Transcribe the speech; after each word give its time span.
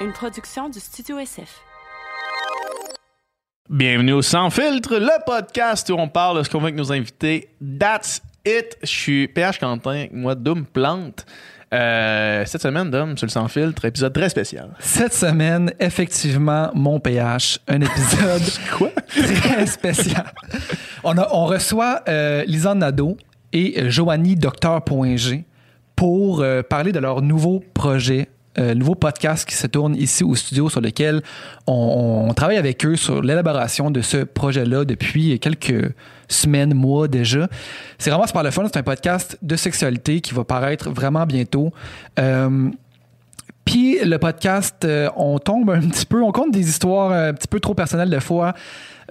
une 0.00 0.12
production 0.12 0.68
du 0.68 0.80
Studio 0.80 1.18
SF. 1.18 1.60
Bienvenue 3.70 4.12
au 4.12 4.22
Sans 4.22 4.50
Filtre, 4.50 4.96
le 4.98 5.24
podcast 5.24 5.88
où 5.90 5.94
on 5.94 6.08
parle 6.08 6.38
de 6.38 6.42
ce 6.42 6.50
qu'on 6.50 6.58
veut 6.58 6.64
avec 6.64 6.76
nos 6.76 6.92
invités. 6.92 7.48
That's 7.78 8.20
it. 8.44 8.76
Je 8.82 8.86
suis 8.88 9.28
PH 9.28 9.58
Quentin, 9.58 10.06
moi, 10.12 10.34
Doom 10.34 10.66
Plante. 10.66 11.24
Euh, 11.72 12.44
cette 12.46 12.62
semaine, 12.62 12.90
Dom, 12.90 13.16
sur 13.16 13.26
le 13.26 13.30
Sans 13.32 13.48
Filtre, 13.48 13.84
épisode 13.86 14.12
très 14.12 14.28
spécial. 14.28 14.70
Cette 14.78 15.14
semaine, 15.14 15.72
effectivement, 15.80 16.70
mon 16.74 17.00
PH, 17.00 17.58
un 17.66 17.80
épisode 17.80 18.42
Quoi? 18.78 18.90
très 19.08 19.66
spécial. 19.66 20.32
On, 21.02 21.16
a- 21.18 21.28
on 21.32 21.46
reçoit 21.46 22.02
euh, 22.08 22.44
Lisanne 22.44 22.78
Nadeau 22.78 23.16
et 23.52 23.80
euh, 23.80 23.90
Joanie 23.90 24.36
Docteur.g 24.36 25.44
pour 25.96 26.40
euh, 26.42 26.62
parler 26.62 26.92
de 26.92 27.00
leur 27.00 27.22
nouveau 27.22 27.60
projet, 27.72 28.28
euh, 28.58 28.74
nouveau 28.74 28.94
podcast 28.94 29.48
qui 29.48 29.54
se 29.54 29.66
tourne 29.66 29.96
ici 29.96 30.24
au 30.24 30.34
studio 30.34 30.68
sur 30.68 30.80
lequel 30.80 31.22
on, 31.66 32.32
travaille 32.34 32.56
avec 32.56 32.84
eux 32.84 32.96
sur 32.96 33.22
l'élaboration 33.22 33.90
de 33.90 34.00
ce 34.00 34.18
projet-là 34.18 34.84
depuis 34.84 35.38
quelques 35.38 35.92
semaines, 36.28 36.74
mois 36.74 37.08
déjà. 37.08 37.48
C'est 37.98 38.10
vraiment 38.10 38.26
super 38.26 38.42
le 38.42 38.50
fun. 38.50 38.64
C'est 38.66 38.78
un 38.78 38.82
podcast 38.82 39.38
de 39.42 39.56
sexualité 39.56 40.20
qui 40.20 40.34
va 40.34 40.44
paraître 40.44 40.90
vraiment 40.90 41.26
bientôt. 41.26 41.72
Euh, 42.18 42.70
puis 43.64 43.98
le 44.04 44.18
podcast, 44.18 44.84
euh, 44.84 45.08
on 45.16 45.38
tombe 45.38 45.70
un 45.70 45.88
petit 45.88 46.06
peu, 46.06 46.22
on 46.22 46.32
compte 46.32 46.52
des 46.52 46.68
histoires 46.68 47.12
euh, 47.12 47.30
un 47.30 47.34
petit 47.34 47.48
peu 47.48 47.60
trop 47.60 47.74
personnelles 47.74 48.10
des 48.10 48.20
fois. 48.20 48.54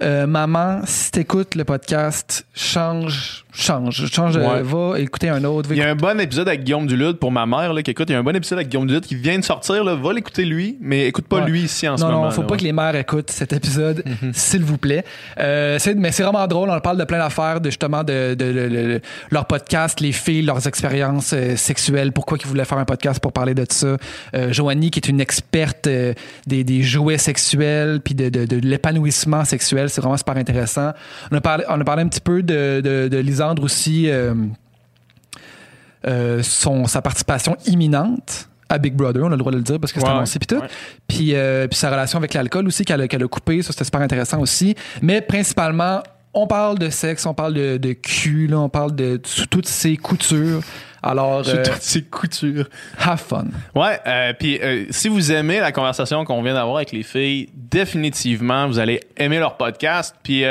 Maman, 0.00 0.80
si 0.86 1.12
t'écoutes 1.12 1.54
le 1.54 1.62
podcast, 1.62 2.44
change, 2.52 3.43
change, 3.54 4.06
change, 4.12 4.36
euh, 4.36 4.40
Ouais. 4.40 4.62
va 4.62 4.98
écouter 5.00 5.28
un 5.28 5.42
autre. 5.44 5.68
Il 5.72 5.78
y 5.78 5.82
a 5.82 5.88
un 5.88 5.94
bon 5.94 6.18
épisode 6.20 6.48
avec 6.48 6.64
Guillaume 6.64 6.86
Dulude 6.86 7.16
pour 7.18 7.30
ma 7.32 7.46
mère, 7.46 7.72
là, 7.72 7.82
qui 7.82 7.90
écoute. 7.90 8.08
Il 8.10 8.12
y 8.12 8.16
a 8.16 8.18
un 8.18 8.22
bon 8.22 8.34
épisode 8.34 8.58
avec 8.58 8.68
Guillaume 8.68 8.86
Dulude 8.86 9.04
qui 9.06 9.14
vient 9.14 9.38
de 9.38 9.44
sortir, 9.44 9.84
là. 9.84 9.94
Va 9.94 10.12
l'écouter 10.12 10.44
lui, 10.44 10.76
mais 10.80 11.06
écoute 11.06 11.26
pas 11.26 11.40
Ouais. 11.40 11.46
lui 11.50 11.62
ici 11.62 11.88
en 11.88 11.96
ce 11.96 12.02
non, 12.04 12.10
moment. 12.10 12.24
non, 12.24 12.30
faut 12.30 12.42
là, 12.42 12.46
pas 12.48 12.52
ouais. 12.54 12.58
que 12.58 12.64
les 12.64 12.72
mères 12.72 12.94
écoutent 12.96 13.30
cet 13.30 13.52
épisode, 13.52 14.02
s'il 14.32 14.62
vous 14.64 14.78
plaît. 14.78 15.04
Euh, 15.38 15.78
mais 15.96 16.12
c'est 16.12 16.22
vraiment 16.22 16.46
drôle. 16.46 16.70
On 16.70 16.80
parle 16.80 16.98
de 16.98 17.04
plein 17.04 17.18
d'affaires, 17.18 17.60
de 17.60 17.70
justement 17.70 18.02
de, 18.02 18.34
de- 18.34 18.52
de- 18.52 18.68
de- 18.68 19.00
leur 19.30 19.46
podcast, 19.46 20.00
les 20.00 20.12
filles, 20.12 20.42
leurs 20.42 20.66
expériences 20.66 21.32
euh, 21.32 21.56
sexuelles, 21.56 22.12
pourquoi 22.12 22.38
ils 22.40 22.46
voulaient 22.46 22.64
faire 22.64 22.78
un 22.78 22.84
podcast 22.84 23.20
pour 23.20 23.32
parler 23.32 23.54
de 23.54 23.64
ça. 23.68 23.96
Euh, 24.34 24.52
Joanie, 24.52 24.90
qui 24.90 24.98
est 24.98 25.08
une 25.08 25.20
experte 25.20 25.86
euh, 25.86 26.12
des, 26.46 26.64
des 26.64 26.82
jouets 26.82 27.18
sexuels, 27.18 28.00
puis 28.04 28.14
de, 28.14 28.28
de- 28.28 28.44
de 28.46 28.56
l'épanouissement 28.56 29.44
sexuel, 29.44 29.88
c'est 29.90 30.00
vraiment 30.00 30.16
super 30.16 30.36
intéressant. 30.36 30.90
On 31.30 31.36
a 31.36 31.40
parlé, 31.40 31.64
on 31.68 31.80
a 31.80 31.84
parlé 31.84 32.02
un 32.02 32.08
petit 32.08 32.20
peu 32.20 32.42
de, 32.42 32.80
de, 32.82 33.08
de 33.08 33.18
Aussi. 33.60 34.08
euh, 34.10 34.34
euh, 36.06 36.42
son, 36.42 36.86
sa 36.86 37.00
participation 37.00 37.56
imminente 37.66 38.48
à 38.68 38.76
Big 38.78 38.94
Brother, 38.94 39.22
on 39.24 39.28
a 39.28 39.30
le 39.30 39.36
droit 39.36 39.52
de 39.52 39.56
le 39.56 39.62
dire 39.62 39.78
parce 39.80 39.92
que 39.92 40.00
c'est 40.00 40.06
Ouais, 40.06 40.12
annoncé 40.12 40.38
puis 40.38 40.46
tout. 40.46 40.56
ouais. 40.60 40.68
Puis, 41.08 41.34
euh, 41.34 41.66
puis 41.66 41.78
sa 41.78 41.90
relation 41.90 42.18
avec 42.18 42.34
l'alcool 42.34 42.66
aussi 42.66 42.84
qu'elle 42.84 43.00
a, 43.00 43.08
coupé, 43.28 43.62
ça 43.62 43.72
c'était 43.72 43.84
super 43.84 44.00
intéressant 44.02 44.40
aussi. 44.40 44.74
Mais 45.00 45.20
principalement, 45.22 46.02
on 46.34 46.46
parle 46.46 46.78
de 46.78 46.90
sexe, 46.90 47.24
on 47.26 47.32
parle 47.34 47.54
de, 47.54 47.76
de 47.78 47.92
cul, 47.92 48.48
là, 48.48 48.58
on 48.58 48.68
parle 48.68 48.94
de 48.94 49.16
toutes 49.50 49.66
ses 49.68 49.96
coutures. 49.96 50.60
Alors, 51.02 51.42
euh, 51.48 51.62
toutes 51.64 51.82
ses 51.82 52.02
coutures. 52.02 52.68
have 52.98 53.18
fun. 53.20 53.44
Ouais, 53.74 54.00
euh, 54.06 54.32
puis 54.38 54.58
euh, 54.62 54.86
si 54.90 55.08
vous 55.08 55.32
aimez 55.32 55.60
la 55.60 55.70
conversation 55.72 56.24
qu'on 56.24 56.42
vient 56.42 56.54
d'avoir 56.54 56.76
avec 56.76 56.92
les 56.92 57.02
filles, 57.02 57.48
définitivement, 57.54 58.66
vous 58.66 58.78
allez 58.78 59.00
aimer 59.16 59.38
leur 59.38 59.56
podcast, 59.56 60.16
puis 60.22 60.44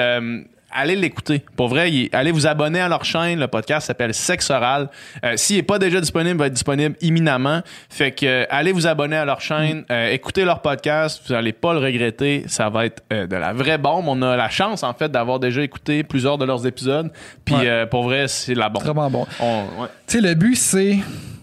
allez 0.74 0.96
l'écouter. 0.96 1.44
Pour 1.56 1.68
vrai, 1.70 1.90
allez 2.12 2.32
vous 2.32 2.48
abonner 2.48 2.80
à 2.80 2.90
leur 2.90 3.06
chaîne. 3.06 3.40
Le 3.40 3.48
podcast 3.48 3.88
s'appelle 3.88 4.14
Sexe 4.14 4.50
Oral. 4.50 4.90
Euh, 5.24 5.34
S'il 5.36 5.58
n'est 5.58 5.64
pas 5.64 5.80
déjà 5.80 6.00
disponible, 6.02 6.36
il 6.36 6.40
va 6.40 6.48
être 6.48 6.54
disponible 6.54 6.96
imminemment. 7.02 7.62
Fait 7.90 8.12
que 8.12 8.26
euh, 8.26 8.46
allez 8.50 8.72
vous 8.72 8.88
abonner 8.88 9.16
à 9.18 9.26
leur 9.26 9.42
chaîne, 9.42 9.86
euh, 9.92 10.12
écoutez 10.12 10.46
leur 10.46 10.62
podcast, 10.62 11.22
vous 11.28 11.34
allez 11.34 11.54
pas 11.54 11.74
le 11.74 11.80
regretter. 11.80 12.44
Ça 12.48 12.70
va 12.70 12.86
être 12.86 13.04
de 13.12 13.36
la 13.36 13.54
vraie 13.54 13.78
bombe. 13.78 14.06
On 14.08 14.22
a 14.22 14.36
la 14.36 14.50
chance, 14.50 14.84
en 14.84 14.94
fait, 14.94 15.12
d'avoir 15.12 15.40
déjà 15.40 15.62
écouté 15.62 16.04
plusieurs 16.04 16.38
de 16.38 16.46
leurs 16.46 16.66
épisodes. 16.66 17.12
Puis 17.46 17.56
Ouais. 17.56 17.86
pour 17.86 18.04
vrai, 18.04 18.28
c'est 18.28 18.56
la 18.56 18.70
bombe. 18.70 18.84
Vraiment 18.84 19.10
bon. 19.10 19.28
Ouais. 19.40 19.88
Tu 20.08 20.20
sais, 20.20 20.22
le 20.22 20.34
but, 20.34 20.56
c'est 20.56 20.98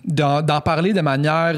d'en 0.05 0.61
parler 0.61 0.93
de 0.93 1.01
manière 1.01 1.55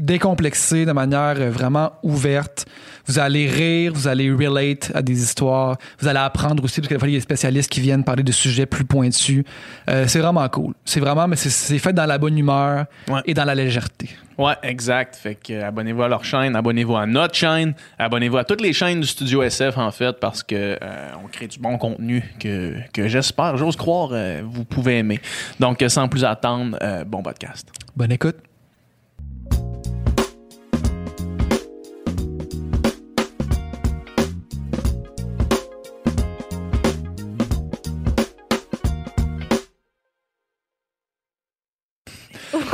décomplexée, 0.00 0.84
de 0.86 0.92
manière 0.92 1.34
vraiment 1.50 1.92
ouverte. 2.02 2.66
Vous 3.06 3.18
allez 3.18 3.48
rire, 3.48 3.92
vous 3.94 4.08
allez 4.08 4.30
relate 4.30 4.90
à 4.94 5.02
des 5.02 5.22
histoires, 5.22 5.76
vous 6.00 6.08
allez 6.08 6.18
apprendre 6.18 6.62
aussi, 6.64 6.80
parce 6.80 6.88
qu'il 6.88 6.98
y 6.98 7.14
a 7.14 7.18
des 7.18 7.20
spécialistes 7.20 7.70
qui 7.70 7.80
viennent 7.80 8.04
parler 8.04 8.22
de 8.22 8.32
sujets 8.32 8.66
plus 8.66 8.84
pointus. 8.84 9.44
Euh, 9.90 10.04
c'est 10.08 10.20
vraiment 10.20 10.48
cool. 10.48 10.74
C'est 10.84 11.00
vraiment, 11.00 11.28
mais 11.28 11.36
c'est- 11.36 11.78
fait 11.78 11.92
dans 11.92 12.06
la 12.06 12.18
bonne 12.18 12.38
humeur 12.38 12.86
Ouais. 13.08 13.20
et 13.26 13.34
dans 13.34 13.44
la 13.44 13.54
légèreté. 13.54 14.08
Ouais, 14.38 14.54
exact. 14.62 15.14
Fait 15.16 15.34
que 15.36 15.52
euh, 15.52 15.68
abonnez-vous 15.68 16.02
à 16.02 16.08
leur 16.08 16.24
chaîne, 16.24 16.56
abonnez-vous 16.56 16.96
à 16.96 17.06
notre 17.06 17.34
chaîne, 17.34 17.74
abonnez-vous 17.98 18.38
à 18.38 18.44
toutes 18.44 18.60
les 18.62 18.72
chaînes 18.72 19.00
du 19.00 19.06
Studio 19.06 19.42
SF 19.42 19.78
en 19.78 19.90
fait, 19.90 20.18
parce 20.18 20.42
que 20.42 20.54
euh, 20.82 21.10
on 21.22 21.28
crée 21.28 21.46
du 21.46 21.58
bon 21.58 21.78
contenu 21.78 22.22
que, 22.40 22.74
que 22.92 23.06
j'espère, 23.06 23.56
j'ose 23.56 23.76
croire, 23.76 24.10
vous 24.44 24.64
pouvez 24.64 24.98
aimer. 24.98 25.20
Donc 25.60 25.84
sans 25.88 26.08
plus 26.08 26.24
attendre, 26.24 26.76
bon 27.06 27.22
podcast. 27.22 27.68
Bonne 27.96 28.12
écoute. 28.12 28.36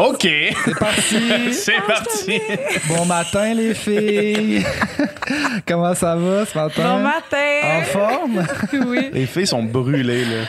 Ok, 0.03 0.27
C'est 0.65 0.79
parti! 0.79 1.53
c'est 1.53 1.81
parti. 1.87 2.41
bon 2.89 3.05
matin, 3.05 3.53
les 3.55 3.75
filles! 3.75 4.65
Comment 5.67 5.95
ça 5.95 6.17
va 6.17 6.47
ce 6.47 6.57
matin? 6.57 6.83
Bon 6.83 6.99
matin! 7.01 7.61
En 7.65 7.83
forme? 7.83 8.47
Oui, 8.87 9.11
Les 9.13 9.27
filles 9.27 9.47
sont 9.47 9.63
brûlées 9.63 10.25
là. 10.25 10.45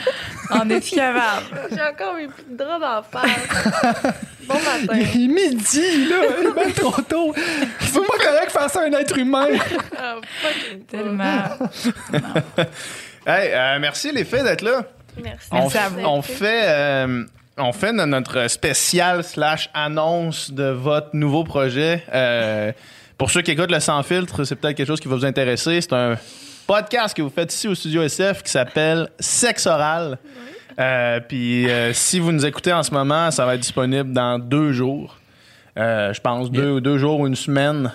on 0.52 0.70
est. 0.70 0.80
J'ai 0.88 1.00
encore 1.02 2.14
mes 2.14 2.28
petites 2.28 2.56
draps 2.56 2.80
d'en 2.80 3.02
face. 3.02 4.12
bon 4.48 4.54
matin. 4.54 5.00
Il 5.14 5.24
est 5.24 5.28
midi, 5.28 6.06
là! 6.08 6.16
Il 6.40 6.46
est 6.48 6.54
même 6.64 6.72
trop 6.72 7.02
tôt! 7.02 7.34
C'est 7.80 8.00
pas 8.06 8.24
correct 8.24 8.50
faire 8.52 8.70
ça 8.70 8.80
à 8.80 8.84
un 8.84 8.92
être 8.92 9.18
humain! 9.18 9.48
Ah, 9.98 10.16
fucking 10.40 10.84
pas. 10.84 10.96
Tellement. 10.96 12.64
Hey, 13.26 13.50
euh, 13.52 13.78
merci 13.80 14.10
les 14.12 14.24
filles 14.24 14.42
d'être 14.44 14.62
là. 14.62 14.82
Merci. 15.22 15.48
On, 15.52 15.56
Merci 15.60 15.78
à 15.78 15.88
f- 15.88 15.90
vous. 15.90 16.00
on 16.06 16.22
fait, 16.22 16.62
euh, 16.64 17.24
on 17.58 17.72
fait 17.72 17.92
no- 17.92 18.06
notre 18.06 18.48
spécial 18.48 19.22
slash 19.24 19.68
annonce 19.74 20.50
de 20.52 20.64
votre 20.70 21.08
nouveau 21.14 21.44
projet. 21.44 22.04
Euh, 22.12 22.72
pour 23.18 23.30
ceux 23.30 23.42
qui 23.42 23.50
écoutent 23.52 23.70
le 23.70 23.80
sans 23.80 24.02
filtre, 24.02 24.44
c'est 24.44 24.56
peut-être 24.56 24.76
quelque 24.76 24.86
chose 24.86 25.00
qui 25.00 25.08
va 25.08 25.16
vous 25.16 25.24
intéresser. 25.24 25.80
C'est 25.80 25.92
un 25.92 26.16
podcast 26.66 27.16
que 27.16 27.22
vous 27.22 27.30
faites 27.30 27.52
ici 27.52 27.68
au 27.68 27.74
studio 27.74 28.02
SF 28.02 28.42
qui 28.42 28.50
s'appelle 28.50 29.08
Sexe 29.20 29.66
oral. 29.66 30.18
Euh, 30.80 31.20
Puis 31.20 31.68
euh, 31.68 31.92
si 31.92 32.18
vous 32.18 32.32
nous 32.32 32.46
écoutez 32.46 32.72
en 32.72 32.82
ce 32.82 32.90
moment, 32.92 33.30
ça 33.30 33.44
va 33.44 33.54
être 33.54 33.60
disponible 33.60 34.12
dans 34.12 34.38
deux 34.38 34.72
jours. 34.72 35.18
Euh, 35.78 36.12
je 36.12 36.20
pense 36.20 36.50
deux, 36.50 36.80
deux 36.80 36.98
jours 36.98 37.20
ou 37.20 37.26
une 37.26 37.36
semaine. 37.36 37.92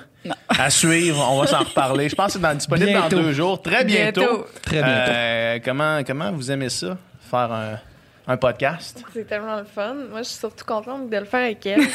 À 0.49 0.69
suivre, 0.69 1.25
on 1.31 1.39
va 1.41 1.47
s'en 1.47 1.59
reparler. 1.59 2.09
Je 2.09 2.15
pense 2.15 2.27
que 2.27 2.31
c'est 2.33 2.39
dans- 2.41 2.53
disponible 2.53 2.87
Bientôt. 2.91 3.15
dans 3.15 3.21
deux 3.23 3.33
jours, 3.33 3.61
très 3.61 3.83
bientôt. 3.85 4.21
Bientôt. 4.21 4.45
Très 4.61 4.83
bientôt. 4.83 5.11
Euh, 5.11 5.59
comment, 5.63 6.03
comment 6.05 6.31
vous 6.31 6.51
aimez 6.51 6.69
ça, 6.69 6.97
faire 7.31 7.51
un, 7.51 7.79
un 8.27 8.37
podcast? 8.37 9.03
C'est 9.13 9.25
tellement 9.27 9.55
le 9.57 9.63
fun. 9.63 9.93
Moi, 10.09 10.19
je 10.21 10.27
suis 10.27 10.37
surtout 10.39 10.65
contente 10.65 11.09
de 11.09 11.17
le 11.17 11.25
faire 11.25 11.41
avec 11.45 11.65
elle. 11.65 11.81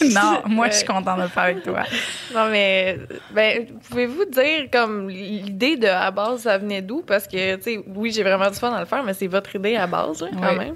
Non, 0.00 0.42
moi, 0.46 0.68
je 0.68 0.74
suis 0.76 0.86
contente 0.86 1.16
de 1.18 1.22
le 1.22 1.28
faire 1.28 1.42
avec 1.42 1.64
toi. 1.64 1.82
non, 2.32 2.48
mais 2.50 3.00
ben, 3.32 3.66
pouvez-vous 3.90 4.26
dire 4.26 4.68
comme 4.72 5.08
l'idée 5.10 5.76
de 5.76 5.88
à 5.88 6.12
base, 6.12 6.42
ça 6.42 6.56
venait 6.56 6.82
d'où? 6.82 7.02
Parce 7.02 7.26
que, 7.26 7.56
tu 7.56 7.62
sais, 7.62 7.84
oui, 7.84 8.12
j'ai 8.12 8.22
vraiment 8.22 8.48
du 8.48 8.54
fun 8.56 8.72
à 8.72 8.78
le 8.78 8.86
faire, 8.86 9.02
mais 9.02 9.12
c'est 9.12 9.26
votre 9.26 9.56
idée 9.56 9.74
à 9.74 9.88
base, 9.88 10.22
là, 10.22 10.28
quand 10.32 10.52
Oui. 10.52 10.58
même. 10.58 10.74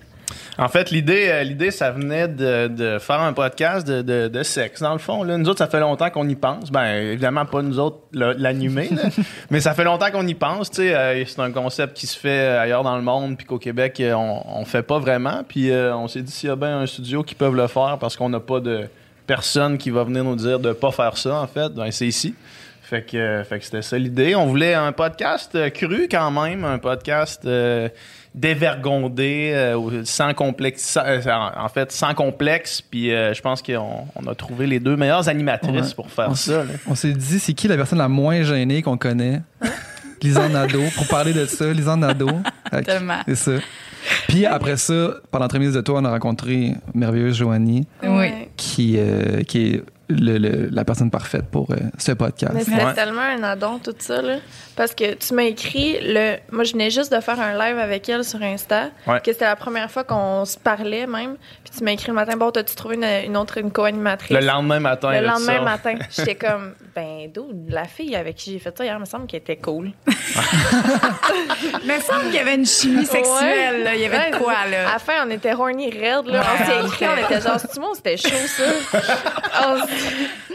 En 0.58 0.68
fait, 0.68 0.90
l'idée, 0.90 1.28
euh, 1.28 1.42
l'idée, 1.42 1.70
ça 1.70 1.90
venait 1.90 2.28
de, 2.28 2.68
de 2.68 2.98
faire 2.98 3.20
un 3.20 3.32
podcast 3.32 3.86
de, 3.86 4.02
de, 4.02 4.28
de 4.28 4.42
sexe, 4.42 4.80
dans 4.80 4.92
le 4.92 4.98
fond. 4.98 5.22
Là. 5.22 5.38
Nous 5.38 5.48
autres, 5.48 5.58
ça 5.58 5.66
fait 5.66 5.80
longtemps 5.80 6.10
qu'on 6.10 6.28
y 6.28 6.34
pense. 6.34 6.70
Ben, 6.70 7.12
évidemment, 7.12 7.46
pas 7.46 7.62
nous 7.62 7.78
autres 7.78 7.98
l'animer, 8.12 8.90
mais 9.50 9.60
ça 9.60 9.74
fait 9.74 9.84
longtemps 9.84 10.10
qu'on 10.10 10.26
y 10.26 10.34
pense. 10.34 10.70
Euh, 10.78 11.24
c'est 11.26 11.40
un 11.40 11.50
concept 11.50 11.96
qui 11.96 12.06
se 12.06 12.18
fait 12.18 12.46
ailleurs 12.46 12.82
dans 12.82 12.96
le 12.96 13.02
monde, 13.02 13.36
puis 13.36 13.46
qu'au 13.46 13.58
Québec, 13.58 14.00
euh, 14.00 14.14
on, 14.14 14.60
on 14.60 14.64
fait 14.64 14.82
pas 14.82 14.98
vraiment. 14.98 15.42
Puis 15.46 15.70
euh, 15.70 15.94
on 15.96 16.08
s'est 16.08 16.22
dit, 16.22 16.32
s'il 16.32 16.48
y 16.48 16.52
a 16.52 16.56
bien 16.56 16.80
un 16.80 16.86
studio 16.86 17.22
qui 17.22 17.34
peuvent 17.34 17.56
le 17.56 17.66
faire, 17.66 17.98
parce 18.00 18.16
qu'on 18.16 18.28
n'a 18.28 18.40
pas 18.40 18.60
de 18.60 18.88
personne 19.26 19.78
qui 19.78 19.90
va 19.90 20.04
venir 20.04 20.24
nous 20.24 20.36
dire 20.36 20.58
de 20.58 20.72
pas 20.72 20.90
faire 20.90 21.16
ça, 21.16 21.40
en 21.40 21.46
fait, 21.46 21.72
ben, 21.72 21.90
c'est 21.90 22.06
ici. 22.06 22.34
Fait 22.92 23.00
que, 23.00 23.16
euh, 23.16 23.42
fait 23.42 23.58
que 23.58 23.64
c'était 23.64 23.80
ça 23.80 23.96
l'idée. 23.96 24.34
On 24.34 24.44
voulait 24.44 24.74
un 24.74 24.92
podcast 24.92 25.54
euh, 25.54 25.70
cru 25.70 26.08
quand 26.10 26.30
même, 26.30 26.62
un 26.66 26.76
podcast 26.76 27.40
euh, 27.46 27.88
dévergondé, 28.34 29.52
euh, 29.54 30.02
sans 30.04 30.34
complexe, 30.34 30.82
sans- 30.82 31.02
en 31.56 31.68
fait 31.70 31.90
sans 31.90 32.12
complexe. 32.12 32.82
Puis 32.82 33.10
euh, 33.10 33.32
je 33.32 33.40
pense 33.40 33.62
qu'on 33.62 34.06
on 34.14 34.26
a 34.30 34.34
trouvé 34.34 34.66
les 34.66 34.78
deux 34.78 34.96
meilleures 34.96 35.26
animatrices 35.28 35.88
Ouais. 35.88 35.94
pour 35.96 36.10
faire 36.10 36.28
On- 36.30 36.34
ça. 36.34 36.64
là. 36.64 36.72
On 36.86 36.94
s'est 36.94 37.12
dit, 37.12 37.38
c'est 37.38 37.54
qui 37.54 37.66
la 37.66 37.76
personne 37.76 37.98
la 37.98 38.08
moins 38.08 38.42
gênée 38.42 38.82
qu'on 38.82 38.98
connaît? 38.98 39.40
Lisanne 40.22 40.52
Nadeau. 40.52 40.82
Pour 40.94 41.08
parler 41.08 41.32
de 41.32 41.46
ça, 41.46 41.72
Lisanne 41.72 42.00
Nadeau. 42.00 42.28
C'est 43.26 43.34
ça. 43.34 43.52
Puis 44.28 44.44
après 44.46 44.76
ça, 44.76 45.14
pendant 45.30 45.44
l'entremise 45.44 45.72
de 45.72 45.80
toi, 45.80 46.00
on 46.00 46.04
a 46.04 46.10
rencontré 46.10 46.74
merveilleuse 46.94 47.36
Joanie, 47.36 47.86
Oui. 48.02 48.26
Euh, 48.28 48.46
qui 48.56 48.96
est 48.96 49.82
le- 50.18 50.38
le- 50.38 50.68
la 50.70 50.84
personne 50.84 51.10
parfaite 51.10 51.46
pour 51.50 51.70
euh, 51.70 51.76
ce 51.98 52.12
podcast. 52.12 52.52
Mais 52.54 52.64
c'était 52.64 52.84
Ouais. 52.84 52.94
tellement 52.94 53.20
un 53.22 53.42
addon, 53.42 53.78
tout 53.78 53.94
ça, 53.98 54.20
là. 54.22 54.36
Parce 54.76 54.94
que 54.94 55.14
tu 55.14 55.34
m'as 55.34 55.42
écrit, 55.44 55.98
le... 56.02 56.36
moi, 56.50 56.64
je 56.64 56.72
venais 56.72 56.90
juste 56.90 57.12
de 57.14 57.20
faire 57.20 57.38
un 57.40 57.52
live 57.58 57.78
avec 57.78 58.08
elle 58.08 58.24
sur 58.24 58.42
Insta, 58.42 58.90
Ouais. 59.06 59.20
que 59.20 59.32
c'était 59.32 59.44
la 59.44 59.56
première 59.56 59.90
fois 59.90 60.04
qu'on 60.04 60.44
se 60.44 60.58
parlait, 60.58 61.06
même. 61.06 61.36
Puis 61.64 61.74
tu 61.78 61.84
m'as 61.84 61.92
écrit 61.92 62.08
le 62.08 62.14
matin, 62.14 62.36
bon, 62.36 62.50
t'as-tu 62.50 62.74
trouvé 62.74 62.94
une, 62.96 63.04
une 63.04 63.36
autre, 63.36 63.58
une 63.58 63.70
co-animatrice? 63.70 64.30
Le 64.38 64.44
lendemain 64.46 64.80
matin. 64.80 65.10
Le 65.20 65.26
lendemain 65.26 65.60
matin, 65.62 65.94
j'étais 66.10 66.34
comme, 66.36 66.72
ben, 66.94 67.30
d'où 67.34 67.48
la 67.68 67.84
fille 67.84 68.16
avec 68.16 68.36
qui 68.36 68.52
j'ai 68.52 68.58
fait 68.58 68.76
ça 68.76 68.84
hier, 68.84 68.98
me 68.98 69.04
semble 69.04 69.26
qu'elle 69.26 69.40
était 69.40 69.56
cool. 69.56 69.92
Mais 70.06 70.32
il 71.84 71.86
me 71.88 72.00
semble 72.00 72.24
qu'il 72.26 72.34
y 72.34 72.38
avait 72.38 72.54
une 72.54 72.66
chimie 72.66 73.04
sexuelle, 73.06 73.82
là. 73.84 73.94
Il 73.94 74.00
y 74.00 74.04
avait 74.06 74.30
de 74.30 74.36
quoi, 74.36 74.54
À 74.64 74.68
là? 74.68 74.92
la 74.92 74.98
fin, 74.98 75.26
on 75.26 75.30
était 75.30 75.52
horny 75.54 75.90
raide, 75.90 76.26
là. 76.26 76.42
on 76.60 76.64
s'est 76.64 76.86
écrit, 76.86 77.06
on 77.06 77.24
était 77.26 77.40
genre, 77.40 77.58
c'est 77.60 77.78
bon, 77.80 77.92
c'était 77.94 78.16
chaud, 78.16 78.28
ça? 78.46 78.98
On 79.64 79.76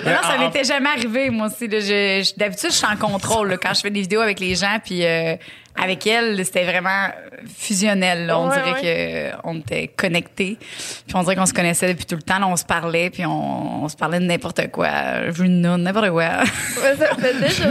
Mais 0.06 0.14
non, 0.14 0.20
ça 0.22 0.38
m'était 0.38 0.64
jamais 0.64 0.90
arrivé, 0.90 1.30
moi 1.30 1.48
aussi. 1.48 1.68
Je- 1.70 1.80
je- 2.24 2.36
D'habitude, 2.38 2.70
je 2.72 2.76
suis 2.76 2.86
en 2.86 2.96
contrôle 2.98 3.50
là, 3.50 3.58
quand 3.58 3.74
je 3.74 3.82
fais 3.82 3.90
des 3.90 4.02
vidéos 4.02 4.22
avec 4.22 4.40
les 4.40 4.56
gens, 4.56 4.78
puis 4.84 5.06
euh, 5.06 5.36
avec 5.80 6.06
elle, 6.08 6.44
c'était 6.46 6.64
vraiment 6.66 7.08
fusionnel. 7.58 8.26
là. 8.28 8.40
On 8.40 8.50
Ouais, 8.50 8.56
dirait 8.56 9.34
qu'on 9.44 9.60
était 9.60 9.88
connectés, 9.90 10.58
puis 10.60 11.16
on 11.16 11.22
dirait 11.24 11.36
qu'on 11.36 11.46
se 11.46 11.54
connaissait 11.54 11.88
depuis 11.94 12.06
tout 12.06 12.16
le 12.16 12.22
temps. 12.22 12.40
là, 12.40 12.48
on 12.48 12.56
se 12.56 12.64
parlait, 12.66 13.10
puis 13.10 13.26
on, 13.26 13.84
on 13.84 13.90
se 13.90 13.96
parlait 13.96 14.20
de 14.20 14.26
n'importe 14.26 14.72
quoi. 14.72 15.32
Junun, 15.34 15.78
n'importe 15.80 16.10
quoi. 16.10 16.30
Ouais, 16.84 16.96
ça 16.98 17.16
fait 17.16 17.40
déjà. 17.40 17.66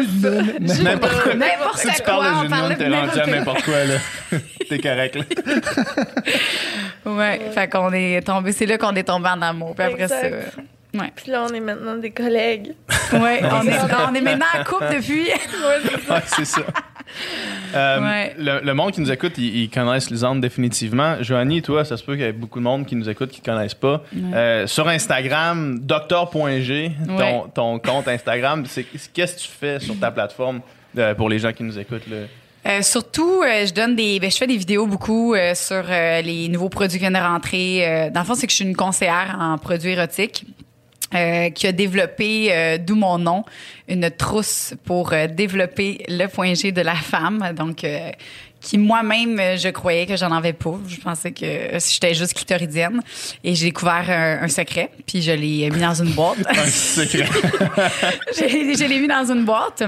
N'importe 0.82 1.34
N'importe 1.37 1.79
Si 1.79 1.88
tu 1.88 2.02
quoi, 2.02 2.14
parles 2.49 2.69
de 2.70 2.75
de 2.75 2.79
t'es 2.79 2.88
rendu 2.88 3.20
à 3.20 3.26
n'importe 3.26 3.62
quoi, 3.64 3.84
là. 3.84 3.94
T'es 4.69 4.79
correct, 4.79 5.14
là. 5.17 5.22
Ouais, 7.05 7.40
fait 7.55 7.69
qu'on 7.69 7.93
est 7.93 8.20
tombé, 8.26 8.52
c'est 8.52 8.67
là 8.67 8.79
qu'on 8.79 8.94
est 8.96 9.05
tombé 9.05 9.29
en 9.29 9.40
amour. 9.43 9.75
Puis 9.76 9.84
après 9.84 10.02
Exact. 10.02 10.20
ça, 10.55 10.61
ouais. 10.98 11.12
Puis 11.14 11.31
là, 11.31 11.46
on 11.48 11.52
est 11.54 11.60
maintenant 11.60 11.96
des 11.96 12.10
collègues. 12.10 12.75
Ouais, 13.12 13.40
on 13.43 13.66
est, 13.66 13.78
on 14.08 14.14
est 14.14 14.20
maintenant 14.20 14.46
en 14.58 14.64
couple 14.64 14.87
depuis. 14.94 15.26
Ouais, 16.10 16.22
c'est 16.26 16.44
ça. 16.44 16.60
Euh, 17.75 18.00
Ouais. 18.00 18.34
le, 18.38 18.60
le 18.64 18.75
monde 18.75 18.93
qui 18.93 19.00
nous 19.00 19.10
écoute, 19.12 19.32
ils, 19.38 19.62
ils 19.64 19.70
connaissent 19.70 20.10
Lisande 20.10 20.40
définitivement. 20.40 21.16
Joanie, 21.22 21.62
toi, 21.62 21.84
ça 21.84 21.96
se 21.96 22.02
peut 22.04 22.12
qu'il 22.14 22.22
y 22.25 22.28
ait 22.28 22.32
beaucoup 22.32 22.58
de 22.58 22.64
monde 22.64 22.87
qui 22.87 22.96
nous 22.96 23.08
écoute 23.08 23.31
qui 23.31 23.40
ne 23.40 23.44
connaissent 23.54 23.75
pas. 23.75 24.02
Euh, 24.34 24.66
sur 24.66 24.88
Instagram, 24.88 25.78
docteur.g, 25.81 26.93
ton, 27.06 27.16
Ouais. 27.16 27.43
ton 27.54 27.78
compte 27.78 28.08
Instagram, 28.08 28.64
c'est- 28.66 28.84
qu'est-ce 29.12 29.34
que 29.37 29.40
tu 29.40 29.48
fais 29.48 29.78
sur 29.81 29.98
ta 29.98 30.10
plateforme 30.10 30.60
euh, 30.98 31.14
pour 31.14 31.28
les 31.28 31.38
gens 31.38 31.52
qui 31.52 31.62
nous 31.62 31.78
écoutent? 31.78 32.06
Là? 32.08 32.16
Euh, 32.69 32.82
surtout, 32.82 33.43
euh, 33.44 33.64
je 33.66 33.72
donne 33.72 33.94
des, 33.94 34.19
ben, 34.19 34.28
je 34.31 34.37
fais 34.37 34.46
des 34.48 34.56
vidéos 34.56 34.87
beaucoup 34.88 35.34
euh, 35.34 35.54
sur 35.54 35.84
euh, 35.88 36.20
les 36.22 36.48
nouveaux 36.48 36.69
produits 36.69 36.98
qui 36.98 37.04
viennent 37.04 37.12
de 37.12 37.19
rentrer. 37.19 37.87
Euh, 37.87 38.10
dans 38.10 38.20
le 38.20 38.26
fond, 38.26 38.34
c'est 38.34 38.46
que 38.46 38.50
je 38.50 38.56
suis 38.56 38.64
une 38.64 38.75
conseillère 38.76 39.37
en 39.38 39.56
produits 39.58 39.93
érotiques. 39.93 40.44
Euh, 41.14 41.50
qui 41.50 41.67
a 41.67 41.73
développé, 41.73 42.49
euh, 42.50 42.79
d'où 42.79 42.97
mon 42.97 43.19
nom, 43.19 43.44
une 43.88 44.11
trousse 44.11 44.75
pour 44.85 45.12
euh, 45.12 45.26
développer 45.29 46.05
le 46.08 46.26
point 46.26 46.55
G 46.55 46.73
de 46.73 46.81
la 46.81 46.97
femme. 46.97 47.53
Donc, 47.56 47.85
euh, 47.85 48.11
qui 48.61 48.79
moi-même, 48.79 49.41
je 49.56 49.69
croyais 49.69 50.06
que 50.06 50.17
j'en 50.17 50.32
avais 50.32 50.53
pas. 50.53 50.76
Je 50.88 50.97
pensais 50.97 51.31
que 51.31 51.79
j'étais 51.79 52.14
juste 52.14 52.35
clitoridienne. 52.35 53.00
Et 53.44 53.55
j'ai 53.55 53.67
découvert 53.67 54.11
un, 54.11 54.43
un 54.43 54.49
secret, 54.49 54.91
puis 55.06 55.23
je 55.23 55.31
l'ai 55.31 55.70
mis 55.70 55.81
dans 55.81 55.94
une 55.94 56.11
boîte. 56.11 56.38
Un 56.49 56.67
secret. 56.67 57.26
je, 58.32 58.76
je 58.76 58.88
l'ai 58.88 58.99
mis 58.99 59.08
dans 59.08 59.31
une 59.31 59.44
boîte. 59.44 59.85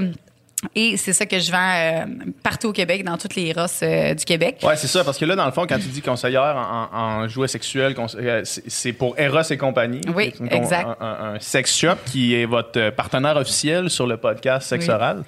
Et 0.75 0.97
c'est 0.97 1.13
ça 1.13 1.25
que 1.25 1.39
je 1.39 1.51
vends 1.51 1.57
euh, 1.73 2.05
partout 2.43 2.67
au 2.67 2.73
Québec, 2.73 3.05
dans 3.05 3.17
toutes 3.17 3.35
les 3.35 3.53
rosses 3.53 3.79
euh, 3.81 4.13
du 4.13 4.25
Québec. 4.25 4.57
Ouais, 4.61 4.75
c'est 4.75 4.87
ça, 4.87 5.05
parce 5.05 5.17
que 5.17 5.23
là, 5.23 5.35
dans 5.37 5.45
le 5.45 5.53
fond, 5.53 5.65
quand 5.65 5.77
tu 5.79 5.87
dis 5.87 6.01
conseillère 6.01 6.55
en, 6.91 7.27
jouets 7.29 7.47
sexuels, 7.47 7.95
euh, 8.15 8.41
c'est 8.43 8.91
pour 8.93 9.17
Eros 9.17 9.41
et 9.49 9.57
compagnie. 9.57 10.01
Oui, 10.13 10.33
une 10.39 10.51
exact. 10.51 10.85
Un, 10.99 11.05
un- 11.05 11.33
un 11.35 11.39
sex 11.39 11.77
shop 11.77 11.95
qui 12.05 12.35
est 12.35 12.45
votre 12.45 12.77
euh, 12.77 12.91
partenaire 12.91 13.37
officiel 13.37 13.89
sur 13.89 14.05
le 14.05 14.17
podcast 14.17 14.75
Oui. 14.77 14.89
Oral. 14.89 15.23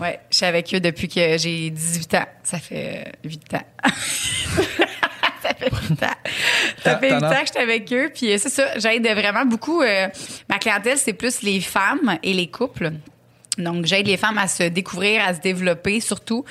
Ouais, 0.00 0.20
je 0.30 0.36
suis 0.36 0.46
avec 0.46 0.72
eux 0.72 0.78
depuis 0.78 1.08
que 1.08 1.36
j'ai 1.38 1.70
18 1.70 2.14
ans. 2.14 2.26
Ça 2.44 2.58
fait 2.60 3.04
euh, 3.24 3.28
8 3.28 3.54
ans. 3.54 3.62
ça 5.42 5.54
fait 5.54 5.70
8 5.70 6.02
ans. 6.04 6.06
Ça 6.84 6.98
fait 6.98 7.10
8 7.14 7.18
t'en 7.20 7.26
ans 7.26 7.30
que 7.30 7.46
je 7.46 7.50
suis 7.52 7.60
avec 7.60 7.92
eux. 7.92 8.10
Puis 8.14 8.32
euh, 8.32 8.38
c'est 8.38 8.48
ça, 8.48 8.78
j'aide 8.78 9.02
vraiment 9.08 9.44
beaucoup. 9.44 9.82
euh, 9.82 10.06
ma 10.48 10.58
clientèle, 10.58 10.98
c'est 10.98 11.14
plus 11.14 11.42
les 11.42 11.60
femmes 11.60 12.16
et 12.22 12.32
les 12.32 12.46
couples. 12.48 12.92
Donc, 13.58 13.84
j'aide 13.84 14.06
les 14.06 14.16
femmes 14.16 14.38
à 14.38 14.48
se 14.48 14.64
découvrir, 14.64 15.22
à 15.26 15.34
se 15.34 15.40
développer, 15.40 16.00
surtout 16.00 16.44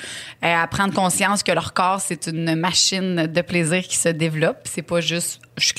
euh, 0.44 0.54
à 0.54 0.66
prendre 0.66 0.94
conscience 0.94 1.42
que 1.42 1.52
leur 1.52 1.72
corps, 1.72 2.00
c'est 2.00 2.26
une 2.26 2.54
machine 2.54 3.26
de 3.26 3.40
plaisir 3.42 3.82
qui 3.82 3.96
se 3.96 4.08
développe. 4.10 4.58
C'est 4.64 4.82
pas 4.82 5.00
juste 5.00 5.40
je 5.56 5.66
suis 5.66 5.74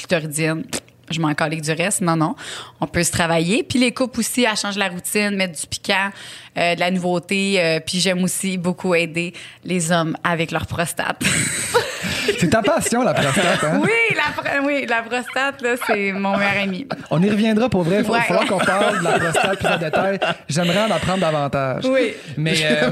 je 1.10 1.20
m'en 1.20 1.34
calique 1.34 1.62
du 1.62 1.72
reste. 1.72 2.02
Non, 2.02 2.16
non. 2.16 2.36
On 2.82 2.88
peut 2.88 3.04
se 3.04 3.12
travailler. 3.12 3.64
Puis 3.64 3.80
les 3.80 3.92
couples 3.94 4.20
aussi, 4.20 4.46
à 4.46 4.56
changer 4.56 4.80
la 4.80 4.90
routine, 4.90 5.32
mettre 5.36 5.60
du 5.60 5.68
piquant, 5.68 6.10
euh, 6.58 6.76
de 6.76 6.80
la 6.80 6.92
nouveauté. 6.92 7.56
euh, 7.60 7.80
puis 7.86 8.00
j'aime 8.00 8.24
aussi 8.24 8.58
beaucoup 8.58 8.94
aider 8.96 9.34
les 9.66 9.92
hommes 9.92 10.16
avec 10.24 10.52
leur 10.52 10.66
prostate. 10.68 11.22
C'est 12.40 12.50
ta 12.50 12.62
passion, 12.62 13.02
la 13.04 13.14
prostate. 13.14 13.64
Hein? 13.64 13.82
oui, 13.84 14.16
la, 14.16 14.32
pro- 14.32 14.66
oui, 14.68 14.86
la 14.88 15.02
prostate, 15.02 15.62
là, 15.62 15.76
c'est 15.86 16.12
mon 16.14 16.38
meilleur 16.38 16.64
ami. 16.64 16.88
On 17.10 17.22
y 17.22 17.30
reviendra 17.30 17.68
pour 17.70 17.82
vrai. 17.84 18.02
Il 18.04 18.10
Ouais. 18.10 18.22
falloir 18.22 18.46
qu'on 18.46 18.60
parle 18.60 19.00
de 19.00 19.04
la 19.04 19.20
prostate 19.20 19.58
plus 19.60 19.68
en 19.68 19.78
détail. 19.80 20.20
J'aimerais 20.48 20.84
en 20.84 20.92
apprendre 20.92 21.20
davantage. 21.20 21.84
Oui. 21.86 22.14
Mais, 22.38 22.56
euh, 22.64 22.92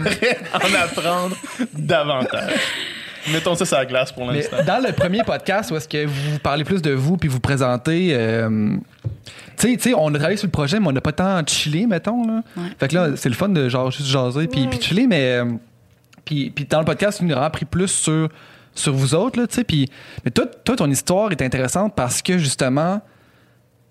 en 0.53 0.83
apprendre 0.83 1.35
davantage. 1.73 2.51
Mettons 3.31 3.55
ça 3.55 3.65
sur 3.65 3.77
la 3.77 3.85
glace 3.85 4.11
pour 4.11 4.29
l'instant. 4.31 4.57
dans 4.65 4.81
le 4.85 4.93
premier 4.93 5.23
podcast 5.23 5.71
où 5.71 5.75
est-ce 5.75 5.87
que 5.87 6.05
vous 6.05 6.39
parlez 6.39 6.63
plus 6.63 6.81
de 6.81 6.91
vous 6.91 7.17
puis 7.17 7.27
vous 7.29 7.39
présentez, 7.39 8.09
euh, 8.13 8.75
tu 9.57 9.69
sais, 9.69 9.75
tu 9.77 9.81
sais, 9.89 9.93
on 9.95 10.07
a 10.13 10.17
travaillé 10.17 10.37
sur 10.37 10.47
le 10.47 10.51
projet, 10.51 10.79
mais 10.79 10.87
on 10.87 10.91
n'a 10.91 11.01
pas 11.01 11.11
tant 11.11 11.41
chillé, 11.45 11.87
mettons. 11.87 12.25
Là. 12.25 12.41
Fait 12.79 12.87
que 12.87 12.95
là, 12.95 13.09
c'est 13.15 13.29
le 13.29 13.35
fun 13.35 13.49
de 13.49 13.67
genre 13.69 13.91
juste 13.91 14.07
jaser 14.07 14.47
puis, 14.47 14.67
puis 14.67 14.81
chiller, 14.81 15.07
mais 15.07 15.37
euh, 15.37 15.45
puis, 16.25 16.49
puis 16.51 16.65
dans 16.65 16.79
le 16.79 16.85
podcast, 16.85 17.19
on 17.23 17.29
a 17.29 17.33
vraiment 17.33 17.49
pris 17.49 17.65
plus 17.65 17.87
sur, 17.87 18.29
sur 18.75 18.93
vous 18.93 19.15
autres, 19.15 19.39
là, 19.39 19.47
tu 19.47 19.55
sais. 19.55 19.63
Puis, 19.63 19.89
mais 20.23 20.31
toi, 20.31 20.45
toi, 20.45 20.75
ton 20.75 20.89
histoire 20.89 21.31
est 21.31 21.41
intéressante 21.41 21.93
parce 21.95 22.21
que 22.21 22.37
justement, 22.37 23.01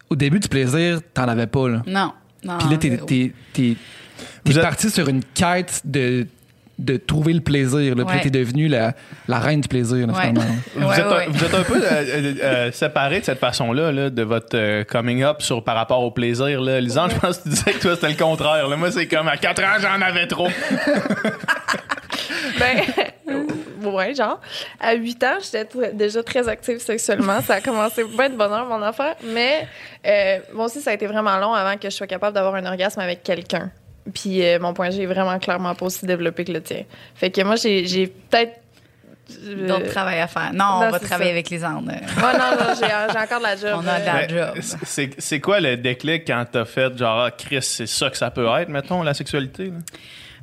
au 0.09 0.17
début 0.17 0.39
du 0.41 0.49
plaisir, 0.49 1.01
t'en 1.15 1.29
avais 1.29 1.47
pas, 1.49 1.69
là. 1.69 1.83
Non. 1.87 2.13
non 2.45 2.59
Puis 2.59 2.69
là, 2.71 2.77
t'es, 2.77 2.91
t'es, 2.99 3.05
t'es- 3.07 3.33
t'es 3.53 3.77
Vous 4.45 4.57
êtes- 4.59 4.63
parti 4.65 4.89
sur 4.91 5.09
une 5.09 5.23
quête 5.35 5.81
de, 5.85 6.27
de 6.79 6.97
trouver 6.99 7.33
le 7.33 7.41
plaisir. 7.41 7.95
Là. 7.95 8.05
Puis 8.05 8.17
Ouais. 8.17 8.21
t'es 8.23 8.31
devenue 8.31 8.69
la, 8.69 8.93
la 9.29 9.39
reine 9.39 9.61
du 9.63 9.69
plaisir, 9.69 10.07
là, 10.07 10.13
Ouais. 10.13 10.21
finalement. 10.29 10.45
Vous, 10.77 10.87
Ouais, 10.89 10.99
êtes 10.99 11.05
un, 11.07 11.17
ouais. 11.17 11.27
vous 11.29 11.45
êtes 11.45 11.55
un 11.55 11.63
peu 11.63 11.77
euh, 11.83 11.87
euh, 11.91 12.35
euh, 12.43 12.73
séparés 12.73 13.21
de 13.21 13.25
cette 13.25 13.39
façon-là, 13.39 13.93
là, 13.93 14.11
de 14.11 14.23
votre 14.23 14.55
euh, 14.57 14.85
coming 14.85 15.23
up 15.23 15.41
sur, 15.41 15.65
par 15.65 15.75
rapport 15.77 16.03
au 16.03 16.11
plaisir. 16.11 16.61
Là. 16.61 16.81
Lisanne, 16.81 17.11
je 17.11 17.17
pense 17.19 17.39
que 17.39 17.43
tu 17.45 17.49
disais 17.51 17.73
que 17.73 17.79
toi, 17.81 17.95
c'était 17.95 18.09
le 18.11 18.15
contraire. 18.17 18.69
Là. 18.69 18.77
Moi, 18.77 18.91
c'est 18.93 19.07
comme 19.07 19.29
à 19.29 19.37
4 19.39 19.63
ans, 19.63 19.77
j'en 19.81 20.01
avais 20.07 20.27
trop. 20.27 20.49
Ben, 22.59 22.81
ouais, 23.91 24.15
genre. 24.15 24.41
À 24.81 24.95
8 24.95 25.25
ans, 25.25 25.37
j'étais 25.43 25.93
déjà 25.93 26.23
très 26.23 26.49
active 26.49 26.79
sexuellement. 26.79 27.41
Ça 27.43 27.55
a 27.55 27.61
commencé 27.61 28.03
bien 28.05 28.31
de 28.31 28.37
bonheur, 28.37 28.67
mon 28.67 28.81
affaire. 28.83 29.15
Mais 29.25 29.67
euh, 30.07 30.39
moi 30.55 30.67
aussi, 30.67 30.81
ça 30.81 30.91
a 30.91 30.95
été 30.95 31.07
vraiment 31.07 31.37
long 31.39 31.53
avant 31.53 31.77
que 31.77 31.91
je 31.91 31.95
sois 31.95 32.07
capable 32.07 32.35
d'avoir 32.35 32.55
un 32.55 32.65
orgasme 32.65 33.01
avec 33.01 33.23
quelqu'un. 33.23 33.71
Puis 34.15 34.43
euh, 34.45 34.59
mon 34.61 34.73
point 34.75 34.91
G 34.91 35.03
est 35.03 35.07
vraiment 35.07 35.39
clairement 35.39 35.75
pas 35.75 35.87
aussi 35.87 36.07
développé 36.07 36.45
que 36.45 36.53
le 36.53 36.63
tien. 36.63 36.83
Fait 37.15 37.31
que 37.31 37.41
moi, 37.43 37.57
j'ai 37.57 38.07
peut-être. 38.31 38.61
euh, 39.45 39.67
D'autres 39.67 39.91
travail 39.91 40.21
à 40.21 40.29
faire. 40.29 40.53
Non, 40.53 40.65
non, 40.65 40.87
on 40.87 40.91
va 40.91 41.01
travailler 41.01 41.31
ça. 41.31 41.33
avec 41.33 41.51
les 41.51 41.65
Andes. 41.65 41.89
Ouais, 41.89 42.33
non, 42.39 42.57
non, 42.59 42.75
j'ai 42.79 42.87
j'ai 42.87 43.19
encore 43.19 43.39
de 43.39 43.43
la 43.43 43.57
job. 43.57 43.71
On 43.83 43.87
a 43.89 44.01
de 44.01 44.07
la- 44.07 44.17
euh, 44.17 44.53
Mais 44.55 44.63
job. 44.63 44.79
c'est- 44.85 45.11
C'est 45.21 45.41
quoi 45.41 45.59
le 45.61 45.77
déclic 45.77 46.25
quand 46.27 46.45
t'as 46.51 46.65
fait 46.65 46.97
genre, 46.97 47.23
ah, 47.23 47.31
Chris, 47.33 47.59
c'est 47.63 47.87
ça 47.89 48.09
que 48.11 48.17
ça 48.17 48.31
peut 48.31 48.47
être, 48.61 48.69
mettons, 48.69 49.03
la 49.03 49.15
sexualité? 49.15 49.67
là? 49.67 49.73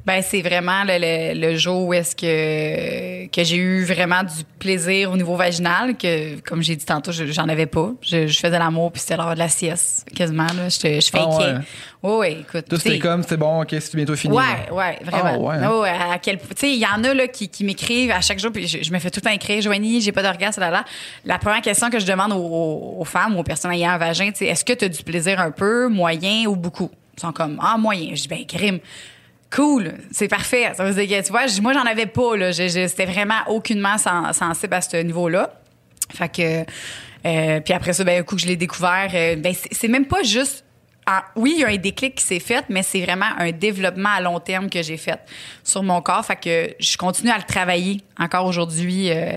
Ben 0.05 0.21
c'est 0.21 0.41
vraiment 0.41 0.83
le, 0.83 0.97
le- 0.99 1.39
le 1.39 1.55
jour 1.55 1.87
où 1.87 1.93
est-ce 1.93 2.13
que 2.13 3.27
que 3.27 3.43
j'ai 3.45 3.55
eu 3.55 3.85
vraiment 3.85 4.23
du 4.23 4.43
plaisir 4.59 5.09
au 5.11 5.15
niveau 5.15 5.37
vaginal 5.37 5.95
que 5.95 6.39
comme 6.41 6.61
j'ai 6.61 6.75
dit 6.75 6.83
tantôt 6.83 7.13
je- 7.13 7.25
j'en 7.27 7.47
avais 7.47 7.67
pas. 7.67 7.91
Je, 8.01 8.27
je 8.27 8.37
faisais 8.39 8.59
l'amour 8.59 8.91
puis 8.91 8.99
c'était 8.99 9.15
l'heure 9.15 9.33
de 9.33 9.39
la 9.39 9.47
sieste 9.47 10.05
quasiment 10.13 10.47
là. 10.47 10.67
Je, 10.67 10.99
je 10.99 11.09
Ah 11.13 11.17
fakais. 11.19 11.55
ouais. 12.03 12.33
Écoute. 12.41 12.65
Tout 12.69 12.75
c'était 12.77 12.99
comme, 12.99 13.23
c'est 13.23 13.37
bon, 13.37 13.61
ok, 13.61 13.69
c'est 13.79 13.95
bientôt 13.95 14.15
fini. 14.17 14.35
Ouais, 14.35 14.43
là. 14.67 14.73
ouais, 14.73 14.99
vraiment. 15.03 15.49
Ah, 15.53 15.79
ouais, 15.79 15.89
à 15.89 16.19
quel 16.21 16.37
tu 16.37 16.45
sais, 16.57 16.71
il 16.73 16.79
y 16.79 16.85
en 16.85 17.01
a 17.05 17.13
là 17.13 17.27
qui, 17.27 17.47
qui 17.47 17.63
m'écrivent 17.63 18.11
à 18.11 18.19
chaque 18.19 18.39
jour 18.39 18.51
puis 18.51 18.67
je, 18.67 18.83
je 18.83 18.91
me 18.91 18.99
fais 18.99 19.09
tout 19.09 19.21
le 19.23 19.29
temps 19.29 19.33
écrire 19.33 19.61
Joanie, 19.61 20.01
j'ai 20.01 20.11
pas 20.11 20.21
d'orgasme 20.23 20.59
là 20.59 20.69
là. 20.69 20.83
La 21.23 21.37
première 21.39 21.61
question 21.61 21.89
que 21.89 21.99
je 21.99 22.05
demande 22.05 22.33
aux, 22.33 23.05
femmes 23.05 23.37
ou 23.37 23.39
aux 23.39 23.43
personnes 23.43 23.71
ayant 23.71 23.91
un 23.91 23.97
vagin, 23.97 24.31
sais, 24.35 24.47
est-ce 24.47 24.65
que 24.65 24.73
tu 24.73 24.83
as 24.83 24.89
du 24.89 25.01
plaisir 25.01 25.39
un 25.39 25.51
peu, 25.51 25.87
moyen 25.87 26.45
ou 26.47 26.57
beaucoup? 26.57 26.91
Ils 27.17 27.21
sont 27.21 27.31
comme 27.31 27.57
ah 27.61 27.77
moyen. 27.77 28.09
Je 28.15 28.23
dis 28.23 28.27
ben 28.27 28.45
crime. 28.45 28.79
Cool, 29.55 29.93
c'est 30.11 30.27
parfait. 30.27 30.71
Ça 30.75 30.83
veut 30.83 30.93
dire 31.05 31.19
que, 31.19 31.25
tu 31.25 31.31
vois, 31.31 31.41
moi, 31.61 31.73
j'en 31.73 31.85
avais 31.85 32.07
pas, 32.07 32.35
là. 32.35 32.51
C'était 32.53 33.05
vraiment 33.05 33.41
aucunement 33.47 33.97
sen- 33.97 34.33
sensible 34.33 34.73
à 34.73 34.81
ce 34.81 34.97
niveau-là. 34.97 35.53
Fait 36.13 36.29
que, 36.29 36.61
euh, 37.25 37.59
puis 37.59 37.73
après 37.73 37.93
ça, 37.93 38.03
ben, 38.03 38.19
un 38.19 38.23
coup 38.23 38.35
que 38.35 38.41
je 38.41 38.47
l'ai 38.47 38.55
découvert, 38.55 39.09
euh, 39.13 39.35
ben, 39.35 39.53
c'est 39.71 39.87
même 39.87 40.05
pas 40.05 40.23
juste 40.23 40.62
ah, 41.05 41.25
oui, 41.35 41.53
il 41.57 41.61
y 41.61 41.63
a 41.65 41.67
un 41.67 41.75
déclic 41.77 42.15
qui 42.15 42.23
s'est 42.23 42.39
fait, 42.39 42.63
mais 42.69 42.81
c'est 42.83 43.01
vraiment 43.01 43.25
un 43.37 43.51
développement 43.51 44.09
à 44.15 44.21
long 44.21 44.39
terme 44.39 44.69
que 44.69 44.81
j'ai 44.81 44.97
fait 44.97 45.19
sur 45.63 45.83
mon 45.83 46.01
corps. 46.01 46.25
Fait 46.25 46.35
que 46.37 46.73
je 46.79 46.95
continue 46.97 47.29
à 47.31 47.37
le 47.37 47.43
travailler 47.43 48.01
encore 48.19 48.45
aujourd'hui 48.45 49.09
euh, 49.11 49.33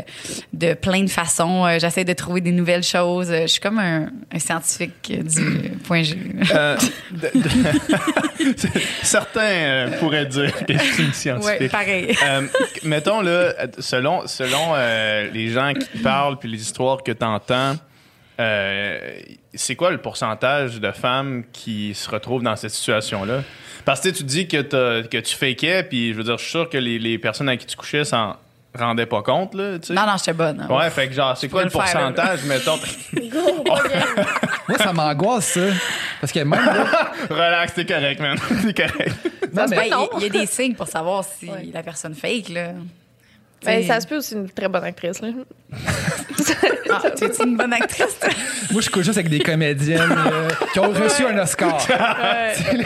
de 0.52 0.74
plein 0.74 1.02
de 1.02 1.10
façons. 1.10 1.64
Euh, 1.66 1.78
J'essaie 1.80 2.04
de 2.04 2.12
trouver 2.12 2.40
des 2.40 2.52
nouvelles 2.52 2.82
choses. 2.84 3.30
Euh, 3.30 3.42
Je 3.42 3.46
suis 3.48 3.60
comme 3.60 3.78
un, 3.78 4.08
un 4.32 4.38
scientifique 4.38 5.10
du 5.10 5.70
point 5.84 6.02
G. 6.02 6.16
Euh, 6.52 6.76
de- 7.10 7.40
de- 7.40 8.56
Certains 9.02 9.90
pourraient 9.98 10.26
dire 10.26 10.52
que 10.66 10.72
je 10.72 10.78
suis 10.78 11.02
une 11.02 11.08
ouais, 11.08 11.12
scientifique. 11.14 11.72
pareil. 11.72 12.16
Euh, 12.24 12.42
mettons, 12.84 13.20
là, 13.22 13.52
selon, 13.78 14.26
selon 14.26 14.74
les 15.32 15.48
gens 15.48 15.72
qui 15.74 15.86
te 15.86 15.98
parlent 16.02 16.38
puis 16.38 16.48
les 16.50 16.60
histoires 16.60 17.02
que 17.02 17.12
tu 17.12 17.24
entends, 17.24 17.76
c'est 19.56 19.76
quoi 19.76 19.90
le 19.90 19.98
pourcentage 19.98 20.80
de 20.80 20.90
femmes 20.92 21.44
qui 21.52 21.94
se 21.94 22.08
retrouvent 22.10 22.42
dans 22.42 22.56
cette 22.56 22.70
situation-là? 22.70 23.42
Parce 23.84 24.00
que 24.00 24.08
tu 24.08 24.14
sais, 24.14 24.18
tu 24.20 24.24
dis 24.24 24.48
que, 24.48 24.60
t'as- 24.62 25.02
que 25.08 25.18
tu 25.18 25.34
fakais, 25.36 25.82
puis 25.84 26.12
je 26.12 26.16
veux 26.18 26.24
dire, 26.24 26.38
je 26.38 26.42
suis 26.42 26.50
sûr 26.50 26.68
que 26.68 26.78
les, 26.78 26.98
les 26.98 27.18
personnes 27.18 27.48
avec 27.48 27.60
qui 27.60 27.66
tu 27.66 27.76
couchais 27.76 28.04
s'en 28.04 28.36
rendaient 28.76 29.06
pas 29.06 29.22
compte, 29.22 29.54
là, 29.54 29.78
tu 29.78 29.86
sais. 29.88 29.94
Non, 29.94 30.02
non, 30.06 30.16
j'étais 30.18 30.32
bonne. 30.34 30.60
hein. 30.68 30.74
Ouais, 30.74 30.90
fait 30.90 31.08
que 31.08 31.14
genre, 31.14 31.36
c'est 31.36 31.48
quoi 31.48 31.64
le 31.64 31.70
faire, 31.70 31.80
pourcentage, 31.82 32.42
mettons? 32.46 32.78
Moi, 34.68 34.78
ça 34.78 34.92
m'angoisse, 34.92 35.46
ça. 35.52 35.60
Parce 36.20 36.32
que 36.32 36.40
même 36.40 36.50
là, 36.64 37.12
Relax, 37.30 37.74
t'es 37.74 37.86
correct, 37.86 38.20
man. 38.20 38.36
T'es 38.62 38.74
correct. 38.74 39.14
non, 39.54 39.66
mais- 39.68 39.86
Il 39.86 39.90
y 39.90 39.92
a- 39.92 40.06
il 40.18 40.22
y, 40.22 40.26
a 40.26 40.28
des 40.28 40.46
signes 40.46 40.74
pour 40.74 40.88
savoir 40.88 41.24
si 41.24 41.48
Ouais. 41.48 41.68
la 41.72 41.82
personne 41.82 42.14
fake, 42.14 42.48
là. 42.50 42.70
Ben, 43.64 43.84
ça 43.86 44.00
se 44.00 44.06
peut 44.06 44.16
aussi 44.18 44.34
une 44.34 44.48
très 44.50 44.68
bonne 44.68 44.84
actrice. 44.84 45.20
Là. 45.20 45.28
Ah, 46.88 47.02
tu 47.10 47.24
es 47.24 47.28
une 47.44 47.56
bonne 47.56 47.72
actrice? 47.72 48.16
toi? 48.20 48.28
moi, 48.70 48.80
je 48.80 48.88
couche 48.90 49.04
juste 49.06 49.18
avec 49.18 49.28
des 49.28 49.40
comédiennes 49.40 50.00
euh, 50.16 50.48
qui 50.72 50.78
ont 50.78 50.90
reçu 50.92 51.26
un 51.26 51.36
Oscar. 51.38 51.84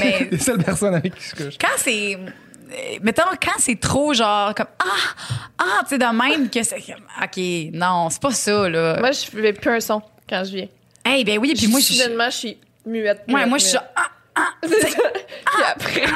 Mais 0.00 0.28
les 0.30 0.38
seules 0.38 0.62
personnes 0.62 0.94
avec 0.94 1.14
qui 1.14 1.28
je 1.28 1.44
couche. 1.44 1.54
quand 1.60 1.76
c'est. 1.76 2.14
euh, 2.16 2.98
Mettons, 3.02 3.22
quand 3.42 3.58
c'est 3.58 3.78
trop 3.78 4.14
genre 4.14 4.54
comme 4.54 4.66
Ah! 4.78 5.14
Ah! 5.58 5.80
Tu 5.82 5.90
sais, 5.90 5.98
de 5.98 6.04
même 6.04 6.48
que 6.48 6.62
c'est 6.62 6.80
comme 6.80 7.04
OK, 7.22 7.72
non, 7.74 8.08
c'est 8.10 8.22
pas 8.22 8.30
ça, 8.32 8.68
là. 8.68 8.96
Moi, 8.98 9.12
je 9.12 9.20
fais 9.26 9.52
plus 9.52 9.70
un 9.70 9.80
son 9.80 10.02
quand 10.28 10.42
je 10.44 10.56
viens. 10.56 10.68
hey, 11.04 11.24
ben 11.24 11.38
oui, 11.38 11.52
puis 11.56 11.66
moi, 11.68 11.80
je. 11.80 11.92
Soudainement, 11.92 12.30
je 12.30 12.36
suis 12.36 12.58
muette. 12.86 13.22
Ouais, 13.28 13.44
moi, 13.46 13.58
je 13.58 13.64
suis 13.64 13.72
genre, 13.74 13.84
ah, 13.96 14.06
C'est 14.62 14.90
ça. 14.90 14.98
Puis 15.44 15.62
après, 15.74 16.06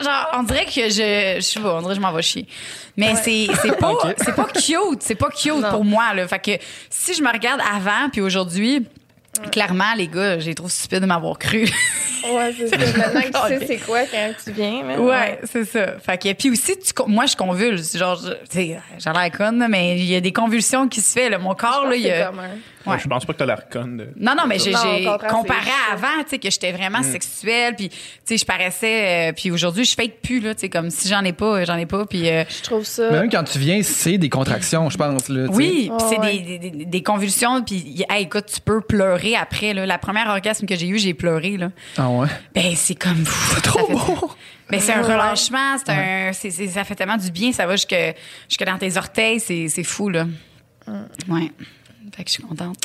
genre, 0.00 0.30
on 0.34 0.42
dirait 0.44 0.64
que 0.66 0.70
je. 0.88 1.34
Je 1.36 1.40
sais 1.40 1.60
pas, 1.60 1.74
on 1.76 1.80
dirait 1.80 1.94
que 1.94 1.96
je 1.96 2.00
m'en 2.00 2.12
vais 2.12 2.22
chier. 2.22 2.46
Mais 2.96 3.14
c'est 3.16 3.48
c'est 3.62 3.76
pas, 3.78 3.90
Ok. 3.90 4.14
c'est 4.18 4.34
pas 4.34 4.44
cute. 4.54 5.00
C'est 5.02 5.14
pas 5.16 5.30
cute 5.30 5.54
Non. 5.56 5.70
pour 5.70 5.84
moi, 5.84 6.14
là. 6.14 6.26
Fait 6.28 6.38
que 6.38 6.64
si 6.90 7.14
je 7.14 7.22
me 7.22 7.32
regarde 7.32 7.60
avant, 7.60 8.08
puis 8.12 8.20
aujourd'hui, 8.20 8.86
clairement, 9.50 9.94
les 9.96 10.06
gars, 10.06 10.38
j'ai 10.38 10.54
trop 10.54 10.68
stupide 10.68 11.00
de 11.00 11.06
m'avoir 11.06 11.36
cru. 11.38 11.62
ouais, 12.32 12.54
c'est 12.56 12.68
ça. 12.68 12.76
Maintenant 12.76 13.20
que 13.22 13.26
tu 13.48 13.58
sais 13.58 13.66
c'est 13.66 13.78
quoi 13.78 14.02
quand 14.06 14.32
tu 14.44 14.52
viens. 14.52 14.82
mais- 14.84 14.96
Ouais, 14.96 15.40
c'est 15.44 15.64
ça. 15.64 15.98
Fait 15.98 16.16
que 16.22 16.32
puis 16.34 16.50
aussi 16.50 16.78
tu 16.78 16.92
con- 16.92 17.08
moi 17.08 17.26
je 17.26 17.34
convulse, 17.34 17.96
genre 17.96 18.16
je- 18.16 18.30
tu 18.32 18.38
sais, 18.50 18.78
j'ai 18.98 19.10
l'air 19.12 19.30
conne 19.32 19.58
là, 19.58 19.66
mais 19.68 19.98
il 19.98 20.04
y 20.04 20.14
a 20.14 20.20
des 20.20 20.32
convulsions 20.32 20.86
qui 20.86 21.00
se 21.00 21.12
fait 21.12 21.28
là, 21.28 21.38
mon 21.38 21.54
corps 21.56 21.86
là, 21.86 21.96
il 21.96 22.02
y 22.02 22.04
C'est 22.04 22.22
a 22.22 22.30
Ouais. 22.86 22.98
Je 22.98 23.08
pense 23.08 23.24
pas 23.24 23.32
que 23.32 23.38
t'as 23.38 23.46
l'air 23.46 23.68
conne. 23.68 23.96
de- 23.96 24.08
non, 24.18 24.34
non, 24.36 24.46
mais 24.46 24.58
j'ai 24.58 24.72
comparé 24.72 25.60
c'est 25.64 25.92
à 25.92 25.94
avant, 25.94 26.22
tu 26.24 26.30
sais, 26.30 26.38
que 26.38 26.50
j'étais 26.50 26.72
vraiment 26.72 27.02
sexuelle, 27.02 27.74
puis 27.76 27.88
tu 27.88 27.96
sais, 28.24 28.36
je 28.36 28.44
paraissais, 28.44 29.30
euh, 29.30 29.32
puis 29.32 29.50
aujourd'hui, 29.50 29.84
je 29.84 29.94
fake 29.94 30.20
plus, 30.22 30.40
là, 30.40 30.54
tu 30.54 30.60
sais, 30.62 30.68
comme 30.68 30.90
si 30.90 31.08
j'en 31.08 31.22
ai 31.24 31.32
pas, 31.32 31.60
euh, 31.60 31.64
j'en 31.64 31.76
ai 31.76 31.86
pas, 31.86 32.04
puis 32.06 32.28
euh, 32.28 32.44
Je 32.48 32.62
trouve 32.62 32.84
ça. 32.84 33.10
Mais 33.10 33.20
même 33.20 33.30
quand 33.30 33.44
tu 33.44 33.58
viens, 33.58 33.82
c'est 33.82 34.18
des 34.18 34.28
contractions, 34.28 34.90
je 34.90 34.96
pense. 34.98 35.28
Là, 35.28 35.46
oui, 35.50 35.90
puis 35.96 36.06
c'est 36.08 36.18
Ouais, 36.18 36.38
des, 36.58 36.70
des, 36.84 37.02
convulsions, 37.02 37.62
puis 37.62 38.04
hey, 38.10 38.24
écoute, 38.24 38.46
tu 38.54 38.60
peux 38.60 38.80
pleurer 38.80 39.34
après, 39.36 39.74
là. 39.74 39.86
La 39.86 39.98
première 39.98 40.28
orgasme 40.28 40.66
que 40.66 40.76
j'ai 40.76 40.88
eu, 40.88 40.98
j'ai 40.98 41.14
pleuré, 41.14 41.56
là. 41.56 41.70
Ah 41.98 42.08
ouais? 42.10 42.28
Ben, 42.54 42.74
c'est 42.76 42.94
comme 42.94 43.24
fou. 43.24 43.60
Trop 43.62 43.88
beau. 43.90 44.30
Mais 44.70 44.78
c'est 44.80 44.92
un 44.92 45.02
relâchement, 45.02 45.76
c'est 45.78 45.90
un, 45.92 46.32
c'est, 46.32 46.50
c'est- 46.50 46.68
ça 46.68 46.84
fait 46.84 46.94
tellement 46.94 47.16
du 47.16 47.30
bien, 47.30 47.52
ça 47.52 47.66
va 47.66 47.76
jusque, 47.76 47.94
jusque 48.48 48.64
dans 48.64 48.78
tes 48.78 48.96
orteils, 48.96 49.40
c'est, 49.40 49.68
c'est 49.68 49.84
fou, 49.84 50.08
là. 50.08 50.26
Ouais. 51.28 51.50
Fait 52.16 52.22
que 52.24 52.28
je 52.30 52.34
suis 52.34 52.42
contente. 52.42 52.76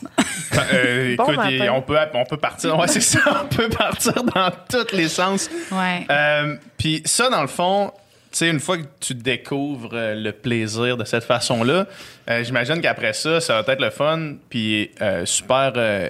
Euh, 0.73 1.15
Bon 1.17 1.31
écoute, 1.31 1.45
et 1.51 1.69
on 1.69 1.81
peut, 1.81 1.97
on 2.13 2.23
peut 2.25 2.37
partir. 2.37 2.77
Ouais, 2.77 2.87
c'est 2.87 3.01
ça. 3.01 3.19
On 3.43 3.47
peut 3.55 3.69
partir 3.69 4.13
dans 4.23 4.51
tous 4.69 4.95
les 4.95 5.07
sens. 5.07 5.49
Ouais. 5.71 6.05
Euh, 6.09 6.55
Puis 6.77 7.01
ça, 7.05 7.29
dans 7.29 7.41
le 7.41 7.47
fond, 7.47 7.91
tu 8.31 8.37
sais, 8.37 8.49
une 8.49 8.59
fois 8.59 8.77
que 8.77 8.85
tu 8.99 9.13
découvres 9.15 9.91
euh, 9.93 10.15
le 10.15 10.31
plaisir 10.31 10.97
de 10.97 11.03
cette 11.03 11.23
façon-là, 11.23 11.85
euh, 12.29 12.43
j'imagine 12.43 12.79
qu'après 12.81 13.13
ça, 13.13 13.39
ça 13.41 13.61
va 13.61 13.73
être 13.73 13.81
le 13.81 13.89
fun, 13.89 14.35
puis 14.49 14.91
euh, 15.01 15.25
super 15.25 15.73
euh, 15.75 16.09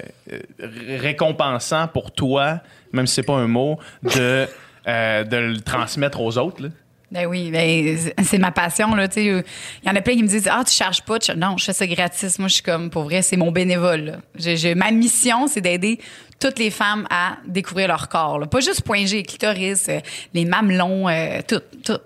récompensant 0.87 1.87
pour 1.87 2.11
toi, 2.11 2.59
même 2.93 3.07
si 3.07 3.15
c'est 3.15 3.23
pas 3.23 3.35
un 3.35 3.47
mot, 3.47 3.79
de, 4.03 4.47
euh, 4.87 5.23
de 5.23 5.37
le 5.37 5.61
transmettre 5.61 6.19
aux 6.21 6.37
autres. 6.37 6.63
Là. 6.63 6.69
Ben 7.11 7.25
oui, 7.25 7.49
ben, 7.51 7.97
c'est- 8.23 8.37
ma 8.37 8.51
passion, 8.51 8.93
là. 8.93 9.07
Il 9.15 9.43
y 9.83 9.89
en 9.89 9.95
a 9.95 10.01
plein 10.01 10.13
qui 10.15 10.21
me 10.23 10.27
disent, 10.27 10.47
ah, 10.51 10.63
tu 10.65 10.73
charges 10.73 11.01
pas. 11.01 11.17
Je- 11.25 11.31
non, 11.31 11.57
je 11.57 11.65
fais 11.65 11.73
ça 11.73 11.87
gratis. 11.87 12.37
Moi, 12.37 12.47
je 12.49 12.53
suis 12.55 12.63
comme, 12.63 12.89
pour 12.91 13.03
vrai, 13.03 13.21
c'est 13.23 13.37
mon 13.37 13.51
bénévole, 13.51 14.01
là. 14.01 14.13
J'ai- 14.55 14.75
ma 14.75 14.91
mission, 14.91 15.47
c'est 15.47 15.61
d'aider 15.61 15.99
toutes 16.39 16.59
les 16.59 16.69
femmes 16.69 17.07
à 17.09 17.37
découvrir 17.47 17.87
leur 17.87 18.09
corps, 18.09 18.37
là. 18.37 18.45
Pas 18.45 18.59
juste 18.59 18.83
point 18.83 19.05
G, 19.05 19.23
clitoris, 19.23 19.87
euh, 19.89 19.99
les 20.35 20.45
mamelons, 20.45 21.09
euh, 21.09 21.39
tout, 21.47 21.61
tout. 21.83 21.97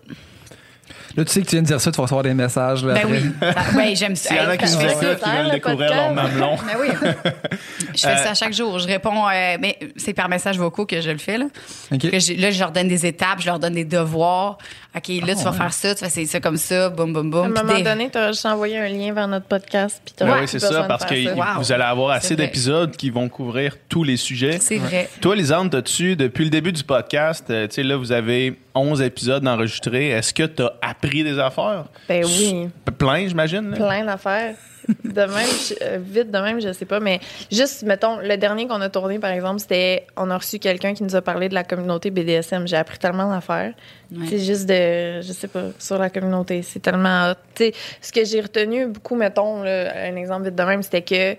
Là, 1.16 1.24
tu 1.26 1.32
sais 1.32 1.42
que 1.42 1.46
tu 1.46 1.52
viens 1.56 1.62
de 1.62 1.68
dire 1.68 1.80
ça, 1.80 1.92
tu 1.92 1.98
vas 1.98 2.04
recevoir 2.04 2.24
des 2.24 2.34
messages. 2.34 2.84
Là, 2.84 2.96
Ben 2.96 3.02
après. 3.06 3.20
oui. 3.22 3.30
Ben, 3.40 3.54
ouais, 3.78 3.96
j'aime 3.96 4.16
ça. 4.16 4.30
S'il 4.30 4.38
y 4.38 4.40
en 4.40 4.48
a 4.50 4.54
Hey, 4.54 4.58
qui 4.58 4.66
nous 4.66 4.72
je 4.72 4.88
fais 4.88 4.94
ça. 4.96 5.12
écoutent, 5.12 5.24
qui 5.24 5.30
veulent 5.30 5.52
découvrir 5.52 5.90
leur 5.94 6.12
mamelon. 6.12 6.56
Ben 6.56 6.74
oui. 6.82 6.88
Je 7.96 8.02
fais 8.02 8.18
ça 8.18 8.34
chaque 8.34 8.54
jour. 8.54 8.80
Je 8.80 8.88
réponds, 8.88 9.28
euh, 9.30 9.58
mais 9.60 9.78
c'est 9.98 10.14
par 10.16 10.28
message 10.28 10.58
vocaux 10.58 10.88
que 10.88 11.00
je 11.00 11.12
le 11.12 11.20
fais. 11.20 11.38
Là. 11.38 11.46
Que 11.92 12.08
là 12.42 12.50
je 12.50 12.60
leur 12.60 12.72
donne 12.72 12.88
des 12.88 13.06
étapes, 13.06 13.40
je 13.42 13.46
leur 13.46 13.60
donne 13.60 13.76
des 13.76 13.86
devoirs. 13.86 14.58
OK, 14.96 15.08
là, 15.26 15.36
tu 15.36 15.44
vas 15.44 15.50
ouais. 15.52 15.58
faire 15.58 15.74
ça, 15.74 15.96
tu 15.96 16.02
vas 16.02 16.08
essayer 16.08 16.28
ça 16.28 16.40
comme 16.40 16.58
ça, 16.58 16.90
boum, 16.90 17.14
boum, 17.14 17.28
À 17.28 17.30
boum. 17.32 17.46
un 17.46 17.52
Puis 17.52 17.64
moment 17.64 17.78
des- 17.78 17.84
donné, 17.84 18.10
tu 18.12 18.18
as 18.20 18.32
juste 18.32 18.46
envoyé 18.46 18.78
un 18.78 18.88
lien 18.90 19.12
vers 19.12 19.28
notre 19.28 19.48
podcast. 19.48 20.00
Puis 20.06 20.14
oui, 20.22 20.48
c'est 20.48 20.60
ça, 20.60 20.84
parce 20.84 21.04
que 21.06 21.24
ça. 21.24 21.34
Wow. 21.34 21.44
vous 21.58 21.72
allez 21.72 21.84
avoir 21.84 22.12
assez 22.12 22.36
d'épisodes 22.36 22.96
qui 22.96 23.10
vont 23.10 23.28
couvrir 23.28 23.76
tous 23.90 24.04
les 24.04 24.18
sujets. 24.18 24.60
C'est 24.60 24.78
vrai. 24.78 25.10
Toi, 25.20 25.36
Lisande, 25.36 25.72
t'as-tu, 25.72 26.16
depuis 26.16 26.44
le 26.44 26.52
début 26.52 26.72
du 26.72 26.84
podcast, 26.84 27.46
euh, 27.50 27.68
tu 27.68 27.76
sais, 27.76 27.84
là, 27.84 27.96
vous 27.98 28.12
avez 28.12 28.60
11 28.76 29.02
épisodes 29.02 29.48
enregistrés. 29.48 30.10
Est-ce 30.10 30.34
que 30.34 30.44
t'as 30.44 30.70
appris 30.82 31.24
des 31.24 31.40
affaires? 31.40 31.86
Ben 32.08 32.24
oui, 32.26 32.68
Plein, 33.00 33.28
j'imagine. 33.28 33.72
là? 33.72 33.78
plein 33.78 34.06
d'affaires. 34.06 34.56
De 35.04 35.22
même, 35.22 35.48
euh, 35.82 36.00
vite 36.02 36.32
de 36.32 36.38
même, 36.38 36.60
je 36.60 36.74
sais 36.74 36.86
pas, 36.86 37.00
mais 37.00 37.20
juste, 37.52 37.84
mettons, 37.84 38.18
le 38.18 38.36
dernier 38.38 38.68
qu'on 38.68 38.82
a 38.82 38.90
tourné, 38.90 39.20
par 39.20 39.32
exemple, 39.32 39.60
c'était, 39.60 40.06
on 40.18 40.30
a 40.30 40.38
reçu 40.38 40.60
quelqu'un 40.60 40.94
qui 40.94 41.04
nous 41.04 41.16
a 41.16 41.22
parlé 41.22 41.50
de 41.50 41.54
la 41.54 41.64
communauté 41.64 42.10
BDSM. 42.10 42.68
J'ai 42.68 42.78
appris 42.78 42.98
tellement 42.98 43.30
d'affaires. 43.30 43.74
Ouais. 44.12 44.26
C'est 44.30 44.40
juste 44.40 44.66
de, 44.66 45.22
je 45.22 45.32
sais 45.32 45.48
pas, 45.48 45.66
sur 45.80 45.98
la 45.98 46.10
communauté. 46.10 46.62
C'est 46.64 46.80
tellement. 46.80 47.34
Tu 47.56 47.66
sais, 47.66 47.74
ce 48.02 48.12
que 48.12 48.26
j'ai 48.26 48.42
retenu 48.42 48.88
beaucoup, 48.88 49.16
mettons, 49.16 49.64
là, 49.64 49.94
un 50.08 50.16
exemple 50.16 50.46
vite 50.46 50.56
de 50.56 50.64
même, 50.64 50.84
c'était 50.84 51.02
que 51.02 51.38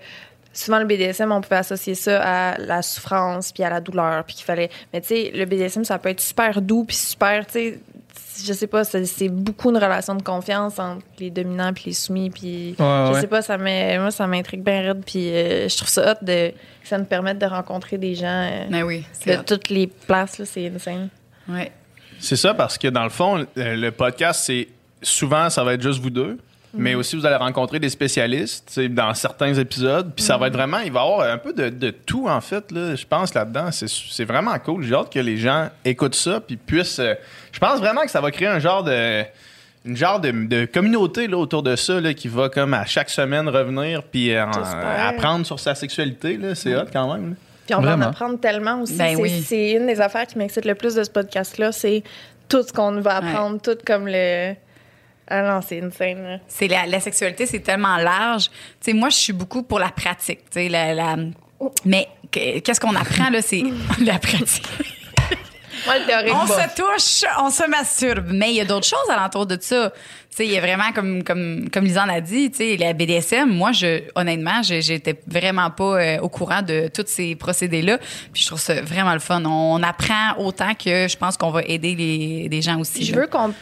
souvent 0.55 0.79
le 0.79 0.85
BDSM, 0.85 1.31
on 1.31 1.41
pouvait 1.41 1.57
associer 1.57 1.95
ça 1.95 2.21
à 2.23 2.57
la 2.57 2.81
souffrance 2.81 3.51
puis 3.51 3.63
à 3.63 3.69
la 3.69 3.81
douleur, 3.81 4.23
puis 4.23 4.35
qu'il 4.35 4.45
fallait. 4.45 4.69
Mais 4.93 5.01
tu 5.01 5.07
sais, 5.07 5.31
le 5.33 5.45
BDSM, 5.45 5.83
ça 5.83 5.99
peut 5.99 6.09
être 6.09 6.21
super 6.21 6.61
doux 6.61 6.85
puis 6.85 6.95
super, 6.95 7.45
tu 7.45 7.53
sais. 7.53 7.79
Je 8.45 8.51
sais 8.53 8.67
pas, 8.67 8.83
c'est 8.83 9.29
beaucoup 9.29 9.69
une 9.71 9.77
relation 9.77 10.13
de 10.15 10.21
confiance 10.21 10.77
entre 10.77 11.01
les 11.19 11.29
dominants 11.31 11.71
puis 11.73 11.85
les 11.87 11.93
soumis 11.93 12.29
puis 12.29 12.75
Ouais, 12.77 12.85
je 13.07 13.13
ouais. 13.13 13.21
sais 13.21 13.27
pas 13.27 13.41
ça 13.41 13.57
moi 13.57 14.11
ça 14.11 14.27
m'intrigue 14.27 14.61
bien 14.63 14.81
raide 14.81 15.03
puis 15.05 15.29
euh, 15.29 15.69
je 15.69 15.77
trouve 15.77 15.87
ça 15.89 16.11
hot 16.11 16.25
de 16.25 16.49
que 16.49 16.87
ça 16.87 16.97
nous 16.97 17.05
permette 17.05 17.39
de 17.39 17.45
rencontrer 17.45 17.97
des 17.97 18.13
gens 18.15 18.27
euh, 18.51 18.65
Ben 18.69 18.83
oui, 18.83 19.05
c'est 19.13 19.37
de 19.37 19.41
toutes 19.43 19.69
les 19.69 19.87
places 19.87 20.37
là 20.37 20.45
c'est 20.45 20.67
insane. 20.67 21.09
ouais. 21.49 21.71
C'est 22.19 22.37
ça, 22.37 22.53
parce 22.53 22.77
que 22.77 22.87
dans 22.87 23.03
le 23.03 23.09
fond, 23.09 23.45
le 23.57 23.89
podcast, 23.91 24.43
c'est 24.45 24.69
souvent, 25.01 25.49
ça 25.49 25.63
va 25.65 25.73
être 25.73 25.81
juste 25.81 25.99
vous 26.01 26.09
deux. 26.09 26.37
Mais 26.77 26.95
aussi, 26.95 27.15
vous 27.15 27.25
allez 27.25 27.35
rencontrer 27.35 27.79
des 27.79 27.89
spécialistes 27.89 28.79
dans 28.89 29.13
certains 29.13 29.53
épisodes. 29.53 30.11
Puis 30.15 30.23
ça 30.23 30.37
va 30.37 30.47
être 30.47 30.53
vraiment, 30.53 30.79
il 30.79 30.91
va 30.91 30.99
y 31.01 31.03
avoir 31.03 31.21
un 31.31 31.37
peu 31.37 31.53
de, 31.53 31.69
de 31.69 31.89
tout, 31.91 32.27
en 32.27 32.41
fait, 32.41 32.71
là, 32.71 32.95
je 32.95 33.05
pense, 33.05 33.33
là-dedans. 33.33 33.71
C'est- 33.71 33.87
C'est 33.87 34.25
vraiment 34.25 34.57
cool. 34.59 34.83
J'ai 34.83 34.93
hâte 34.95 35.11
que 35.11 35.19
les 35.19 35.37
gens 35.37 35.69
écoutent 35.83 36.15
ça. 36.15 36.39
Puis 36.39 36.57
puissent. 36.57 36.99
euh, 36.99 37.13
je 37.51 37.59
pense 37.59 37.79
vraiment 37.79 38.01
que 38.01 38.11
ça 38.11 38.21
va 38.21 38.31
créer 38.31 38.47
un 38.47 38.59
genre 38.59 38.83
de. 38.83 39.23
Une 39.87 39.95
genre 39.95 40.19
de, 40.19 40.31
de 40.31 40.65
communauté 40.65 41.27
là, 41.27 41.37
autour 41.37 41.61
de 41.61 41.75
ça 41.75 42.01
là, 42.01 42.15
qui 42.15 42.27
va 42.27 42.49
comme 42.49 42.73
à 42.73 42.85
chaque 42.85 43.09
semaine 43.11 43.47
revenir 43.47 44.01
puis 44.01 44.33
euh, 44.33 44.43
apprendre 44.97 45.45
sur 45.45 45.59
sa 45.59 45.75
sexualité. 45.75 46.37
là. 46.37 46.55
C'est 46.55 46.75
hot 46.75 46.85
quand 46.91 47.13
même. 47.13 47.29
là. 47.29 47.35
Puis 47.67 47.75
on 47.75 47.81
va 47.81 47.95
en 47.95 48.01
apprendre 48.01 48.39
tellement 48.39 48.81
aussi. 48.81 48.95
Ben 48.97 49.15
c'est, 49.15 49.21
oui. 49.21 49.43
c'est 49.45 49.71
une 49.73 49.85
des 49.85 50.01
affaires 50.01 50.25
qui 50.25 50.39
m'excite 50.39 50.65
le 50.65 50.73
plus 50.73 50.95
de 50.95 51.03
ce 51.03 51.09
podcast-là, 51.11 51.71
c'est 51.71 52.03
tout 52.49 52.63
ce 52.63 52.73
qu'on 52.73 52.99
va 53.01 53.17
apprendre, 53.17 53.61
tout 53.61 53.77
comme 53.85 54.07
le. 54.07 54.55
Ah 55.27 55.41
non, 55.41 55.61
c'est 55.67 55.81
insane. 55.81 56.21
là. 56.23 56.37
C'est 56.47 56.67
la, 56.67 56.85
la 56.85 56.99
sexualité, 56.99 57.45
c'est 57.45 57.59
tellement 57.61 57.97
large. 57.97 58.45
Tu 58.79 58.91
sais, 58.91 58.93
moi, 58.93 59.09
je 59.09 59.15
suis 59.17 59.33
beaucoup 59.33 59.63
pour 59.63 59.79
la 59.79 59.89
pratique. 59.89 60.41
Tu 60.51 60.59
sais, 60.61 60.69
la, 60.69 60.93
la- 60.93 61.15
mais 61.83 62.07
que- 62.31 62.59
qu'est-ce 62.59 62.79
qu'on 62.79 62.95
apprend 62.95 63.29
là, 63.29 63.41
c'est 63.41 63.63
la 64.01 64.19
pratique. 64.19 64.67
Moi, 65.85 65.99
le 65.99 66.05
théorique, 66.05 66.33
On 66.33 66.45
bof. 66.45 66.61
se 66.61 66.75
touche, 66.75 67.29
on 67.41 67.49
se 67.49 67.67
masturbe. 67.69 68.27
Mais 68.31 68.49
il 68.51 68.55
y 68.55 68.61
a 68.61 68.65
d'autres 68.65 68.87
choses 68.87 69.09
alentour 69.09 69.45
de 69.45 69.57
ça. 69.59 69.91
Tu 70.29 70.37
sais, 70.43 70.45
il 70.47 70.51
y 70.51 70.57
a 70.57 70.61
vraiment, 70.61 70.91
comme, 70.93 71.23
comme, 71.23 71.69
comme 71.71 71.85
Lisanne 71.85 72.09
a 72.09 72.19
dit, 72.19 72.51
tu 72.51 72.57
sais, 72.57 72.77
la 72.77 72.91
BDSM, 72.91 73.49
moi, 73.49 73.71
je, 73.71 74.01
honnêtement, 74.15 74.61
j'étais 74.63 75.17
vraiment 75.27 75.69
pas 75.71 75.83
euh, 76.01 76.19
au 76.19 76.27
courant 76.27 76.61
de 76.61 76.89
tous 76.93 77.05
ces 77.07 77.35
procédés-là. 77.35 77.99
Puis 78.33 78.41
je 78.41 78.47
trouve 78.47 78.59
ça 78.59 78.81
vraiment 78.81 79.13
le 79.13 79.19
fun. 79.19 79.41
On 79.45 79.81
apprend 79.81 80.35
autant 80.39 80.73
que 80.73 81.07
je 81.07 81.15
pense 81.15 81.37
qu'on 81.37 81.51
va 81.51 81.61
aider 81.63 81.95
les, 81.95 82.49
les 82.49 82.61
gens 82.61 82.79
aussi. 82.79 83.05
Je 83.05 83.15
là. 83.15 83.21
veux 83.21 83.27
qu'on 83.27 83.53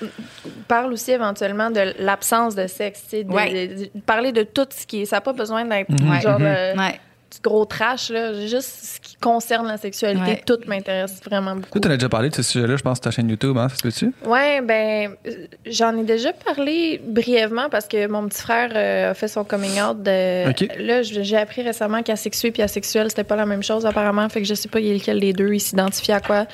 parle 0.67 0.93
aussi 0.93 1.11
éventuellement 1.11 1.69
de 1.69 1.93
l'absence 1.99 2.55
de 2.55 2.65
sexe, 2.65 3.01
tu 3.03 3.09
sais, 3.17 3.23
de, 3.23 3.31
Ouais. 3.31 3.67
de- 3.67 3.75
de 3.83 3.89
parler 4.05 4.31
de 4.31 4.41
tout 4.43 4.65
ce 4.75 4.87
qui 4.87 5.01
est. 5.03 5.05
Ça 5.05 5.17
n'a 5.17 5.21
pas 5.21 5.33
besoin 5.33 5.65
d'être 5.65 5.89
Ouais. 5.91 6.21
genre 6.21 6.39
de- 6.39 6.77
Ouais. 6.77 6.99
Gros 7.41 7.65
trash, 7.65 8.09
là. 8.09 8.33
Juste 8.47 8.69
ce 8.95 8.99
qui 8.99 9.15
concerne 9.15 9.67
la 9.67 9.77
sexualité, 9.77 10.23
Ouais. 10.23 10.43
tout 10.45 10.57
m'intéresse 10.67 11.19
vraiment 11.25 11.55
beaucoup. 11.55 11.79
Tu 11.79 11.87
en 11.87 11.91
as 11.91 11.95
déjà 11.97 12.09
parlé 12.09 12.29
de 12.29 12.35
ce 12.35 12.43
sujet-là, 12.43 12.75
je 12.75 12.81
pense, 12.83 12.97
sur 12.97 13.01
ta 13.03 13.11
chaîne 13.11 13.29
YouTube, 13.29 13.57
hein, 13.57 13.69
ça 13.69 13.75
se 13.77 13.81
peut-tu? 13.83 14.11
Ouais, 14.25 14.61
ben, 14.61 15.15
euh, 15.27 15.31
j'en 15.65 15.97
ai 15.97 16.03
déjà 16.03 16.33
parlé 16.33 17.01
brièvement 17.03 17.69
parce 17.69 17.87
que 17.87 18.07
mon 18.07 18.27
petit 18.27 18.41
frère 18.41 18.71
euh, 18.75 19.11
a 19.11 19.13
fait 19.13 19.27
son 19.27 19.43
coming 19.43 19.81
out. 19.81 20.01
De, 20.03 20.49
Ok. 20.49 20.67
Là, 20.79 21.01
j'ai 21.01 21.37
appris 21.37 21.61
récemment 21.61 22.03
qu'asexué 22.03 22.51
puis 22.51 22.61
asexuel, 22.61 23.09
c'était 23.09 23.23
pas 23.23 23.35
la 23.35 23.45
même 23.45 23.63
chose 23.63 23.85
apparemment. 23.85 24.27
Fait 24.29 24.41
que 24.41 24.47
je 24.47 24.53
sais 24.53 24.69
pas 24.69 24.79
il 24.79 24.93
lequel 24.95 25.19
des 25.19 25.33
deux, 25.33 25.53
il 25.53 25.59
s'identifie 25.59 26.11
à 26.11 26.19
quoi. 26.19 26.45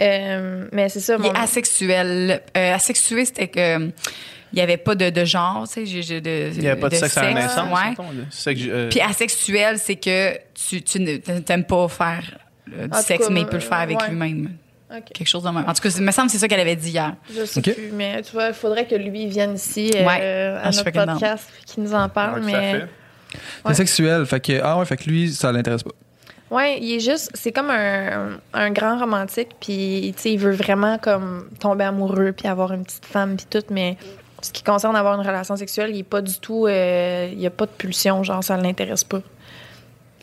Euh, 0.00 0.66
mais 0.72 0.88
c'est 0.88 1.00
ça, 1.00 1.14
Il 1.18 1.22
mon. 1.22 1.32
est 1.32 1.38
asexuel. 1.38 2.40
Euh, 2.56 2.74
asexué, 2.74 3.24
c'était 3.24 3.48
que 3.48 3.58
euh, 3.58 3.88
il 4.56 4.60
y 4.60 4.62
avait 4.62 4.78
pas 4.78 4.94
de, 4.94 5.10
de 5.10 5.24
genre, 5.26 5.68
tu 5.68 5.86
sais, 5.86 6.20
de 6.20 6.50
Il 6.54 6.60
n'y 6.60 6.68
avait 6.68 6.80
pas 6.80 6.88
de, 6.88 6.94
sexe 6.94 7.18
à 7.18 7.24
la 7.24 7.34
naissance. 7.34 7.78
ouais. 7.78 7.90
mettons, 7.90 8.04
là. 8.04 8.24
Sexe, 8.30 8.62
euh, 8.66 8.88
Puis 8.88 9.00
asexuel, 9.02 9.78
c'est 9.78 9.96
que 9.96 10.34
tu, 10.54 10.80
tu 10.80 10.98
ne 10.98 11.18
t'aimes 11.40 11.64
pas 11.64 11.86
faire 11.88 12.38
euh, 12.74 12.88
du 12.88 12.98
sexe, 13.02 13.26
cas, 13.26 13.30
mais 13.30 13.42
il 13.42 13.46
peut 13.46 13.56
le 13.56 13.60
faire 13.60 13.78
avec 13.78 14.00
ouais. 14.00 14.08
lui-même. 14.08 14.56
Quelque 15.12 15.28
chose 15.28 15.42
de 15.42 15.50
même. 15.50 15.64
En 15.68 15.74
tout 15.74 15.82
cas, 15.82 15.90
il 15.90 16.02
me 16.02 16.10
semble 16.10 16.28
que 16.28 16.32
c'est 16.32 16.38
ça 16.38 16.48
qu'elle 16.48 16.60
avait 16.60 16.76
dit 16.76 16.88
hier. 16.90 17.14
Je 17.34 17.44
sais 17.44 17.60
plus, 17.60 17.90
mais 17.92 18.22
tu 18.22 18.32
vois, 18.32 18.48
il 18.48 18.54
faudrait 18.54 18.86
que 18.86 18.94
lui 18.94 19.26
vienne 19.26 19.56
ici 19.56 19.90
euh, 19.94 20.06
Ouais. 20.06 20.56
Ah, 20.62 20.68
à 20.68 20.70
je 20.70 20.78
notre 20.78 20.90
podcast 20.90 21.50
puis 21.54 21.64
qu'il 21.74 21.82
nous 21.82 21.92
en 21.94 22.04
ouais, 22.04 22.08
parle. 22.08 22.38
à 22.42 22.46
mais. 22.46 22.86
C'est 23.66 23.74
sexuel, 23.74 24.24
fait 24.24 24.40
que, 24.40 24.60
ah 24.62 24.78
ouais, 24.78 24.86
fait 24.86 24.96
que 24.96 25.04
lui, 25.10 25.30
ça 25.30 25.52
l'intéresse 25.52 25.82
pas. 25.82 25.90
ouais, 26.50 26.78
il 26.80 26.94
est 26.94 27.00
juste, 27.00 27.30
c'est 27.34 27.52
comme 27.52 27.68
un, 27.68 28.38
un 28.54 28.70
grand 28.70 28.98
romantique, 28.98 29.50
puis 29.60 30.14
tu 30.16 30.22
sais, 30.22 30.32
il 30.32 30.38
veut 30.38 30.52
vraiment 30.52 30.96
comme 30.96 31.50
tomber 31.60 31.84
amoureux 31.84 32.32
puis 32.32 32.48
avoir 32.48 32.72
une 32.72 32.84
petite 32.84 33.04
femme 33.04 33.36
puis 33.36 33.46
tout, 33.50 33.66
mais 33.70 33.98
ce 34.46 34.52
qui 34.52 34.62
concerne 34.62 34.94
avoir 34.94 35.20
une 35.20 35.26
relation 35.26 35.56
sexuelle, 35.56 35.90
il 35.90 35.98
est 35.98 36.02
pas 36.04 36.22
du 36.22 36.38
tout, 36.38 36.66
euh, 36.66 37.28
il 37.32 37.40
y 37.40 37.46
a 37.46 37.50
pas 37.50 37.66
de 37.66 37.70
pulsion, 37.70 38.22
genre 38.22 38.44
ça 38.44 38.56
l'intéresse 38.56 39.02
pas. 39.02 39.20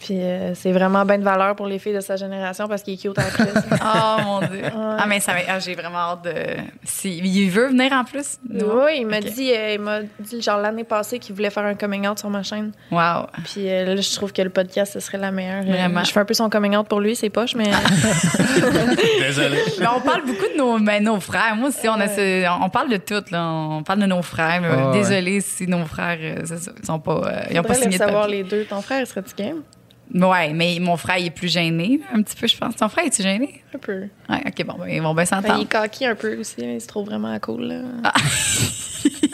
Puis 0.03 0.21
euh, 0.21 0.53
c'est 0.53 0.73
vraiment 0.73 1.05
bien 1.05 1.17
de 1.17 1.23
valeur 1.23 1.55
pour 1.55 1.65
les 1.65 1.79
filles 1.79 1.93
de 1.93 2.01
sa 2.01 2.17
génération 2.17 2.67
parce 2.67 2.83
qu'il 2.83 2.95
est 2.95 2.97
cute 2.97 3.17
en 3.17 3.21
plus. 3.21 3.45
Oh 3.81 4.21
mon 4.25 4.39
Dieu. 4.41 4.63
Ah, 4.75 5.05
mais 5.07 5.19
ça 5.19 5.33
m'a- 5.33 5.39
ah, 5.47 5.59
j'ai 5.59 5.75
vraiment 5.75 5.97
hâte 5.97 6.25
de. 6.25 6.33
Si, 6.83 7.17
il 7.19 7.49
veut 7.49 7.67
venir 7.67 7.91
en 7.93 8.03
plus? 8.03 8.37
Oui, 8.49 8.97
il 8.99 9.07
m'a 9.07 9.19
dit, 9.21 9.51
euh, 9.53 9.73
il 9.75 9.79
m'a 9.79 9.99
dit 10.19 10.41
genre 10.41 10.59
l'année 10.59 10.83
passée 10.83 11.19
qu'il 11.19 11.33
voulait 11.35 11.49
faire 11.49 11.63
un 11.65 11.75
coming 11.75 12.07
out 12.07 12.19
sur 12.19 12.29
ma 12.29 12.43
chaîne. 12.43 12.71
Wow. 12.91 13.27
Puis 13.45 13.69
euh, 13.69 13.85
là, 13.85 13.95
je 14.01 14.13
trouve 14.15 14.33
que 14.33 14.41
le 14.41 14.49
podcast, 14.49 14.93
ce 14.93 14.99
serait 14.99 15.17
la 15.17 15.31
meilleure. 15.31 15.63
Euh, 15.65 15.71
Vraiment. 15.71 16.03
je 16.03 16.11
fais 16.11 16.19
un 16.19 16.25
peu 16.25 16.33
son 16.33 16.49
coming 16.49 16.75
out 16.75 16.87
pour 16.87 16.99
lui, 16.99 17.15
c'est 17.15 17.29
poche, 17.29 17.55
mais 17.55 17.71
Désolé. 19.19 19.57
Mais 19.79 19.87
on 19.87 20.01
parle 20.01 20.21
beaucoup 20.25 20.47
de 20.53 20.57
nos, 20.57 20.79
ben, 20.79 21.03
nos 21.03 21.19
frères. 21.19 21.55
Moi 21.55 21.69
aussi, 21.69 21.87
on, 21.87 21.93
a 21.99 22.07
ce- 22.07 22.63
on 22.63 22.69
parle 22.69 22.89
de 22.89 22.97
tout. 22.97 23.23
Là. 23.31 23.43
On 23.45 23.83
parle 23.83 23.99
de 23.99 24.05
nos 24.05 24.21
frères. 24.21 24.61
mais 24.61 24.67
Ah 24.71 24.87
ouais. 24.91 24.97
Désolé 24.99 25.41
si 25.41 25.67
nos 25.67 25.85
frères, 25.85 26.17
euh, 26.21 26.45
ça, 26.45 26.55
ils 26.79 26.85
sont 26.85 26.99
pas, 26.99 27.21
euh, 27.25 27.41
ils 27.51 27.59
ont 27.59 27.63
pas 27.63 27.73
signé 27.73 27.97
de 27.97 28.03
savoir 28.03 28.23
papier. 28.23 28.43
les 28.43 28.49
deux. 28.49 28.65
Ton 28.65 28.81
frère, 28.81 29.05
serait-tu 29.07 29.35
game? 29.35 29.61
Ouais, 30.13 30.53
mais 30.53 30.77
mon 30.79 30.95
frère, 30.95 31.17
il 31.17 31.25
est 31.27 31.31
plus 31.31 31.51
gêné, 31.51 31.99
un 32.13 32.21
petit 32.21 32.35
peu, 32.35 32.45
je 32.47 32.55
pense. 32.55 32.75
Ton 32.75 32.87
frère, 32.87 33.05
est-tu 33.05 33.23
gêné? 33.23 33.63
Un 33.73 33.79
peu. 33.79 34.01
Ouais, 34.29 34.43
ok, 34.45 34.65
bon, 34.65 34.75
ben, 34.79 34.87
ils 34.87 35.01
vont 35.01 35.13
bien 35.15 35.23
il 35.23 35.27
s'entendre. 35.27 35.61
est 35.61 35.65
coquille 35.71 36.05
un 36.07 36.15
peu 36.15 36.39
aussi, 36.39 36.55
mais 36.59 36.75
il 36.75 36.81
se 36.81 36.87
trouve 36.87 37.07
vraiment 37.07 37.37
cool. 37.39 37.63
Là. 37.63 37.81
Ah. 38.03 38.13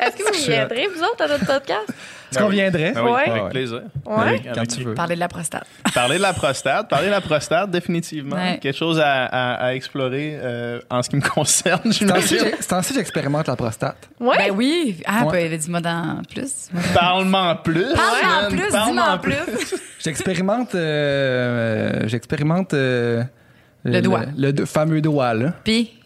Est-ce 0.00 0.16
que 0.16 0.22
vous 0.36 0.46
viendrez, 0.46 0.86
vous 0.88 1.02
autres, 1.02 1.22
à 1.24 1.28
notre 1.28 1.46
podcast? 1.46 1.92
Est-ce 2.30 2.38
qu'on 2.38 2.48
viendrait? 2.48 2.92
Ah 2.94 3.04
oui, 3.04 3.10
Ouais. 3.12 3.30
avec 3.30 3.48
plaisir. 3.50 3.82
Ouais. 4.04 4.16
Avec- 4.16 4.44
Quand 4.44 4.56
avec- 4.58 4.68
tu 4.70 4.82
veux. 4.82 4.94
Parler 4.94 5.14
de 5.14 5.20
la 5.20 5.28
prostate. 5.28 5.66
Parler 5.94 6.16
de 6.18 6.22
la 6.22 6.32
prostate, 6.32 6.88
parler 6.88 7.06
de 7.06 7.10
la 7.12 7.20
prostate, 7.20 7.70
définitivement. 7.70 8.36
Ouais. 8.36 8.58
Quelque 8.60 8.76
chose 8.76 9.00
à, 9.00 9.24
à- 9.26 9.54
à 9.66 9.74
explorer 9.74 10.38
euh, 10.42 10.80
en 10.90 11.02
ce 11.02 11.08
qui 11.10 11.16
me 11.16 11.22
concerne, 11.28 11.80
C'est 11.84 11.88
ainsi 11.88 12.04
j'imagine. 12.36 12.50
que- 12.50 12.56
c'est 12.60 12.72
ainsi 12.74 12.92
que 12.92 12.98
j'expérimente 12.98 13.46
la 13.48 13.56
prostate. 13.56 14.08
Ouais. 14.20 14.36
Ben 14.36 14.50
oui. 14.54 15.00
Ah, 15.06 15.24
Ouais. 15.26 15.48
ben, 15.48 15.58
dis-moi 15.58 15.80
dans 15.80 16.22
plus. 16.32 16.68
Parle-moi 16.94 17.40
en 17.40 17.56
plus. 17.56 17.84
Parle-moi 17.94 18.36
en 18.36 18.42
man. 18.42 18.50
plus, 18.50 18.68
Parle-moi 18.70 19.02
dis-moi 19.02 19.14
en 19.14 19.18
plus. 19.18 19.74
J'expérimente. 20.00 20.74
euh, 20.74 22.00
J'expérimente. 22.06 22.74
euh, 22.74 23.22
Le 23.84 24.00
doigt. 24.02 24.22
Le, 24.36 24.52
do- 24.52 24.66
fameux 24.66 25.00
doigt, 25.00 25.34
là. 25.34 25.54
Puis, 25.64 25.97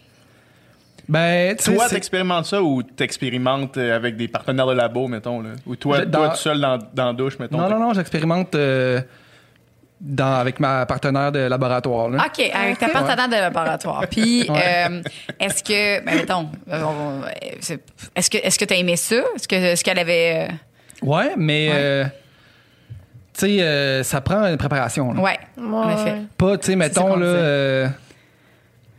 Ben. 1.07 1.55
Toi, 1.57 1.89
t'expérimentes 1.89 2.45
ça 2.45 2.61
ou 2.61 2.81
t'expérimentes 2.83 3.77
euh, 3.77 3.95
avec 3.95 4.15
des 4.15 4.27
partenaires 4.27 4.67
de 4.67 4.73
labo, 4.73 5.07
mettons, 5.07 5.41
là? 5.41 5.49
Ou 5.65 5.75
toi, 5.75 5.99
Je- 5.99 6.03
toi 6.05 6.29
tout 6.29 6.37
seul 6.37 6.59
dans, 6.61 6.79
dans 6.93 7.07
la 7.07 7.13
douche, 7.13 7.37
mettons? 7.39 7.57
Non, 7.57 7.69
non, 7.69 7.79
non, 7.79 7.93
j'expérimente 7.93 8.55
euh, 8.55 9.01
dans, 9.99 10.35
avec 10.35 10.59
ma 10.61 10.85
partenaire 10.85 11.31
de 11.31 11.39
laboratoire, 11.39 12.09
là. 12.09 12.25
OK, 12.25 12.49
avec 12.53 12.79
ta 12.79 12.87
partenaire 12.89 13.27
de 13.27 13.35
laboratoire. 13.35 14.03
Puis, 14.09 14.45
euh, 14.49 15.01
est-ce 15.39 15.61
que, 15.63 16.03
ben, 16.05 16.15
mettons, 16.15 16.49
est-ce 18.15 18.29
que 18.29 18.37
est-ce 18.37 18.57
que 18.59 18.65
tu 18.65 18.73
as 18.73 18.77
aimé 18.77 18.95
ça? 18.95 19.15
Est-ce 19.35 19.47
que 19.47 19.55
est-ce 19.55 19.83
qu'elle 19.83 19.99
avait. 19.99 20.47
Ouais, 21.01 21.33
mais. 21.37 21.69
Ouais. 21.69 21.75
euh, 21.75 22.03
tu 23.33 23.47
sais, 23.47 23.61
euh, 23.61 24.03
ça 24.03 24.21
prend 24.21 24.45
une 24.45 24.57
préparation, 24.57 25.11
là. 25.11 25.19
ouais, 25.19 25.39
en 25.57 25.89
effet. 25.89 26.17
Pas, 26.37 26.57
tu 26.57 26.67
sais, 26.67 26.75
mettons, 26.75 27.15
là. 27.17 27.89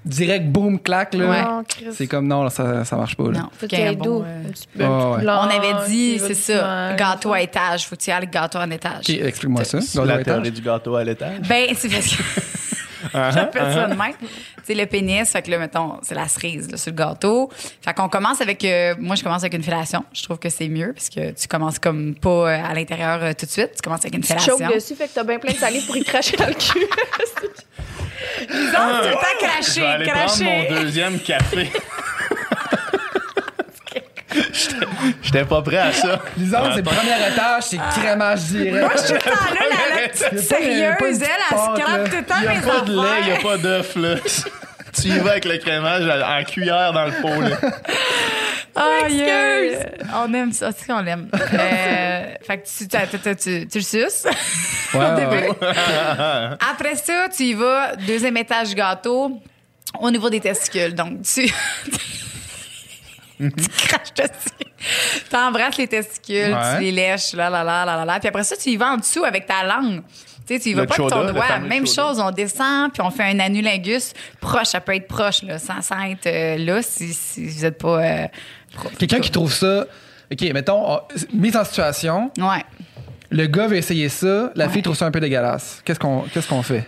Direct, 0.05 0.47
boum, 0.47 0.79
clac, 0.79 1.15
là. 1.15 1.29
Ouais. 1.61 1.93
C'est 1.93 2.07
comme 2.07 2.27
non, 2.29 2.49
ça, 2.51 2.85
ça 2.85 2.97
marche 2.97 3.17
pas, 3.17 3.25
là. 3.31 3.39
Non, 3.41 3.49
Faut 3.59 3.67
qu'il 3.67 3.79
y 3.79 3.83
ait 3.83 3.89
un 3.89 3.93
bon, 3.95 4.05
doux. 4.05 4.25
euh, 4.27 4.43
peu 4.77 4.85
ouais. 4.85 4.89
On 5.27 5.49
avait 5.51 5.87
dit, 5.89 6.19
c'est 6.19 6.35
ça, 6.35 6.95
gâteau 6.97 7.33
à 7.33 7.41
étage. 7.41 7.87
Faut 7.87 7.97
que 7.97 8.01
tu 8.03 8.11
ailles 8.11 8.29
gâteau 8.31 8.59
en 8.59 8.71
étage. 8.71 9.05
Ok, 9.09 9.11
explique-moi 9.11 9.65
ça. 9.65 9.79
Gâteau 9.79 10.05
la 10.05 10.23
théorie 10.25 10.51
du 10.51 10.61
gâteau 10.61 10.95
à 10.97 11.05
l'étage? 11.05 11.41
Ben, 11.49 11.69
c'est 11.77 11.89
parce 11.89 12.07
que. 12.17 12.23
Uh-huh, 13.13 13.33
J'appelle 13.35 13.73
ça 13.75 13.87
de 13.87 13.95
même. 13.95 14.15
Tu 14.19 14.27
sais, 14.65 14.75
le 14.75 14.87
pénis, 14.87 15.31
fait 15.31 15.43
que 15.43 15.51
là, 15.51 15.59
mettons, 15.59 15.99
c'est 16.03 16.15
la 16.15 16.27
cerise 16.27 16.71
là, 16.71 16.79
sur 16.79 16.91
le 16.91 16.97
gâteau. 16.97 17.51
Fait 17.83 17.93
qu'on 17.93 18.09
commence 18.09 18.41
avec. 18.41 18.65
euh, 18.65 18.95
moi, 18.99 19.15
je 19.15 19.23
commence 19.23 19.43
avec 19.43 19.53
une 19.53 19.63
fellation. 19.63 20.05
Je 20.15 20.23
trouve 20.23 20.39
que 20.39 20.49
c'est 20.49 20.69
mieux 20.69 20.95
parce 20.95 21.11
que 21.11 21.33
tu 21.33 21.47
commences 21.47 21.79
comme 21.79 22.15
pas 22.15 22.31
euh, 22.31 22.65
à 22.65 22.73
l'intérieur 22.73 23.23
euh, 23.23 23.33
tout 23.39 23.45
de 23.45 23.51
suite. 23.51 23.73
Tu 23.77 23.83
commences 23.83 24.01
avec 24.01 24.15
une 24.15 24.23
Tu 24.23 24.29
fellation. 24.29 24.57
choques 24.59 24.75
dessus, 24.75 24.95
fait 24.95 25.07
que 25.09 25.13
t'as 25.15 25.23
bien 25.23 25.39
plein 25.39 25.53
de 25.53 25.59
salive 25.59 25.85
pour 25.85 25.99
y 25.99 26.03
cracher 26.03 26.39
dans 26.39 26.47
le 26.47 26.55
cul. 26.55 26.79
Ils 28.51 28.69
ont 28.69 29.01
tout 29.03 29.09
le 29.09 29.13
temps 29.13 29.21
Je 29.41 29.45
vais 29.45 29.49
craché, 29.49 29.87
aller 29.87 30.05
prendre 30.07 30.27
craché. 30.27 30.45
mon 30.45 30.81
deuxième 30.81 31.19
café. 31.21 31.73
J'étais- 35.23 35.45
pas 35.45 35.63
prêt 35.63 35.77
à 35.79 35.93
ça. 35.93 36.21
Lisande, 36.37 36.73
c'est 36.75 36.83
premier 36.83 37.29
étage, 37.33 37.63
c'est 37.65 37.79
crémage 38.01 38.41
direct. 38.45 38.81
Moi, 38.81 38.91
je 38.95 38.99
suis 39.01 39.09
tout 39.09 39.15
le 39.15 39.21
temps 39.21 39.55
là, 39.55 39.61
la, 39.71 40.03
la 40.03 40.09
petite 40.09 40.39
sérieuse, 40.41 40.81
elle, 40.81 40.91
elle 40.91 40.99
pâte, 40.99 41.77
se 41.77 41.81
crape 41.81 41.99
là. 41.99 42.09
tout 42.09 42.17
le 42.17 42.25
temps 42.25 42.35
Il 42.43 42.51
n'y 42.51 42.57
a 42.57 42.61
pas 42.61 42.81
de 42.81 42.93
lait, 42.93 43.21
il 43.21 43.27
n'y 43.27 43.33
a 43.33 43.37
pas 43.41 43.57
d'œuf, 43.59 43.97
là. 43.97 44.15
Tu 44.95 45.09
y 45.09 45.19
vas 45.19 45.33
avec 45.33 45.45
le 45.45 45.59
crémage 45.59 46.05
en 46.09 46.45
cuillère 46.45 46.93
dans 46.93 47.07
le 47.07 47.13
pot, 47.21 47.41
là. 47.41 47.57
Aïe, 48.77 49.23
aïe. 49.23 49.79
On 50.15 50.35
aime 50.35 50.53
ça, 50.53 50.73
c'est 50.73 50.87
qu'on 50.87 51.01
l'aime. 51.01 51.29
Euh, 51.33 52.35
fait 52.43 52.59
que 52.59 53.67
tu, 53.69 53.79
le 53.79 53.85
suces. 53.85 54.27
Après 56.73 56.97
ça, 56.97 57.29
tu 57.35 57.45
y 57.45 57.55
vas, 57.55 57.95
deuxième 57.97 58.37
étage 58.37 58.75
gâteau, 58.75 59.41
au 60.01 60.11
niveau 60.11 60.29
des 60.29 60.41
testicules. 60.41 60.95
Donc, 60.95 61.23
tu. 61.23 61.47
tu 63.39 63.69
craches 63.87 64.15
dessus. 64.17 64.73
Tu 65.31 65.37
embrasses 65.37 65.77
les 65.79 65.89
testicules, 65.89 66.53
Ouais. 66.53 66.77
tu 66.77 66.83
les 66.83 66.93
lèches, 66.93 67.33
là, 67.35 67.49
là, 67.49 67.63
là, 67.63 67.85
là, 67.85 67.97
là, 67.97 68.05
là. 68.05 68.19
Puis 68.19 68.29
après 68.29 68.45
ça, 68.45 68.57
tu 68.57 68.71
y 68.71 68.77
vas 68.77 68.93
en 68.93 68.97
dessous 68.97 69.25
avec 69.25 69.47
ta 69.47 69.63
langue. 69.63 70.03
Tu 70.47 70.55
sais, 70.55 70.61
tu 70.61 70.69
y 70.71 70.75
vas 70.75 70.83
Le 70.83 70.87
pas 70.87 70.95
avec 70.95 71.09
chauda, 71.11 71.27
ton 71.27 71.33
doigt. 71.33 71.59
Même 71.61 71.87
chose, 71.87 72.21
on 72.21 72.31
descend, 72.31 72.93
puis 72.93 73.01
on 73.03 73.11
fait 73.11 73.23
un 73.25 73.39
anulingus 73.41 74.13
proche. 74.41 74.67
Ça 74.69 74.81
peut 74.81 74.95
être 74.95 75.09
proche, 75.09 75.43
là, 75.43 75.59
sans, 75.59 75.81
sans 75.81 76.01
être 76.05 76.27
euh, 76.27 76.59
là, 76.59 76.83
si, 76.83 77.15
si 77.15 77.47
vous 77.49 77.63
n'êtes 77.63 77.79
pas. 77.79 78.03
euh, 78.05 78.27
Quelqu'un 78.99 79.21
qui 79.21 79.31
trouve 79.31 79.53
ça. 79.53 79.87
OK, 80.33 80.41
mettons, 80.53 80.95
on- 80.97 81.01
mise 81.33 81.57
en 81.57 81.65
situation, 81.65 82.31
Ouais. 82.39 82.65
le 83.31 83.47
gars 83.47 83.69
veut 83.69 83.77
essayer 83.77 84.09
ça, 84.09 84.51
la 84.55 84.67
Ouais. 84.67 84.73
fille 84.73 84.83
trouve 84.83 84.97
ça 84.97 85.07
un 85.07 85.11
peu 85.11 85.21
dégueulasse. 85.21 85.81
Qu'est-ce 85.85 85.99
qu'on 86.01 86.21
qu'est-ce 86.33 86.49
qu'on 86.49 86.63
fait? 86.63 86.87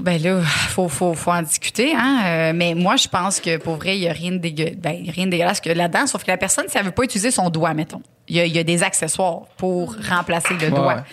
Ben 0.00 0.20
là, 0.22 0.40
faut, 0.42 0.88
faut, 0.88 1.14
faut 1.14 1.30
en 1.30 1.42
discuter, 1.42 1.94
hein. 1.96 2.20
Euh, 2.24 2.52
mais 2.54 2.74
moi, 2.74 2.96
je 2.96 3.08
pense 3.08 3.40
que 3.40 3.56
pour 3.56 3.76
vrai, 3.76 3.96
il 3.96 4.00
n'y 4.00 4.08
a 4.08 4.12
rien 4.12 4.32
de, 4.32 4.38
ben, 4.76 5.04
rien 5.08 5.26
de 5.26 5.30
dégueulasse 5.30 5.60
que 5.60 5.70
là-dedans, 5.70 6.06
sauf 6.06 6.22
que 6.24 6.30
la 6.30 6.36
personne, 6.36 6.64
si 6.68 6.78
elle 6.78 6.84
veut 6.84 6.90
pas 6.90 7.02
utiliser 7.04 7.30
son 7.30 7.50
doigt, 7.50 7.74
mettons, 7.74 8.02
il 8.28 8.36
y 8.36 8.40
a, 8.40 8.44
il 8.46 8.54
y 8.54 8.58
a 8.58 8.64
des 8.64 8.82
accessoires 8.82 9.42
pour 9.56 9.96
remplacer 10.08 10.54
le 10.54 10.64
Ouais, 10.68 10.70
doigt. 10.70 11.04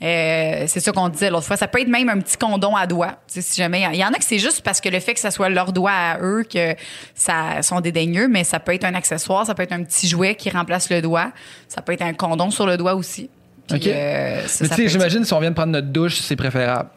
Euh, 0.00 0.64
c'est 0.68 0.78
ça 0.80 0.92
qu'on 0.92 1.08
disait 1.08 1.28
l'autre 1.30 1.46
fois. 1.46 1.56
Ça 1.56 1.66
peut 1.66 1.80
être 1.80 1.88
même 1.88 2.08
un 2.08 2.20
petit 2.20 2.36
condom 2.36 2.76
à 2.76 2.86
doigt. 2.86 3.16
Si 3.26 3.42
jamais 3.56 3.84
il 3.92 3.98
y 3.98 4.04
en 4.04 4.08
a 4.12 4.18
que 4.18 4.24
c'est 4.24 4.38
juste 4.38 4.60
parce 4.62 4.80
que 4.80 4.88
le 4.88 5.00
fait 5.00 5.14
que 5.14 5.20
ça 5.20 5.30
soit 5.32 5.48
leur 5.48 5.72
doigt 5.72 5.90
à 5.92 6.18
eux 6.20 6.44
que 6.48 6.74
ça 7.14 7.62
sont 7.62 7.80
dédaigneux, 7.80 8.28
mais 8.28 8.44
ça 8.44 8.60
peut 8.60 8.74
être 8.74 8.84
un 8.84 8.94
accessoire, 8.94 9.44
ça 9.46 9.54
peut 9.54 9.62
être 9.64 9.72
un 9.72 9.82
petit 9.82 10.06
jouet 10.06 10.34
qui 10.36 10.50
remplace 10.50 10.88
le 10.90 11.02
doigt, 11.02 11.32
ça 11.66 11.82
peut 11.82 11.92
être 11.92 12.02
un 12.02 12.12
condom 12.14 12.50
sur 12.50 12.66
le 12.66 12.76
doigt 12.76 12.94
aussi. 12.94 13.28
Puis, 13.68 13.76
OK. 13.78 13.86
euh, 13.88 14.46
ça, 14.46 14.58
Mais 14.64 14.68
tu 14.68 14.74
sais, 14.76 14.82
être- 14.84 14.88
j'imagine 14.90 15.24
si 15.24 15.32
on 15.34 15.40
vient 15.40 15.50
de 15.50 15.54
prendre 15.56 15.72
notre 15.72 15.88
douche, 15.88 16.20
c'est 16.20 16.36
préférable. 16.36 16.90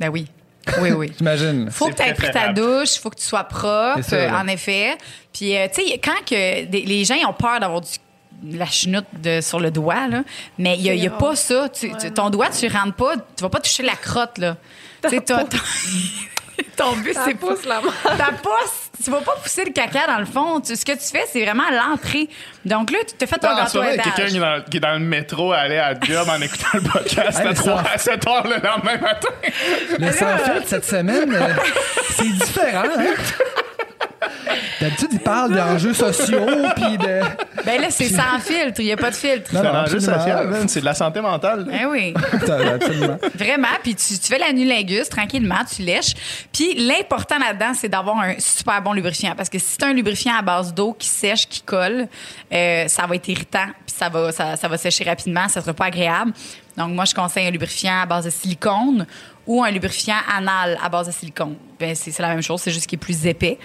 Ben 0.00 0.08
oui. 0.08 0.26
Oui, 0.80 0.92
oui. 0.92 1.12
J'imagine. 1.18 1.70
Faut 1.70 1.88
que 1.88 1.94
tu 1.94 2.02
aies 2.02 2.14
pris 2.14 2.30
ta 2.30 2.52
douche, 2.52 2.98
faut 2.98 3.10
que 3.10 3.16
tu 3.18 3.24
sois 3.26 3.44
propre, 3.44 4.02
ça, 4.02 4.16
euh, 4.16 4.30
en 4.30 4.46
effet. 4.46 4.96
Puis, 5.32 5.56
euh, 5.56 5.66
tu 5.72 5.82
sais, 5.86 5.98
quand 5.98 6.24
que 6.24 6.64
des- 6.64 6.82
les 6.82 7.04
gens 7.04 7.14
ils 7.14 7.26
ont 7.26 7.32
peur 7.32 7.60
d'avoir 7.60 7.80
du 7.80 7.88
la 8.52 8.64
chenoute 8.64 9.04
de, 9.22 9.42
sur 9.42 9.60
le 9.60 9.70
doigt, 9.70 10.08
là, 10.08 10.22
mais 10.56 10.78
il 10.78 10.94
n'y 10.94 11.06
a, 11.06 11.10
pas 11.10 11.36
ça. 11.36 11.68
Tu- 11.68 11.92
tu- 12.00 12.10
ton 12.10 12.30
doigt, 12.30 12.48
tu 12.48 12.66
rentres 12.68 12.94
pas, 12.96 13.14
tu 13.36 13.42
vas 13.42 13.50
pas 13.50 13.60
toucher 13.60 13.82
la 13.82 13.94
crotte. 13.96 14.38
Là. 14.38 14.56
Tu 15.02 15.10
sais, 15.10 15.20
toi, 15.20 15.44
ton, 16.80 16.96
but, 16.96 17.16
c'est 17.24 17.34
pas... 17.34 17.46
pousse 17.46 17.64
la. 17.66 17.80
Ta 18.16 18.32
pousse, 18.42 18.90
tu 19.04 19.10
vas 19.10 19.20
pas 19.20 19.34
pousser 19.42 19.64
le 19.64 19.72
caca 19.72 20.06
dans 20.06 20.18
le 20.18 20.26
fond. 20.26 20.60
Tu- 20.60 20.76
ce 20.76 20.84
que 20.84 20.92
tu 20.92 20.98
fais, 21.10 21.24
c'est 21.30 21.44
vraiment 21.44 21.64
l'entrée. 21.70 22.28
Donc 22.64 22.90
là, 22.90 22.98
tu 23.06 23.14
te 23.16 23.26
fais 23.26 23.38
ton 23.38 23.54
gâteau 23.56 23.80
à 23.80 23.86
quelqu'un 23.96 24.26
qui, 24.26 24.36
est 24.36 24.40
dans- 24.40 24.62
qui 24.70 24.76
est 24.76 24.80
dans 24.80 24.92
le 24.92 24.98
métro 25.00 25.52
à 25.52 25.58
aller 25.58 25.78
à 25.78 25.94
job 26.00 26.28
en 26.28 26.40
écoutant 26.40 26.68
le 26.74 26.80
podcast 26.82 27.38
Hey, 27.40 27.46
à, 27.46 27.48
mais 27.50 27.54
3, 27.54 27.82
ça- 27.84 27.90
à 27.94 27.98
7 27.98 28.26
heures 28.26 28.46
le 28.46 28.54
lendemain 28.66 28.96
matin. 29.00 29.28
Le 29.98 30.12
sans 30.12 30.36
filtre 30.38 30.66
cette 30.68 30.84
semaine, 30.84 31.32
euh, 31.34 31.48
c'est 32.10 32.24
différent. 32.32 32.84
Hein? 32.98 33.14
D'habitude, 34.80 35.08
ils 35.12 35.20
parlent 35.20 35.54
d'enjeux 35.54 35.92
sociaux, 35.92 36.46
puis 36.76 36.96
de. 36.98 37.20
Ben 37.64 37.80
là, 37.80 37.88
c'est 37.90 38.08
sans 38.08 38.38
filtre. 38.40 38.80
Il 38.80 38.86
n'y 38.86 38.92
a 38.92 38.96
pas 38.96 39.10
de 39.10 39.16
filtre. 39.16 39.52
Non, 39.52 39.60
C'est 39.62 39.68
non, 39.68 39.74
un 39.74 39.82
enjeu 39.84 39.96
absolument. 39.96 40.18
social, 40.24 40.68
c'est 40.68 40.80
de 40.80 40.84
la 40.84 40.94
santé 40.94 41.20
mentale. 41.20 41.64
Ben 41.64 41.86
oui. 41.90 42.14
Absolument. 42.32 43.18
Vraiment. 43.34 43.68
Puis 43.82 43.94
tu, 43.94 44.18
tu 44.18 44.26
fais 44.26 44.38
la 44.38 44.52
nulingus 44.52 45.08
tranquillement, 45.08 45.64
tu 45.74 45.82
lèches. 45.82 46.14
Puis 46.52 46.74
l'important 46.74 47.38
là-dedans, 47.38 47.72
c'est 47.74 47.88
d'avoir 47.88 48.18
un 48.18 48.34
super 48.38 48.80
bon 48.82 48.92
lubrifiant. 48.92 49.34
Parce 49.36 49.48
que 49.48 49.58
si 49.58 49.76
tu 49.76 49.84
un 49.84 49.92
lubrifiant 49.92 50.34
à 50.38 50.42
base 50.42 50.72
d'eau 50.74 50.94
qui 50.98 51.08
sèche, 51.08 51.46
qui 51.48 51.60
colle, 51.62 52.08
euh, 52.52 52.88
ça 52.88 53.06
va 53.06 53.14
être 53.16 53.28
irritant. 53.28 53.66
Puis 53.86 53.94
ça 53.96 54.08
va, 54.08 54.32
ça, 54.32 54.56
ça 54.56 54.68
va 54.68 54.76
sécher 54.78 55.04
rapidement. 55.04 55.48
Ça 55.48 55.60
sera 55.60 55.74
pas 55.74 55.86
agréable. 55.86 56.32
Donc 56.76 56.90
moi, 56.92 57.04
je 57.04 57.14
conseille 57.14 57.46
un 57.46 57.50
lubrifiant 57.50 58.00
à 58.02 58.06
base 58.06 58.24
de 58.24 58.30
silicone 58.30 59.06
ou 59.50 59.64
un 59.64 59.70
lubrifiant 59.72 60.20
anal 60.32 60.78
à 60.80 60.88
base 60.88 61.08
de 61.08 61.12
silicone. 61.12 61.56
Ben, 61.80 61.92
c'est 61.96 62.16
la 62.20 62.28
même 62.28 62.40
chose, 62.40 62.60
c'est 62.60 62.70
juste 62.70 62.86
qu'il 62.86 62.98
est 62.98 63.00
plus 63.00 63.26
épais. 63.26 63.58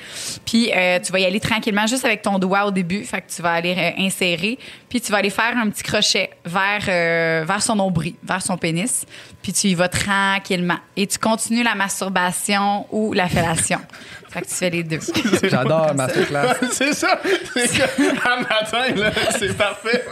Puis 0.43 0.71
euh, 0.76 0.98
tu 1.00 1.12
vas 1.12 1.19
y 1.19 1.26
aller 1.26 1.39
tranquillement, 1.39 1.86
juste 1.86 2.04
avec 2.04 2.24
ton 2.24 2.39
doigt 2.39 2.65
au 2.65 2.71
début. 2.71 3.04
Fait 3.04 3.21
que 3.21 3.30
tu 3.32 3.43
vas 3.43 3.52
aller 3.52 3.76
euh, 3.78 4.04
insérer, 4.04 4.58
puis 4.89 5.00
tu 5.00 5.12
vas 5.12 5.19
aller 5.19 5.30
faire 5.30 5.56
un 5.56 5.69
petit 5.69 5.84
crochet 5.84 6.32
vers 6.43 6.86
euh, 6.88 7.43
vers 7.45 7.62
son 7.62 7.76
nombril, 7.76 8.15
vers 8.24 8.41
son 8.41 8.58
pénis. 8.58 9.06
Puis 9.43 9.54
tu 9.54 9.67
y 9.67 9.76
vas 9.76 9.88
tranquillement 9.88 10.80
et 10.98 11.06
tu 11.06 11.19
continues 11.19 11.62
la 11.62 11.76
masturbation 11.76 12.88
ou 12.91 13.13
la 13.13 13.30
fellation. 13.30 13.80
fait 14.36 14.41
que 14.41 14.48
tu 14.48 14.56
fais 14.56 14.69
les 14.69 14.84
deux. 14.84 15.00
J'adore 15.43 15.95
Masterclass. 15.95 16.56
c'est 16.71 16.93
ça. 16.93 17.19
C'est 17.54 17.67
que, 17.67 18.02
un 18.28 18.41
matin, 18.41 18.95
là, 18.95 19.12
c'est 19.38 19.56
parfait. 19.56 20.04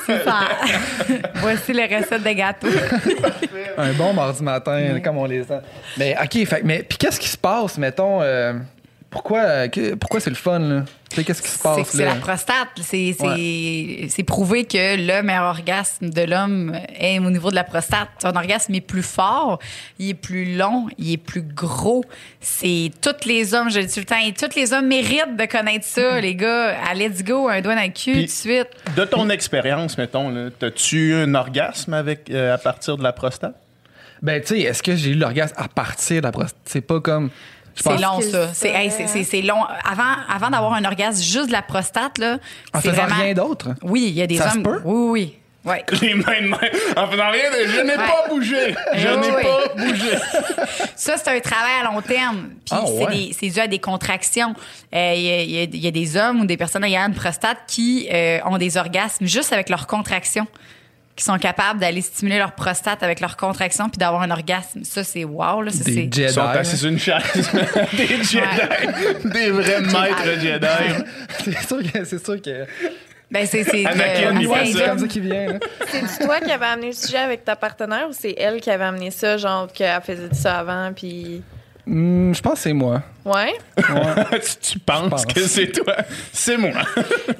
Super. 0.00 0.58
Voici 1.36 1.72
les 1.72 1.86
recettes 1.86 2.22
de 2.22 2.32
gâteaux. 2.32 2.68
Un 3.78 3.92
bon 3.94 4.12
mardi 4.12 4.42
matin, 4.42 5.00
comme 5.02 5.16
on 5.16 5.24
les 5.24 5.44
sent. 5.44 5.60
Mais 5.96 6.14
OK, 6.22 6.46
fait, 6.46 6.62
mais 6.62 6.82
puis 6.82 6.98
qu'est-ce 6.98 7.18
qui 7.18 7.28
se 7.28 7.38
passe, 7.38 7.78
mettons, 7.78 8.20
euh, 8.20 8.52
pourquoi, 9.12 9.40
euh, 9.40 9.68
pourquoi 10.00 10.18
c'est 10.18 10.30
le 10.30 10.36
fun, 10.36 10.58
là? 10.58 10.82
Tu 11.10 11.16
sais, 11.16 11.24
qu'est-ce 11.24 11.42
qui 11.42 11.48
se 11.50 11.58
passe, 11.58 11.86
c'est 11.90 12.04
la 12.06 12.14
prostate. 12.14 12.68
C'est 12.82 13.14
c'est- 13.18 14.06
c'est 14.08 14.22
prouvé 14.22 14.64
que 14.64 14.96
le 14.96 15.22
meilleur 15.22 15.44
orgasme 15.44 16.08
de 16.08 16.22
l'homme 16.22 16.74
est 16.98 17.18
au 17.18 17.28
niveau 17.30 17.50
de 17.50 17.54
la 17.54 17.64
prostate. 17.64 18.08
Son 18.22 18.34
orgasme 18.34 18.74
est 18.74 18.80
plus 18.80 19.02
fort, 19.02 19.58
il 19.98 20.08
est 20.08 20.14
plus 20.14 20.56
long, 20.56 20.86
il 20.96 21.12
est 21.12 21.16
plus 21.18 21.42
gros. 21.42 22.02
C'est 22.40 22.90
tous 23.02 23.26
les 23.28 23.52
hommes, 23.52 23.70
je 23.70 23.80
le 23.80 23.84
dis 23.84 23.92
tout 23.92 24.00
le 24.00 24.06
temps, 24.06 24.24
et 24.26 24.32
tous 24.32 24.56
les 24.56 24.72
hommes 24.72 24.86
méritent 24.88 25.36
de 25.36 25.44
connaître 25.44 25.84
ça, 25.84 26.18
les 26.18 26.34
gars. 26.34 26.74
À 26.90 26.94
let's 26.94 27.22
go, 27.22 27.46
un 27.48 27.60
doigt 27.60 27.74
dans 27.74 27.82
le 27.82 27.88
cul 27.88 28.14
tout 28.14 28.22
de 28.22 28.26
suite. 28.26 28.68
De 28.96 29.04
ton 29.04 29.28
expérience, 29.28 29.98
mettons, 29.98 30.30
là, 30.30 30.48
t'as-tu 30.58 31.10
eu 31.10 31.14
un 31.14 31.34
orgasme 31.34 31.92
avec, 31.92 32.30
euh, 32.30 32.54
à 32.54 32.58
partir 32.58 32.96
de 32.96 33.02
la 33.02 33.12
prostate? 33.12 33.54
Ben, 34.22 34.40
tu 34.40 34.46
sais, 34.48 34.60
est-ce 34.60 34.82
que 34.82 34.96
j'ai 34.96 35.10
eu 35.10 35.14
l'orgasme 35.14 35.54
à 35.58 35.68
partir 35.68 36.22
de 36.22 36.26
la 36.26 36.32
prostate? 36.32 36.56
C'est 36.64 36.80
pas 36.80 37.00
comme... 37.00 37.28
C'est 37.74 37.98
long, 37.98 38.20
ça. 38.20 38.52
c'est 38.54 38.68
hey, 38.70 39.42
long. 39.42 39.64
Avant, 39.84 40.14
avant 40.28 40.50
d'avoir 40.50 40.74
un 40.74 40.84
orgasme 40.84 41.22
juste 41.22 41.46
de 41.48 41.52
la 41.52 41.62
prostate, 41.62 42.18
là, 42.18 42.38
En 42.74 42.80
c'est 42.80 42.90
faisant 42.90 43.02
vraiment... 43.06 43.22
rien 43.22 43.34
d'autre? 43.34 43.68
Oui, 43.82 44.04
il 44.08 44.14
y 44.14 44.22
a 44.22 44.26
des 44.26 44.36
Ça 44.36 44.50
se 44.50 44.56
hommes... 44.56 44.62
peut? 44.62 44.80
Oui, 44.84 45.10
oui. 45.10 45.38
Ouais. 45.64 45.84
Les 46.02 46.14
mains 46.14 46.40
de 46.42 46.48
main. 46.48 46.58
En 46.96 47.06
faisant 47.08 47.30
rien, 47.30 47.48
de, 47.52 47.68
je 47.70 47.80
n'ai 47.82 47.90
Ouais. 47.92 47.96
pas 47.96 48.24
bougé. 48.28 48.74
Je 48.94 49.08
n'ai 49.08 49.30
oui. 49.36 49.42
pas 49.44 49.74
bougé. 49.76 50.10
Ça, 50.96 51.16
c'est 51.16 51.28
un 51.28 51.38
travail 51.38 51.74
à 51.80 51.84
long 51.84 52.00
terme. 52.02 52.48
Puis 52.66 52.72
Ah, 52.72 52.82
c'est 52.84 52.92
ouais. 53.06 53.14
des- 53.28 53.32
c'est 53.32 53.48
dû 53.48 53.60
à 53.60 53.68
des 53.68 53.78
contractions. 53.78 54.54
Euh, 54.92 55.14
y, 55.14 55.20
y 55.20 55.62
il 55.62 55.76
y 55.76 55.86
a 55.86 55.90
des 55.92 56.16
hommes 56.16 56.40
ou 56.40 56.46
des 56.46 56.56
personnes 56.56 56.82
ayant 56.82 57.06
une 57.06 57.14
prostate 57.14 57.58
qui 57.68 58.08
euh, 58.12 58.40
ont 58.44 58.58
des 58.58 58.76
orgasmes 58.76 59.24
juste 59.26 59.52
avec 59.52 59.68
leurs 59.68 59.86
contractions, 59.86 60.48
qui 61.14 61.24
sont 61.24 61.36
capables 61.38 61.78
d'aller 61.78 62.00
stimuler 62.00 62.38
leur 62.38 62.52
prostate 62.52 63.02
avec 63.02 63.20
leurs 63.20 63.36
contractions 63.36 63.88
puis 63.88 63.98
d'avoir 63.98 64.22
un 64.22 64.30
orgasme. 64.30 64.82
Ça, 64.84 65.04
c'est 65.04 65.24
wow. 65.24 65.62
Là, 65.62 65.70
ça, 65.70 65.84
Des 65.84 65.92
c'est- 65.92 66.00
Jedi. 66.02 66.22
Ils 66.22 66.30
sont 66.30 66.40
assis 66.40 66.76
sur 66.78 66.88
une 66.88 66.98
chaise. 66.98 67.22
des 67.92 68.06
Jedi. 68.06 69.28
Des 69.32 69.50
vrais 69.50 69.80
maîtres 69.82 70.40
Jedi. 70.40 71.04
C'est 71.44 71.66
sûr 71.66 71.82
que... 71.92 72.04
C'est 72.04 72.24
sûr 72.24 72.40
que... 72.40 72.66
Ben, 73.30 73.46
c'est 73.46 73.64
c'est 73.64 73.82
comme 73.84 74.98
ça 74.98 75.06
qui 75.08 75.20
vient. 75.20 75.58
C'est 75.90 76.24
toi 76.24 76.38
qui 76.40 76.50
avais 76.52 76.66
amené 76.66 76.88
le 76.88 76.92
sujet 76.92 77.16
avec 77.16 77.44
ta 77.46 77.56
partenaire 77.56 78.06
ou 78.10 78.12
c'est 78.12 78.34
elle 78.36 78.60
qui 78.60 78.70
avait 78.70 78.84
amené 78.84 79.10
ça, 79.10 79.38
genre 79.38 79.72
qu'elle 79.72 80.02
faisait 80.02 80.34
ça 80.34 80.58
avant, 80.58 80.92
puis. 80.94 81.42
Hmm, 81.86 82.34
je 82.34 82.42
pense 82.42 82.52
que 82.54 82.58
c'est 82.58 82.72
moi. 82.74 83.02
Ouais? 83.24 83.54
tu, 83.78 84.56
tu 84.72 84.78
penses 84.80 85.08
pense. 85.08 85.24
que 85.26 85.40
c'est 85.46 85.68
toi? 85.72 85.96
C'est 86.30 86.58
moi. 86.58 86.72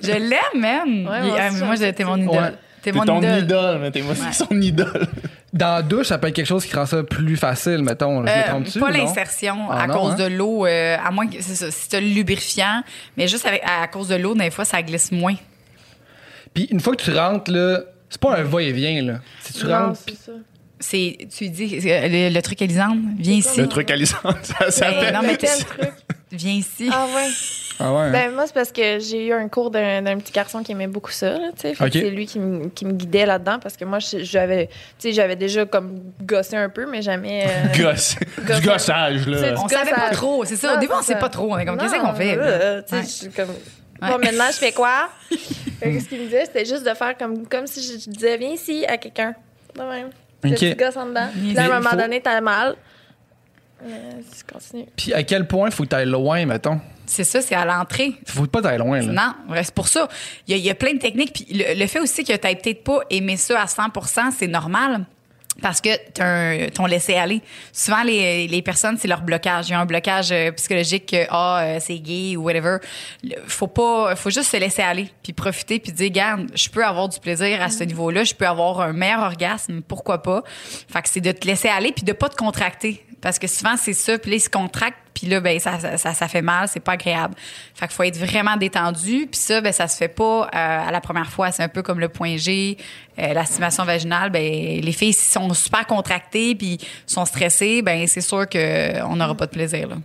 Je 0.02 0.12
l'aime, 0.12 0.38
même. 0.54 1.06
Ouais, 1.06 1.50
moi 1.50 1.66
moi, 1.66 1.76
t'es 1.76 1.94
ça. 1.98 2.04
mon 2.04 2.16
idole. 2.16 2.34
Ouais. 2.36 2.52
T'es 2.82 2.90
T'es 2.90 2.98
mon 2.98 3.04
ton 3.04 3.18
idole. 3.18 3.38
idole, 3.44 3.78
mais 3.80 3.90
t'es 3.92 4.02
moi, 4.02 4.14
son 4.32 4.60
idole. 4.60 5.06
Dans 5.52 5.76
la 5.76 5.82
douche, 5.82 6.08
ça 6.08 6.18
peut 6.18 6.26
être 6.28 6.34
quelque 6.34 6.46
chose 6.46 6.64
qui 6.66 6.74
rend 6.74 6.86
ça 6.86 7.02
plus 7.04 7.36
facile, 7.36 7.78
mettons. 7.82 8.18
Je 8.18 8.22
me 8.24 8.28
Euh, 8.38 8.42
trompe-tu? 8.48 8.80
pas 8.80 8.90
l'insertion 8.90 9.70
Ah 9.70 9.82
à 9.82 9.86
non, 9.86 9.94
cause 9.94 10.12
hein? 10.12 10.16
de 10.16 10.24
l'eau, 10.34 10.66
euh, 10.66 10.96
à 11.02 11.10
moins 11.12 11.26
que 11.28 11.36
c'est 11.40 11.54
ça, 11.54 11.70
si 11.70 11.88
tu 11.88 11.96
as 11.96 12.00
le 12.00 12.08
lubrifiant, 12.08 12.82
mais 13.16 13.28
juste 13.28 13.46
avec, 13.46 13.62
à, 13.64 13.86
cause 13.86 14.08
de 14.08 14.16
l'eau, 14.16 14.34
des 14.34 14.50
fois, 14.50 14.64
ça 14.64 14.82
glisse 14.82 15.12
moins. 15.12 15.36
Puis 16.54 16.64
une 16.70 16.80
fois 16.80 16.96
que 16.96 17.02
tu 17.02 17.12
rentres, 17.16 17.50
là, 17.52 17.80
c'est 18.10 18.20
pas 18.20 18.36
un 18.38 18.42
va-et-vient, 18.42 19.02
là. 19.02 19.20
Si 19.40 19.52
tu 19.52 19.66
Non, 19.66 19.86
rentres, 19.86 20.00
c'est 20.08 20.16
ça. 20.16 20.32
C'est, 20.80 21.16
tu 21.38 21.48
dis, 21.48 21.78
euh, 21.88 22.08
le, 22.08 22.34
le 22.34 22.42
truc 22.42 22.60
Elisande, 22.60 22.98
viens 23.18 23.36
ici. 23.36 23.60
Le 23.60 23.68
truc 23.68 23.88
Alisande, 23.92 24.36
ça 24.42 24.70
s'appelle. 24.72 25.14
non, 25.14 25.20
mais 25.22 25.36
Quel 25.36 25.50
t'es- 25.50 25.64
truc? 25.64 25.90
Viens 26.32 26.54
ici. 26.54 26.88
Ah 26.90 27.06
ouais. 27.14 27.28
Ah 27.80 27.92
ouais. 27.92 27.98
hein? 28.00 28.10
Ben 28.12 28.32
moi 28.32 28.46
c'est 28.46 28.54
parce 28.54 28.70
que 28.72 28.98
j'ai 29.00 29.26
eu 29.28 29.32
un 29.32 29.48
cours 29.48 29.70
d'un 29.70 30.02
d'un 30.02 30.18
petit 30.18 30.32
garçon 30.32 30.62
qui 30.62 30.72
aimait 30.72 30.86
beaucoup 30.86 31.10
ça, 31.10 31.30
là, 31.38 31.50
tu 31.54 31.62
sais. 31.62 31.74
Fait 31.74 31.84
que 31.90 31.98
Ok. 31.98 32.04
C'est 32.04 32.10
lui 32.10 32.26
qui, 32.26 32.38
me- 32.38 32.68
qui 32.68 32.84
me 32.84 32.92
guidait 32.92 33.26
là-dedans 33.26 33.58
parce 33.60 33.76
que 33.76 33.84
moi 33.84 33.98
je- 33.98 34.22
j'avais, 34.22 34.66
tu 34.66 34.74
sais, 34.98 35.12
j'avais 35.12 35.36
déjà 35.36 35.64
comme 35.66 36.00
gossé 36.22 36.56
un 36.56 36.68
peu, 36.68 36.86
mais 36.90 37.02
jamais. 37.02 37.46
euh, 37.46 37.78
Gosse. 37.82 38.16
Du 38.38 38.44
Gosse. 38.46 38.60
gossage, 38.62 39.26
là. 39.26 39.54
On 39.58 39.66
du 39.66 39.74
savait 39.74 39.90
pas 39.90 39.96
gossage. 39.96 40.16
trop, 40.16 40.44
c'est 40.44 40.56
ça. 40.56 40.70
Au 40.72 40.74
Non, 40.74 40.80
début, 40.80 40.92
on 40.98 41.02
sait 41.02 41.16
pas 41.18 41.28
trop. 41.28 41.52
On 41.52 41.58
est 41.58 41.64
comme, 41.64 41.78
qu'est-ce 41.78 42.00
qu'on 42.00 42.14
fait? 42.14 42.36
euh, 42.38 42.82
tu 42.82 43.02
sais, 43.04 43.26
Ouais. 43.26 43.32
comme. 43.34 43.48
Ouais. 43.50 44.08
Bon, 44.08 44.18
maintenant, 44.18 44.46
je 44.50 44.56
fais 44.58 44.72
quoi? 44.72 45.08
Fait 45.80 45.92
que 45.92 46.00
ce 46.00 46.08
qu'il 46.08 46.18
me 46.18 46.24
disait, 46.24 46.44
c'était 46.46 46.64
juste 46.64 46.84
de 46.88 46.94
faire 46.94 47.16
comme, 47.16 47.46
comme 47.46 47.66
si 47.66 47.80
je 48.04 48.10
disais, 48.10 48.36
viens 48.36 48.50
ici 48.50 48.84
à 48.86 48.96
quelqu'un. 48.98 49.34
De 49.76 49.82
même. 49.82 50.06
Ok. 50.06 50.50
Le 50.50 50.50
petit 50.56 50.74
gosse 50.74 50.96
en 50.96 51.06
dedans? 51.06 51.28
Puis 51.32 51.52
là, 51.54 51.62
à 51.62 51.64
un 51.64 51.68
il 51.68 51.72
moment 51.74 51.90
faut- 51.90 51.96
donné, 51.96 52.20
t'as 52.20 52.40
mal. 52.40 52.74
Euh, 53.84 53.88
tu 54.36 54.52
continues. 54.52 54.86
Puis 54.96 55.12
à 55.12 55.22
quel 55.24 55.46
point 55.46 55.70
faut 55.70 55.82
que 55.84 55.88
tu 55.88 55.96
ailles 55.96 56.06
loin, 56.06 56.44
mettons? 56.46 56.80
C'est 57.12 57.24
ça, 57.24 57.40
c'est 57.42 57.54
à 57.54 57.64
l'entrée. 57.64 58.14
Faut 58.26 58.46
pas 58.46 58.62
t'aller 58.62 58.78
loin, 58.78 59.00
là. 59.00 59.34
Non, 59.46 59.56
c'est 59.62 59.74
pour 59.74 59.88
ça. 59.88 60.08
Il 60.48 60.52
y, 60.52 60.54
a, 60.54 60.56
il 60.56 60.64
y 60.64 60.70
a 60.70 60.74
plein 60.74 60.94
de 60.94 60.98
techniques. 60.98 61.32
Puis 61.34 61.46
le, 61.58 61.78
le 61.78 61.86
fait 61.86 62.00
aussi 62.00 62.24
que 62.24 62.32
tu 62.32 62.46
n'aies 62.46 62.56
peut-être 62.56 62.82
pas 62.84 63.00
aimé 63.10 63.36
ça 63.36 63.60
à 63.60 63.66
100% 63.66 64.30
c'est 64.38 64.46
normal. 64.48 65.04
Parce 65.60 65.82
que 65.82 65.90
t'as 66.14 66.24
un- 66.24 66.68
ton 66.70 66.86
laisser-aller. 66.86 67.42
Souvent, 67.74 68.02
les, 68.02 68.48
les 68.48 68.62
personnes, 68.62 68.96
c'est 68.96 69.06
leur 69.06 69.20
blocage. 69.20 69.68
Il 69.68 69.72
y 69.72 69.74
a 69.74 69.80
un 69.80 69.84
blocage 69.84 70.32
euh, 70.32 70.50
psychologique 70.52 71.04
que 71.10 71.26
ah, 71.28 71.60
euh, 71.62 71.78
c'est 71.78 71.98
gay 71.98 72.36
ou 72.36 72.44
whatever. 72.44 72.78
Faut 73.46 73.66
pas, 73.66 74.16
faut 74.16 74.30
juste 74.30 74.50
se 74.50 74.56
laisser 74.56 74.80
aller, 74.80 75.10
puis 75.22 75.34
profiter, 75.34 75.78
puis 75.78 75.92
dire, 75.92 76.06
regarde, 76.08 76.50
je 76.54 76.70
peux 76.70 76.82
avoir 76.82 77.10
du 77.10 77.20
plaisir 77.20 77.60
à 77.60 77.68
ce 77.68 77.84
niveau-là, 77.84 78.24
je 78.24 78.34
peux 78.34 78.46
avoir 78.46 78.80
un 78.80 78.94
meilleur 78.94 79.20
orgasme, 79.20 79.82
pourquoi 79.82 80.22
pas? 80.22 80.42
Fait 80.90 81.02
que 81.02 81.08
c'est 81.10 81.20
de 81.20 81.32
te 81.32 81.46
laisser 81.46 81.68
aller, 81.68 81.92
puis 81.92 82.04
de 82.04 82.12
pas 82.14 82.30
te 82.30 82.36
contracter. 82.36 83.04
Parce 83.20 83.38
que 83.38 83.46
souvent, 83.46 83.76
c'est 83.76 83.92
ça, 83.92 84.18
puis 84.18 84.30
là, 84.30 84.36
ils 84.38 84.40
se 84.40 84.48
contractent, 84.50 84.96
puis 85.14 85.26
là, 85.26 85.40
ben, 85.40 85.58
ça, 85.58 85.78
ça, 85.78 85.96
ça, 85.98 86.14
ça 86.14 86.28
fait 86.28 86.42
mal, 86.42 86.68
c'est 86.68 86.80
pas 86.80 86.92
agréable. 86.92 87.34
Fait 87.74 87.86
qu'il 87.86 87.94
faut 87.94 88.02
être 88.04 88.18
vraiment 88.18 88.56
détendu, 88.56 89.26
puis 89.30 89.40
ça, 89.40 89.60
ben, 89.60 89.72
ça 89.72 89.88
se 89.88 89.96
fait 89.96 90.08
pas 90.08 90.44
euh, 90.46 90.48
à 90.88 90.90
la 90.90 91.00
première 91.00 91.30
fois. 91.30 91.50
C'est 91.52 91.62
un 91.62 91.68
peu 91.68 91.82
comme 91.82 92.00
le 92.00 92.08
point 92.08 92.36
G, 92.36 92.76
euh, 93.18 93.32
la 93.32 93.44
stimulation 93.44 93.84
vaginale. 93.84 94.30
Ben, 94.30 94.80
les 94.80 94.92
filles, 94.92 95.12
s'ils 95.12 95.32
sont 95.32 95.52
super 95.54 95.86
contractées, 95.86 96.54
puis 96.54 96.78
sont 97.06 97.24
stressées, 97.24 97.82
ben, 97.82 98.06
c'est 98.06 98.20
sûr 98.20 98.48
qu'on 98.48 99.16
n'aura 99.16 99.34
pas 99.36 99.46
de 99.46 99.50
plaisir, 99.52 99.88
là. 99.88 99.96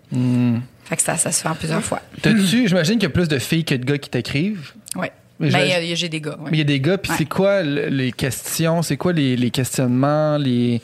Fait 0.85 0.95
que 0.95 1.01
ça, 1.01 1.17
ça 1.17 1.31
se 1.33 1.41
fait 1.41 1.49
en 1.49 1.55
plusieurs 1.55 1.83
fois. 1.83 2.01
T'as-tu, 2.21 2.67
j'imagine 2.67 2.93
qu'il 2.95 3.03
y 3.03 3.07
a 3.07 3.09
plus 3.09 3.27
de 3.27 3.39
filles 3.39 3.65
que 3.65 3.75
de 3.75 3.83
gars 3.83 3.97
qui 3.97 4.09
t'écrivent. 4.09 4.71
Ouais. 4.95 5.11
Mais 5.39 5.49
Ben, 5.51 5.95
j'ai 5.95 6.09
des 6.09 6.21
gars, 6.21 6.31
ouais. 6.39 6.49
Mais 6.49 6.57
il 6.57 6.59
y 6.59 6.61
a 6.61 6.63
des 6.63 6.79
gars, 6.79 6.97
puis 6.97 7.11
Ouais. 7.11 7.17
c'est 7.19 7.25
quoi 7.25 7.61
le- 7.61 7.89
les 7.89 8.11
questions, 8.11 8.81
c'est 8.81 8.97
quoi 8.97 9.13
les, 9.13 9.35
les 9.35 9.51
questionnements, 9.51 10.37
les, 10.37 10.81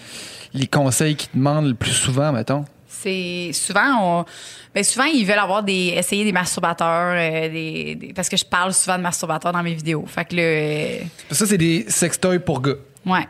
les 0.54 0.68
conseils 0.68 1.16
qu'ils 1.16 1.30
te 1.30 1.38
demandent 1.38 1.68
le 1.70 1.74
plus 1.74 1.92
souvent, 1.94 2.32
mettons? 2.32 2.66
C'est 3.04 3.52
souvent 3.54 4.20
on 4.22 4.26
ben 4.74 4.84
souvent 4.84 5.06
ils 5.06 5.26
veulent 5.26 5.38
avoir 5.38 5.62
des 5.62 5.94
essayer 5.98 6.24
des 6.24 6.32
masturbateurs 6.32 7.14
euh, 7.16 7.50
des, 7.50 7.96
des- 7.96 8.14
parce 8.14 8.30
que 8.30 8.38
je 8.38 8.46
parle 8.46 8.74
souvent 8.74 8.98
de 8.98 9.04
masturbateurs 9.04 9.52
dans 9.52 9.62
mes 9.64 9.74
vidéos. 9.76 10.06
Fait 10.08 10.26
que 10.26 10.36
le 10.36 10.42
euh, 10.42 11.00
Ça, 11.32 11.46
c'est 11.46 11.58
des 11.58 11.86
sextoys 11.90 12.40
pour 12.40 12.62
gars. 12.62 12.76
ouais. 13.06 13.28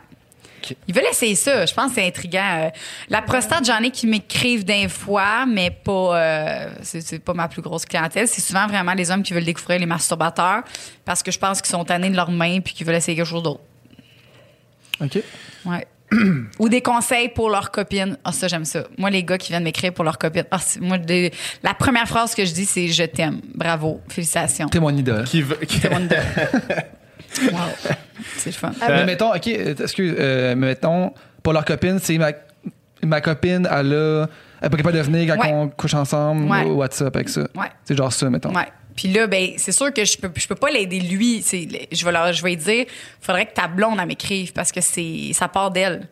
Ils 0.88 0.94
veulent 0.94 1.04
essayer 1.10 1.34
ça. 1.34 1.66
Je 1.66 1.74
pense 1.74 1.90
que 1.90 1.96
c'est 1.96 2.06
intriguant. 2.06 2.40
Euh, 2.62 2.70
La 3.10 3.20
prostate, 3.20 3.66
j'en 3.66 3.80
ai 3.82 3.90
qui 3.90 4.06
m'écrivent 4.06 4.64
d'un 4.64 4.88
fois, 4.88 5.44
mais 5.44 5.70
pas. 5.70 6.18
euh, 6.18 6.70
c'est 6.80 7.02
c'est 7.02 7.18
pas 7.18 7.34
ma 7.34 7.48
plus 7.48 7.60
grosse 7.60 7.84
clientèle. 7.84 8.26
C'est 8.26 8.40
souvent 8.40 8.66
vraiment 8.66 8.94
les 8.94 9.10
hommes 9.10 9.22
qui 9.22 9.34
veulent 9.34 9.44
découvrir 9.44 9.78
les 9.78 9.84
masturbateurs 9.84 10.62
parce 11.04 11.22
que 11.22 11.30
je 11.30 11.38
pense 11.38 11.60
qu'ils 11.60 11.70
sont 11.70 11.84
tannés 11.84 12.08
de 12.08 12.16
leurs 12.16 12.30
mains 12.30 12.60
puis 12.60 12.72
qu'ils 12.72 12.86
veulent 12.86 12.96
essayer 12.96 13.14
quelque 13.14 13.28
chose 13.28 13.42
d'autre. 13.42 13.60
OK. 15.02 15.18
Ouais. 15.66 15.86
Ou 16.58 16.68
des 16.68 16.80
conseils 16.82 17.28
pour 17.28 17.50
leurs 17.50 17.70
copines. 17.70 18.16
Ah, 18.24 18.32
ça, 18.32 18.48
j'aime 18.48 18.64
ça. 18.64 18.84
Moi, 18.98 19.10
les 19.10 19.24
gars 19.24 19.38
qui 19.38 19.50
viennent 19.52 19.64
m'écrire 19.64 19.92
pour 19.92 20.04
leurs 20.04 20.18
copines. 20.18 20.44
Ah, 20.50 20.58
c'est- 20.60 20.80
moi, 20.80 20.98
des- 20.98 21.32
la 21.62 21.74
première 21.74 22.06
phrase 22.08 22.34
que 22.34 22.44
je 22.44 22.52
dis, 22.52 22.64
c'est 22.66 22.88
je 22.88 23.04
t'aime. 23.04 23.40
Bravo. 23.54 24.00
Félicitations. 24.08 24.68
T'es 24.68 24.80
mon 24.80 24.90
idole. 24.96 25.24
Qui 25.24 25.42
veut- 25.42 25.56
qui- 25.66 25.78
C'est 25.80 25.90
mon 25.90 26.00
idole. 26.00 26.22
Wow. 27.52 27.58
C'est 28.36 28.50
le 28.50 28.54
fun. 28.54 28.70
mais 28.88 29.04
mettons, 29.06 29.34
OK, 29.34 29.48
euh, 29.48 29.74
excuse, 29.78 30.14
euh, 30.18 30.54
mais 30.56 30.68
mettons, 30.68 31.12
pour 31.42 31.52
leur 31.52 31.64
copine, 31.64 31.98
c'est 32.00 32.16
ma, 32.16 32.30
ma 33.02 33.20
copine, 33.20 33.68
elle 33.70 33.92
a. 33.92 34.26
Elle 34.60 34.68
est 34.68 34.70
pas 34.70 34.76
capable 34.78 34.96
de 34.96 35.02
venir 35.02 35.34
quand 35.36 35.42
Ouais. 35.42 35.52
on 35.52 35.68
couche 35.68 35.92
ensemble 35.94 36.50
Ouais. 36.50 36.62
ou 36.64 36.76
WhatsApp 36.76 37.14
avec 37.16 37.28
ça. 37.28 37.42
Ouais. 37.54 37.66
C'est 37.84 37.94
genre 37.96 38.10
ça, 38.12 38.30
mettons. 38.30 38.54
Ouais. 38.54 38.68
Puis 38.96 39.08
là, 39.08 39.26
ben, 39.26 39.50
c'est 39.56 39.72
sûr 39.72 39.92
que 39.92 40.04
je 40.04 40.16
peux, 40.16 40.30
je 40.34 40.46
peux 40.46 40.54
pas 40.54 40.70
l'aider 40.70 41.00
lui. 41.00 41.42
C'est, 41.42 41.66
je 41.90 42.04
vais 42.04 42.12
leur, 42.12 42.32
je 42.32 42.42
vais 42.42 42.50
lui 42.50 42.56
dire, 42.56 42.86
faudrait 43.20 43.46
que 43.46 43.52
ta 43.54 43.66
blonde 43.68 43.98
m'écrive 44.06 44.52
parce 44.52 44.70
que 44.72 44.80
c'est, 44.80 45.30
ça 45.32 45.48
part 45.48 45.70
d'elle. 45.70 46.08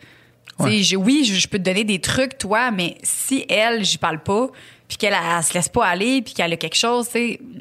Ouais. 0.58 0.82
j'ai- 0.82 0.96
oui, 0.96 1.24
je, 1.24 1.34
je 1.34 1.48
peux 1.48 1.58
te 1.58 1.62
donner 1.64 1.84
des 1.84 1.98
trucs, 2.00 2.36
toi, 2.38 2.70
mais 2.70 2.96
si 3.02 3.44
elle, 3.48 3.84
j'y 3.84 3.98
parle 3.98 4.22
pas, 4.22 4.48
puis 4.86 4.96
qu'elle, 4.98 5.14
elle, 5.14 5.42
se 5.42 5.54
laisse 5.54 5.68
pas 5.68 5.86
aller, 5.86 6.20
puis 6.22 6.34
qu'elle 6.34 6.52
a 6.52 6.56
quelque 6.56 6.76
chose, 6.76 7.08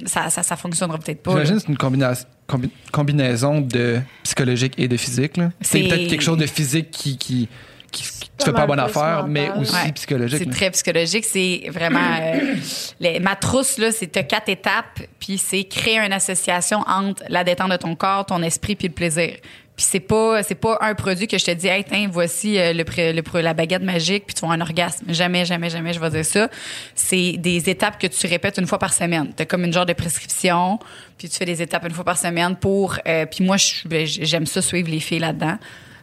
ça, 0.06 0.30
ça, 0.30 0.44
ça 0.44 0.56
fonctionnera 0.58 0.98
peut-être 0.98 1.24
pas. 1.24 1.32
J'imagine 1.32 1.56
que 1.56 1.62
c'est 1.62 1.68
une 1.70 1.78
combina- 1.78 2.26
combi- 2.50 2.70
combinaison 2.92 3.62
de 3.62 4.02
psychologique 4.24 4.74
et 4.78 4.88
de 4.88 4.98
physique. 4.98 5.38
là. 5.38 5.52
C'est 5.62 5.82
C'est- 5.84 5.88
peut-être 5.88 6.10
quelque 6.10 6.24
chose 6.24 6.38
de 6.38 6.46
physique 6.48 6.92
qui, 6.92 7.18
qui, 7.18 7.48
qui 8.46 8.52
te 8.52 8.56
pas 8.56 8.66
bonne 8.68 8.80
affaire, 8.80 9.26
mais 9.28 9.50
aussi 9.52 9.74
Ouais. 9.74 9.92
psychologique. 9.94 10.40
C'est 10.40 10.46
là. 10.46 10.52
très 10.56 10.72
psychologique. 10.72 11.26
C'est 11.26 11.64
vraiment. 11.70 12.00
euh, 12.22 12.56
les- 13.00 13.20
ma 13.20 13.36
trousse, 13.36 13.78
là, 13.78 13.92
c'est 13.92 14.08
quatre 14.28 14.50
étapes, 14.50 15.00
puis 15.20 15.38
c'est 15.38 15.64
créer 15.64 16.00
une 16.00 16.14
association 16.14 16.80
entre 16.88 17.24
la 17.30 17.44
détente 17.44 17.72
de 17.72 17.78
ton 17.78 17.96
corps, 17.96 18.26
ton 18.26 18.42
esprit, 18.44 18.76
puis 18.76 18.88
le 18.88 18.94
plaisir. 18.94 19.36
Puis 19.74 19.86
c'est 19.90 20.00
pas 20.02 20.44
c'est 20.44 20.56
pas 20.56 20.78
un 20.82 20.94
produit 20.94 21.28
que 21.28 21.38
je 21.38 21.46
te 21.46 21.52
dis, 21.52 21.68
hey, 21.68 21.84
tiens, 21.84 22.08
voici 22.12 22.60
euh, 22.60 22.74
le, 22.74 23.42
la 23.42 23.54
baguette 23.54 23.82
magique, 23.82 24.26
puis 24.28 24.36
tu 24.36 24.46
vas 24.46 24.52
un 24.52 24.62
orgasme. 24.62 25.06
Jamais, 25.10 25.46
jamais, 25.46 25.70
jamais, 25.70 25.94
je 25.94 26.00
vais 26.00 26.10
dire 26.10 26.26
ça. 26.26 26.50
C'est 26.94 27.36
des 27.38 27.70
étapes 27.70 27.98
que 28.00 28.06
tu 28.08 28.28
répètes 28.28 28.58
une 28.58 28.68
fois 28.68 28.78
par 28.80 28.94
semaine. 28.94 29.32
T'as 29.36 29.46
comme 29.46 29.64
une 29.64 29.74
genre 29.74 29.86
de 29.86 29.94
prescription, 29.94 30.78
puis 31.18 31.30
tu 31.30 31.38
fais 31.38 31.46
des 31.46 31.62
étapes 31.62 31.86
une 31.86 31.94
fois 31.96 32.04
par 32.04 32.18
semaine 32.18 32.56
pour. 32.58 32.98
euh, 33.08 33.26
puis 33.26 33.44
moi, 33.46 33.56
ben, 33.86 34.06
j'aime 34.06 34.46
ça 34.46 34.62
suivre 34.62 34.90
les 34.90 35.00
filles 35.00 35.20
là-dedans 35.20 35.58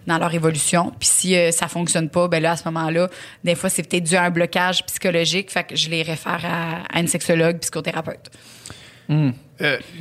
dans 0.08 0.18
leur 0.18 0.34
évolution. 0.34 0.92
Puis 0.98 1.08
si 1.08 1.36
euh, 1.36 1.50
ça 1.52 1.68
fonctionne 1.68 2.08
pas, 2.08 2.26
ben 2.26 2.42
là, 2.42 2.52
à 2.52 2.56
ce 2.56 2.64
moment-là, 2.64 3.08
des 3.44 3.54
fois, 3.54 3.70
c'est 3.70 3.88
peut-être 3.88 4.04
dû 4.04 4.16
à 4.16 4.24
un 4.24 4.30
blocage 4.30 4.84
psychologique. 4.86 5.50
Fait 5.52 5.64
que 5.64 5.76
je 5.76 5.88
les 5.88 6.02
réfère 6.02 6.40
à, 6.44 6.82
à 6.92 7.00
une 7.00 7.06
sexologue, 7.06 7.58
psychothérapeute. 7.60 8.30
Euh, 9.10 9.30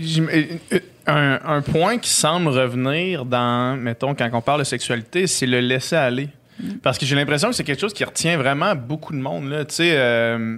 j'im- 0.01 0.27
euh, 0.33 0.43
euh, 0.73 0.79
un, 1.07 1.39
un 1.57 1.61
point 1.61 1.97
qui 1.97 2.09
semble 2.09 2.49
revenir 2.49 3.23
dans, 3.25 3.77
mettons, 3.79 4.13
quand 4.15 4.29
on 4.33 4.41
parle 4.41 4.59
de 4.59 4.65
sexualité, 4.65 5.27
c'est 5.27 5.45
le 5.45 5.59
laisser 5.59 5.95
aller. 5.95 6.29
Parce 6.81 6.97
que 6.97 7.05
j'ai 7.05 7.15
l'impression 7.15 7.49
que 7.49 7.55
c'est 7.55 7.63
quelque 7.63 7.79
chose 7.79 7.93
qui 7.93 8.03
retient 8.03 8.35
vraiment 8.35 8.73
beaucoup 8.75 9.13
de 9.13 9.19
monde. 9.19 9.47
Là. 9.47 9.63
Tu 9.63 9.75
sais, 9.75 9.91
euh, 9.95 9.97
euh, 9.99 10.57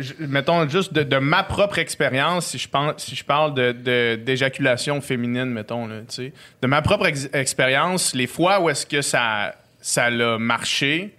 je- 0.00 0.12
mettons 0.26 0.68
juste 0.68 0.92
de, 0.92 1.16
ma 1.18 1.42
propre 1.42 1.78
expérience, 1.78 2.48
si 2.48 2.58
je, 2.58 2.68
pense, 2.68 3.02
si 3.02 3.16
je 3.16 3.24
parle 3.24 3.54
de, 3.54 4.16
d'éjaculation 4.16 5.00
féminine, 5.00 5.46
mettons, 5.46 5.88
de 5.88 6.66
ma 6.66 6.82
propre 6.82 7.06
ex- 7.06 7.28
expérience, 7.32 8.14
les 8.14 8.26
fois 8.26 8.60
où 8.60 8.68
est-ce 8.70 8.86
que 8.86 9.02
ça, 9.02 9.54
ça 9.80 10.10
l'a 10.10 10.38
marché, 10.38 11.14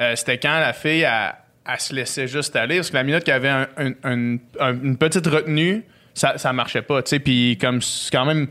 euh, 0.00 0.14
c'était 0.16 0.38
quand 0.38 0.58
la 0.60 0.72
fille, 0.72 1.02
elle, 1.02 1.34
elle 1.68 1.80
se 1.80 1.94
laissait 1.94 2.28
juste 2.28 2.54
aller. 2.56 2.76
Parce 2.76 2.90
que 2.90 2.96
la 2.96 3.02
minute 3.02 3.24
qu'il 3.24 3.32
y 3.32 3.36
avait 3.36 3.48
un- 3.48 3.68
un- 3.76 3.92
un- 4.04 4.36
un- 4.60 4.74
une 4.82 4.96
petite 4.96 5.26
retenue, 5.26 5.82
ça, 6.14 6.38
ça 6.38 6.52
marchait 6.52 6.82
pas. 6.82 7.02
tu. 7.02 7.18
Puis 7.20 7.58
comme 7.60 7.82
c'est 7.82 8.10
quand 8.10 8.24
même 8.24 8.46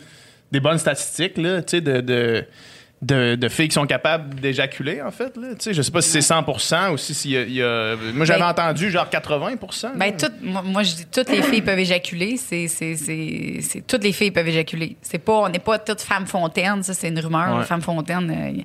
des 0.51 0.59
bonnes 0.59 0.77
statistiques 0.77 1.37
là, 1.37 1.61
tu 1.63 1.81
de, 1.81 2.45
de, 3.05 3.35
de 3.35 3.49
filles 3.49 3.67
qui 3.67 3.73
sont 3.75 3.85
capables 3.85 4.35
d'éjaculer, 4.39 5.01
en 5.01 5.11
fait. 5.11 5.37
Là, 5.37 5.49
tu 5.49 5.55
sais. 5.59 5.73
je 5.73 5.81
sais 5.81 5.91
pas 5.91 6.01
si 6.01 6.09
c'est 6.09 6.19
100% 6.33 6.91
ou 6.91 6.97
si 6.97 7.13
s'il 7.13 7.31
y 7.31 7.37
a, 7.37 7.41
il 7.43 7.53
y 7.53 7.61
a- 7.61 7.95
Moi, 8.13 8.25
j'avais 8.25 8.39
Ben- 8.39 8.49
entendu 8.49 8.89
genre 8.89 9.09
80 9.09 9.49
là. 9.83 9.91
Ben, 9.95 10.15
toutes, 10.17 10.41
moi, 10.41 10.61
moi, 10.63 10.83
je 10.83 10.95
dis 10.95 11.05
toutes 11.05 11.29
les 11.29 11.41
filles 11.43 11.61
peuvent 11.61 11.77
éjaculer. 11.79 12.37
C'est, 12.37 12.67
c'est, 12.67 12.95
c'est, 12.95 13.59
c'est- 13.61 13.85
toutes 13.85 14.03
les 14.03 14.11
filles 14.11 14.31
peuvent 14.31 14.47
éjaculer. 14.47 14.97
C'est 15.01 15.19
pas, 15.19 15.33
on 15.33 15.49
n'est 15.49 15.59
pas 15.59 15.77
toutes 15.79 16.01
femmes 16.01 16.25
fontaines. 16.25 16.81
Ça, 16.83 16.93
c'est 16.93 17.09
une 17.09 17.19
rumeur. 17.19 17.57
Ouais. 17.59 17.63
femmes 17.65 17.81
fontaines. 17.81 18.31
euh, 18.57 18.61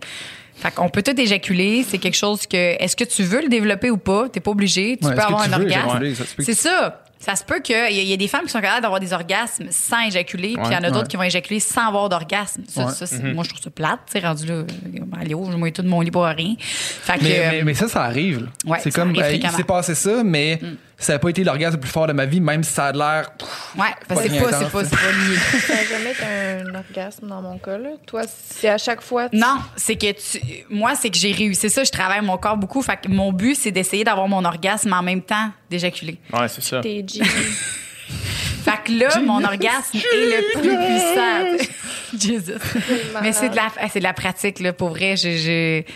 fait 0.56 0.70
qu'on 0.74 0.88
peut 0.88 1.02
tout 1.02 1.18
éjaculer. 1.18 1.84
C'est 1.88 1.98
quelque 1.98 2.16
chose 2.16 2.46
que, 2.46 2.56
est-ce 2.82 2.94
que 2.96 3.04
tu 3.04 3.22
veux 3.22 3.40
le 3.42 3.48
développer 3.48 3.90
ou 3.90 3.96
pas? 3.96 4.28
T'es 4.28 4.40
pas 4.40 4.50
obligé. 4.50 4.98
Tu 5.00 5.06
Ouais, 5.06 5.14
peux 5.14 5.20
avoir 5.20 5.44
tu 5.44 5.52
un 5.54 5.58
veux 5.58 5.64
orgasme. 5.64 6.24
C'est 6.38 6.54
ça. 6.54 7.02
Ça 7.22 7.36
se 7.36 7.44
peut 7.44 7.60
qu'il 7.60 7.76
y, 7.90 8.02
y 8.02 8.12
a 8.14 8.16
des 8.16 8.28
femmes 8.28 8.44
qui 8.44 8.48
sont 8.50 8.62
capables 8.62 8.80
d'avoir 8.80 8.98
des 8.98 9.12
orgasmes 9.12 9.66
sans 9.70 10.00
éjaculer, 10.06 10.54
puis 10.54 10.62
il 10.70 10.72
y 10.72 10.76
en 10.76 10.82
a 10.84 10.90
d'autres 10.90 11.06
qui 11.08 11.18
vont 11.18 11.22
éjaculer 11.22 11.60
sans 11.60 11.88
avoir 11.88 12.08
d'orgasme. 12.08 12.62
Ça, 12.66 12.88
c'est- 13.06 13.22
Moi, 13.34 13.44
je 13.44 13.50
trouve 13.50 13.62
ça 13.62 13.70
plate, 13.70 14.00
tu 14.10 14.18
rendu 14.20 14.46
là. 14.46 14.54
euh, 14.54 14.64
Allez, 15.20 15.30
je 15.30 15.56
mets 15.56 15.70
tout 15.70 15.82
de 15.82 15.88
mon 15.88 16.00
lit 16.00 16.10
pour 16.10 16.24
rien. 16.24 16.54
Fait 16.58 17.18
que, 17.18 17.24
Mais, 17.24 17.38
euh, 17.38 17.48
mais, 17.50 17.62
mais 17.64 17.74
ça, 17.74 17.88
ça 17.88 18.04
arrive. 18.04 18.48
c'est 18.82 18.90
comme, 18.90 19.10
euh, 19.16 19.32
il 19.34 19.50
s'est 19.50 19.64
passé 19.64 19.94
ça, 19.94 20.22
mais 20.24 20.60
ça 21.00 21.14
n'a 21.14 21.18
pas 21.18 21.30
été 21.30 21.42
l'orgasme 21.42 21.74
le 21.74 21.80
plus 21.80 21.90
fort 21.90 22.06
de 22.06 22.12
ma 22.12 22.26
vie, 22.26 22.40
même 22.40 22.62
si 22.62 22.72
ça 22.72 22.86
a 22.86 22.92
l'air. 22.92 23.30
ouais, 23.76 23.86
parce 24.06 24.22
que 24.22 24.28
c'est 24.30 24.38
Pas 24.40 24.52
c'est 24.52 24.70
pas, 24.70 24.84
c'est 24.84 24.90
pas 24.90 25.12
lié. 25.12 25.36
Ça 25.66 25.74
n'a 25.74 25.84
jamais 25.84 26.12
été 26.12 26.24
un 26.24 26.74
orgasme 26.74 27.26
dans 27.26 27.42
mon 27.42 27.58
cas. 27.58 27.78
Là. 27.78 27.88
Toi, 28.06 28.22
c'est 28.28 28.68
à 28.68 28.78
chaque 28.78 29.00
fois. 29.00 29.28
tu- 29.28 29.36
Non, 29.36 29.56
c'est 29.76 29.96
que 29.96 30.12
tu, 30.12 30.40
moi, 30.68 30.94
c'est 30.94 31.10
que 31.10 31.16
j'ai 31.16 31.32
réussi 31.32 31.68
ça. 31.70 31.82
Je 31.84 31.90
travaille 31.90 32.20
mon 32.22 32.36
corps 32.38 32.56
beaucoup. 32.56 32.82
Fait 32.82 32.98
que 33.02 33.08
mon 33.08 33.32
but, 33.32 33.54
c'est 33.56 33.70
d'essayer 33.72 34.04
d'avoir 34.04 34.28
mon 34.28 34.44
orgasme 34.44 34.92
en 34.92 35.02
même 35.02 35.22
temps 35.22 35.50
d'éjaculer. 35.70 36.18
Ouais, 36.32 36.48
c'est 36.48 36.62
ça. 36.62 36.80
T'es 36.80 37.04
G. 37.06 37.22
Fait 38.64 38.72
que 38.84 38.92
là, 38.92 39.08
mon 39.20 39.42
orgasme 39.42 39.96
est 39.96 40.02
le 40.02 40.60
plus 40.60 40.76
puissant. 40.76 41.74
Jesus. 42.18 42.52
Mais 43.22 43.32
c'est 43.32 43.48
de 43.48 43.56
la, 43.56 43.68
ah, 43.80 43.86
c'est 43.90 44.00
de 44.00 44.04
la 44.04 44.12
pratique, 44.12 44.60
là. 44.60 44.72
Pour 44.72 44.90
vrai, 44.90 45.16
je, 45.16 45.30
je- 45.30 45.82
c'est. 45.82 45.86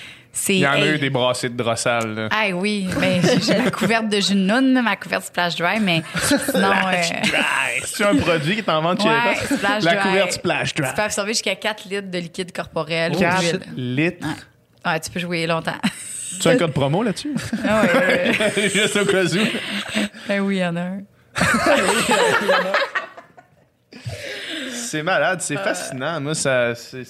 Il 0.49 0.57
y 0.59 0.67
en 0.67 0.73
a 0.73 0.87
eu 0.87 0.99
des 0.99 1.11
brassées 1.11 1.49
de 1.49 1.57
drossal. 1.57 2.29
Ah 2.31 2.47
oui, 2.53 2.89
ben, 3.01 3.23
j'ai 3.41 3.57
ma 3.59 3.71
couverte 3.71 4.09
de 4.09 4.21
jus 4.21 4.35
de 4.35 4.41
noun, 4.41 4.75
là, 4.75 4.83
ma 4.83 4.97
couverte 4.97 5.25
Splash 5.25 5.55
Dry, 5.57 5.79
mais 5.81 6.03
sinon. 6.23 6.71
euh, 6.71 7.21
Dry. 7.23 7.83
C'est 7.85 8.05
un 8.05 8.17
produit 8.17 8.57
qui 8.57 8.63
t'en 8.65 8.83
vend 8.83 8.97
chez 8.99 9.09
ouais, 9.09 9.59
La 9.63 9.95
Dry. 9.95 9.97
couverte 10.03 10.33
Splash 10.33 10.75
Dry. 10.75 10.89
Tu 10.89 10.95
peux 10.95 11.03
absorber 11.03 11.33
jusqu'à 11.33 11.55
4 11.55 11.89
litres 11.89 12.11
de 12.11 12.19
liquide 12.19 12.53
corporel. 12.53 13.13
ou 13.15 13.19
4 13.21 13.41
d'huile. 13.41 13.61
litres. 13.97 14.27
Ouais. 14.27 14.91
Ouais, 14.93 15.01
tu 15.01 15.11
peux 15.11 15.21
jouer 15.21 15.47
longtemps. 15.47 15.73
Tu 16.41 16.49
as 16.49 16.51
un 16.51 16.57
code 16.57 16.73
promo 16.73 17.03
là-dessus? 17.05 17.33
Ah 17.67 17.83
ouais. 17.83 18.33
Juste 18.75 18.97
au 18.97 19.05
cas 19.05 19.25
où. 19.25 19.39
Ben 20.29 20.41
oui, 20.41 20.57
il 20.57 20.59
y 20.61 20.67
en 20.67 20.75
a 20.77 20.81
un. 20.81 21.01
C'est 24.73 25.03
malade, 25.03 25.41
c'est 25.41 25.57
fascinant. 25.57 26.21
Moi, 26.21 26.35
ça. 26.35 26.75
c'est- 26.75 27.05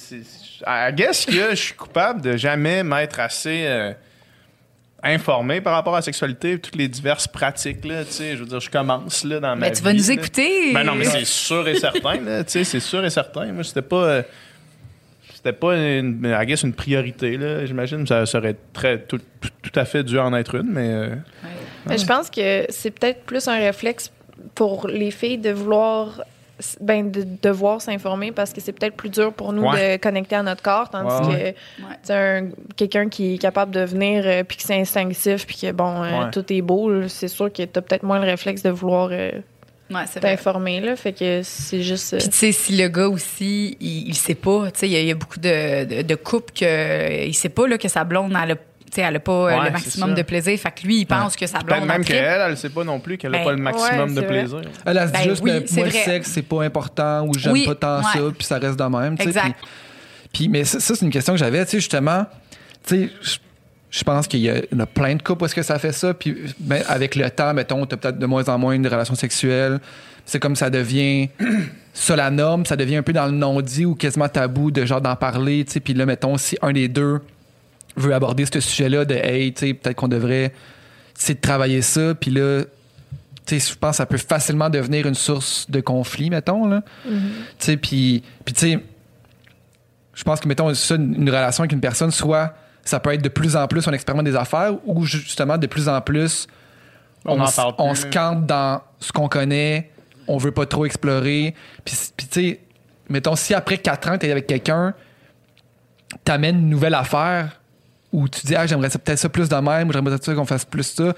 I 0.66 0.92
guess 0.94 1.26
que 1.26 1.50
je 1.50 1.54
suis 1.54 1.74
coupable 1.74 2.20
de 2.20 2.36
jamais 2.36 2.82
m'être 2.82 3.20
assez 3.20 3.64
euh, 3.66 3.92
informé 5.02 5.60
par 5.60 5.74
rapport 5.74 5.94
à 5.94 5.98
la 5.98 6.02
sexualité 6.02 6.52
et 6.52 6.58
toutes 6.58 6.76
les 6.76 6.88
diverses 6.88 7.28
pratiques. 7.28 7.84
Là, 7.84 8.04
tu 8.04 8.12
sais, 8.12 8.32
je 8.36 8.40
veux 8.42 8.46
dire, 8.48 8.60
je 8.60 8.70
commence 8.70 9.24
là, 9.24 9.40
dans 9.40 9.54
ma 9.56 9.68
Ben, 9.68 9.72
tu 9.74 9.82
vas 9.82 9.92
nous 9.92 10.02
là. 10.06 10.12
écouter. 10.14 10.72
Ben 10.72 10.84
non, 10.84 10.94
mais 10.94 11.04
c'est 11.04 11.24
sûr 11.26 11.66
et 11.68 11.76
certain. 11.76 12.20
Là, 12.20 12.44
tu 12.44 12.52
sais, 12.52 12.64
c'est 12.64 12.80
sûr 12.80 13.04
et 13.04 13.10
certain. 13.10 13.46
Moi, 13.52 13.64
c'était 13.64 13.82
pas. 13.82 14.04
euh, 14.04 14.22
c'était 15.34 15.52
pas 15.52 15.76
une, 15.76 16.24
I 16.40 16.46
guess, 16.46 16.62
une 16.62 16.72
priorité, 16.72 17.36
là. 17.36 17.66
J'imagine 17.66 18.06
ça 18.06 18.24
serait 18.24 18.56
très, 18.72 18.98
tout, 19.02 19.20
à 19.74 19.84
fait 19.84 20.02
dû 20.02 20.18
en 20.18 20.34
être 20.34 20.54
une, 20.54 20.70
mais. 20.70 20.88
euh, 20.88 21.14
Mais 21.86 21.98
je 21.98 22.06
pense 22.06 22.30
que 22.30 22.64
c'est 22.70 22.90
peut-être 22.90 23.24
plus 23.24 23.46
un 23.46 23.58
réflexe 23.58 24.10
pour 24.54 24.88
les 24.88 25.10
filles 25.10 25.36
de 25.38 25.50
vouloir 25.50 26.22
ben, 26.80 27.10
de 27.10 27.24
devoir 27.42 27.80
s'informer 27.80 28.32
parce 28.32 28.52
que 28.52 28.60
c'est 28.60 28.72
peut-être 28.72 28.94
plus 28.96 29.08
dur 29.10 29.32
pour 29.32 29.52
nous 29.52 29.62
Ouais. 29.68 29.96
de 29.96 30.02
connecter 30.02 30.36
à 30.36 30.42
notre 30.42 30.62
corps 30.62 30.90
tandis 30.90 31.28
Ouais, 31.28 31.54
que 31.78 31.82
Ouais. 31.82 31.96
tu 32.02 32.12
quelqu'un 32.76 33.08
qui 33.08 33.34
est 33.34 33.38
capable 33.38 33.70
de 33.72 33.80
venir 33.80 34.24
euh, 34.26 34.42
puis 34.44 34.56
que 34.56 34.62
c'est 34.62 34.78
instinctif 34.80 35.46
puis 35.46 35.56
que 35.56 35.72
bon 35.72 36.02
euh, 36.02 36.24
Ouais. 36.24 36.30
tout 36.32 36.44
est 36.52 36.62
beau 36.62 37.06
c'est 37.08 37.28
sûr 37.28 37.52
que 37.52 37.62
t'as 37.64 37.80
peut-être 37.80 38.02
moins 38.02 38.18
le 38.18 38.26
réflexe 38.26 38.62
de 38.62 38.70
vouloir 38.70 39.08
euh, 39.12 39.30
Ouais, 39.90 40.06
là 40.80 40.96
fait 40.96 41.12
que 41.12 41.42
c'est 41.42 41.82
juste 41.82 42.14
euh, 42.14 42.18
Puis 42.18 42.28
tu 42.30 42.36
sais, 42.36 42.52
si 42.52 42.74
le 42.76 42.88
gars 42.88 43.06
aussi, 43.08 43.76
il, 43.80 44.08
il 44.08 44.14
sait 44.14 44.34
pas, 44.34 44.70
tu 44.72 44.80
sais, 44.80 44.88
il 44.88 44.92
y, 44.92 44.96
a- 44.96 45.00
il 45.00 45.06
y 45.06 45.10
a 45.10 45.14
beaucoup 45.14 45.38
de, 45.38 45.84
de, 45.84 46.02
de 46.02 46.14
couples 46.14 46.54
que 46.54 47.26
il 47.26 47.34
sait 47.34 47.50
pas 47.50 47.68
là, 47.68 47.76
que 47.76 47.86
sa 47.88 48.02
blonde, 48.02 48.32
elle 48.42 48.52
a, 48.52 48.56
tu 48.56 48.62
sais, 48.94 49.00
elle 49.02 49.16
a 49.16 49.20
pas 49.20 49.32
euh, 49.32 49.46
Ouais, 49.58 49.64
le 49.66 49.70
maximum 49.72 50.10
ça. 50.10 50.14
de 50.16 50.22
plaisir. 50.22 50.58
Fait 50.58 50.70
que 50.70 50.86
lui, 50.86 51.00
il 51.00 51.04
pense 51.06 51.36
que 51.36 51.46
sa 51.46 51.58
Peut-être 51.58 51.76
blonde 51.78 51.88
même 51.88 52.04
qu'elle, 52.04 52.40
elle 52.40 52.50
ne 52.50 52.56
sait 52.56 52.70
pas 52.70 52.84
non 52.84 53.00
plus 53.00 53.18
qu'elle 53.18 53.30
n'a 53.32 53.38
Ben, 53.38 53.44
pas 53.44 53.52
le 53.52 53.56
maximum 53.58 54.08
ouais, 54.10 54.14
de 54.14 54.20
vrai. 54.20 54.26
plaisir. 54.26 54.60
Elle, 54.86 54.98
se 55.00 55.04
dit 55.06 55.12
Ben 55.12 55.22
juste 55.28 55.42
oui, 55.42 55.50
que 55.64 55.74
moi, 55.74 55.84
le 55.86 55.90
sexe, 55.92 56.30
c'est 56.32 56.42
pas 56.42 56.62
important 56.64 57.26
ou 57.26 57.34
j'aime 57.38 57.52
Oui, 57.52 57.66
pas 57.66 57.74
tant 57.74 58.02
ça, 58.02 58.18
puis 58.36 58.46
ça 58.46 58.58
reste 58.58 58.78
de 58.78 58.84
même. 58.84 59.16
Exact. 59.18 59.56
Puis, 60.32 60.48
mais 60.48 60.64
ça, 60.64 60.80
ça, 60.80 60.94
c'est 60.94 61.04
une 61.04 61.12
question 61.12 61.32
que 61.34 61.38
j'avais, 61.38 61.64
tu 61.64 61.72
sais, 61.72 61.78
justement. 61.78 62.26
Tu 62.86 63.06
sais, 63.06 63.38
je- 63.90 64.02
pense 64.04 64.26
qu'il 64.26 64.40
y, 64.40 64.50
a- 64.50 64.58
y 64.58 64.74
en 64.74 64.80
a 64.80 64.86
plein 64.86 65.14
de 65.14 65.22
couples 65.22 65.42
où 65.42 65.46
est-ce 65.46 65.54
que 65.54 65.62
ça 65.62 65.78
fait 65.78 65.92
ça. 65.92 66.12
Puis 66.14 66.36
ben, 66.58 66.82
avec 66.88 67.14
le 67.14 67.30
temps, 67.30 67.54
mettons, 67.54 67.86
t'as 67.86 67.96
peut-être 67.96 68.18
de 68.18 68.26
moins 68.26 68.44
en 68.48 68.58
moins 68.58 68.76
de 68.78 68.88
relations 68.88 69.14
sexuelles. 69.14 69.78
C'est 70.26 70.40
comme 70.40 70.56
ça 70.56 70.68
devient 70.70 71.28
ça 71.94 72.16
la 72.16 72.30
norme, 72.30 72.66
ça 72.66 72.74
devient 72.76 72.96
un 72.96 73.02
peu 73.02 73.12
dans 73.12 73.26
le 73.26 73.32
non-dit 73.32 73.84
ou 73.84 73.94
quasiment 73.94 74.28
tabou 74.28 74.70
de 74.72 74.84
genre 74.84 75.00
d'en 75.00 75.14
parler. 75.16 75.64
tu 75.64 75.72
sais. 75.74 75.80
Puis 75.80 75.94
là, 75.94 76.06
mettons, 76.06 76.36
si 76.36 76.58
un 76.62 76.72
des 76.72 76.88
deux 76.88 77.20
veut 77.96 78.14
aborder 78.14 78.44
ce 78.46 78.60
sujet-là 78.60 79.04
de 79.04 79.14
hey, 79.14 79.52
tu 79.52 79.66
sais, 79.66 79.74
peut-être 79.74 79.96
qu'on 79.96 80.08
devrait 80.08 80.52
de 81.28 81.32
travailler 81.34 81.80
ça, 81.82 82.14
puis 82.14 82.30
là, 82.30 82.64
tu 83.46 83.60
sais, 83.60 83.72
je 83.72 83.78
pense 83.78 83.90
que 83.92 83.96
ça 83.96 84.06
peut 84.06 84.16
facilement 84.16 84.70
devenir 84.70 85.06
une 85.06 85.14
source 85.14 85.70
de 85.70 85.80
conflit, 85.80 86.30
mettons, 86.30 86.66
là. 86.66 86.82
Tu 87.04 87.12
sais, 87.58 87.76
puis, 87.76 88.22
puis 88.44 88.54
tu 88.54 88.60
sais, 88.60 88.78
je 90.14 90.24
pense 90.24 90.40
que, 90.40 90.48
mettons, 90.48 90.72
ça, 90.74 90.96
une 90.96 91.28
relation 91.28 91.62
avec 91.62 91.72
une 91.72 91.80
personne, 91.80 92.10
soit 92.10 92.54
ça 92.84 93.00
peut 93.00 93.12
être 93.14 93.22
de 93.22 93.28
plus 93.28 93.56
en 93.56 93.66
plus 93.66 93.86
on 93.86 93.92
expérimente 93.92 94.26
des 94.26 94.36
affaires, 94.36 94.74
ou 94.84 95.04
justement 95.04 95.56
de 95.56 95.66
plus 95.66 95.88
en 95.88 96.00
plus 96.00 96.46
On 97.26 97.40
en 97.40 97.94
se 97.94 98.06
campe 98.06 98.46
dans 98.46 98.82
ce 99.00 99.12
qu'on 99.12 99.28
connaît, 99.28 99.90
on 100.28 100.36
veut 100.36 100.52
pas 100.52 100.66
trop 100.66 100.84
explorer. 100.84 101.54
Puis, 101.84 101.96
puis 102.16 102.26
tu 102.26 102.40
sais, 102.40 102.60
mettons, 103.08 103.36
si 103.36 103.54
après 103.54 103.78
4 103.78 104.10
ans, 104.10 104.18
tu 104.18 104.26
es 104.26 104.30
avec 104.30 104.46
quelqu'un, 104.46 104.94
t'amènes 106.24 106.58
une 106.58 106.68
nouvelle 106.68 106.94
affaire 106.94 107.60
où 108.14 108.28
tu 108.28 108.46
dis, 108.46 108.54
ah, 108.56 108.66
j'aimerais 108.66 108.90
ça- 108.90 108.98
peut-être 108.98 109.18
ça 109.18 109.28
plus 109.28 109.48
de 109.48 109.56
même, 109.56 109.88
ou 109.88 109.92
j'aimerais 109.92 110.16
ça 110.20 110.34
qu'on 110.34 110.44
fasse 110.44 110.64
plus 110.64 110.84
ça. 110.84 111.12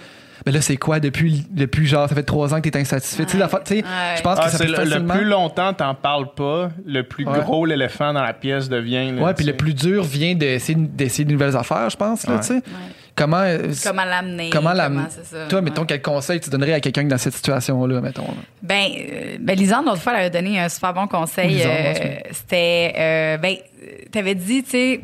Mais 0.44 0.52
là, 0.52 0.60
c'est 0.60 0.76
quoi 0.76 1.00
depuis, 1.00 1.46
depuis 1.50 1.86
genre, 1.86 2.08
ça 2.08 2.14
fait 2.14 2.22
3 2.22 2.54
ans 2.54 2.60
que 2.60 2.68
t'es 2.68 2.78
insatisfait? 2.78 3.24
Tu 3.24 3.32
sais, 3.32 3.38
la 3.38 3.48
fa- 3.48 3.60
tu 3.60 3.74
sais, 3.76 3.82
Ouais. 3.82 4.16
je 4.16 4.22
pense 4.22 4.38
Ah, 4.40 4.44
que 4.46 4.50
ça 4.50 4.58
c'est 4.58 4.66
peut 4.66 4.84
le, 4.84 4.98
le 4.98 5.06
plus 5.06 5.24
longtemps 5.24 5.72
t'en 5.72 5.94
parles 5.94 6.32
pas, 6.34 6.70
le 6.86 7.02
plus 7.02 7.26
Ouais. 7.26 7.40
gros 7.40 7.64
l'éléphant 7.66 8.12
dans 8.12 8.22
la 8.22 8.32
pièce 8.34 8.68
devient. 8.68 9.12
là, 9.12 9.22
Ouais, 9.22 9.34
puis 9.34 9.44
le 9.46 9.54
plus 9.54 9.74
dur 9.74 10.04
vient 10.04 10.34
d'essayer 10.34 10.78
d'essayer 10.78 11.24
de 11.24 11.32
nouvelles 11.32 11.56
affaires, 11.56 11.88
je 11.90 11.96
pense, 11.96 12.26
là, 12.26 12.34
Ouais. 12.34 12.40
tu 12.40 12.46
sais. 12.46 12.62
Comment, 13.16 13.40
euh, 13.40 13.72
Comment 13.82 14.04
l'amener? 14.04 14.50
comment 14.50 14.72
la. 14.74 14.90
c'est 15.08 15.24
ça? 15.24 15.46
Toi, 15.48 15.58
Ouais. 15.60 15.64
mettons, 15.64 15.86
quel 15.86 16.02
conseil 16.02 16.38
tu 16.38 16.50
donnerais 16.50 16.74
à 16.74 16.80
quelqu'un 16.80 17.04
dans 17.04 17.16
cette 17.16 17.32
situation-là, 17.34 18.00
mettons? 18.02 18.26
là? 18.26 18.34
Ben, 18.62 18.88
euh, 18.94 19.36
ben 19.40 19.56
Lisande, 19.58 19.86
l'autre 19.86 20.02
fois, 20.02 20.12
elle 20.12 20.20
avait 20.20 20.30
donné 20.30 20.60
un 20.60 20.68
super 20.68 20.92
bon 20.92 21.06
conseil. 21.06 21.62
Euh, 21.64 21.94
C'était, 22.30 22.92
euh, 22.96 23.36
ben, 23.38 23.56
t'avais 24.12 24.34
dit, 24.34 24.62
tu 24.62 24.70
sais, 24.70 25.00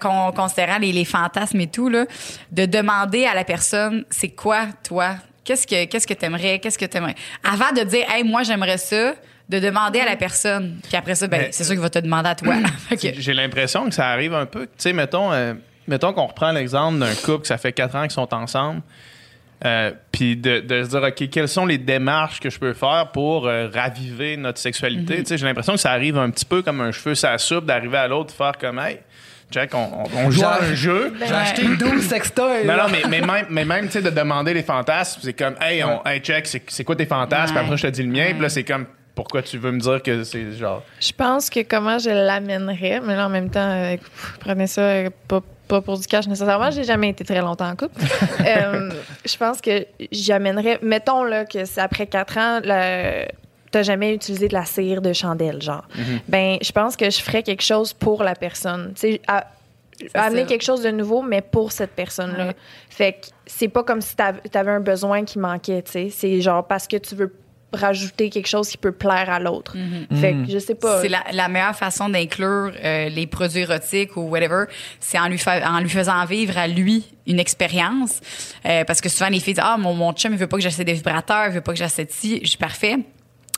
con- 0.00 0.32
considérant 0.34 0.78
les, 0.78 0.90
les 0.90 1.04
fantasmes 1.04 1.60
et 1.60 1.68
tout, 1.68 1.88
là, 1.88 2.06
de 2.50 2.66
demander 2.66 3.24
à 3.26 3.34
la 3.34 3.44
personne, 3.44 4.04
c'est 4.10 4.30
quoi, 4.30 4.66
toi? 4.82 5.14
Qu'est-ce 5.44 5.66
que, 5.66 5.84
qu'est-ce 5.84 6.06
que 6.08 6.14
t'aimerais? 6.14 6.58
Qu'est-ce 6.58 6.78
que 6.78 6.86
t'aimerais? 6.86 7.14
Avant 7.44 7.70
de 7.72 7.82
dire, 7.84 8.04
hey, 8.10 8.24
moi, 8.24 8.42
j'aimerais 8.42 8.78
ça, 8.78 9.14
de 9.48 9.58
demander 9.60 10.00
à 10.00 10.06
la 10.06 10.16
personne. 10.16 10.80
Puis 10.88 10.96
après 10.96 11.14
ça, 11.14 11.26
ben, 11.28 11.48
c'est 11.52 11.62
sûr 11.64 11.74
qu'il 11.74 11.82
va 11.82 11.90
te 11.90 11.98
demander 11.98 12.30
à 12.30 12.34
toi. 12.34 12.54
Que- 12.90 12.96
J'ai 13.16 13.34
l'impression 13.34 13.84
que 13.84 13.94
ça 13.94 14.08
arrive 14.08 14.34
un 14.34 14.46
peu. 14.46 14.62
Tu 14.62 14.72
sais, 14.78 14.92
mettons, 14.94 15.32
euh, 15.32 15.52
mettons 15.88 16.12
qu'on 16.12 16.26
reprend 16.26 16.52
l'exemple 16.52 16.98
d'un 16.98 17.14
couple 17.14 17.42
que 17.42 17.46
ça 17.48 17.58
fait 17.58 17.72
quatre 17.72 17.94
ans 17.96 18.02
qu'ils 18.02 18.10
sont 18.12 18.32
ensemble. 18.34 18.82
euh, 19.64 19.92
puis 20.12 20.36
de, 20.36 20.60
de 20.60 20.82
se 20.84 20.88
dire, 20.90 21.02
OK, 21.02 21.28
quelles 21.30 21.48
sont 21.48 21.64
les 21.66 21.78
démarches 21.78 22.40
que 22.40 22.50
je 22.50 22.58
peux 22.58 22.72
faire 22.74 23.08
pour 23.12 23.46
euh, 23.46 23.68
raviver 23.72 24.36
notre 24.36 24.58
sexualité? 24.58 25.18
Tu 25.18 25.26
sais, 25.26 25.38
J'ai 25.38 25.46
l'impression 25.46 25.72
que 25.74 25.80
ça 25.80 25.92
arrive 25.92 26.18
un 26.18 26.30
petit 26.30 26.44
peu 26.44 26.62
comme 26.62 26.80
un 26.80 26.92
cheveu 26.92 27.14
la 27.22 27.38
soupe, 27.38 27.64
d'arriver 27.66 27.96
à 27.98 28.08
l'autre, 28.08 28.34
faire 28.34 28.52
comme, 28.58 28.78
hey, 28.78 28.98
Jack, 29.50 29.74
on, 29.74 29.78
on- 29.78 30.26
on 30.26 30.30
joue 30.30 30.44
à 30.44 30.62
un 30.62 30.74
jeu. 30.74 31.14
J'ai 31.18 31.32
acheté 31.32 31.62
12 31.76 32.02
sextoys. 32.02 32.64
Non, 32.66 32.76
non, 32.76 32.84
mais, 32.90 33.02
mais 33.08 33.20
même, 33.20 33.46
mais 33.50 33.64
même 33.64 33.86
tu 33.86 33.92
sais, 33.92 34.02
de 34.02 34.10
demander 34.10 34.52
les 34.52 34.62
fantasmes, 34.62 35.20
c'est 35.22 35.32
comme, 35.34 35.54
hey, 35.60 35.82
on, 35.84 36.04
hey 36.04 36.20
check, 36.20 36.46
c'est 36.46 36.62
c'est 36.68 36.82
quoi 36.84 36.96
tes 36.96 37.06
fantasmes? 37.06 37.52
Puis 37.52 37.56
Ouais. 37.56 37.64
après, 37.64 37.76
je 37.76 37.82
te 37.86 37.92
dis 37.92 38.02
le 38.02 38.08
mien. 38.10 38.24
Ouais. 38.26 38.32
Puis 38.32 38.42
là, 38.42 38.48
c'est 38.48 38.64
comme, 38.64 38.86
pourquoi 39.14 39.42
tu 39.42 39.56
veux 39.58 39.70
me 39.70 39.78
dire 39.78 40.02
que 40.02 40.24
c'est 40.24 40.52
genre. 40.52 40.82
Je 41.00 41.12
pense 41.12 41.48
que 41.48 41.60
comment 41.62 41.98
je 41.98 42.10
l'amènerais, 42.10 43.00
mais 43.04 43.14
là, 43.14 43.26
en 43.26 43.30
même 43.30 43.48
temps, 43.48 43.60
euh, 43.70 43.96
prenez 44.40 44.66
ça 44.66 44.80
euh, 44.82 45.10
pas, 45.28 45.40
pas 45.74 45.80
pour 45.80 45.98
du 45.98 46.06
cash 46.06 46.26
nécessairement. 46.28 46.70
J'ai 46.70 46.84
jamais 46.84 47.08
été 47.08 47.24
très 47.24 47.40
longtemps 47.40 47.68
en 47.68 47.76
couple. 47.76 48.00
Euh, 48.46 48.90
je 49.24 49.36
pense 49.36 49.60
que 49.60 49.86
j'amènerais, 50.12 50.78
mettons 50.82 51.24
là, 51.24 51.44
que 51.46 51.64
c'est 51.64 51.80
après 51.80 52.06
quatre 52.06 52.36
ans, 52.38 52.60
la- 52.62 53.26
t'as 53.70 53.82
jamais 53.82 54.14
utilisé 54.14 54.48
de 54.48 54.54
la 54.54 54.64
cire 54.66 55.00
de 55.02 55.12
chandelle, 55.12 55.60
genre. 55.62 55.84
Ben, 56.28 56.58
je 56.62 56.70
pense 56.72 56.94
que 56.96 57.08
je 57.10 57.20
ferais 57.20 57.42
quelque 57.42 57.62
chose 57.62 57.92
pour 57.92 58.22
la 58.22 58.34
personne. 58.34 58.92
Tu 58.94 59.12
sais, 59.12 59.20
amener 60.14 60.42
ça. 60.42 60.46
quelque 60.46 60.62
chose 60.64 60.82
de 60.82 60.90
nouveau, 60.90 61.22
mais 61.22 61.40
pour 61.40 61.72
cette 61.72 61.92
personne-là. 61.92 62.48
Ouais. 62.48 62.56
Fait 62.90 63.12
que 63.14 63.26
c'est 63.46 63.68
pas 63.68 63.82
comme 63.82 64.00
si 64.00 64.14
t'av- 64.14 64.40
t'avais 64.50 64.72
un 64.72 64.80
besoin 64.80 65.24
qui 65.24 65.38
manquait, 65.38 65.82
tu 65.82 65.92
sais. 65.92 66.08
C'est 66.10 66.40
genre 66.40 66.66
parce 66.66 66.86
que 66.86 66.96
tu 66.98 67.14
veux 67.14 67.32
rajouter 67.74 68.30
quelque 68.30 68.46
chose 68.48 68.68
qui 68.68 68.76
peut 68.76 68.92
plaire 68.92 69.30
à 69.30 69.38
l'autre. 69.38 69.76
Fait 70.20 70.32
que 70.32 70.50
je 70.52 70.58
sais 70.58 70.74
pas. 70.74 71.00
C'est 71.02 71.08
la, 71.08 71.22
la 71.32 71.48
meilleure 71.48 71.76
façon 71.76 72.08
d'inclure 72.08 72.72
euh, 72.82 73.08
les 73.08 73.26
produits 73.26 73.60
érotiques 73.60 74.16
ou 74.16 74.22
whatever, 74.22 74.64
c'est 75.00 75.18
en 75.18 75.28
lui, 75.28 75.38
fa- 75.38 75.70
en 75.70 75.80
lui 75.80 75.88
faisant 75.90 76.24
vivre 76.24 76.56
à 76.58 76.66
lui 76.66 77.04
une 77.26 77.38
expérience. 77.38 78.20
Euh, 78.66 78.84
parce 78.84 79.00
que 79.00 79.08
souvent, 79.08 79.28
les 79.30 79.40
filles 79.40 79.54
disent 79.54 79.64
Ah, 79.64 79.76
mon, 79.78 79.94
mon 79.94 80.12
chum, 80.12 80.32
il 80.32 80.38
veut 80.38 80.46
pas 80.46 80.56
que 80.56 80.62
j'achète 80.62 80.86
des 80.86 80.92
vibrateurs, 80.94 81.46
il 81.48 81.52
veut 81.52 81.60
pas 81.60 81.72
que 81.72 81.78
j'achète 81.78 82.12
ci. 82.12 82.40
Je 82.42 82.48
suis 82.48 82.58
parfait. 82.58 82.96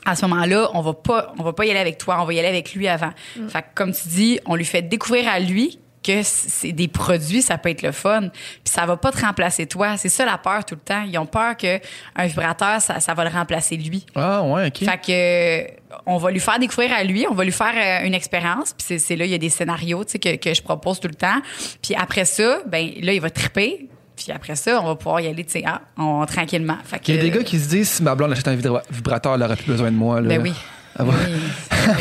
À 0.05 0.15
ce 0.15 0.25
moment-là, 0.25 0.69
on 0.73 0.81
va 0.81 0.93
pas, 0.93 1.33
on 1.37 1.43
va 1.43 1.51
pas 1.53 1.65
y 1.65 1.69
aller 1.69 1.79
avec 1.79 1.97
toi, 1.97 2.19
on 2.21 2.25
va 2.25 2.33
y 2.33 2.39
aller 2.39 2.47
avec 2.47 2.73
lui 2.73 2.87
avant. 2.87 3.11
Fait 3.49 3.61
que, 3.61 3.65
comme 3.75 3.91
tu 3.91 4.07
dis, 4.07 4.39
on 4.45 4.55
lui 4.55 4.63
fait 4.63 4.81
découvrir 4.81 5.27
à 5.27 5.39
lui 5.39 5.79
que 6.07 6.21
c'est 6.23 6.71
des 6.71 6.87
produits, 6.87 7.41
ça 7.41 7.57
peut 7.57 7.69
être 7.69 7.81
le 7.81 7.91
fun. 7.91 8.29
Puis 8.29 8.61
ça 8.65 8.85
va 8.85 8.97
pas 8.97 9.11
te 9.11 9.19
remplacer 9.25 9.65
toi. 9.67 9.97
C'est 9.97 10.09
ça 10.09 10.25
la 10.25 10.37
peur 10.37 10.63
tout 10.65 10.75
le 10.75 10.81
temps. 10.81 11.03
Ils 11.03 11.17
ont 11.17 11.25
peur 11.25 11.57
que 11.57 11.79
un 12.15 12.25
vibrateur, 12.27 12.81
ça, 12.81 12.99
ça 12.99 13.13
va 13.13 13.23
le 13.25 13.29
remplacer 13.29 13.75
lui. 13.77 14.05
Ah, 14.15 14.41
ouais, 14.43 14.67
OK. 14.67 14.77
Fait 14.79 14.97
que 14.97 15.11
euh, 15.11 15.67
on 16.05 16.17
va 16.17 16.31
lui 16.31 16.39
faire 16.39 16.59
découvrir 16.59 16.93
à 16.93 17.03
lui, 17.03 17.25
on 17.29 17.33
va 17.33 17.43
lui 17.43 17.51
faire 17.51 17.73
euh, 17.75 18.05
une 18.07 18.13
expérience, 18.13 18.73
puis 18.73 18.99
c'est- 18.99 19.15
là 19.15 19.25
il 19.25 19.31
y 19.31 19.35
a 19.35 19.37
des 19.37 19.49
scénarios, 19.49 20.03
tu 20.05 20.11
sais 20.13 20.19
que, 20.19 20.35
que 20.37 20.53
je 20.53 20.61
propose 20.61 20.99
tout 20.99 21.07
le 21.07 21.15
temps. 21.15 21.41
Puis 21.81 21.95
après 21.95 22.25
ça, 22.25 22.59
ben 22.65 22.89
là 23.01 23.13
il 23.13 23.21
va 23.21 23.29
triper. 23.29 23.87
Puis 24.15 24.31
après 24.31 24.55
ça, 24.55 24.81
on 24.81 24.85
va 24.87 24.95
pouvoir 24.95 25.21
y 25.21 25.27
aller, 25.27 25.43
tu 25.45 25.51
sais, 25.51 25.63
ah, 25.67 25.81
on, 25.95 26.25
tranquillement. 26.25 26.77
Fait 26.83 26.97
que, 26.97 27.11
Il 27.11 27.15
y 27.17 27.19
a 27.19 27.21
des 27.21 27.29
gars 27.29 27.43
qui 27.43 27.59
se 27.59 27.69
disent 27.69 27.87
si 27.89 28.01
ma 28.03 28.15
blonde 28.15 28.31
achète 28.31 28.47
un 28.47 28.55
vibra- 28.55 28.81
vibrateur, 28.89 29.35
elle 29.35 29.43
aurait 29.43 29.55
plus 29.55 29.67
besoin 29.67 29.91
de 29.91 29.95
moi. 29.95 30.19
Là. 30.21 30.27
Ben 30.29 30.41
oui. 30.41 30.53
Ah 30.99 31.03
ouais. 31.03 31.13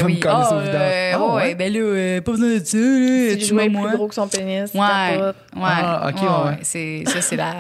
Oui. 0.04 0.20
Coller 0.20 0.34
Ah, 0.38 0.46
ça 0.48 0.54
euh, 0.56 1.16
ouais, 1.18 1.34
ouais. 1.34 1.54
ben 1.54 1.72
là, 1.72 1.78
euh, 1.78 2.20
pas 2.20 2.32
besoin 2.32 2.48
de 2.48 2.64
ça, 2.64 2.76
là. 2.76 3.34
Tu 3.34 3.40
je 3.40 3.46
jouais 3.46 3.68
moi, 3.68 3.88
plus 3.88 3.96
gros 3.96 4.08
que 4.08 4.14
son 4.14 4.26
pénis, 4.26 4.72
Ouais, 4.74 4.80
ouais. 4.80 5.32
Ah, 5.62 6.08
ok, 6.08 6.22
ouais, 6.22 6.50
ouais. 6.50 6.58
C'est, 6.62 7.04
ça, 7.06 7.20
c'est 7.20 7.36
la. 7.36 7.52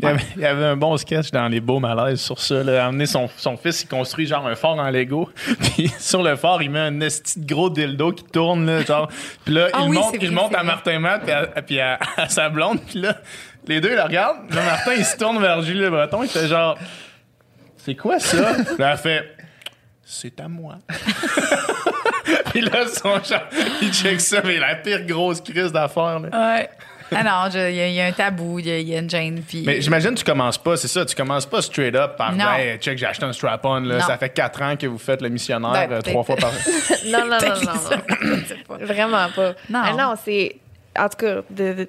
Il 0.00 0.06
y, 0.06 0.08
avait, 0.08 0.22
il 0.36 0.42
y 0.42 0.46
avait 0.46 0.64
un 0.64 0.76
bon 0.76 0.96
sketch 0.96 1.30
dans 1.30 1.46
les 1.48 1.60
beaux 1.60 1.78
malaises 1.78 2.20
sur 2.20 2.40
ça. 2.40 2.62
Là. 2.64 2.86
Amener 2.86 3.06
son, 3.06 3.28
son 3.36 3.56
fils, 3.56 3.82
il 3.82 3.88
construit 3.88 4.26
genre 4.26 4.46
un 4.46 4.56
fort 4.56 4.76
en 4.78 4.90
Lego. 4.90 5.30
Puis 5.60 5.92
sur 5.98 6.22
le 6.22 6.34
fort, 6.36 6.60
il 6.62 6.70
met 6.70 6.80
un 6.80 7.00
esti 7.00 7.40
de 7.40 7.46
gros 7.46 7.70
dildo 7.70 8.12
qui 8.12 8.24
tourne. 8.24 8.66
Là, 8.66 8.82
genre. 8.82 9.08
Puis 9.44 9.54
là, 9.54 9.68
Ah 9.72 9.80
il 9.84 9.90
oui, 9.90 9.96
monte, 9.98 10.16
il 10.20 10.32
monte 10.32 10.54
à. 10.54 10.62
Martin 10.62 10.98
Matt 10.98 11.22
puis 11.24 11.32
à, 11.32 11.46
puis 11.62 11.80
à, 11.80 11.98
à 12.16 12.28
sa 12.28 12.48
blonde. 12.48 12.80
Puis 12.86 13.00
là, 13.00 13.16
les 13.68 13.80
deux, 13.80 13.90
ils 13.90 13.96
le 13.96 14.02
regardent. 14.02 14.52
Là, 14.52 14.62
Martin, 14.64 14.92
il 14.96 15.04
se 15.04 15.16
tourne 15.16 15.40
vers 15.40 15.62
Julie 15.62 15.80
Le 15.80 15.90
Breton. 15.90 16.22
Il 16.22 16.28
fait 16.28 16.48
genre, 16.48 16.76
c'est 17.76 17.94
quoi 17.94 18.18
ça? 18.18 18.54
Puis 18.54 18.76
là, 18.78 18.92
elle 18.92 18.98
fait, 18.98 19.33
c'est 20.06 20.38
à 20.40 20.48
moi. 20.48 20.76
puis 22.50 22.60
là, 22.60 22.86
son 22.88 23.22
genre, 23.22 23.42
il 23.82 23.92
check 23.92 24.20
ça, 24.20 24.40
mais 24.44 24.58
la 24.58 24.76
pire 24.76 25.04
grosse 25.06 25.40
crise 25.40 25.72
d'affaires. 25.72 26.20
là. 26.20 26.28
Ouais. 26.58 26.68
Ah 27.16 27.22
non, 27.22 27.50
il 27.52 27.74
y, 27.76 27.80
a- 27.80 27.88
il 27.88 27.94
y 27.94 28.00
a 28.00 28.06
un 28.06 28.12
tabou, 28.12 28.58
il 28.58 28.66
y, 28.66 28.70
a- 28.70 28.78
il 28.78 28.88
y 28.88 28.96
a 28.96 28.98
une 28.98 29.10
gêne. 29.10 29.42
Puis, 29.46 29.62
Mais 29.64 29.80
j'imagine 29.80 30.10
que 30.14 30.18
tu 30.20 30.24
commences 30.24 30.56
pas, 30.58 30.76
c'est 30.76 30.88
ça, 30.88 31.04
tu 31.04 31.14
commences 31.14 31.46
pas 31.46 31.60
straight 31.62 31.94
up 31.94 32.16
par 32.16 32.32
Non. 32.32 32.54
hey, 32.54 32.78
check, 32.78 32.96
j'ai 32.98 33.06
acheté 33.06 33.24
un 33.26 33.32
strap-on. 33.32 34.00
Ça 34.00 34.16
fait 34.16 34.30
quatre 34.30 34.60
ans 34.62 34.74
que 34.76 34.86
vous 34.86 34.98
faites 34.98 35.20
le 35.20 35.28
missionnaire 35.28 35.72
Ben, 35.72 35.92
euh, 35.92 36.00
trois 36.00 36.24
fois 36.24 36.36
par 36.36 36.50
Non, 37.06 37.26
non, 37.26 37.38
non, 37.40 37.54
non, 37.62 38.76
non. 38.78 38.86
Vraiment 38.86 39.28
pas. 39.36 39.50
Non. 39.68 39.80
Ah 39.84 39.92
non, 39.92 40.14
c'est. 40.24 40.56
En 40.98 41.08
tout 41.08 41.16
cas, 41.18 41.34
de, 41.50 41.72
de- 41.74 41.88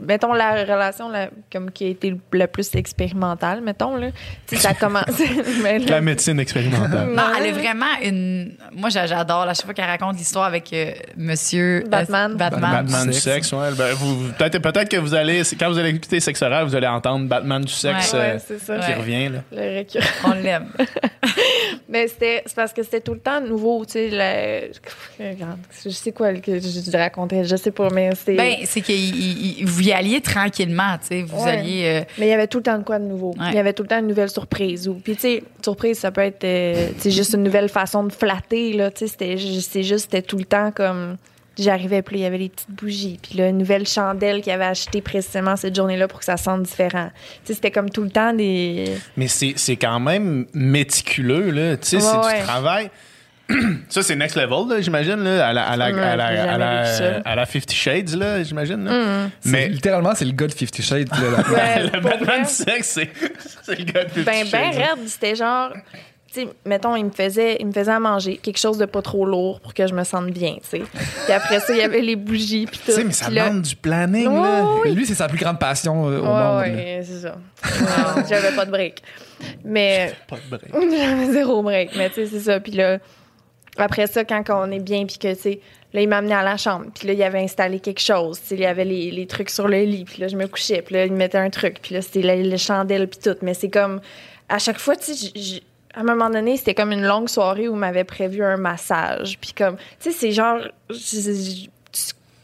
mettons 0.00 0.32
la 0.32 0.62
relation 0.64 1.08
la- 1.08 1.28
comme 1.52 1.70
qui 1.70 1.84
a 1.84 1.88
été 1.88 2.14
la 2.32 2.48
plus 2.48 2.74
expérimentale, 2.74 3.60
mettons, 3.60 3.96
là. 3.96 4.08
Tu 4.46 4.56
sais, 4.56 4.62
ça 4.62 4.68
a 4.70 4.74
commencé. 4.74 5.28
mais 5.62 5.78
là- 5.78 5.86
La 5.96 6.00
médecine 6.00 6.38
expérimentale. 6.40 7.08
Non, 7.14 7.22
elle 7.38 7.46
est 7.46 7.52
vraiment 7.52 7.86
une. 8.02 8.54
Moi, 8.72 8.88
j'a- 8.90 9.06
j'adore. 9.06 9.42
À 9.42 9.54
chaque 9.54 9.64
fois 9.66 9.74
qu'elle 9.74 9.84
raconte 9.86 10.16
l'histoire 10.18 10.44
avec 10.46 10.72
euh, 10.72 10.92
Monsieur 11.16 11.82
euh, 11.84 11.88
Batman. 11.88 12.34
Batman. 12.36 12.86
Du 12.86 13.12
Sexe. 13.12 13.18
sexe, 13.48 13.52
ouais. 13.52 13.72
Ben, 13.76 13.92
vous, 13.94 14.32
peut-être, 14.38 14.58
peut-être 14.58 14.88
que 14.88 14.96
vous 14.96 15.14
allez, 15.14 15.44
c'est- 15.44 15.56
quand 15.56 15.70
vous 15.70 15.78
allez 15.78 15.90
écouter 15.90 16.20
Sexe 16.20 16.42
oral, 16.42 16.64
vous 16.66 16.74
allez 16.74 16.86
entendre 16.86 17.26
Batman 17.28 17.62
du 17.62 17.72
sexe 17.72 18.12
Ouais, 18.12 18.18
euh, 18.20 18.38
c'est 18.44 18.58
ça. 18.58 18.78
qui 18.78 18.90
Ouais. 18.90 18.94
revient, 18.96 19.28
là. 19.28 19.38
Le 19.52 19.74
récurrent. 19.76 20.06
On 20.24 20.32
l'aime. 20.34 20.68
Mais 21.88 22.08
c'était 22.08 22.42
c'est 22.46 22.56
parce 22.56 22.72
que 22.72 22.82
c'était 22.82 23.00
tout 23.00 23.14
le 23.14 23.20
temps 23.20 23.40
nouveau, 23.40 23.84
tu 23.84 23.92
sais. 23.92 24.08
la- 24.10 24.60
Je 25.84 25.90
sais 25.90 26.12
quoi 26.12 26.32
que 26.34 26.58
je, 26.58 26.96
racontais, 26.96 27.44
je 27.44 27.56
sais 27.56 27.70
pas, 27.70 27.88
mais 27.90 28.10
c'était. 28.14 28.36
Ben, 28.36 28.54
c'est 28.64 28.80
que 28.80 28.92
il- 28.92 29.60
il- 29.60 29.65
vous 29.66 29.88
y 29.88 29.92
alliez 29.92 30.20
tranquillement, 30.20 30.96
tu 31.00 31.06
sais. 31.08 31.22
Vous 31.22 31.44
Ouais. 31.44 31.50
alliez. 31.50 31.82
euh, 31.84 32.04
Mais 32.18 32.26
il 32.26 32.30
y 32.30 32.32
avait 32.32 32.46
tout 32.46 32.58
le 32.58 32.62
temps 32.64 32.78
de 32.78 32.84
quoi 32.84 32.98
de 32.98 33.04
nouveau. 33.04 33.30
Ouais. 33.38 33.48
Il 33.50 33.54
y 33.54 33.58
avait 33.58 33.72
tout 33.72 33.82
le 33.82 33.88
temps 33.88 33.98
une 33.98 34.06
nouvelle 34.06 34.30
surprise. 34.30 34.88
Ou, 34.88 34.94
puis, 34.94 35.14
tu 35.14 35.20
sais, 35.22 35.42
surprise, 35.62 35.98
ça 35.98 36.10
peut 36.10 36.20
être 36.22 36.44
euh, 36.44 36.88
tu 36.96 37.02
sais, 37.02 37.10
juste 37.10 37.34
une 37.34 37.42
nouvelle 37.42 37.68
façon 37.68 38.04
de 38.04 38.12
flatter. 38.12 38.72
Là, 38.72 38.90
tu 38.90 39.00
sais, 39.00 39.06
c'était, 39.08 39.36
ju- 39.36 39.60
c'est 39.60 39.82
juste, 39.82 40.04
c'était 40.10 40.22
tout 40.22 40.38
le 40.38 40.44
temps 40.44 40.70
comme. 40.72 41.16
J'arrivais, 41.58 42.02
puis 42.02 42.16
là, 42.16 42.20
il 42.20 42.22
y 42.24 42.26
avait 42.26 42.36
les 42.36 42.48
petites 42.50 42.70
bougies. 42.70 43.18
Puis 43.22 43.38
là, 43.38 43.48
une 43.48 43.56
nouvelle 43.56 43.86
chandelle 43.88 44.42
qu'il 44.42 44.52
avait 44.52 44.66
achetée 44.66 45.00
précisément 45.00 45.56
cette 45.56 45.74
journée-là 45.74 46.06
pour 46.06 46.18
que 46.18 46.26
ça 46.26 46.36
sente 46.36 46.64
différent. 46.64 47.08
Tu 47.14 47.22
sais, 47.46 47.54
c'était 47.54 47.70
comme 47.70 47.88
tout 47.88 48.02
le 48.02 48.10
temps 48.10 48.34
des. 48.34 48.84
Mais 49.16 49.26
c'est, 49.26 49.54
c'est 49.56 49.76
quand 49.76 49.98
même 49.98 50.44
méticuleux, 50.52 51.50
là. 51.50 51.78
Tu 51.78 51.88
sais, 51.88 51.96
Ouais, 51.96 52.26
ouais. 52.26 52.40
tu 52.40 52.46
travailles. 52.46 52.90
ça, 53.88 54.02
c'est 54.02 54.16
next 54.16 54.36
level, 54.36 54.68
là, 54.68 54.80
j'imagine, 54.80 55.22
là, 55.22 55.48
à 55.48 55.52
la, 55.52 55.66
à 55.68 55.76
la, 55.76 55.84
à 55.86 56.16
la, 56.16 56.26
à 56.26 56.58
la, 56.58 56.82
vu 56.82 56.88
ça. 56.98 57.20
à 57.24 57.34
la 57.36 57.46
Fifty 57.46 57.74
Shades, 57.76 58.10
là, 58.16 58.42
j'imagine. 58.42 58.84
là. 58.84 59.28
C'est- 59.40 59.50
Mais 59.50 59.68
Littéralement, 59.68 60.14
c'est 60.14 60.24
le 60.24 60.32
gars 60.32 60.46
de 60.48 60.52
Fifty 60.54 60.82
Shades. 60.82 61.08
là, 61.10 61.30
là. 61.30 61.44
Ouais, 61.52 61.82
le 61.92 62.00
Batman 62.00 62.44
sexe, 62.44 62.88
c'est, 62.88 63.10
c'est 63.62 63.78
le 63.78 63.84
gars 63.84 64.04
de 64.04 64.08
Fifty 64.08 64.24
Ben, 64.24 64.46
ben 64.50 64.72
Shades. 64.72 64.76
raide, 64.82 65.06
c'était 65.08 65.36
genre. 65.36 65.72
Tu 66.32 66.42
tu 66.42 66.42
sais, 66.42 66.48
mettons, 66.66 66.96
il 66.96 67.04
me 67.06 67.10
faisait, 67.10 67.56
il 67.60 67.66
me 67.68 67.72
faisait 67.72 67.92
à 67.92 68.00
manger 68.00 68.36
quelque 68.36 68.58
chose 68.58 68.76
de 68.76 68.84
pas 68.84 69.00
trop 69.00 69.24
lourd 69.24 69.58
pour 69.60 69.72
que 69.72 69.86
je 69.86 69.94
me 69.94 70.04
sente 70.04 70.26
bien, 70.32 70.56
tu 70.56 70.68
sais. 70.80 70.82
Puis 71.24 71.32
après 71.32 71.60
ça, 71.60 71.72
il 71.72 71.78
y 71.78 71.82
avait 71.82 72.02
les 72.02 72.16
bougies, 72.16 72.66
puis 72.66 72.78
tout. 72.78 72.86
Tu 72.86 72.92
sais, 72.92 73.04
mais 73.04 73.12
ça 73.12 73.30
demande 73.30 73.62
du 73.62 73.74
planning, 73.76 74.28
là. 74.34 74.64
Lui, 74.84 75.06
c'est 75.06 75.14
sa 75.14 75.28
plus 75.28 75.38
grande 75.38 75.58
passion 75.58 76.10
euh, 76.10 76.18
au 76.18 76.22
Ouais, 76.24 76.28
monde. 76.28 76.28
là. 76.28 76.60
ouais, 76.62 77.02
c'est 77.04 77.20
ça. 77.20 77.36
J'avais 78.28 78.54
pas 78.54 78.66
de 78.66 78.70
break. 78.70 79.02
Mais 79.64 80.12
Pas 80.28 80.36
de 80.36 80.56
break. 80.56 80.72
j'avais 80.98 81.32
zéro 81.32 81.62
break. 81.62 81.90
Mais 81.96 82.08
tu 82.10 82.16
sais, 82.16 82.26
c'est 82.26 82.40
ça. 82.40 82.60
Puis 82.60 82.72
là, 82.72 82.98
après 83.78 84.06
ça, 84.06 84.24
quand 84.24 84.42
on 84.50 84.70
est 84.70 84.80
bien, 84.80 85.06
puis 85.06 85.18
que, 85.18 85.34
tu 85.34 85.40
sais, 85.40 85.60
là, 85.92 86.00
il 86.02 86.08
m'a 86.08 86.18
amené 86.18 86.34
à 86.34 86.42
la 86.42 86.56
chambre. 86.56 86.86
Puis 86.94 87.06
là, 87.08 87.14
il 87.14 87.22
avait 87.22 87.40
installé 87.40 87.80
quelque 87.80 88.00
chose. 88.00 88.40
Tu 88.40 88.46
sais, 88.48 88.54
il 88.56 88.60
y 88.62 88.66
avait 88.66 88.84
les, 88.84 89.10
les 89.10 89.26
trucs 89.26 89.50
sur 89.50 89.68
le 89.68 89.80
lit. 89.82 90.04
Puis 90.04 90.20
là, 90.20 90.28
je 90.28 90.36
me 90.36 90.46
couchais. 90.46 90.82
Puis 90.82 90.94
là, 90.94 91.04
il 91.06 91.12
mettait 91.12 91.38
un 91.38 91.50
truc. 91.50 91.78
Puis 91.82 91.94
là, 91.94 92.02
c'était 92.02 92.22
la- 92.22 92.36
les 92.36 92.58
chandelles, 92.58 93.08
puis 93.08 93.18
tout. 93.22 93.36
Mais 93.42 93.54
c'est 93.54 93.70
comme, 93.70 94.00
à 94.48 94.58
chaque 94.58 94.78
fois, 94.78 94.96
tu 94.96 95.14
sais, 95.14 95.62
à 95.94 96.00
un 96.00 96.04
moment 96.04 96.28
donné, 96.28 96.56
c'était 96.56 96.74
comme 96.74 96.92
une 96.92 97.04
longue 97.06 97.28
soirée 97.28 97.68
où 97.68 97.74
il 97.74 97.78
m'avait 97.78 98.04
prévu 98.04 98.42
un 98.44 98.56
massage. 98.58 99.38
Puis 99.40 99.52
comme, 99.56 99.76
tu 100.00 100.10
sais, 100.10 100.12
c'est 100.12 100.32
genre, 100.32 100.58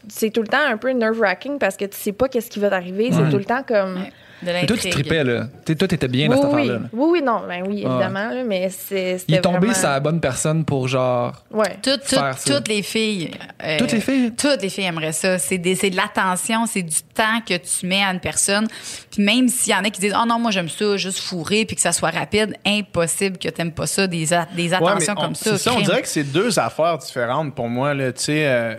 c'est 0.09 0.29
tout 0.31 0.41
le 0.41 0.47
temps 0.47 0.65
un 0.65 0.77
peu 0.77 0.89
nerve-wracking 0.91 1.59
parce 1.59 1.77
que 1.77 1.85
tu 1.85 1.97
sais 1.97 2.11
pas 2.11 2.27
qu'est-ce 2.27 2.49
qui 2.49 2.59
va 2.59 2.69
t'arriver. 2.69 3.09
C'est 3.11 3.29
tout 3.29 3.37
le 3.37 3.45
temps 3.45 3.63
comme... 3.63 3.95
Ouais. 4.01 4.11
De 4.43 4.51
Mais 4.51 4.65
toi, 4.65 4.77
tu 4.77 4.89
tripais, 4.89 5.23
là. 5.23 5.47
T'sais, 5.65 5.75
toi, 5.75 5.87
t'étais 5.87 6.07
bien 6.07 6.27
dans 6.27 6.35
oui, 6.35 6.41
cette 6.41 6.53
oui. 6.53 6.61
affaire-là. 6.61 6.79
là. 6.79 6.89
oui, 6.93 7.07
oui, 7.11 7.21
non, 7.23 7.41
ben 7.47 7.63
oui, 7.67 7.73
évidemment, 7.77 8.29
là, 8.29 8.43
mais 8.45 8.69
c'est, 8.69 9.17
c'était 9.19 9.31
Il 9.31 9.35
est 9.35 9.41
tombé 9.41 9.57
vraiment... 9.59 9.73
sur 9.73 9.89
la 9.89 9.99
bonne 9.99 10.19
personne 10.19 10.65
pour 10.65 10.87
genre. 10.87 11.43
Ouais. 11.51 11.77
Toutes, 11.81 12.01
toutes, 12.01 12.09
Faire 12.19 12.37
ça. 12.37 12.55
toutes 12.55 12.67
les 12.67 12.83
filles. 12.83 13.31
euh, 13.63 13.77
Toutes 13.77 13.91
les 13.93 14.01
filles? 14.01 14.33
Toutes 14.37 14.61
les 14.61 14.69
filles 14.69 14.83
aimeraient 14.85 15.11
ça. 15.13 15.37
C'est 15.39 15.57
des- 15.57 15.75
c'est 15.75 15.89
de 15.89 15.95
l'attention, 15.95 16.65
c'est 16.65 16.83
du 16.83 17.01
temps 17.13 17.39
que 17.47 17.53
tu 17.55 17.85
mets 17.85 18.03
à 18.03 18.11
une 18.11 18.19
personne. 18.19 18.67
Puis 19.11 19.23
même 19.23 19.47
s'il 19.47 19.71
y 19.73 19.75
en 19.75 19.83
a 19.83 19.89
qui 19.89 20.01
disent, 20.01 20.15
oh 20.21 20.25
non, 20.27 20.39
moi 20.39 20.51
j'aime 20.51 20.69
ça, 20.69 20.97
juste 20.97 21.19
fourrer, 21.19 21.65
puis 21.65 21.75
que 21.75 21.81
ça 21.81 21.91
soit 21.91 22.09
rapide, 22.11 22.55
impossible 22.65 23.37
que 23.37 23.49
t'aimes 23.49 23.71
pas 23.71 23.87
ça, 23.87 24.07
des, 24.07 24.33
a- 24.33 24.47
des 24.55 24.69
Ouais, 24.69 24.75
attentions 24.75 25.13
on- 25.17 25.21
comme 25.21 25.35
ça. 25.35 25.51
C'est 25.51 25.57
ça, 25.69 25.73
on 25.73 25.81
dirait 25.81 26.01
que 26.01 26.07
c'est 26.07 26.23
deux 26.23 26.59
affaires 26.59 26.97
différentes 26.97 27.53
pour 27.55 27.69
moi. 27.69 27.93
Là, 27.93 28.11
tu 28.11 28.23
sais, 28.23 28.45
euh, 28.47 28.75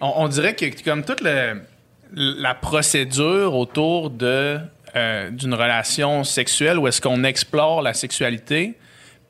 on, 0.00 0.12
on 0.16 0.28
dirait 0.28 0.54
que 0.54 0.64
comme 0.84 1.04
toute 1.04 1.20
le- 1.20 1.60
la 2.14 2.54
procédure 2.54 3.54
autour 3.54 4.10
de 4.10 4.58
euh, 4.98 5.30
d'une 5.30 5.54
relation 5.54 6.24
sexuelle 6.24 6.78
où 6.78 6.88
est-ce 6.88 7.00
qu'on 7.00 7.22
explore 7.22 7.82
la 7.82 7.94
sexualité. 7.94 8.74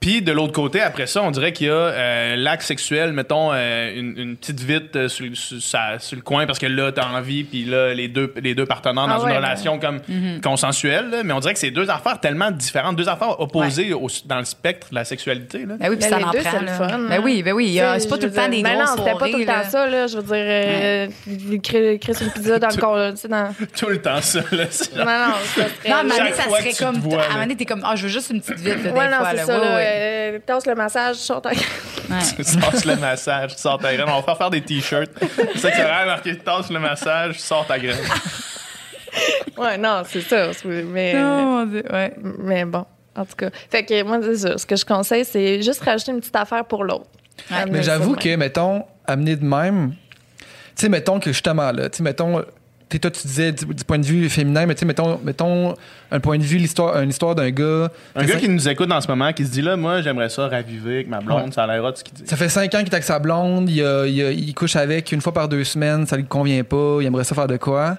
Puis 0.00 0.22
de 0.22 0.30
l'autre 0.30 0.52
côté, 0.52 0.80
après 0.80 1.06
ça, 1.08 1.22
on 1.22 1.30
dirait 1.32 1.52
qu'il 1.52 1.66
y 1.66 1.70
a 1.70 1.74
euh, 1.74 2.36
l'acte 2.36 2.62
sexuel, 2.62 3.12
mettons 3.12 3.50
euh, 3.52 3.92
une, 3.96 4.16
une 4.16 4.36
petite 4.36 4.60
vite 4.60 4.94
euh, 4.94 5.08
sur, 5.08 5.26
sur- 5.36 5.60
sa- 5.60 5.98
sur 5.98 6.14
le 6.16 6.22
coin 6.22 6.46
parce 6.46 6.60
que 6.60 6.66
là 6.66 6.92
t'as 6.92 7.08
envie, 7.08 7.42
puis 7.42 7.64
là 7.64 7.92
les 7.94 8.06
deux 8.06 8.32
les 8.40 8.54
deux 8.54 8.64
partenaires 8.64 9.08
dans 9.08 9.14
Ah 9.14 9.18
une 9.22 9.24
ouais, 9.32 9.36
relation 9.36 9.78
comme 9.80 10.00
consensuelle. 10.42 11.10
là. 11.10 11.22
mais 11.24 11.32
on 11.32 11.40
dirait 11.40 11.52
que 11.54 11.58
c'est 11.58 11.72
deux 11.72 11.90
affaires 11.90 12.20
tellement 12.20 12.50
différentes, 12.52 12.94
deux 12.96 13.08
affaires 13.08 13.40
opposées 13.40 13.92
au- 13.92 14.06
dans 14.26 14.38
le 14.38 14.44
spectre 14.44 14.88
de 14.90 14.94
la 14.94 15.04
sexualité. 15.04 15.66
Là. 15.66 15.74
Ben 15.78 15.90
oui, 15.90 15.96
Mais 16.00 16.08
ça 16.08 16.18
les 16.18 16.24
en 16.24 16.30
deux, 16.30 16.38
prend. 16.38 16.50
c'est 16.52 16.60
le 16.60 16.66
fun, 16.68 16.86
Ben 16.86 17.12
hein. 17.12 17.20
oui, 17.24 17.42
ben 17.42 17.52
oui. 17.52 17.80
C'est 17.98 18.08
pas 18.08 18.16
je 18.16 18.20
tout 18.20 18.26
le 18.26 18.32
temps 18.32 18.42
dire, 18.48 18.50
des 18.50 18.62
ben 18.62 18.74
grosses 18.76 18.90
non, 18.90 18.96
c'était 18.98 19.10
pas 19.10 19.18
tout 19.18 19.26
soirées, 19.30 19.44
le 19.44 19.46
temps 19.46 19.70
ça, 19.70 19.86
là. 19.88 20.06
Je 20.06 20.16
veux 20.16 20.22
dire, 20.22 20.34
euh, 20.36 21.06
une 21.26 22.30
pizza 22.30 22.58
dans 22.58 22.68
le 22.68 22.76
corps, 22.76 23.10
tu 23.14 23.16
sais, 23.16 23.28
dans... 23.28 23.52
Tout 23.78 23.86
le 23.88 24.00
temps 24.00 24.20
ça. 24.20 24.40
Là, 24.52 24.64
Non, 24.96 25.04
non, 25.04 25.34
ça 25.44 25.62
serait... 25.62 25.88
Non, 25.88 25.94
à 25.96 25.98
un 25.98 26.02
moment 26.04 26.16
donné, 26.16 26.28
Chaque 26.30 26.34
ça 26.36 26.44
serait 26.44 26.72
comme. 26.72 26.96
à 26.96 26.98
un 26.98 27.28
moment 27.28 27.40
donné, 27.42 27.56
t'es 27.56 27.64
comme, 27.64 27.82
ah, 27.84 27.96
je 27.96 28.02
veux 28.04 28.08
juste 28.08 28.30
une 28.30 28.40
petite 28.40 28.58
vite, 28.60 28.66
là, 28.68 28.74
des 28.74 28.88
non, 28.90 28.92
fois. 28.94 29.30
c'est 29.30 29.46
là. 29.46 29.87
Euh, 29.88 30.38
tasse 30.44 30.66
le 30.66 30.74
massage, 30.74 31.16
sort 31.16 31.42
ta... 31.42 31.50
Ouais. 31.50 31.56
Tu 32.36 32.44
sors 32.44 32.72
le 32.86 32.96
massage, 32.96 33.54
tu 33.54 33.60
sors 33.60 33.78
ta 33.78 33.94
graine. 33.94 34.08
On 34.08 34.20
va 34.20 34.22
faire 34.22 34.38
faire 34.38 34.50
des 34.50 34.62
t-shirts. 34.62 35.10
C'est 35.20 35.58
ça 35.58 35.70
que 35.70 35.76
ça 35.76 36.06
marqué 36.06 36.38
tasse 36.38 36.70
le 36.70 36.78
massage, 36.78 37.34
tu 37.36 37.40
sors 37.40 37.66
ta 37.66 37.78
graine. 37.78 37.98
Ouais, 39.56 39.76
non, 39.76 40.02
c'est 40.06 40.20
ça. 40.20 40.50
Mais, 40.64 41.14
mon 41.14 41.66
Dieu, 41.66 41.82
ouais. 41.92 42.14
mais 42.38 42.64
bon, 42.64 42.84
en 43.16 43.24
tout 43.24 43.34
cas. 43.36 43.50
Fait 43.70 43.84
que 43.84 44.02
moi, 44.04 44.20
c'est 44.22 44.36
ça. 44.36 44.58
Ce 44.58 44.64
que 44.64 44.76
je 44.76 44.84
conseille, 44.84 45.24
c'est 45.24 45.60
juste 45.62 45.82
rajouter 45.82 46.12
une 46.12 46.20
petite 46.20 46.36
affaire 46.36 46.64
pour 46.64 46.84
l'autre. 46.84 47.06
Ouais. 47.50 47.64
Mais 47.68 47.82
j'avoue 47.82 48.14
que, 48.14 48.36
mettons, 48.36 48.84
amener 49.06 49.36
de 49.36 49.44
même, 49.44 49.94
tu 50.40 50.46
sais, 50.76 50.88
mettons 50.88 51.18
que 51.18 51.32
justement, 51.32 51.72
là, 51.72 51.88
tu 51.90 51.98
sais, 51.98 52.02
mettons, 52.02 52.44
toi, 52.96 53.10
tu 53.10 53.26
disais 53.26 53.52
du, 53.52 53.66
du 53.66 53.84
point 53.84 53.98
de 53.98 54.04
vue 54.06 54.28
féminin, 54.30 54.64
mais 54.64 54.74
tu 54.74 54.80
sais, 54.80 54.86
mettons, 54.86 55.20
mettons 55.22 55.74
un 56.10 56.20
point 56.20 56.38
de 56.38 56.42
vue, 56.42 56.56
l'histoire, 56.56 56.98
une 57.02 57.10
histoire 57.10 57.34
d'un 57.34 57.50
gars. 57.50 57.90
Un 58.16 58.24
gars 58.24 58.36
qui 58.36 58.48
nous 58.48 58.66
écoute 58.66 58.90
en 58.90 59.00
ce 59.00 59.08
moment, 59.08 59.30
qui 59.34 59.44
se 59.44 59.50
dit 59.50 59.60
là, 59.60 59.76
moi, 59.76 60.00
j'aimerais 60.00 60.30
ça 60.30 60.48
raviver 60.48 60.94
avec 60.94 61.08
ma 61.08 61.20
blonde, 61.20 61.44
Ouais. 61.46 61.52
ça 61.52 61.64
a 61.64 61.66
l'air 61.66 61.92
ce 61.94 62.02
qu'il 62.02 62.14
dit. 62.14 62.22
Ça 62.26 62.36
fait 62.36 62.48
cinq 62.48 62.74
ans 62.74 62.78
qu'il 62.78 62.88
est 62.88 62.94
avec 62.94 63.04
sa 63.04 63.18
blonde, 63.18 63.68
il, 63.68 63.82
a- 63.84 64.06
il 64.06 64.22
a- 64.22 64.30
il 64.30 64.54
couche 64.54 64.76
avec 64.76 65.12
une 65.12 65.20
fois 65.20 65.34
par 65.34 65.48
deux 65.48 65.64
semaines, 65.64 66.06
ça 66.06 66.16
lui 66.16 66.24
convient 66.24 66.64
pas, 66.64 66.98
il 67.02 67.06
aimerait 67.06 67.24
ça 67.24 67.34
faire 67.34 67.46
de 67.46 67.58
quoi? 67.58 67.98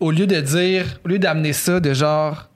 Au 0.00 0.10
lieu 0.10 0.26
de 0.26 0.40
dire, 0.40 0.86
au 1.04 1.08
lieu 1.08 1.18
d'amener 1.18 1.52
ça 1.52 1.78
de 1.78 1.92
genre, 1.92 2.48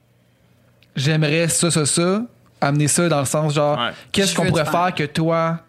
j'aimerais 0.97 1.49
ça, 1.49 1.70
ça, 1.70 1.87
ça, 1.87 2.22
amener 2.61 2.89
ça 2.89 3.09
dans 3.09 3.20
le 3.20 3.26
sens 3.26 3.55
genre, 3.55 3.79
Ouais. 3.79 3.91
qu'est-ce 4.12 4.35
qu'on 4.35 4.47
pourrait 4.47 4.64
faire. 4.64 4.95
que 4.95 5.05
toi. 5.05 5.61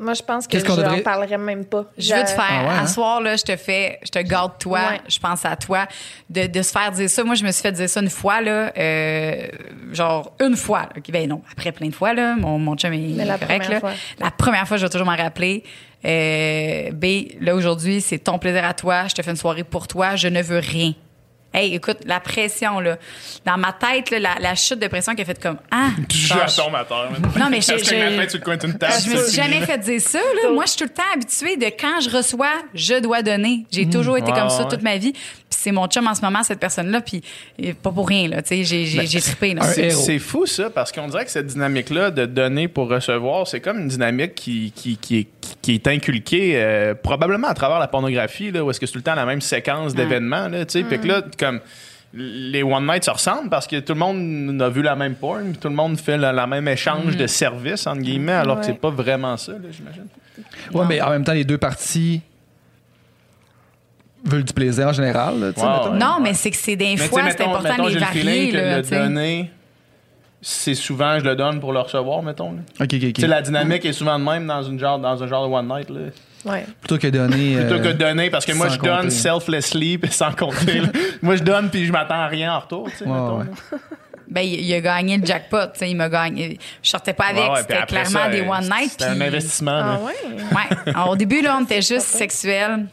Moi, 0.00 0.14
je 0.14 0.22
pense 0.22 0.46
que 0.46 0.56
je 0.58 0.64
devrait- 0.64 0.96
n'en 0.98 1.02
parlerais 1.02 1.38
même 1.38 1.64
pas. 1.64 1.84
Je 1.98 2.14
veux 2.14 2.22
te 2.22 2.28
faire. 2.28 2.44
Ah 2.48 2.62
ouais, 2.62 2.68
hein? 2.70 2.82
À 2.84 2.86
soir, 2.86 3.20
là, 3.20 3.34
je 3.34 3.42
te 3.42 3.56
fais, 3.56 3.98
je 4.04 4.10
te 4.10 4.18
garde 4.20 4.52
toi, 4.58 4.78
Ouais. 4.90 5.00
je 5.08 5.18
pense 5.18 5.44
à 5.44 5.56
toi. 5.56 5.88
De, 6.30 6.46
de 6.46 6.62
se 6.62 6.70
faire 6.70 6.92
dire 6.92 7.10
ça. 7.10 7.24
Moi, 7.24 7.34
je 7.34 7.44
me 7.44 7.50
suis 7.50 7.62
fait 7.62 7.72
dire 7.72 7.88
ça 7.88 8.00
une 8.00 8.08
fois, 8.10 8.40
là, 8.40 8.72
euh, 8.78 9.48
genre 9.92 10.32
une 10.40 10.56
fois. 10.56 10.82
là. 10.82 10.88
Ok, 10.98 11.10
Ben 11.10 11.28
non, 11.28 11.42
après 11.50 11.72
plein 11.72 11.88
de 11.88 11.94
fois, 11.94 12.14
là, 12.14 12.36
mon, 12.36 12.58
mon 12.60 12.76
chum 12.76 12.92
est 12.92 12.98
Mais 12.98 13.24
la 13.24 13.38
correct. 13.38 13.60
première 13.64 13.70
là. 13.70 13.80
fois. 13.80 13.92
La 14.20 14.30
première 14.30 14.68
fois, 14.68 14.76
je 14.76 14.84
vais 14.86 14.90
toujours 14.90 15.06
m'en 15.06 15.16
rappeler. 15.16 15.64
Euh, 16.04 16.90
B, 16.92 17.32
là, 17.40 17.54
aujourd'hui, 17.56 18.00
c'est 18.00 18.18
ton 18.18 18.38
plaisir 18.38 18.64
à 18.64 18.74
toi. 18.74 19.08
Je 19.08 19.14
te 19.14 19.22
fais 19.22 19.30
une 19.32 19.36
soirée 19.36 19.64
pour 19.64 19.88
toi. 19.88 20.14
Je 20.16 20.28
ne 20.28 20.40
veux 20.42 20.58
rien. 20.60 20.92
Hey, 21.54 21.74
écoute, 21.74 21.98
la 22.04 22.20
pression, 22.20 22.78
là. 22.78 22.98
Dans 23.46 23.56
ma 23.56 23.72
tête, 23.72 24.10
là, 24.10 24.18
la, 24.18 24.34
la 24.40 24.54
chute 24.54 24.78
de 24.78 24.86
pression 24.86 25.14
qui 25.14 25.22
a 25.22 25.24
fait 25.24 25.40
comme, 25.42 25.56
ah. 25.70 25.88
Tu 26.08 26.16
joues 26.18 26.34
à 26.34 26.46
ton 26.46 26.68
amateur. 26.68 27.10
Non, 27.38 27.46
mais 27.50 27.60
je- 27.62 27.72
me 27.72 27.78
suis 27.78 27.86
fini, 27.86 29.32
jamais 29.32 29.60
fait 29.62 29.78
dire 29.78 30.00
ça. 30.00 30.18
Là. 30.42 30.50
Moi, 30.52 30.64
je 30.66 30.70
suis 30.72 30.78
tout 30.78 30.84
le 30.84 30.90
temps 30.90 31.02
habituée 31.14 31.56
de 31.56 31.66
quand 31.66 32.00
je 32.00 32.10
reçois, 32.14 32.52
je 32.74 33.00
dois 33.00 33.22
donner. 33.22 33.64
J'ai 33.72 33.88
toujours 33.88 34.18
été 34.18 34.30
Ouais, 34.30 34.38
comme 34.38 34.50
ça 34.50 34.64
ouais. 34.64 34.68
toute 34.68 34.82
ma 34.82 34.98
vie. 34.98 35.12
Puis 35.12 35.58
c'est 35.62 35.72
mon 35.72 35.86
chum 35.86 36.06
en 36.06 36.14
ce 36.14 36.20
moment, 36.20 36.42
cette 36.42 36.60
personne-là. 36.60 37.00
Puis 37.00 37.22
euh, 37.64 37.72
pas 37.82 37.90
pour 37.92 38.06
rien, 38.06 38.28
là. 38.28 38.42
Tu 38.42 38.48
sais, 38.48 38.64
j'ai, 38.64 38.84
j'ai, 38.84 39.06
j'ai 39.06 39.20
trippé, 39.20 39.54
C'est- 39.62 40.18
fou 40.18 40.44
ça, 40.44 40.68
parce 40.68 40.92
qu'on 40.92 41.08
dirait 41.08 41.24
que 41.24 41.30
cette 41.30 41.46
dynamique-là 41.46 42.10
de 42.10 42.26
donner 42.26 42.68
pour 42.68 42.88
recevoir, 42.90 43.46
c'est 43.46 43.60
comme 43.60 43.78
une 43.78 43.88
dynamique 43.88 44.34
qui, 44.34 44.70
qui, 44.76 44.98
qui, 44.98 45.18
est, 45.20 45.26
qui 45.62 45.74
est 45.74 45.86
inculquée 45.88 46.52
euh, 46.56 46.94
probablement 46.94 47.48
à 47.48 47.54
travers 47.54 47.78
la 47.78 47.88
pornographie, 47.88 48.50
là, 48.50 48.62
où 48.62 48.70
est-ce 48.70 48.78
que 48.78 48.84
c'est 48.86 48.92
tout 48.92 48.98
le 48.98 49.02
temps 49.04 49.14
la 49.14 49.24
même 49.24 49.40
séquence 49.40 49.94
d'événements. 49.94 50.48
Là, 50.48 50.66
tu 50.66 50.72
sais. 50.80 50.84
Puis 50.84 51.00
que 51.00 51.06
là, 51.06 51.22
comme 51.38 51.60
les 52.14 52.62
One 52.62 52.86
Night 52.86 53.04
se 53.04 53.10
ressemblent 53.10 53.50
parce 53.50 53.66
que 53.66 53.80
tout 53.80 53.92
le 53.92 53.98
monde 53.98 54.60
a 54.62 54.68
vu 54.70 54.80
la 54.82 54.96
même 54.96 55.14
porn, 55.14 55.54
tout 55.56 55.68
le 55.68 55.74
monde 55.74 55.98
fait 55.98 56.16
le, 56.16 56.30
la 56.32 56.46
même 56.46 56.66
échange 56.68 57.16
de 57.16 57.26
services, 57.26 57.86
entre 57.86 58.00
guillemets, 58.00 58.32
alors 58.32 58.56
que 58.56 58.60
Ouais. 58.62 58.66
c'est 58.72 58.80
pas 58.80 58.90
vraiment 58.90 59.36
ça, 59.36 59.52
j'imagine. 59.70 60.06
Ouais, 60.72 60.84
mais 60.88 61.00
en 61.02 61.10
même 61.10 61.24
temps, 61.24 61.32
les 61.34 61.44
deux 61.44 61.58
parties 61.58 62.22
veulent 64.24 64.44
du 64.44 64.52
plaisir 64.52 64.88
en 64.88 64.92
général. 64.92 65.38
là, 65.40 65.52
tu 65.52 65.60
sais, 65.60 65.66
Wow. 65.66 65.92
mettons. 65.92 65.94
Non, 66.06 66.20
mais 66.20 66.34
c'est 66.34 66.50
que 66.50 66.56
c'est 66.56 66.76
des 66.76 66.96
Mais 66.96 66.96
fois, 66.96 67.22
c'est 67.30 67.42
important 67.42 67.62
mettons, 67.70 67.84
de 67.84 67.88
les 67.88 67.94
le 67.94 68.00
varier, 68.00 68.50
que 68.50 68.56
là. 68.56 68.76
le 68.78 68.82
sais. 68.84 68.98
donner, 68.98 69.50
c'est 70.40 70.74
souvent 70.74 71.18
je 71.18 71.24
le 71.24 71.36
donne 71.36 71.60
pour 71.60 71.72
le 71.72 71.80
recevoir, 71.80 72.22
mettons. 72.22 72.52
là. 72.52 72.58
Ok, 72.80 72.94
ok, 72.94 73.02
ok. 73.04 73.12
Tu 73.12 73.20
sais, 73.20 73.26
la 73.26 73.42
dynamique 73.42 73.84
est 73.84 73.92
souvent 73.92 74.18
de 74.18 74.24
même 74.24 74.46
dans, 74.46 74.62
une 74.62 74.78
genre, 74.78 74.98
dans 74.98 75.22
un 75.22 75.26
genre 75.26 75.46
de 75.48 75.52
one 75.52 75.68
night. 75.68 75.90
Là. 75.90 76.00
Ouais. 76.44 76.66
Plutôt 76.80 76.98
que 76.98 77.06
donner. 77.08 77.56
Plutôt 77.60 77.74
euh, 77.74 77.78
que 77.82 77.88
de 77.88 77.92
donner, 77.92 78.30
parce 78.30 78.46
que 78.46 78.52
moi, 78.52 78.68
je 78.68 78.78
donne 78.78 78.96
compter. 78.96 79.10
selflessly, 79.10 79.98
puis 79.98 80.12
sans 80.12 80.32
compter. 80.32 80.82
moi, 81.22 81.36
je 81.36 81.42
donne, 81.42 81.70
puis 81.70 81.86
je 81.86 81.92
m'attends 81.92 82.20
à 82.20 82.26
rien 82.26 82.54
en 82.54 82.60
retour. 82.60 82.88
tu 82.90 82.98
sais, 82.98 83.04
ouais. 83.04 83.44
Ben, 84.30 84.42
il, 84.42 84.74
a 84.74 84.80
gagné 84.82 85.16
le 85.16 85.24
jackpot. 85.24 85.68
tu 85.72 85.78
sais, 85.78 85.90
Il 85.90 85.96
m'a 85.96 86.10
gagné. 86.10 86.58
Je 86.82 86.90
sortais 86.90 87.14
pas 87.14 87.28
avec. 87.28 87.44
Ouais, 87.44 87.48
ouais, 87.48 87.64
puis 87.64 87.74
c'était 87.74 87.86
clairement 87.86 88.24
ça, 88.24 88.28
des 88.28 88.42
euh, 88.42 88.50
one 88.50 88.64
night. 88.64 88.90
C'était 88.90 89.04
un 89.04 89.14
puis- 89.14 89.22
investissement. 89.22 89.80
Ah 89.82 90.00
ouais? 90.02 90.12
Ouais. 90.34 90.92
Alors, 90.94 91.10
au 91.10 91.16
début, 91.16 91.40
là, 91.40 91.56
on 91.58 91.64
était 91.64 91.80
juste 91.80 92.02
sexuels. 92.02 92.88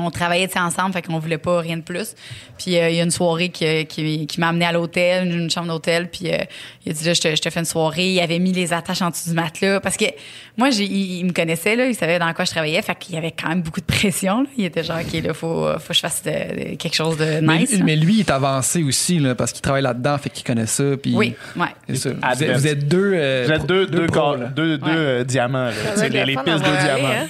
On 0.00 0.10
travaillait 0.10 0.48
ensemble, 0.58 0.92
fait 0.92 1.02
qu'on 1.02 1.18
voulait 1.18 1.38
pas 1.38 1.58
rien 1.60 1.76
de 1.76 1.82
plus. 1.82 2.14
Puis 2.56 2.78
euh, 2.78 2.88
il 2.88 2.96
y 2.96 3.00
a 3.00 3.02
une 3.02 3.10
soirée 3.10 3.48
qui, 3.48 3.84
qui, 3.86 4.26
qui 4.28 4.40
m'a 4.40 4.48
amené 4.48 4.64
à 4.64 4.72
l'hôtel, 4.72 5.26
une, 5.26 5.50
chambre 5.50 5.66
d'hôtel. 5.68 6.08
Puis 6.08 6.32
euh, 6.32 6.38
il 6.86 6.90
a 6.92 6.94
dit 6.94 7.04
là, 7.04 7.12
je 7.14 7.20
te, 7.20 7.34
je 7.34 7.42
te 7.42 7.50
fais 7.50 7.58
une 7.60 7.66
soirée. 7.66 8.12
Il 8.12 8.20
avait 8.20 8.38
mis 8.38 8.52
les 8.52 8.72
attaches 8.72 9.02
en 9.02 9.10
dessous 9.10 9.30
du 9.30 9.34
matelas 9.34 9.80
parce 9.80 9.96
que 9.96 10.04
moi, 10.56 10.70
j'ai, 10.70 10.84
il, 10.84 11.18
il 11.18 11.24
me 11.26 11.32
connaissait 11.32 11.74
là, 11.76 11.86
il 11.86 11.94
savait 11.94 12.18
dans 12.18 12.32
quoi 12.32 12.44
je 12.44 12.50
travaillais, 12.52 12.80
fait 12.82 12.94
qu'il 12.96 13.14
y 13.14 13.18
avait 13.18 13.32
quand 13.32 13.48
même 13.48 13.62
beaucoup 13.62 13.80
de 13.80 13.86
pression. 13.86 14.42
Là. 14.42 14.48
Il 14.56 14.64
était 14.64 14.84
genre, 14.84 14.98
ok, 15.00 15.22
là, 15.22 15.34
faut, 15.34 15.68
faut 15.78 15.88
que 15.88 15.94
je 15.94 16.00
fasse 16.00 16.22
de- 16.22 16.30
de- 16.70 16.74
quelque 16.76 16.94
chose 16.94 17.16
de 17.16 17.40
Mais, 17.40 17.58
nice. 17.58 17.80
mais 17.84 17.96
lui, 17.96 18.14
il 18.14 18.20
est 18.20 18.30
avancé 18.30 18.82
aussi, 18.82 19.18
là, 19.18 19.34
parce 19.34 19.52
qu'il 19.52 19.62
travaille 19.62 19.82
là-dedans, 19.82 20.16
fait 20.18 20.30
qu'il 20.30 20.44
connaît 20.44 20.66
ça. 20.66 20.84
Puis 21.02 21.14
oui, 21.14 21.34
ouais. 21.56 21.66
c'est 21.88 21.96
ça. 21.96 22.10
Vous, 22.10 22.42
êtes, 22.44 22.56
vous 22.56 22.66
êtes 22.66 22.88
deux. 22.88 23.12
euh, 23.14 23.44
Vous 23.46 23.52
êtes 23.52 23.66
deux, 23.66 23.86
deux, 23.86 24.06
deux, 24.06 24.78
deux 24.78 24.84
Ouais. 24.84 24.90
euh, 24.94 25.24
diamants. 25.24 25.66
là. 25.70 25.72
Les, 25.96 26.08
le 26.08 26.24
les 26.24 26.36
pistes 26.36 26.46
de 26.46 26.82
diamants. 26.82 27.08
hein? 27.08 27.26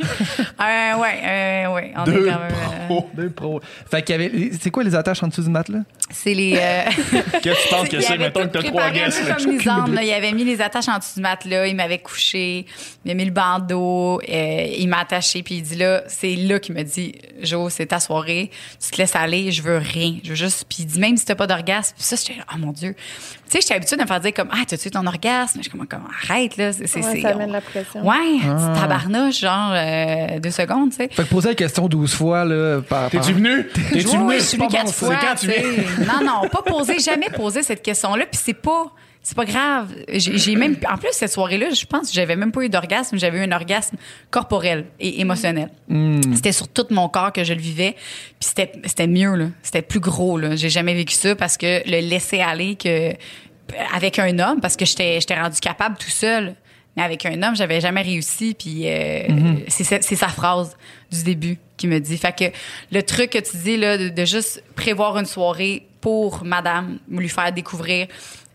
Euh, 0.00 0.96
ouais, 0.96 1.20
euh, 1.24 1.74
ouais. 1.74 1.92
On 1.96 2.04
Deux 2.04 2.26
est 2.26 2.30
quand 2.30 2.38
même. 2.38 2.52
euh, 2.52 2.86
pros. 2.86 3.10
Deux 3.14 3.30
pros. 3.30 3.60
Fait 3.90 4.02
qu'il 4.02 4.14
y 4.20 4.24
avait. 4.24 4.50
C'est 4.60 4.70
quoi 4.70 4.84
les 4.84 4.94
attaches 4.94 5.22
en 5.22 5.28
dessous 5.28 5.42
du 5.42 5.50
matelas? 5.50 5.80
c'est 6.10 6.34
les. 6.34 6.56
euh, 6.60 6.82
Qu'est-ce 7.42 7.58
que 7.58 7.62
tu 7.62 7.68
penses 7.74 7.88
que 7.88 8.00
c'est? 8.00 8.18
Mettons 8.18 8.42
que 8.48 8.58
t'as 8.58 8.62
trois 8.62 8.90
guests. 8.90 9.26
là. 9.28 9.34
comme 9.34 9.50
Lisande, 9.50 9.94
là. 9.94 10.02
Il 10.02 10.12
avait 10.12 10.32
mis 10.32 10.44
les 10.44 10.60
attaches 10.60 10.88
en 10.88 10.98
dessous 10.98 11.14
du 11.16 11.20
matelas, 11.20 11.66
il 11.66 11.76
m'avait 11.76 11.98
couché, 11.98 12.66
il 13.04 13.08
m'a 13.08 13.14
mis 13.14 13.24
le 13.24 13.30
bandeau, 13.30 14.20
euh, 14.28 14.66
il 14.78 14.88
m'a 14.88 15.00
attaché, 15.00 15.42
puis 15.42 15.56
il 15.56 15.62
dit 15.62 15.76
là, 15.76 16.02
c'est 16.08 16.34
là 16.36 16.58
qu'il 16.58 16.74
me 16.74 16.82
dit, 16.82 17.14
Jo, 17.42 17.68
c'est 17.68 17.86
ta 17.86 18.00
soirée, 18.00 18.50
tu 18.82 18.90
te 18.90 18.96
laisses 18.98 19.16
aller, 19.16 19.50
je 19.52 19.62
veux 19.62 19.78
rien, 19.78 20.16
je 20.22 20.30
veux 20.30 20.34
juste. 20.36 20.64
Puis 20.68 20.78
il 20.80 20.86
dit 20.86 20.98
même 20.98 21.16
si 21.16 21.24
t'as 21.24 21.34
pas 21.34 21.46
d'orgasme, 21.46 21.94
puis 21.96 22.04
ça, 22.04 22.16
j'étais, 22.16 22.40
oh 22.54 22.58
mon 22.58 22.72
dieu, 22.72 22.94
tu 22.94 23.52
sais, 23.52 23.60
j'étais 23.60 23.74
habituée 23.74 23.96
de 23.96 24.02
me 24.02 24.06
faire 24.06 24.20
dire 24.20 24.34
comme, 24.34 24.48
ah, 24.52 24.62
t'as-tu 24.66 24.90
ton 24.90 25.06
orgasme? 25.06 25.58
Je 25.62 25.68
suis 25.68 25.70
comme, 25.70 25.86
arrête 26.22 26.56
là, 26.56 26.72
c'est, 26.72 26.82
Ouais, 26.82 27.02
c'est- 27.02 27.20
ça 27.22 27.28
amène 27.30 27.52
la 27.52 27.60
pression. 27.60 28.06
Ouais, 28.06 28.16
Ah. 28.44 28.72
c'est 28.74 28.80
tabarnouche, 28.80 29.40
genre 29.40 29.72
euh, 29.88 30.38
deux 30.40 30.50
secondes, 30.50 30.90
tu 30.90 30.96
sais. 30.96 31.08
Fait 31.10 31.22
que 31.24 31.28
poser 31.28 31.50
la 31.50 31.54
question 31.54 31.88
12 31.88 32.14
fois, 32.14 32.44
là, 32.44 32.80
par. 32.82 33.10
T'es-tu 33.10 33.32
venu? 33.32 33.66
T'es-tu 33.92 34.08
Oui, 34.08 34.16
venu? 34.16 34.34
je 34.38 34.44
suis 34.44 34.58
quatre 34.58 34.92
fois. 34.92 35.16
Quand 35.16 35.34
tu. 35.34 35.48
Non, 36.06 36.24
non, 36.24 36.48
pas 36.48 36.62
poser, 36.62 36.98
jamais 36.98 37.30
poser 37.30 37.62
cette 37.62 37.82
question-là. 37.82 38.24
Puis 38.30 38.40
c'est 38.42 38.54
pas, 38.54 38.92
c'est 39.22 39.36
pas 39.36 39.44
grave. 39.44 39.88
J'ai 40.12 40.56
même, 40.56 40.76
en 40.90 40.96
plus 40.96 41.08
cette 41.12 41.32
soirée-là, 41.32 41.70
je 41.70 41.84
pense 41.86 42.08
que 42.08 42.14
j'avais 42.14 42.36
même 42.36 42.52
pas 42.52 42.62
eu 42.62 42.68
d'orgasme, 42.68 43.18
j'avais 43.18 43.38
eu 43.38 43.42
un 43.42 43.52
orgasme 43.52 43.96
corporel 44.30 44.86
et 45.00 45.20
émotionnel. 45.20 45.70
C'était 46.34 46.52
sur 46.52 46.68
tout 46.68 46.86
mon 46.90 47.08
corps 47.08 47.32
que 47.32 47.44
je 47.44 47.52
le 47.52 47.60
vivais. 47.60 47.94
Puis 48.38 48.48
c'était, 48.48 48.72
c'était 48.84 49.06
mieux 49.06 49.34
là, 49.34 49.46
c'était 49.62 49.82
plus 49.82 50.00
gros 50.00 50.38
là. 50.38 50.56
J'ai 50.56 50.70
jamais 50.70 50.94
vécu 50.94 51.14
ça 51.14 51.34
parce 51.34 51.56
que 51.56 51.82
le 51.88 52.08
laisser 52.08 52.40
aller 52.40 52.76
que 52.76 53.12
avec 53.94 54.18
un 54.18 54.38
homme, 54.38 54.60
parce 54.60 54.76
que 54.76 54.86
j'étais, 54.86 55.20
j'étais 55.20 55.38
rendu 55.38 55.60
capable 55.60 55.96
tout 55.98 56.10
seul. 56.10 56.54
Mais 56.98 57.04
avec 57.04 57.24
un 57.24 57.42
homme, 57.42 57.56
j'avais 57.56 57.80
jamais 57.80 58.02
réussi. 58.02 58.54
Puis 58.58 58.82
euh, 58.86 59.22
c'est, 59.68 59.84
sa- 59.84 60.02
c'est 60.02 60.16
sa 60.16 60.28
phrase 60.28 60.76
du 61.10 61.22
début 61.22 61.58
qui 61.76 61.86
me 61.86 61.98
dit. 61.98 62.18
Fait 62.18 62.36
que 62.36 62.44
le 62.92 63.02
truc 63.02 63.30
que 63.30 63.38
tu 63.38 63.56
dis 63.56 63.76
là, 63.76 63.96
de, 63.96 64.08
de 64.10 64.24
juste 64.24 64.62
prévoir 64.74 65.16
une 65.18 65.26
soirée 65.26 65.86
pour 66.00 66.44
Madame, 66.44 66.98
lui 67.08 67.28
faire 67.28 67.52
découvrir, 67.52 68.06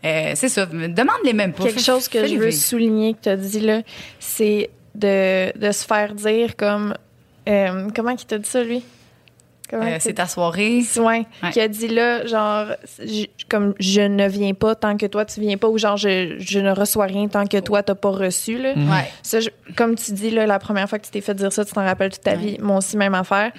euh, 0.04 0.32
c'est 0.34 0.48
ça. 0.48 0.66
Demande-les 0.66 1.32
même 1.32 1.52
pas. 1.52 1.64
Quelque 1.64 1.80
chose 1.80 2.08
que 2.08 2.26
je 2.26 2.34
veux 2.36 2.48
vivre. 2.48 2.62
souligner 2.62 3.14
que 3.14 3.18
tu 3.22 3.28
as 3.30 3.36
dit 3.36 3.60
là, 3.60 3.82
c'est 4.20 4.70
de, 4.94 5.56
de 5.58 5.72
se 5.72 5.84
faire 5.84 6.14
dire 6.14 6.56
comme. 6.56 6.94
euh, 7.48 7.88
comment 7.94 8.10
il 8.10 8.24
t'a 8.24 8.38
dit 8.38 8.48
ça, 8.48 8.62
lui? 8.62 8.82
Euh, 9.72 9.96
c'est 9.98 10.14
ta 10.14 10.26
soirée. 10.26 10.82
Ouais, 10.98 11.26
Ouais. 11.42 11.50
qui 11.52 11.60
a 11.60 11.68
dit 11.68 11.88
là, 11.88 12.24
genre, 12.26 12.66
je- 12.98 13.26
comme 13.48 13.74
je 13.80 14.02
ne 14.02 14.28
viens 14.28 14.54
pas 14.54 14.74
tant 14.74 14.96
que 14.96 15.06
toi 15.06 15.24
tu 15.24 15.40
viens 15.40 15.56
pas, 15.56 15.68
ou 15.68 15.78
genre 15.78 15.96
je, 15.96 16.36
je 16.38 16.58
ne 16.60 16.70
reçois 16.70 17.06
rien 17.06 17.26
tant 17.28 17.46
que 17.46 17.58
toi 17.60 17.82
t'as 17.82 17.94
pas 17.94 18.10
reçu. 18.10 18.58
Là. 18.58 18.74
Ouais. 18.74 19.08
Ça, 19.22 19.40
je- 19.40 19.48
comme 19.76 19.94
tu 19.96 20.12
dis, 20.12 20.30
là, 20.30 20.46
la 20.46 20.58
première 20.58 20.88
fois 20.88 20.98
que 20.98 21.04
tu 21.06 21.10
t'es 21.10 21.20
fait 21.22 21.34
dire 21.34 21.52
ça, 21.52 21.64
tu 21.64 21.72
t'en 21.72 21.84
rappelles 21.84 22.12
toute 22.12 22.22
ta 22.22 22.32
Ouais. 22.32 22.36
vie. 22.36 22.58
Moi 22.60 22.76
aussi, 22.78 22.96
même 22.96 23.14
affaire. 23.14 23.52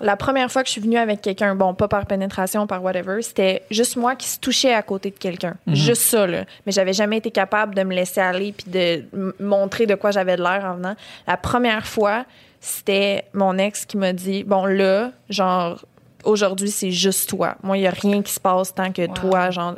La 0.00 0.16
première 0.16 0.50
fois 0.50 0.62
que 0.62 0.68
je 0.68 0.72
suis 0.72 0.80
venue 0.80 0.96
avec 0.98 1.20
quelqu'un, 1.20 1.54
bon, 1.54 1.74
pas 1.74 1.86
par 1.86 2.06
pénétration, 2.06 2.66
par 2.66 2.82
whatever, 2.82 3.22
c'était 3.22 3.62
juste 3.70 3.94
moi 3.96 4.16
qui 4.16 4.26
se 4.26 4.40
touchais 4.40 4.74
à 4.74 4.82
côté 4.82 5.10
de 5.10 5.16
quelqu'un. 5.18 5.54
Juste 5.68 6.02
ça, 6.02 6.26
là. 6.26 6.44
Mais 6.66 6.72
j'avais 6.72 6.92
jamais 6.94 7.18
été 7.18 7.30
capable 7.30 7.76
de 7.76 7.82
me 7.84 7.94
laisser 7.94 8.20
aller 8.20 8.52
puis 8.52 8.66
de 8.68 9.04
montrer 9.38 9.86
de 9.86 9.94
quoi 9.94 10.10
j'avais 10.10 10.36
de 10.36 10.42
l'air 10.42 10.64
en 10.64 10.74
venant. 10.76 10.96
La 11.28 11.36
première 11.36 11.86
fois, 11.86 12.24
c'était 12.64 13.24
mon 13.34 13.58
ex 13.58 13.84
qui 13.84 13.96
m'a 13.96 14.12
dit, 14.12 14.44
bon, 14.44 14.64
là, 14.64 15.10
genre, 15.28 15.84
aujourd'hui, 16.24 16.70
c'est 16.70 16.92
juste 16.92 17.28
toi. 17.28 17.56
Moi, 17.64 17.76
il 17.78 17.82
y 17.82 17.86
a 17.88 17.90
rien 17.90 18.22
qui 18.22 18.32
se 18.32 18.38
passe 18.40 18.72
tant 18.72 18.92
que 18.92 19.02
Wow. 19.02 19.14
toi, 19.14 19.50
genre. 19.50 19.74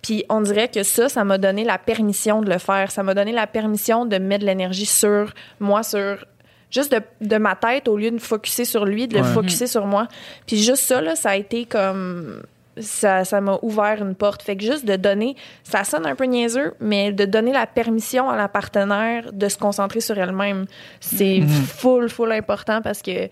Puis 0.00 0.24
on 0.30 0.40
dirait 0.40 0.68
que 0.68 0.82
ça, 0.82 1.08
ça 1.10 1.22
m'a 1.24 1.36
donné 1.38 1.64
la 1.64 1.76
permission 1.78 2.40
de 2.40 2.50
le 2.50 2.58
faire. 2.58 2.90
Ça 2.90 3.02
m'a 3.02 3.12
donné 3.14 3.32
la 3.32 3.46
permission 3.46 4.06
de 4.06 4.16
mettre 4.16 4.40
de 4.42 4.46
l'énergie 4.46 4.86
sur 4.86 5.32
moi, 5.60 5.82
sur 5.82 6.24
juste 6.70 6.92
de, 6.92 7.00
de 7.20 7.36
ma 7.36 7.56
tête 7.56 7.88
au 7.88 7.96
lieu 7.98 8.08
de 8.10 8.14
me 8.16 8.20
focuser 8.20 8.64
sur 8.64 8.84
lui, 8.86 9.06
de 9.06 9.16
le 9.18 9.22
Ouais. 9.22 9.32
focuser 9.32 9.66
sur 9.66 9.86
moi. 9.86 10.08
Puis 10.46 10.56
juste 10.62 10.84
ça, 10.84 11.00
là, 11.02 11.16
ça 11.16 11.30
a 11.30 11.36
été 11.36 11.66
comme. 11.66 12.42
Ça 12.78 13.24
ça 13.24 13.40
m'a 13.40 13.58
ouvert 13.62 14.02
une 14.02 14.14
porte. 14.14 14.42
Fait 14.42 14.56
que 14.56 14.64
juste 14.64 14.84
de 14.84 14.96
donner, 14.96 15.36
ça 15.62 15.84
sonne 15.84 16.06
un 16.06 16.14
peu 16.14 16.24
niaiseux, 16.24 16.74
mais 16.80 17.12
de 17.12 17.24
donner 17.24 17.52
la 17.52 17.66
permission 17.66 18.28
à 18.28 18.36
la 18.36 18.48
partenaire 18.48 19.32
de 19.32 19.48
se 19.48 19.56
concentrer 19.58 20.00
sur 20.00 20.18
elle-même, 20.18 20.66
c'est 21.00 21.42
full, 21.42 22.08
full 22.08 22.32
important 22.32 22.82
parce 22.82 23.00
que, 23.00 23.26
tu 23.26 23.30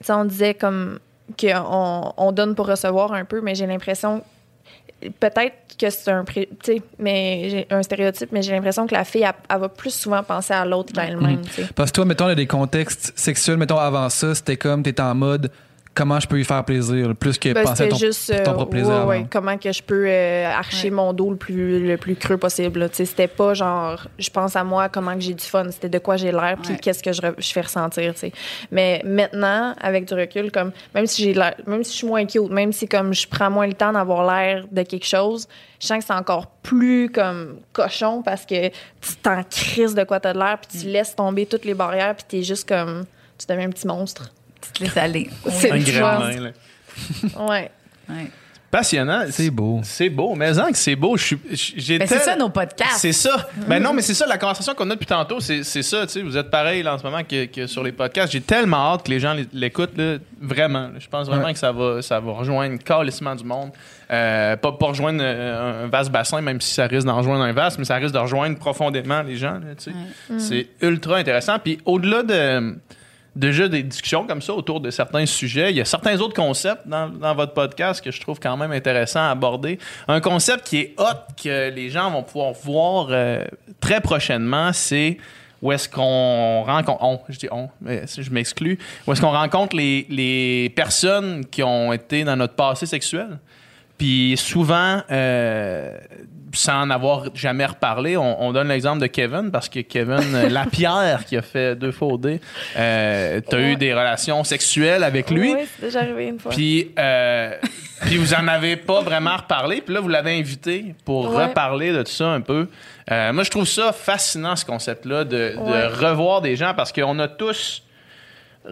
sais, 0.00 0.12
on 0.12 0.24
disait 0.24 0.54
comme 0.54 0.98
qu'on 1.40 2.12
on 2.16 2.32
donne 2.32 2.54
pour 2.54 2.68
recevoir 2.68 3.12
un 3.12 3.24
peu, 3.24 3.40
mais 3.40 3.56
j'ai 3.56 3.66
l'impression 3.66 4.22
peut-être 5.20 5.56
que 5.78 5.90
c'est 5.90 6.10
un 6.10 6.24
pré- 6.24 6.48
mais 6.98 7.66
un 7.70 7.82
stéréotype 7.82 8.30
mais 8.32 8.40
j'ai 8.42 8.52
l'impression 8.52 8.86
que 8.86 8.94
la 8.94 9.04
fille 9.04 9.22
elle, 9.24 9.34
elle 9.50 9.58
va 9.58 9.68
plus 9.68 9.92
souvent 9.92 10.22
penser 10.22 10.54
à 10.54 10.64
l'autre 10.64 10.92
qu'à 10.92 11.04
elle-même 11.04 11.42
sais. 11.44 11.66
Parce 11.74 11.90
que 11.90 11.96
toi, 11.96 12.04
mettons, 12.06 12.28
dans 12.28 12.34
des 12.34 12.46
contextes 12.46 13.12
sexuels, 13.16 13.58
mettons, 13.58 13.76
avant 13.78 14.08
ça, 14.08 14.34
c'était 14.34 14.56
comme, 14.56 14.82
t'étais 14.82 15.02
en 15.02 15.14
mode, 15.14 15.50
comment 15.96 16.20
je 16.20 16.28
peux 16.28 16.36
lui 16.36 16.44
faire 16.44 16.64
plaisir, 16.64 17.14
plus 17.16 17.38
que 17.38 17.52
Ben, 17.52 17.64
penser 17.64 17.84
à 17.84 17.88
ton, 17.88 17.96
juste 17.96 18.28
ton 18.44 18.50
euh, 18.52 18.54
propre 18.54 18.70
plaisir. 18.70 18.88
ouais, 18.90 18.94
avant. 18.96 19.08
ouais, 19.08 19.26
comment 19.28 19.56
que 19.58 19.72
je 19.72 19.82
peux 19.82 20.04
euh, 20.06 20.46
archer 20.46 20.90
Ouais. 20.90 20.90
mon 20.90 21.12
dos 21.12 21.30
le 21.30 21.36
plus 21.36 21.84
le 21.84 21.96
plus 21.96 22.14
creux 22.14 22.36
possible 22.36 22.78
là. 22.80 22.88
Tu 22.88 22.96
sais, 22.96 23.04
c'était 23.06 23.26
pas 23.26 23.54
genre 23.54 24.06
je 24.18 24.30
pense 24.30 24.54
à 24.54 24.62
moi 24.62 24.88
comment 24.88 25.14
que 25.14 25.20
j'ai 25.20 25.34
du 25.34 25.42
fun 25.44 25.64
c'était 25.70 25.88
de 25.88 25.98
quoi 25.98 26.16
j'ai 26.16 26.30
l'air 26.30 26.56
puis 26.62 26.72
Ouais. 26.74 26.78
qu'est-ce 26.78 27.02
que 27.02 27.12
je, 27.12 27.20
je 27.38 27.52
fais 27.52 27.62
ressentir 27.62 28.12
tu 28.14 28.20
sais. 28.20 28.32
mais 28.70 29.00
maintenant 29.04 29.74
avec 29.80 30.04
du 30.06 30.14
recul 30.14 30.52
comme 30.52 30.70
même 30.94 31.06
si 31.06 31.22
j'ai 31.24 31.32
l'air 31.34 31.54
même 31.66 31.82
si 31.82 31.92
je 31.92 31.96
suis 31.96 32.06
moins 32.06 32.26
cute 32.26 32.50
même 32.50 32.72
si 32.72 32.86
comme 32.86 33.14
je 33.14 33.26
prends 33.26 33.50
moins 33.50 33.66
le 33.66 33.72
temps 33.74 33.92
d'avoir 33.92 34.26
l'air 34.30 34.66
de 34.70 34.82
quelque 34.82 35.06
chose 35.06 35.48
je 35.80 35.86
sens 35.86 35.98
que 36.00 36.04
c'est 36.04 36.12
encore 36.14 36.46
plus 36.62 37.10
comme 37.10 37.56
cochon 37.72 38.22
parce 38.22 38.44
que 38.44 38.68
tu 38.68 39.16
t'en 39.22 39.42
crises 39.44 39.94
de 39.94 40.04
quoi 40.04 40.20
t'as 40.20 40.34
de 40.34 40.38
l'air 40.38 40.58
puis 40.58 40.78
tu 40.80 40.86
laisses 40.88 41.16
tomber 41.16 41.46
toutes 41.46 41.64
les 41.64 41.74
barrières 41.74 42.14
puis 42.14 42.24
t'es 42.28 42.42
juste 42.42 42.68
comme 42.68 43.04
tu 43.38 43.46
deviens 43.48 43.66
un 43.68 43.70
petit 43.70 43.86
monstre 43.86 44.30
Tu 44.72 44.80
te 44.80 44.84
laisses 44.84 44.96
aller. 44.96 45.30
C'est 45.50 45.70
Un 45.70 45.80
fun. 45.80 45.92
gremlin, 45.92 46.40
là. 46.40 46.50
ouais 47.48 47.70
Ouais. 48.08 48.30
Passionnant. 48.68 49.22
C'est 49.30 49.48
beau. 49.50 49.80
C'est 49.84 50.10
beau. 50.10 50.34
Mais 50.34 50.58
en 50.58 50.66
que 50.70 50.76
c'est 50.76 50.96
beau. 50.96 51.16
J'ai 51.16 51.98
Ben, 51.98 52.06
c'est 52.06 52.18
ça 52.18 52.36
nos 52.36 52.48
podcasts. 52.50 52.98
C'est 52.98 53.12
ça. 53.12 53.48
Ben 53.68 53.80
non, 53.82 53.92
mais 53.94 54.02
c'est 54.02 54.12
ça, 54.12 54.26
la 54.26 54.36
conversation 54.38 54.74
qu'on 54.74 54.90
a 54.90 54.94
depuis 54.94 55.06
tantôt, 55.06 55.40
c'est 55.40 55.62
ça, 55.62 56.04
tu 56.06 56.12
sais, 56.12 56.22
vous 56.22 56.36
êtes 56.36 56.50
pareil 56.50 56.82
là, 56.82 56.94
en 56.94 56.98
ce 56.98 57.04
moment 57.04 57.22
que, 57.22 57.46
que 57.46 57.66
sur 57.68 57.82
les 57.84 57.92
podcasts. 57.92 58.32
J'ai 58.32 58.40
tellement 58.40 58.92
hâte 58.92 59.04
que 59.04 59.10
les 59.10 59.20
gens 59.20 59.32
l'é- 59.34 59.46
l'écoutent, 59.52 59.96
là, 59.96 60.16
vraiment. 60.40 60.90
Je 60.98 61.08
pense 61.08 61.26
vraiment 61.28 61.46
Ouais. 61.46 61.52
que 61.52 61.58
ça 61.58 61.72
va, 61.72 62.02
ça 62.02 62.18
va 62.20 62.32
rejoindre 62.32 62.82
calissement 62.82 63.34
du 63.36 63.44
monde. 63.44 63.70
Euh, 64.10 64.56
pas, 64.56 64.72
pas 64.72 64.86
rejoindre 64.86 65.20
euh, 65.22 65.84
un 65.84 65.88
vaste 65.88 66.10
bassin, 66.10 66.40
même 66.42 66.60
si 66.60 66.74
ça 66.74 66.86
risque 66.86 67.06
d'en 67.06 67.16
rejoindre 67.16 67.44
un 67.44 67.52
vaste, 67.52 67.78
mais 67.78 67.84
ça 67.84 67.96
risque 67.96 68.14
de 68.14 68.18
rejoindre 68.18 68.58
profondément 68.58 69.22
les 69.22 69.36
gens, 69.36 69.54
là, 69.54 69.74
tu 69.78 69.90
sais. 69.90 70.38
C'est 70.38 70.66
ultra 70.86 71.16
intéressant. 71.16 71.58
Puis 71.60 71.78
au-delà 71.84 72.22
de 72.24 72.76
déjà 73.36 73.68
des 73.68 73.82
discussions 73.82 74.26
comme 74.26 74.42
ça 74.42 74.54
autour 74.54 74.80
de 74.80 74.90
certains 74.90 75.26
sujets. 75.26 75.70
Il 75.70 75.76
y 75.76 75.80
a 75.80 75.84
certains 75.84 76.18
autres 76.20 76.34
concepts 76.34 76.88
dans, 76.88 77.08
dans 77.08 77.34
votre 77.34 77.52
podcast 77.52 78.02
que 78.02 78.10
je 78.10 78.20
trouve 78.20 78.40
quand 78.40 78.56
même 78.56 78.72
intéressant 78.72 79.20
à 79.20 79.30
aborder. 79.30 79.78
Un 80.08 80.20
concept 80.20 80.66
qui 80.66 80.78
est 80.78 80.94
hot, 80.98 81.34
que 81.42 81.70
les 81.70 81.90
gens 81.90 82.10
vont 82.10 82.22
pouvoir 82.22 82.52
voir 82.52 83.08
euh, 83.10 83.44
très 83.78 84.00
prochainement, 84.00 84.72
c'est 84.72 85.18
où 85.62 85.72
est-ce 85.72 85.88
qu'on 85.88 86.62
rencontre, 86.62 87.24
les, 89.76 90.06
les 90.08 90.70
personnes 90.74 91.44
qui 91.46 91.62
ont 91.62 91.92
été 91.92 92.24
dans 92.24 92.36
notre 92.36 92.54
passé 92.54 92.86
sexuel? 92.86 93.38
Puis 93.98 94.36
souvent, 94.36 95.00
euh, 95.10 95.96
sans 96.52 96.82
en 96.82 96.90
avoir 96.90 97.24
jamais 97.34 97.66
reparlé, 97.66 98.16
on, 98.16 98.42
on 98.42 98.52
donne 98.52 98.68
l'exemple 98.68 99.00
de 99.00 99.06
Kevin 99.06 99.50
parce 99.50 99.68
que 99.68 99.80
Kevin 99.80 100.34
euh, 100.34 100.48
Lapierre, 100.48 101.24
qui 101.26 101.36
a 101.36 101.42
fait 101.42 101.76
deux 101.76 101.92
fois 101.92 102.08
au 102.08 102.18
dé, 102.18 102.40
euh, 102.76 103.40
t'as 103.46 103.56
Ouais. 103.56 103.72
eu 103.72 103.76
des 103.76 103.92
relations 103.94 104.42
sexuelles 104.44 105.02
avec 105.04 105.30
lui. 105.30 105.54
oui 105.54 105.60
c'est 105.76 105.86
déjà 105.86 106.00
arrivé 106.00 106.28
une 106.28 106.38
fois 106.38 106.52
Puis, 106.52 106.92
euh, 106.98 107.52
puis 108.02 108.16
vous 108.18 108.34
en 108.34 108.46
avez 108.48 108.76
pas 108.76 109.00
vraiment 109.00 109.36
reparlé. 109.36 109.80
Puis 109.80 109.94
là, 109.94 110.00
vous 110.00 110.08
l'avez 110.08 110.38
invité 110.38 110.94
pour 111.04 111.34
Ouais. 111.34 111.46
reparler 111.46 111.92
de 111.92 112.02
tout 112.02 112.12
ça 112.12 112.28
un 112.28 112.40
peu. 112.42 112.68
Euh, 113.10 113.32
moi, 113.32 113.44
je 113.44 113.50
trouve 113.50 113.66
ça 113.66 113.92
fascinant, 113.92 114.56
ce 114.56 114.64
concept-là, 114.64 115.24
de, 115.24 115.54
de 115.56 116.04
revoir 116.06 116.40
des 116.42 116.56
gens 116.56 116.74
parce 116.74 116.92
qu'on 116.92 117.18
a 117.18 117.28
tous 117.28 117.82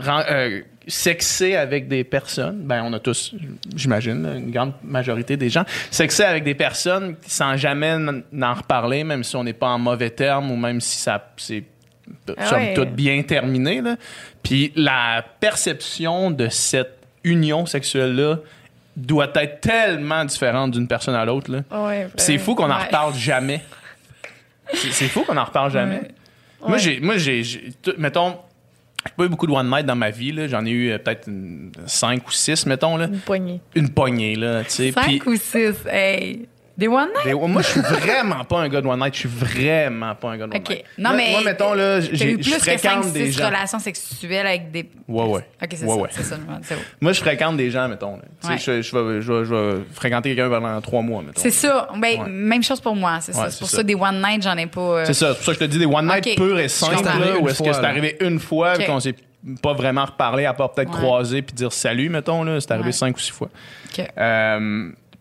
euh, 0.02 0.60
sexé 0.86 1.56
avec 1.56 1.88
des 1.88 2.04
personnes. 2.04 2.60
Ben, 2.62 2.82
on 2.84 2.92
a 2.92 2.98
tous, 2.98 3.34
j'imagine, 3.74 4.26
une 4.26 4.50
grande 4.50 4.72
majorité 4.82 5.36
des 5.36 5.48
gens, 5.50 5.64
sexé 5.90 6.22
avec 6.24 6.44
des 6.44 6.54
personnes 6.54 7.16
sans 7.26 7.56
jamais 7.56 7.88
n- 7.94 8.22
en 8.42 8.54
reparler, 8.54 9.04
même 9.04 9.24
si 9.24 9.34
on 9.36 9.44
n'est 9.44 9.52
pas 9.52 9.68
en 9.68 9.78
mauvais 9.78 10.10
termes 10.10 10.50
ou 10.50 10.56
même 10.56 10.80
si 10.80 10.98
ça 10.98 11.32
c'est 11.36 11.64
Ah 12.36 12.46
somme 12.46 12.58
ouais. 12.58 12.74
toute 12.74 12.90
bien 12.90 13.22
terminé. 13.22 13.80
Là. 13.80 13.96
Puis 14.42 14.72
la 14.76 15.24
perception 15.40 16.30
de 16.30 16.48
cette 16.48 16.98
union 17.24 17.64
sexuelle-là 17.64 18.38
doit 18.96 19.30
être 19.36 19.60
tellement 19.60 20.24
différente 20.24 20.72
d'une 20.72 20.86
personne 20.86 21.14
à 21.14 21.24
l'autre. 21.24 21.50
Ouais, 21.72 22.08
C'est 22.16 22.38
fou 22.38 22.54
qu'on 22.54 22.70
en 22.70 22.76
ouais. 22.76 22.84
reparle 22.84 23.14
jamais. 23.14 23.62
C'est 24.72 25.08
fou 25.08 25.22
qu'on 25.22 25.36
en 25.36 25.44
reparle 25.44 25.70
jamais. 25.72 26.02
Moi, 26.66 26.78
j'ai, 26.78 27.00
moi, 27.00 27.16
j'ai, 27.16 27.42
mettons, 27.98 28.36
pas 29.12 29.24
eu 29.24 29.28
beaucoup 29.28 29.46
de 29.46 29.52
one 29.52 29.68
night 29.70 29.86
dans 29.86 29.96
ma 29.96 30.10
vie. 30.10 30.32
là. 30.32 30.46
J'en 30.48 30.64
ai 30.64 30.70
eu 30.70 30.90
euh, 30.90 30.98
peut-être 30.98 31.28
cinq 31.86 32.26
ou 32.26 32.30
six, 32.32 32.66
mettons, 32.66 32.96
là. 32.96 33.06
Une 33.06 33.18
poignée. 33.18 33.60
Une 33.74 33.88
poignée, 33.90 34.34
là, 34.36 34.64
tu 34.64 34.70
sais. 34.70 34.92
Puis 34.92 35.18
Cinq 35.18 35.26
ou 35.26 35.36
six, 35.36 35.74
hey. 35.90 36.48
Des 36.76 36.88
one 36.88 37.06
night? 37.14 37.24
Des- 37.26 37.34
moi, 37.34 37.62
je 37.62 37.68
suis 37.68 37.80
vraiment 37.80 38.42
pas 38.44 38.58
un 38.58 38.68
gars 38.68 38.80
de 38.80 38.86
one 38.88 38.98
night. 38.98 39.14
Je 39.14 39.20
suis 39.20 39.28
vraiment 39.28 40.14
pas 40.16 40.30
un 40.30 40.36
gars 40.38 40.46
de 40.48 40.50
one 40.54 40.60
OK. 40.60 40.68
night. 40.70 40.84
Non, 40.98 41.10
moi, 41.10 41.16
mais. 41.16 41.30
moi, 41.30 41.40
mettons, 41.44 41.72
là, 41.74 42.00
j'ai- 42.00 42.32
eu 42.32 42.42
je 42.42 42.50
plus 42.50 42.54
que 42.58 42.60
5 42.64 42.78
fréquente 42.80 43.12
des 43.12 43.26
6 43.30 43.38
gens. 43.38 43.46
relations 43.46 43.78
sexuelles 43.78 44.46
avec 44.46 44.72
des. 44.72 44.90
Ouais, 45.06 45.24
ouais. 45.24 45.46
OK, 45.62 45.68
c'est 45.74 45.84
Ouais, 45.84 45.88
ça. 45.88 45.96
ouais. 45.96 46.08
C'est 46.10 46.22
ça, 46.24 46.34
je 46.36 46.40
me- 46.52 46.58
c'est 46.62 46.74
bon. 46.74 46.80
Moi, 47.00 47.12
je 47.12 47.20
fréquente 47.20 47.56
des 47.56 47.70
gens, 47.70 47.88
mettons. 47.88 48.16
là. 48.16 48.22
Tu 48.40 48.46
sais, 48.46 48.52
Ouais. 48.72 48.82
Je, 48.82 48.88
je 48.88 48.96
vais, 48.96 49.22
je, 49.22 49.32
vais, 49.32 49.44
je 49.44 49.54
vais 49.54 49.80
fréquenter 49.92 50.34
quelqu'un 50.34 50.50
pendant 50.50 50.80
trois 50.80 51.02
mois, 51.02 51.22
mettons. 51.22 51.40
C'est 51.40 51.50
ça. 51.50 51.88
Ben, 51.96 52.22
Ouais. 52.22 52.28
même 52.28 52.62
chose 52.64 52.80
pour 52.80 52.96
moi. 52.96 53.18
C'est 53.20 53.32
ça. 53.32 53.38
Ouais, 53.38 53.44
C'est 53.46 53.52
c'est 53.52 53.58
pour 53.60 53.68
ça. 53.70 53.76
ça, 53.76 53.82
des 53.84 53.94
one 53.94 54.20
night, 54.20 54.42
j'en 54.42 54.56
ai 54.56 54.66
pas. 54.66 54.80
euh, 54.80 55.04
C'est 55.04 55.14
ça. 55.14 55.28
C'est 55.28 55.34
pour 55.36 55.44
ça 55.44 55.52
que 55.52 55.60
je 55.60 55.64
te 55.66 55.70
dis 55.70 55.78
des 55.78 55.86
one 55.86 56.06
night 56.06 56.26
Ok. 56.26 56.34
purs 56.36 56.58
et 56.58 56.68
simples, 56.68 56.94
où 57.40 57.48
est-ce 57.48 57.62
que 57.62 57.72
c'est 57.72 57.84
arrivé 57.84 58.16
une 58.20 58.40
fois, 58.40 58.76
qu'on 58.78 58.98
s'est 58.98 59.14
pas 59.62 59.74
vraiment 59.74 60.06
reparlé, 60.06 60.46
à 60.46 60.54
part 60.54 60.72
peut-être 60.72 60.90
croiser 60.90 61.42
puis 61.42 61.54
dire 61.54 61.72
salut, 61.72 62.08
mettons. 62.08 62.42
là. 62.42 62.60
C'est 62.60 62.72
arrivé 62.72 62.90
cinq 62.92 63.16
ou 63.16 63.20
six 63.20 63.30
fois. 63.30 63.48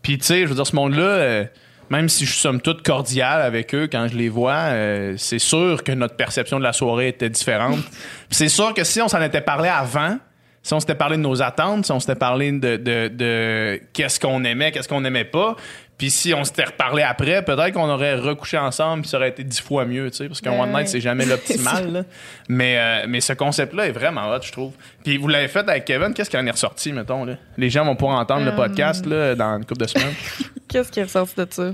Puis, 0.04 0.20
tu 0.20 0.26
sais, 0.26 0.42
je 0.42 0.48
veux 0.48 0.56
dire, 0.56 0.68
ce 0.68 0.76
monde-là, 0.76 1.02
euh, 1.02 1.46
même 1.90 2.10
si 2.10 2.26
je 2.26 2.32
suis 2.32 2.42
somme 2.42 2.62
toute 2.62 2.84
cordial 2.84 3.42
avec 3.42 3.74
eux 3.74 3.88
quand 3.92 4.08
je 4.08 4.16
les 4.16 4.30
vois, 4.30 4.54
euh, 4.54 5.16
c'est 5.18 5.40
sûr 5.40 5.84
que 5.84 5.92
notre 5.92 6.16
perception 6.16 6.60
de 6.60 6.64
la 6.64 6.74
soirée 6.74 7.08
était 7.08 7.30
différente. 7.30 7.80
C'est 8.30 8.50
sûr 8.50 8.74
que 8.74 8.84
si 8.84 9.02
on 9.02 9.08
s'en 9.08 9.22
était 9.22 9.42
parlé 9.42 9.70
avant, 9.70 10.18
si 10.64 10.74
on 10.74 10.80
s'était 10.80 10.96
parlé 10.96 11.18
de 11.18 11.22
nos 11.22 11.42
attentes, 11.42 11.86
si 11.86 11.92
on 11.92 12.00
s'était 12.00 12.16
parlé 12.16 12.52
de, 12.52 12.78
de, 12.78 13.10
de 13.10 13.82
qu'est-ce 13.94 14.20
qu'on 14.20 14.44
aimait, 14.44 14.72
qu'est-ce 14.72 14.88
qu'on 14.88 15.02
n'aimait 15.02 15.26
pas, 15.26 15.56
puis 15.98 16.10
si 16.10 16.34
on 16.34 16.44
s'était 16.44 16.66
reparlé 16.66 17.04
après, 17.04 17.44
peut-être 17.46 17.72
qu'on 17.74 17.90
aurait 17.90 18.16
recouché 18.16 18.58
ensemble, 18.58 19.02
puis 19.04 19.10
ça 19.10 19.18
aurait 19.18 19.30
été 19.30 19.44
dix 19.44 19.62
fois 19.62 19.86
mieux, 19.86 20.10
tu 20.12 20.18
sais, 20.18 20.28
parce 20.28 20.42
qu'un 20.42 20.52
Ben 20.52 20.62
one 20.64 20.72
night, 20.74 20.88
c'est 20.88 21.00
jamais 21.02 21.26
l'optimal. 21.28 21.92
là. 21.94 22.04
mais, 22.50 22.78
euh, 22.78 23.06
mais 23.08 23.22
ce 23.22 23.34
concept-là 23.34 23.88
est 23.88 23.92
vraiment 23.92 24.30
hot, 24.32 24.42
je 24.42 24.52
trouve. 24.52 24.74
Puis 25.04 25.18
vous 25.18 25.28
l'avez 25.28 25.48
fait 25.48 25.68
avec 25.70 25.86
Kevin, 25.86 26.14
qu'est-ce 26.14 26.30
qui 26.30 26.38
en 26.38 26.46
est 26.46 26.52
ressorti, 26.52 26.92
mettons? 26.92 27.26
Là? 27.26 27.36
Les 27.58 27.70
gens 27.70 27.86
vont 27.86 27.96
pouvoir 27.96 28.20
entendre 28.20 28.44
le 28.46 28.52
Euh, 28.52 28.56
podcast 28.56 29.06
là, 29.06 29.36
dans 29.36 29.58
une 29.58 29.66
couple 29.66 29.82
de 29.82 29.88
semaines. 29.88 30.14
Qu'est-ce 30.68 30.92
qui 30.92 31.00
est 31.02 31.04
ressorti 31.04 31.36
de 31.38 31.48
ça? 31.52 31.72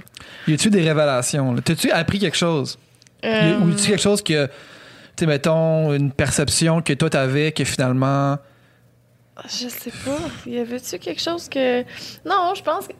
Y 0.47 0.53
a-tu 0.55 0.69
des 0.69 0.81
révélations? 0.81 1.53
là? 1.53 1.61
T'as-tu 1.63 1.89
appris 1.89 2.19
quelque 2.19 2.35
chose? 2.35 2.77
Y 3.23 3.27
a- 3.27 3.57
Ou 3.57 3.69
y 3.69 3.73
a-tu 3.73 3.87
quelque 3.87 4.01
chose 4.01 4.21
que, 4.21 4.45
tu 4.47 4.51
sais, 5.17 5.25
mettons, 5.25 5.93
une 5.93 6.11
perception 6.11 6.81
que 6.81 6.91
toi 6.93 7.09
t'avais 7.09 7.53
que 7.53 7.63
finalement. 7.63 8.37
Je 9.45 9.69
sais 9.69 9.91
pas. 10.03 10.17
Y 10.45 10.59
avait-tu 10.59 10.99
quelque 10.99 11.21
chose 11.21 11.47
que. 11.47 11.81
Non, 12.25 12.53
je 12.55 12.61
pense 12.61 12.87
que. 12.87 12.93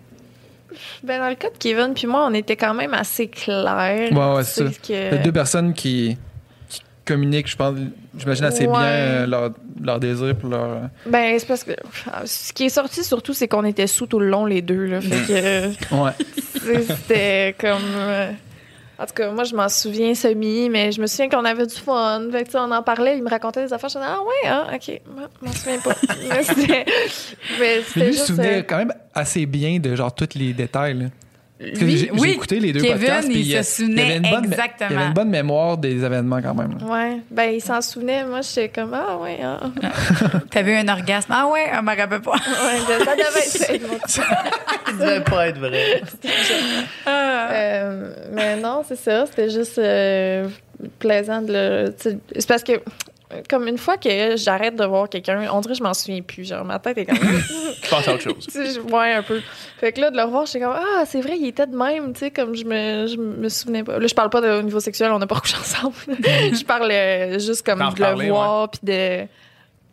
Ben, 1.04 1.20
dans 1.20 1.30
le 1.30 1.36
cas 1.36 1.50
de 1.50 1.58
Kevin 1.58 1.94
puis 1.94 2.08
moi, 2.08 2.26
on 2.30 2.34
était 2.34 2.56
quand 2.56 2.74
même 2.74 2.94
assez 2.94 3.28
clairs. 3.28 4.10
Ouais, 4.12 4.36
ouais, 4.36 4.44
c'est 4.44 4.66
ça. 4.68 4.72
que- 4.88 5.12
Les 5.16 5.20
deux 5.24 5.32
personnes 5.32 5.74
qui, 5.74 6.18
qui 6.70 6.82
communiquent, 7.06 7.48
je 7.50 7.56
pense, 7.56 7.76
j'imagine 8.18 8.46
assez 8.46 8.66
Ouais. 8.66 8.72
bien 8.78 8.82
euh, 8.84 9.26
leur, 9.28 9.52
leur 9.82 10.00
désir 10.00 10.36
pour 10.36 10.50
leur. 10.50 10.64
euh, 10.64 10.80
Ben, 11.08 11.38
c'est 11.40 11.48
parce 11.48 11.64
que. 11.64 11.72
Ce 12.26 12.54
qui 12.54 12.66
est 12.66 12.70
sorti 12.70 13.04
surtout, 13.04 13.34
c'est 13.34 13.48
qu'on 13.48 13.66
était 13.66 13.88
sous 13.88 14.06
tout 14.08 14.20
le 14.20 14.30
long, 14.30 14.46
les 14.46 14.62
deux, 14.62 14.86
là. 14.86 15.02
Fait 15.02 15.10
que. 15.28 15.96
Ouais. 15.96 16.12
C'était 16.88 17.56
comme. 17.60 17.82
En 19.02 19.06
tout 19.06 19.14
cas, 19.14 19.32
moi, 19.32 19.45
je 19.45 19.56
m'en 19.56 19.70
souviens 19.70 20.14
semi, 20.14 20.70
mais 20.70 20.91
je 20.91 21.00
me 21.02 21.08
souviens 21.08 21.30
qu'on 21.30 21.45
avait 21.45 21.66
du 21.66 21.74
fun. 21.76 22.22
Fait 22.32 22.43
que, 22.43 22.58
on 22.58 22.70
en 22.72 22.84
parlait, 22.84 23.18
il 23.18 23.24
me 23.24 23.30
racontait 23.30 23.64
des 23.66 23.72
affaires. 23.72 23.89
Je 23.89 23.97
disais, 23.97 24.10
ah 24.10 24.20
ouais, 24.22 24.50
ah, 24.50 24.68
ok. 24.76 25.02
Moi, 25.16 25.30
je 25.41 25.45
m'en 25.47 25.54
souviens 25.54 25.80
pas. 25.80 25.95
mais 26.30 26.43
c'était. 26.43 26.86
Mais 27.60 27.78
Mais 27.78 27.82
c'était 27.82 28.00
lui, 28.02 28.08
il 28.08 28.14
se 28.14 28.18
juste. 28.18 28.26
souvenait 28.28 28.58
euh, 28.60 28.64
quand 28.68 28.78
même 28.78 28.93
assez 29.14 29.45
bien 29.45 29.80
de 29.80 29.95
genre 29.95 30.14
tous 30.14 30.36
les 30.36 30.52
détails. 30.54 30.95
là. 31.00 31.06
Lui, 31.60 31.97
j'ai 31.97 32.05
j'ai 32.05 32.12
oui, 32.12 32.30
écouté 32.32 32.57
les 32.62 32.72
deux 32.72 32.80
Kevin, 32.80 32.97
podcasts. 32.99 33.28
il 33.28 33.34
puis 33.34 33.43
se 33.43 33.49
y 33.49 33.57
a- 33.57 33.64
souvenait 33.64 34.01
y 34.01 34.05
avait 34.05 34.16
une 34.18 34.30
bonne 34.32 34.45
mé- 34.45 34.51
exactement. 34.53 34.89
Il 34.91 34.95
avait 34.95 35.05
une 35.07 35.14
bonne 35.14 35.30
mémoire 35.30 35.78
des 35.78 36.03
événements 36.05 36.41
quand 36.41 36.53
même. 36.55 36.78
Ouais, 36.89 37.18
ben 37.30 37.51
il 37.53 37.60
s'en 37.62 37.82
souvenait. 37.82 38.24
Moi, 38.24 38.39
j'étais 38.41 38.70
comme 38.70 38.93
ah 38.93 39.18
ouais, 39.18 39.39
ah. 39.43 39.60
T'avais 40.51 40.72
eu 40.72 40.76
un 40.78 40.88
orgasme. 40.88 41.34
Ah 41.36 41.47
ouais, 41.47 41.66
je 41.76 41.82
me 41.82 41.88
rappelle 41.97 42.22
pas. 42.22 42.32
ouais, 42.32 42.80
ben, 42.88 43.03
ça 43.05 43.14
devait 43.16 43.76
être. 43.76 43.99
Ça 44.07 44.24
devait 44.99 45.22
pas 45.22 45.47
être 45.49 45.60
vrai. 45.60 46.01
Euh, 47.07 48.14
mais 48.32 48.55
non, 48.57 48.84
c'est 48.88 48.95
ça. 48.97 49.26
C'était 49.26 49.49
juste 49.49 49.78
euh, 49.78 50.47
plaisant 50.99 51.41
de 51.41 51.53
le. 51.53 51.95
C'est 51.99 52.47
parce 52.47 52.64
que 52.64 52.74
comme 53.48 53.68
une 53.68 53.78
fois 53.78 53.98
que 53.98 54.36
j'arrête 54.38 54.76
de 54.76 54.86
voir 54.86 55.08
quelqu'un, 55.08 55.48
on 55.52 55.62
dirait 55.62 55.74
que 55.74 55.78
je 55.78 55.84
m'en 55.84 55.94
souviens 55.94 56.22
plus. 56.22 56.48
Genre 56.48 56.66
ma 56.66 56.80
tête 56.80 56.98
est 56.98 57.06
comme. 57.06 57.18
Je 57.82 57.90
pense 57.90 58.08
à 58.08 58.14
autre 58.14 58.24
chose. 58.24 58.48
Ouais, 58.92 59.14
un 59.14 59.24
peu. 59.24 59.42
Fait 59.78 59.92
que 59.92 60.02
là, 60.02 60.12
de 60.12 60.18
le 60.18 60.24
revoir, 60.24 60.46
j'étais 60.46 60.62
comme, 60.62 60.76
ah, 60.76 61.04
c'est 61.06 61.22
vrai, 61.22 61.38
il 61.40 61.48
était 61.48 61.66
de 61.66 61.76
même, 61.76 62.14
tu 62.14 62.20
sais, 62.20 62.32
comme 62.32 62.56
je 62.56 62.66
me, 62.66 63.08
je 63.08 63.18
me 63.18 63.50
souvenais 63.50 63.84
pas. 63.84 63.98
Là, 63.98 64.06
je 64.06 64.14
parle 64.14 64.30
pas 64.30 64.42
de, 64.42 64.50
au 64.50 64.62
niveau 64.62 64.80
sexuel, 64.80 65.12
on 65.12 65.20
n'a 65.20 65.28
pas 65.28 65.36
couché 65.40 65.58
ensemble. 65.58 65.96
je 66.08 66.64
parle 66.66 66.92
euh, 66.92 67.40
juste 67.40 67.66
comme 67.66 67.80
de 67.80 68.24
le 68.24 68.30
voir, 68.30 68.70
puis 68.70 68.82
de. 68.84 69.22
Tu 69.22 69.28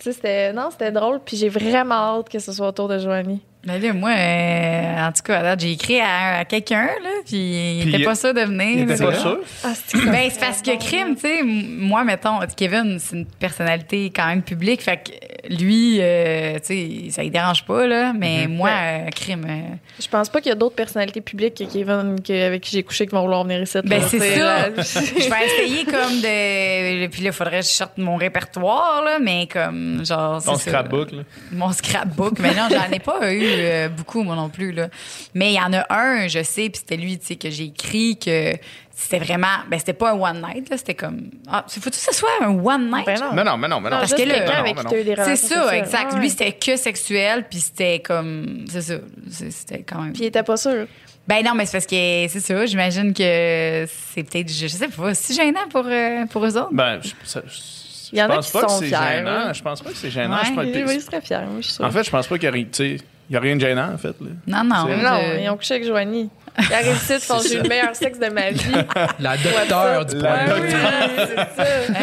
sais, 0.00 0.12
c'était. 0.12 0.52
Non, 0.52 0.70
c'était 0.70 0.90
drôle, 0.90 1.20
puis 1.24 1.36
j'ai 1.36 1.48
vraiment 1.48 2.18
hâte 2.18 2.28
que 2.28 2.38
ce 2.38 2.52
soit 2.52 2.68
autour 2.68 2.88
de 2.88 2.98
Joanie. 2.98 3.40
Mais 3.66 3.78
là, 3.80 3.92
moi, 3.92 4.10
euh, 4.10 5.08
en 5.08 5.12
tout 5.12 5.22
cas, 5.24 5.56
j'ai 5.58 5.72
écrit 5.72 6.00
à, 6.00 6.38
à 6.38 6.44
quelqu'un, 6.44 6.86
là, 6.86 7.10
puis 7.26 7.78
il 7.80 7.82
Puis 7.84 7.94
était 7.96 8.04
pas 8.04 8.14
sûr 8.14 8.32
de 8.32 8.40
venir. 8.42 8.68
Il 8.86 8.90
était 8.90 9.04
pas 9.04 9.14
sûr? 9.14 9.38
Ah, 9.64 9.72
c'est 9.74 10.04
Ben, 10.04 10.28
c'est 10.30 10.38
parce 10.40 10.62
que 10.62 10.76
crime, 10.78 11.16
tu 11.16 11.22
sais, 11.22 11.42
moi, 11.42 12.04
mettons, 12.04 12.38
Kevin, 12.56 12.98
c'est 13.00 13.16
une 13.16 13.26
personnalité 13.26 14.12
quand 14.14 14.26
même 14.28 14.42
publique, 14.42 14.82
fait 14.82 14.98
que 14.98 15.52
lui, 15.54 15.98
euh, 16.00 16.54
tu 16.60 16.60
sais, 16.64 17.10
ça 17.10 17.24
ne 17.24 17.28
dérange 17.28 17.64
pas, 17.64 17.86
là, 17.86 18.12
mais 18.16 18.46
moi, 18.46 18.70
euh, 18.70 19.08
crime. 19.10 19.44
euh, 19.48 19.74
Je 20.00 20.08
pense 20.08 20.28
pas 20.28 20.40
qu'il 20.40 20.50
y 20.50 20.52
a 20.52 20.56
d'autres 20.56 20.76
personnalités 20.76 21.20
publiques 21.20 21.54
que 21.54 21.64
Kevin, 21.64 22.16
que- 22.24 22.46
avec 22.46 22.62
qui 22.62 22.70
j'ai 22.72 22.82
couché, 22.84 23.06
qui 23.06 23.14
vont 23.14 23.22
vouloir 23.22 23.42
venir 23.44 23.62
ici. 23.62 23.78
Ben, 23.84 24.00
là. 24.00 24.06
c'est 24.08 24.18
ça. 24.20 24.68
je 24.76 25.28
vais 25.28 25.46
essayer 25.46 25.84
comme 25.84 26.20
de. 26.20 27.06
Puis 27.08 27.22
là, 27.22 27.30
il 27.30 27.32
faudrait 27.32 27.60
que 27.60 27.66
je 27.66 27.70
sorte 27.72 27.98
mon 27.98 28.16
répertoire, 28.16 29.02
là, 29.04 29.18
mais 29.20 29.48
comme, 29.52 30.04
genre. 30.04 30.42
Ton 30.42 30.54
ça. 30.54 30.60
scrapbook, 30.70 31.12
là. 31.12 31.22
Mon 31.52 31.72
scrapbook. 31.72 32.38
Mais 32.38 32.54
non, 32.54 32.68
j'en 32.70 32.90
ai 32.92 32.98
pas 33.00 33.32
eu 33.32 33.55
euh, 33.58 33.88
beaucoup, 33.88 34.22
moi 34.22 34.36
non 34.36 34.48
plus. 34.48 34.72
Là. 34.72 34.88
Mais 35.34 35.52
il 35.52 35.56
y 35.56 35.60
en 35.60 35.72
a 35.72 35.86
un, 35.94 36.28
je 36.28 36.42
sais, 36.42 36.68
puis 36.70 36.78
c'était 36.80 36.96
lui, 36.96 37.18
tu 37.18 37.26
sais, 37.26 37.36
que 37.36 37.50
j'ai 37.50 37.64
écrit 37.64 38.18
que 38.18 38.52
c'était 38.94 39.18
vraiment. 39.18 39.46
Ben, 39.70 39.78
c'était 39.78 39.92
pas 39.92 40.12
un 40.12 40.18
one 40.18 40.40
night, 40.42 40.70
là. 40.70 40.76
C'était 40.78 40.94
comme. 40.94 41.30
Ah, 41.48 41.64
faut-tu 41.68 41.90
que 41.90 41.96
ce 41.96 42.14
soit 42.14 42.28
un 42.40 42.48
one 42.48 42.90
night? 42.90 43.04
Ben 43.06 43.18
non. 43.20 43.32
Mais 43.34 43.44
non, 43.44 43.56
mais 43.58 43.68
non, 43.68 43.80
mais 43.80 43.90
non. 43.90 43.96
Non, 43.96 44.00
Parce 44.00 44.14
que 44.14 44.22
là- 44.22 44.62
Non, 44.62 44.82
non, 44.82 44.90
C'est 45.24 45.36
ça, 45.36 45.76
exact. 45.76 46.12
Ouais. 46.14 46.20
Lui, 46.20 46.30
c'était 46.30 46.52
que 46.52 46.76
sexuel, 46.76 47.44
puis 47.50 47.60
c'était 47.60 48.00
comme. 48.00 48.64
C'est 48.70 48.82
ça. 48.82 48.94
C'était 49.30 49.82
quand 49.82 50.00
même. 50.02 50.12
Puis 50.12 50.22
il 50.22 50.26
était 50.26 50.42
pas 50.42 50.56
sûr. 50.56 50.86
Ben 51.28 51.44
non, 51.44 51.54
mais 51.54 51.66
c'est 51.66 51.72
parce 51.72 51.86
que 51.86 52.26
c'est 52.28 52.38
ça. 52.40 52.66
J'imagine 52.66 53.12
que 53.12 53.84
c'est 54.14 54.22
peut-être, 54.22 54.48
je 54.48 54.68
sais 54.68 54.86
pas, 54.88 55.12
si 55.12 55.34
gênant 55.34 55.66
pour, 55.68 55.84
euh, 55.86 56.24
pour 56.26 56.44
eux 56.46 56.56
autres. 56.56 56.68
Ben, 56.72 57.00
je, 57.02 57.10
ça- 57.24 57.42
je- 57.44 58.12
Il 58.12 58.18
y 58.20 58.22
en 58.22 58.26
je 58.28 58.32
a 58.32 58.36
pense 58.36 58.50
pas 58.52 58.62
que 58.62 58.70
c'est 58.70 58.88
gênant. 58.88 59.52
Je 59.52 59.62
pense 59.62 59.82
pas 59.82 59.90
que 59.90 59.96
c'est 59.96 60.10
gênant. 60.10 60.36
Ouais. 60.36 60.42
Je 60.46 60.52
pense 60.52 60.64
Oui, 60.64 60.94
je 60.94 61.04
serais 61.04 61.20
fière, 61.20 61.40
moi, 61.46 61.60
je 61.60 61.66
suis. 61.68 61.82
En 61.82 61.90
fait, 61.90 62.04
je 62.04 62.10
pense 62.10 62.28
pas 62.28 62.36
qu'il 62.36 62.44
y 62.44 62.46
a, 62.46 62.52
rien- 62.52 62.62
tu 62.64 62.68
sais, 62.72 62.96
il 63.28 63.32
y 63.32 63.36
a 63.36 63.40
rien 63.40 63.56
de 63.56 63.60
gênant, 63.60 63.92
en 63.92 63.98
fait. 63.98 64.14
là. 64.20 64.28
Non, 64.46 64.64
non. 64.64 64.88
Non, 64.96 65.20
ils 65.40 65.48
ont 65.48 65.56
couché 65.56 65.74
avec 65.74 65.86
Joanie. 65.86 66.30
Ils 66.58 66.72
arrivent 66.74 66.96
ici, 66.96 67.12
ils 67.14 67.20
font 67.20 67.38
j'ai 67.42 67.56
eu 67.58 67.62
le 67.62 67.68
meilleur 67.68 67.94
sexe 67.94 68.18
de 68.18 68.28
ma 68.28 68.50
vie. 68.50 68.72
La 69.18 69.36
docteur 69.36 70.06
du 70.06 70.16
La 70.18 70.32
point. 70.44 70.54
Oui, 70.54 70.70
c'est 70.70 71.36
ça. 71.36 71.46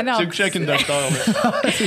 Ah. 0.08 0.16
J'ai 0.20 0.28
couché 0.28 0.44
avec 0.44 0.56
une 0.56 0.66
docteur. 0.66 1.02
Puis 1.64 1.80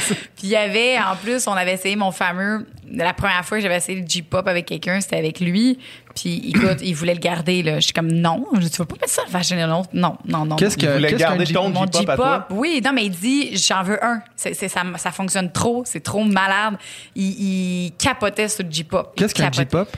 il 0.45 0.49
y 0.49 0.57
avait, 0.57 0.97
en 0.99 1.15
plus, 1.17 1.47
on 1.47 1.53
avait 1.53 1.75
essayé 1.75 1.95
mon 1.97 2.11
fameux. 2.11 2.67
La 2.93 3.13
première 3.15 3.45
fois 3.45 3.59
que 3.59 3.63
j'avais 3.63 3.77
essayé 3.77 4.01
le 4.01 4.07
J-pop 4.07 4.47
avec 4.47 4.67
quelqu'un, 4.67 5.01
c'était 5.01 5.17
avec 5.17 5.41
lui. 5.41 5.79
Puis 6.15 6.51
écoute, 6.55 6.79
il 6.83 6.95
voulait 6.95 7.15
le 7.15 7.21
garder. 7.21 7.63
Là. 7.63 7.77
Je 7.77 7.81
suis 7.85 7.93
comme 7.93 8.11
non, 8.11 8.47
je 8.55 8.61
dis, 8.61 8.71
tu 8.71 8.79
vas 8.79 8.87
pas 8.87 8.95
mettre 9.01 9.13
ça 9.13 9.23
vagin 9.29 9.67
l'autre. 9.67 9.89
Non, 9.93 10.17
non, 10.27 10.45
non. 10.47 10.57
Qu'est-ce 10.57 10.79
que. 10.79 10.87
Voulait 10.87 11.11
qu'un 11.11 11.17
garder 11.17 11.45
ton 11.53 11.69
Mon 11.71 11.85
J-pop 11.87 12.09
à 12.11 12.17
toi? 12.17 12.45
J-pop, 12.49 12.59
oui, 12.59 12.81
non, 12.85 12.93
mais 12.95 13.05
il 13.07 13.11
dit, 13.11 13.57
j'en 13.57 13.83
veux 13.83 14.03
un. 14.03 14.21
Ça, 14.37 14.51
ça 14.97 15.11
fonctionne 15.13 15.53
trop, 15.53 15.83
c'est 15.85 16.01
trop 16.03 16.25
malade. 16.25 16.75
Il, 17.15 17.25
il 17.87 17.93
capotait 17.99 18.49
sur 18.49 18.65
le 18.65 18.71
J-pop. 18.71 19.13
Qu'est-ce 19.17 19.35
qu'un. 19.35 19.51
J-pop? 19.53 19.89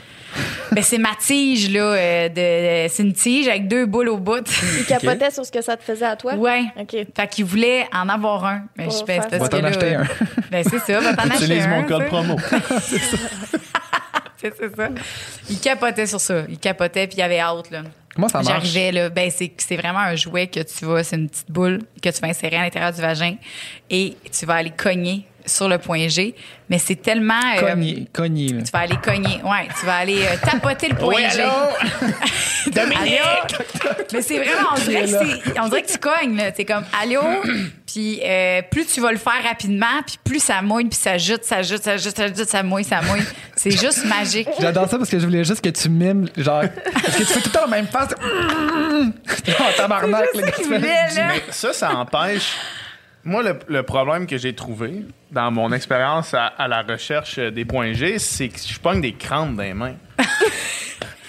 Ben, 0.71 0.83
c'est 0.83 0.99
ma 0.99 1.15
tige, 1.19 1.71
là. 1.71 1.79
euh, 1.81 2.29
de, 2.29 2.87
c'est 2.93 3.01
une 3.01 3.13
tige 3.13 3.47
avec 3.47 3.67
deux 3.67 3.87
boules 3.87 4.09
au 4.09 4.17
bout. 4.17 4.43
Il 4.77 4.85
capotait 4.85 5.31
sur 5.31 5.43
ce 5.43 5.51
que 5.51 5.61
ça 5.61 5.75
te 5.75 5.83
faisait 5.83 6.05
à 6.05 6.15
toi? 6.15 6.35
ouais. 6.35 6.65
OK. 6.79 6.91
Fait 7.15 7.27
qu'il 7.31 7.45
voulait 7.45 7.87
en 7.91 8.07
avoir 8.09 8.45
un. 8.45 8.61
Mais 8.77 8.83
Pour 8.85 8.93
je 8.93 9.05
ben, 9.05 9.21
c'est 9.23 9.29
faire 9.29 9.39
parce 9.39 9.41
Va 9.41 9.47
que 9.49 9.55
t'en 9.55 9.61
là, 9.63 9.67
acheter 9.69 9.95
un. 9.95 10.03
Ben, 10.51 10.63
c'est 10.69 10.79
ça, 10.79 10.99
va 10.99 11.13
t'en 11.15 11.23
acheter 11.31 11.45
Utilise 11.45 11.65
un. 11.65 11.69
mon 11.69 11.83
code 11.85 12.01
sais. 12.03 12.07
promo. 12.09 12.35
C'est 12.81 12.99
c'est 14.57 14.75
ça. 14.75 14.89
Il 15.49 15.59
capotait 15.59 16.05
sur 16.07 16.21
ça. 16.21 16.43
Il 16.49 16.57
capotait, 16.57 17.07
puis 17.07 17.17
il 17.17 17.21
avait 17.21 17.39
hâte, 17.39 17.69
là. 17.71 17.81
Comment 18.15 18.27
ça 18.29 18.41
marche? 18.41 18.47
J'arrivais, 18.65 18.91
là. 18.91 19.09
Ben, 19.09 19.29
c'est 19.29 19.51
c'est 19.57 19.75
vraiment 19.77 19.99
un 19.99 20.15
jouet 20.15 20.47
que 20.47 20.61
tu 20.61 20.85
vas, 20.85 21.03
c'est 21.03 21.15
une 21.15 21.29
petite 21.29 21.51
boule 21.51 21.79
que 22.01 22.09
tu 22.09 22.21
vas 22.21 22.27
insérer 22.29 22.55
à 22.57 22.63
l'intérieur 22.63 22.91
du 22.91 23.01
vagin 23.01 23.35
et 23.89 24.15
tu 24.37 24.45
vas 24.45 24.55
aller 24.55 24.71
cogner 24.71 25.25
sur 25.45 25.67
le 25.69 25.77
point 25.77 26.07
G. 26.09 26.35
Mais 26.69 26.79
c'est 26.79 26.95
tellement. 27.01 27.39
euh, 27.57 27.61
Cogner. 27.71 28.07
Cogner. 28.13 28.47
là. 28.53 28.61
tu 28.63 28.71
vas 28.71 28.79
aller 28.79 28.97
cogner. 28.97 29.41
Ouais, 29.43 29.67
tu 29.79 29.85
vas 29.85 29.95
aller 29.97 30.21
euh, 30.23 30.35
tapoter 30.43 30.89
le 30.89 30.95
point 30.95 31.15
Oui, 31.15 31.23
G. 31.31 31.41
allô? 31.41 31.51
Dominique! 32.71 33.55
Mais 34.13 34.21
c'est 34.21 34.37
vraiment, 34.37 34.69
on 34.75 34.79
dirait, 34.79 35.01
que 35.03 35.07
c'est- 35.07 35.59
on 35.59 35.67
dirait 35.69 35.81
que 35.83 35.91
tu 35.91 35.97
cognes, 35.97 36.35
là. 36.35 36.51
C'est 36.55 36.65
comme, 36.65 36.83
allô? 37.01 37.21
Puis 37.91 38.21
euh, 38.23 38.61
plus 38.69 38.85
tu 38.85 39.01
vas 39.01 39.11
le 39.11 39.17
faire 39.17 39.41
rapidement, 39.43 40.03
puis 40.05 40.19
plus 40.23 40.39
ça 40.39 40.61
mouille, 40.61 40.85
puis 40.85 40.97
ça 40.97 41.17
jute, 41.17 41.43
ça 41.43 41.63
jute, 41.63 41.81
ça 41.81 41.97
jute, 41.97 42.15
ça 42.15 42.27
jute, 42.27 42.47
ça 42.47 42.61
mouille, 42.61 42.83
ça 42.83 43.01
mouille. 43.01 43.23
C'est 43.55 43.71
juste 43.71 44.05
magique. 44.05 44.47
J'adore 44.59 44.87
ça 44.87 44.97
parce 44.99 45.09
que 45.09 45.17
je 45.17 45.25
voulais 45.25 45.43
juste 45.43 45.61
que 45.63 45.69
tu 45.69 45.89
mimes, 45.89 46.29
genre. 46.37 46.63
Parce 46.93 47.15
que 47.17 47.23
tu 47.23 47.25
fais 47.25 47.41
tout 47.41 47.49
le 47.49 47.51
temps 47.51 47.65
la 47.65 47.67
même 47.67 47.87
face. 47.87 48.13
Oh, 49.61 49.63
tabarnak, 49.77 50.25
ça 50.35 50.51
tu. 50.51 50.69
Mais 50.69 51.41
ça, 51.49 51.73
ça 51.73 51.95
empêche. 51.95 52.53
Moi, 53.23 53.41
le, 53.43 53.57
le 53.67 53.83
problème 53.83 54.27
que 54.27 54.37
j'ai 54.37 54.53
trouvé 54.53 55.05
dans 55.31 55.49
mon 55.51 55.71
expérience 55.71 56.33
à, 56.33 56.47
à 56.47 56.67
la 56.67 56.81
recherche 56.81 57.39
des 57.39 57.65
points 57.65 57.93
G, 57.93 58.19
c'est 58.19 58.49
que 58.49 58.59
je 58.59 58.79
pogne 58.79 59.01
des 59.01 59.13
crampes 59.13 59.55
dans 59.55 59.63
les 59.63 59.73
mains. 59.73 59.95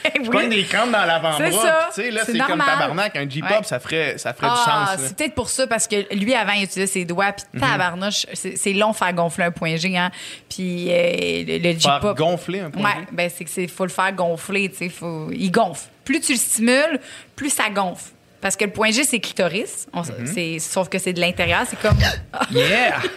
Je 0.14 0.20
Oui. 0.20 0.28
pogne 0.30 0.48
des 0.51 0.64
crampes 0.64 0.90
dans 0.90 1.05
l'avant-bras. 1.05 1.38
C'est 1.38 1.53
ça. 1.53 1.88
puis 1.92 2.03
Tu 2.03 2.09
sais, 2.09 2.11
là, 2.11 2.22
C'est 2.24 2.38
comme 2.38 2.59
tabarnak. 2.59 3.16
Un 3.16 3.28
J-pop, 3.28 3.51
Ouais. 3.51 3.62
ça 3.64 3.78
ferait, 3.80 4.18
ça 4.18 4.32
ferait 4.32 4.46
du 4.48 4.53
Ah, 4.57 4.86
sens. 4.94 5.01
là. 5.01 5.07
c'est 5.09 5.16
peut-être 5.16 5.34
pour 5.34 5.48
ça, 5.51 5.66
parce 5.66 5.86
que 5.86 6.14
lui, 6.14 6.34
avant, 6.34 6.53
il 6.53 6.64
utilisait 6.64 6.86
ses 6.86 7.05
doigts, 7.05 7.32
puis 7.32 7.44
Mhm. 7.55 7.61
tabarnouche, 7.61 8.26
c'est 8.34 8.57
c'est 8.57 8.72
long 8.72 8.92
faire 8.92 9.12
gonfler 9.12 9.44
un 9.44 9.51
point 9.51 9.76
G, 9.76 9.96
hein. 9.96 10.11
Puis 10.48 10.86
euh, 10.90 11.44
le, 11.46 11.59
le 11.59 11.78
Faire 11.78 11.94
J-pop. 12.01 12.16
gonfler 12.16 12.61
un 12.61 12.70
point 12.70 12.82
Ouais, 12.82 13.01
G? 13.01 13.07
ben 13.12 13.30
c'est 13.34 13.44
que 13.44 13.51
c'est 13.51 13.66
faut 13.68 13.84
le 13.84 13.90
faire 13.90 14.12
gonfler, 14.12 14.68
tu 14.70 14.76
sais, 14.76 14.88
faut 14.88 15.28
il 15.32 15.51
gonfle. 15.51 15.88
Plus 16.05 16.20
tu 16.20 16.32
le 16.32 16.38
stimules, 16.38 16.98
plus 17.36 17.51
ça 17.51 17.68
gonfle. 17.70 18.11
Parce 18.40 18.57
que 18.57 18.64
le 18.64 18.70
point 18.70 18.90
G 18.90 19.05
c'est 19.05 19.20
clitoris, 19.20 19.86
On- 19.92 20.01
Mhm. 20.03 20.59
sauf 20.61 20.88
que 20.88 20.98
c'est 20.98 21.12
de 21.12 21.20
l'intérieur, 21.20 21.61
c'est 21.68 21.78
comme 21.78 21.98
Yeah! 22.51 22.94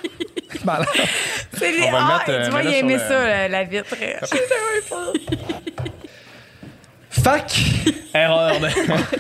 C'est 1.58 1.72
les- 1.72 1.84
On 1.88 1.92
va 1.92 1.98
ah, 2.00 2.18
mettre, 2.18 2.30
euh, 2.30 2.46
tu 2.46 2.52
vois, 2.52 2.62
il 2.62 2.70
mets-le 2.70 2.76
a 2.76 2.80
aimé 2.80 2.98
sur 3.00 3.08
ça 3.08 3.48
le- 3.48 3.52
la 3.52 3.64
vitre. 3.64 3.96
Fac, 7.24 7.52
Erreur 8.14 8.60
de, 8.60 8.68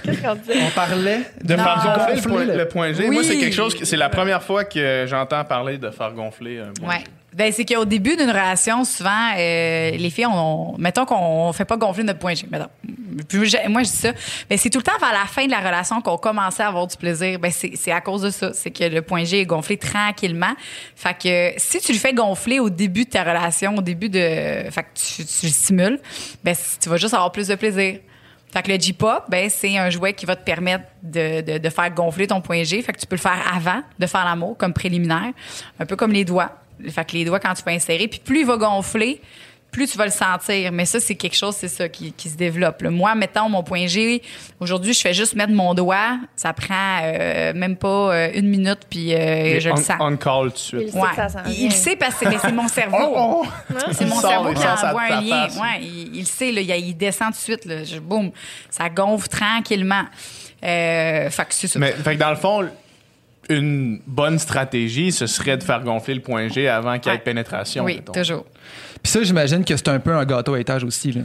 Qu'est-ce 0.03 0.21
qu'on 0.21 0.35
dit? 0.35 0.59
on 0.67 0.69
parlait 0.75 1.19
de 1.43 1.55
Non, 1.55 1.63
faire 1.63 1.83
gonfler 1.95 2.15
le 2.15 2.21
point, 2.21 2.43
le- 2.45 2.57
le 2.57 2.67
point 2.67 2.93
G. 2.93 3.05
Oui. 3.07 3.13
Moi, 3.13 3.23
c'est 3.23 3.37
quelque 3.37 3.55
chose, 3.55 3.75
que- 3.75 3.85
c'est 3.85 3.97
la 3.97 4.09
première 4.09 4.43
fois 4.43 4.65
que 4.65 5.05
j'entends 5.07 5.43
parler 5.45 5.77
de 5.77 5.89
faire 5.89 6.11
gonfler 6.11 6.59
un 6.59 6.73
point 6.79 6.89
Ouais. 6.89 6.99
G. 6.99 7.03
Ben, 7.35 7.51
c'est 7.51 7.65
qu'au 7.65 7.85
début 7.85 8.15
d'une 8.15 8.29
relation, 8.29 8.83
souvent, 8.85 9.31
euh, 9.37 9.91
les 9.91 10.09
filles, 10.09 10.27
on, 10.27 10.73
on- 10.75 10.77
mettons 10.77 11.05
qu'on 11.05 11.51
fait 11.53 11.65
pas 11.65 11.77
gonfler 11.77 12.03
notre 12.03 12.19
point 12.19 12.33
G. 12.35 12.45
Mettons. 12.51 12.67
Moi, 13.69 13.83
je 13.83 13.89
dis 13.89 13.95
ça. 13.95 14.11
Ben, 14.49 14.57
c'est 14.57 14.69
tout 14.69 14.79
le 14.79 14.83
temps 14.83 14.97
vers 14.99 15.11
la 15.13 15.25
fin 15.27 15.45
de 15.45 15.51
la 15.51 15.59
relation 15.59 16.01
qu'on 16.01 16.17
commençait 16.17 16.63
à 16.63 16.67
avoir 16.67 16.87
du 16.87 16.97
plaisir. 16.97 17.39
Ben, 17.39 17.51
c'est 17.51 17.73
c'est 17.75 17.91
à 17.91 18.01
cause 18.01 18.21
de 18.23 18.29
ça. 18.29 18.53
C'est 18.53 18.71
que 18.71 18.83
le 18.83 19.01
point 19.01 19.23
G 19.23 19.41
est 19.41 19.45
gonflé 19.45 19.77
tranquillement. 19.77 20.53
Fait 20.95 21.13
que 21.17 21.53
si 21.57 21.79
tu 21.79 21.91
le 21.93 21.97
fais 21.99 22.13
gonfler 22.13 22.59
au 22.59 22.69
début 22.69 23.05
de 23.05 23.09
ta 23.09 23.23
relation, 23.23 23.75
au 23.77 23.81
début 23.81 24.09
de. 24.09 24.19
Fait 24.71 24.83
que 24.83 24.87
tu, 24.95 25.25
tu 25.25 25.45
le 25.47 25.51
stimules, 25.51 25.99
ben, 26.43 26.55
tu 26.81 26.89
vas 26.89 26.97
juste 26.97 27.13
avoir 27.13 27.31
plus 27.31 27.47
de 27.47 27.55
plaisir. 27.55 27.99
Fait 28.51 28.61
que 28.61 28.71
le 28.71 28.79
J-pop, 28.79 29.23
ben, 29.29 29.49
c'est 29.49 29.77
un 29.79 29.89
jouet 29.89 30.13
qui 30.13 30.27
va 30.27 30.35
te 30.35 30.43
permettre 30.43 30.83
de, 31.01 31.41
de, 31.41 31.57
de 31.57 31.69
faire 31.69 31.89
gonfler 31.89 32.27
ton 32.27 32.39
point 32.39 32.63
G. 32.63 32.79
Fait 32.83 32.93
que 32.93 32.99
tu 32.99 33.07
peux 33.07 33.15
le 33.15 33.21
faire 33.21 33.39
avant 33.51 33.81
de 33.97 34.05
faire 34.05 34.23
l'amour, 34.25 34.55
comme 34.57 34.73
préliminaire. 34.73 35.31
Un 35.79 35.85
peu 35.87 35.95
comme 35.95 36.11
les 36.11 36.23
doigts. 36.23 36.51
Fait 36.89 37.05
que 37.05 37.13
les 37.13 37.25
doigts, 37.25 37.39
quand 37.39 37.53
tu 37.53 37.63
peux 37.63 37.71
insérer, 37.71 38.07
puis 38.07 38.19
plus 38.19 38.41
il 38.41 38.45
va 38.45 38.57
gonfler, 38.57 39.21
plus 39.73 39.87
tu 39.87 39.97
vas 39.97 40.05
le 40.05 40.11
sentir. 40.11 40.71
Mais 40.71 40.85
ça, 40.85 40.99
c'est 40.99 41.15
quelque 41.15 41.35
chose, 41.35 41.55
c'est 41.55 41.67
ça, 41.67 41.89
qui, 41.89 42.13
qui 42.13 42.29
se 42.29 42.37
développe. 42.37 42.81
là. 42.83 42.91
Moi, 42.91 43.13
mettons, 43.15 43.49
mon 43.49 43.63
point 43.63 43.87
G, 43.87 44.21
aujourd'hui, 44.59 44.93
je 44.93 45.01
fais 45.01 45.13
juste 45.13 45.35
mettre 45.35 45.51
mon 45.51 45.73
doigt. 45.73 46.19
Ça 46.35 46.53
prend 46.53 46.99
euh, 47.03 47.53
même 47.53 47.75
pas 47.75 48.13
euh, 48.13 48.31
une 48.35 48.47
minute, 48.47 48.81
puis 48.89 49.13
euh, 49.13 49.59
je 49.59 49.69
on, 49.69 49.75
le 49.75 49.81
sens. 49.81 49.97
On 49.99 50.15
call 50.15 50.45
tout 50.45 50.49
de 50.51 50.57
suite. 50.57 50.81
Il 50.83 50.91
sait 50.91 50.99
que 50.99 51.31
ça 51.31 51.43
Il, 51.47 51.71
sait 51.71 51.95
parce 51.95 52.15
que 52.15 52.39
c'est 52.39 52.51
mon 52.51 52.67
cerveau. 52.69 52.97
Oh, 53.01 53.43
oh. 53.43 53.73
C'est 53.91 54.05
mon 54.05 54.15
Il 54.15 54.21
sort, 54.21 54.29
cerveau 54.29 54.53
qui 54.53 54.67
envoie 54.67 55.01
un 55.01 55.21
lien. 55.21 55.47
Ouais, 55.47 55.81
il, 55.81 56.15
il 56.15 56.19
le 56.19 56.25
sait, 56.25 56.51
là, 56.51 56.61
il, 56.61 56.69
il 56.69 56.93
descend 56.95 57.27
tout 57.27 57.33
de 57.33 57.37
suite. 57.37 57.65
Là. 57.65 57.83
Je, 57.83 57.99
boum, 57.99 58.31
ça 58.69 58.89
gonfle 58.89 59.27
tranquillement. 59.27 60.05
Euh, 60.63 61.29
fait 61.29 61.45
que 61.45 61.53
c'est 61.53 61.67
ça. 61.67 61.79
Mais 61.79 61.91
fait 61.91 62.15
que 62.15 62.19
dans 62.19 62.29
le 62.29 62.35
fond, 62.35 62.69
une 63.49 63.99
bonne 64.07 64.39
stratégie, 64.39 65.11
ce 65.11 65.27
serait 65.27 65.57
de 65.57 65.63
faire 65.63 65.81
gonfler 65.83 66.15
le 66.15 66.21
point 66.21 66.47
G 66.49 66.67
avant 66.67 66.97
qu'il 66.99 67.11
y 67.11 67.15
ait 67.15 67.19
pénétration. 67.19 67.83
oui, 67.83 67.95
mettons. 67.95 68.13
toujours. 68.13 68.45
Puis 69.01 69.11
ça, 69.11 69.21
j'imagine 69.23 69.65
que 69.65 69.75
c'est 69.75 69.89
un 69.89 69.99
peu 69.99 70.13
un 70.15 70.25
gâteau 70.25 70.53
à 70.53 70.59
étage 70.59 70.83
aussi. 70.83 71.11
Là. 71.11 71.21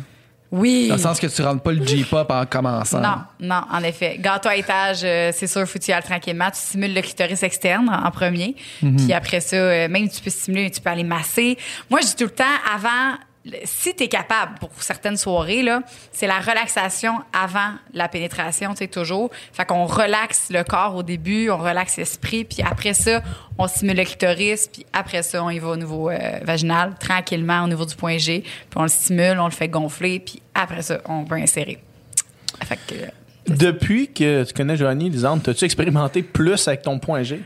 Oui. 0.51 0.87
Dans 0.89 0.95
le 0.97 1.01
sens 1.01 1.21
que 1.21 1.27
tu 1.27 1.43
rentres 1.43 1.62
pas 1.62 1.73
le 1.73 1.87
J-pop 1.87 2.31
en 2.31 2.47
commençant. 2.47 3.01
Non, 3.01 3.16
non, 3.39 3.61
en 3.71 3.83
effet. 3.83 4.16
Gâteau 4.19 4.49
à 4.49 4.57
étage, 4.57 5.01
euh, 5.05 5.31
c'est 5.35 5.47
sûr, 5.47 5.66
faut 5.69 5.79
que 5.79 5.85
tu 5.85 5.91
y 5.91 5.95
ailles 5.95 6.03
tranquillement. 6.03 6.51
Tu 6.51 6.59
stimules 6.59 6.95
le 6.95 7.03
clitoris 7.03 7.43
externe 7.43 7.89
en, 7.91 8.07
en 8.07 8.11
premier. 8.11 8.57
Puis 8.81 9.12
après 9.12 9.41
ça, 9.41 9.57
euh, 9.57 9.89
même 9.89 10.09
tu 10.09 10.23
peux 10.23 10.31
stimuler, 10.31 10.71
tu 10.71 10.81
peux 10.81 10.89
aller 10.91 11.05
masser. 11.05 11.59
Moi, 11.91 12.01
je 12.01 12.07
dis 12.07 12.16
tout 12.16 12.25
le 12.25 12.31
temps, 12.31 12.45
avant, 12.75 13.19
si 13.65 13.95
tu 13.95 14.05
es 14.05 14.09
capable, 14.09 14.59
pour 14.59 14.71
certaines 14.79 15.17
soirées, 15.17 15.63
là, 15.63 15.83
c'est 16.13 16.27
la 16.27 16.41
relaxation 16.41 17.15
avant 17.33 17.73
la 17.95 18.09
pénétration, 18.09 18.73
tu 18.73 18.79
sais, 18.79 18.89
toujours. 18.89 19.31
Fait 19.53 19.65
qu'on 19.65 19.87
relaxe 19.87 20.49
le 20.51 20.65
corps 20.65 20.95
au 20.95 21.03
début, 21.03 21.51
on 21.51 21.59
relaxe 21.59 21.97
l'esprit, 21.97 22.45
puis 22.45 22.63
après 22.63 22.95
ça, 22.95 23.23
on 23.59 23.67
stimule 23.67 23.97
le 23.97 24.05
clitoris, 24.05 24.69
puis 24.69 24.87
après 24.93 25.23
ça, 25.23 25.43
on 25.43 25.51
y 25.51 25.59
va 25.59 25.69
au 25.69 25.77
niveau 25.77 26.11
euh, 26.11 26.19
vaginal, 26.43 26.95
tranquillement, 26.99 27.65
au 27.65 27.69
niveau 27.69 27.85
du 27.85 27.95
point 27.95 28.19
G, 28.19 28.43
puis 28.43 28.77
on 28.77 28.83
le 28.83 28.89
stimule, 28.89 29.39
on 29.39 29.47
le 29.47 29.53
fait 29.53 29.69
gonfler, 29.69 30.21
puis 30.21 30.43
après 30.55 30.83
ça, 30.83 30.99
on 31.07 31.25
peut 31.25 31.37
insérer. 31.37 31.83
Fait 32.65 32.77
que, 32.77 32.95
euh, 32.95 33.07
Depuis 33.49 34.13
que 34.13 34.45
tu 34.45 34.53
connais 34.53 34.77
Joanie, 34.77 35.11
Lisande, 35.11 35.49
as-tu 35.49 35.65
expérimenté 35.65 36.23
plus 36.23 36.67
avec 36.69 36.83
ton 36.83 36.99
point 36.99 37.23
G? 37.23 37.43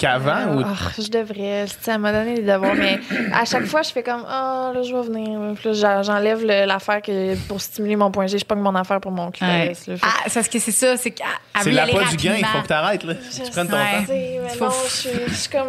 Qu'avant? 0.00 0.56
ou... 0.56 0.62
Ah, 0.64 0.90
je 0.98 1.08
devrais. 1.08 1.66
Tu 1.66 1.74
sais, 1.80 1.92
elle 1.92 1.98
m'a 1.98 2.12
donné 2.12 2.34
des 2.34 2.42
devoirs, 2.42 2.74
mais 2.74 2.98
à 3.32 3.44
chaque 3.44 3.66
fois, 3.66 3.82
je 3.82 3.90
fais 3.90 4.02
comme 4.02 4.24
Ah, 4.26 4.72
là, 4.74 4.82
je 4.82 4.92
vais 4.94 5.02
venir. 5.02 5.38
Puis 5.54 5.70
là, 5.80 6.02
j'enlève 6.02 6.40
le- 6.42 6.66
l'affaire 6.66 7.02
que 7.02 7.36
pour 7.46 7.60
stimuler 7.60 7.94
mon 7.96 8.10
point 8.10 8.26
G. 8.26 8.38
Je 8.38 8.44
pogne 8.44 8.60
mon 8.60 8.74
affaire 8.74 9.00
pour 9.00 9.12
mon 9.12 9.30
clitoris. 9.30 9.86
Ouais. 9.86 9.96
Je 9.96 10.00
Ah, 10.02 10.08
c'est 10.26 10.34
parce 10.34 10.48
que 10.48 10.58
c'est 10.58 10.72
ça, 10.72 10.96
c'est 10.96 11.14
C'est 11.62 11.70
l'appât 11.70 12.04
du 12.10 12.16
gain, 12.16 12.34
il 12.38 12.44
faut 12.46 12.62
que 12.62 12.66
t'arrêtes, 12.66 13.04
là. 13.04 13.14
Tu 13.14 13.50
prennes 13.50 13.68
ton 13.68 13.74
Ouais. 13.76 13.82
temps. 13.92 14.00
Tu 14.00 14.06
sais, 14.06 14.40
mais 14.42 14.48
Faut- 14.50 14.64
non, 14.64 14.70
je 14.86 14.90
suis- 14.90 15.10
je 15.28 15.34
suis 15.34 15.50
comme. 15.50 15.68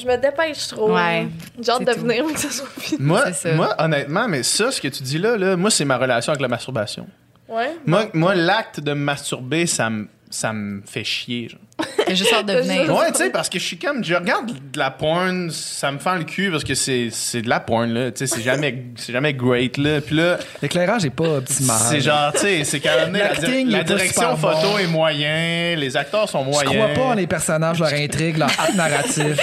Je 0.00 0.06
me 0.06 0.16
dépêche 0.16 0.68
trop. 0.68 0.94
Ouais, 0.94 1.26
J'ai 1.60 1.72
hâte 1.72 1.84
de 1.84 1.92
tout. 1.92 2.00
venir, 2.02 2.24
mais 2.24 2.32
que 2.34 2.38
ça 2.38 2.50
soit 2.50 2.68
fini. 2.78 2.98
Moi, 3.02 3.32
ça. 3.32 3.48
honnêtement, 3.78 4.28
mais 4.28 4.44
ça, 4.44 4.70
ce 4.70 4.80
que 4.80 4.86
tu 4.86 5.02
dis 5.02 5.18
là, 5.18 5.36
là 5.36 5.56
moi, 5.56 5.70
c'est 5.70 5.84
ma 5.84 5.96
relation 5.96 6.30
avec 6.30 6.40
la 6.40 6.46
masturbation. 6.46 7.06
Ouais. 7.48 7.74
Moi, 7.86 8.04
moi 8.12 8.34
l'acte 8.36 8.78
de 8.78 8.92
me 8.92 9.00
masturber, 9.02 9.66
ça 9.66 9.88
me 9.90 10.06
ça 10.30 10.52
me 10.52 10.82
fait 10.86 11.04
chier. 11.04 11.48
genre. 11.48 11.60
T'as 12.06 12.14
juste 12.14 12.32
hâte 12.32 12.46
de 12.46 12.54
venir. 12.54 12.92
Ouais, 12.94 13.12
tu 13.12 13.18
sais, 13.18 13.30
parce 13.30 13.48
que 13.48 13.58
je 13.58 13.64
suis 13.64 13.78
comme, 13.78 14.02
je 14.02 14.14
regarde 14.14 14.50
de 14.72 14.78
la 14.78 14.90
porn, 14.90 15.48
ça 15.50 15.92
me 15.92 15.98
fend 15.98 16.14
le 16.16 16.24
cul 16.24 16.50
parce 16.50 16.64
que 16.64 16.74
c'est 16.74 17.08
c'est 17.12 17.42
de 17.42 17.48
la 17.48 17.60
porn, 17.60 17.88
là. 17.92 18.10
Tu 18.10 18.26
sais, 18.26 18.34
c'est 18.36 18.42
jamais, 18.42 18.82
c'est 18.96 19.12
jamais 19.12 19.32
great, 19.34 19.76
là. 19.76 20.00
Puis 20.00 20.16
là, 20.16 20.38
L'éclairage 20.60 21.04
est 21.04 21.10
pas 21.10 21.28
optimal. 21.28 21.76
c'est 21.88 22.00
genre, 22.00 22.32
tu 22.32 22.40
sais, 22.40 22.64
c'est 22.64 22.80
quand 22.80 22.96
même 22.96 23.12
la, 23.12 23.32
la 23.78 23.84
direction 23.84 24.36
photo 24.36 24.56
bon. 24.72 24.78
est 24.78 24.86
moyen, 24.88 25.76
les 25.76 25.96
acteurs 25.96 26.28
sont 26.28 26.44
Je 26.44 26.50
moyens. 26.50 26.74
crois 26.74 26.88
pas 26.94 27.10
en 27.10 27.14
les 27.14 27.26
personnages, 27.26 27.78
leur 27.78 27.92
intrigue, 27.92 28.38
leur 28.38 28.50
arc 28.58 28.74
narratif, 28.74 29.36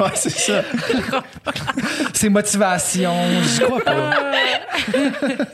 Ouais, 0.00 0.08
c'est 0.14 0.30
ça. 0.30 0.62
ses 2.12 2.28
motivations. 2.28 3.14
Je 3.58 3.64
crois 3.64 3.80
pas. 3.84 4.10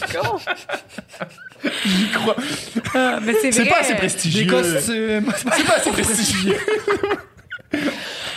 Con. 0.00 0.38
J'y 1.86 2.08
crois. 2.10 2.36
Ah, 2.94 3.18
mais 3.22 3.34
c'est 3.40 3.52
C'est 3.52 3.60
vrai. 3.62 3.70
pas 3.70 3.80
assez 3.80 3.92
Des 3.92 3.98
prestigieux. 3.98 4.46
costumes. 4.50 5.32
C'est 5.36 5.64
pas 5.66 5.74
assez 5.76 5.90
prestigieux. 5.92 6.56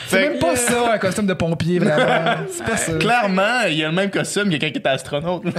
C'est 0.07 0.29
même 0.29 0.39
pas 0.39 0.55
ça, 0.55 0.93
un 0.93 0.97
costume 0.97 1.25
de 1.25 1.33
pompier, 1.33 1.79
vraiment. 1.79 2.35
C'est 2.51 2.63
pas 2.65 2.77
ça. 2.77 2.93
Clairement, 2.93 3.61
il 3.67 3.73
y 3.75 3.83
a 3.83 3.87
le 3.87 3.93
même 3.93 4.11
costume 4.11 4.45
que 4.45 4.49
quelqu'un 4.51 4.69
qui 4.71 4.77
était 4.79 4.89
astronaute. 4.89 5.43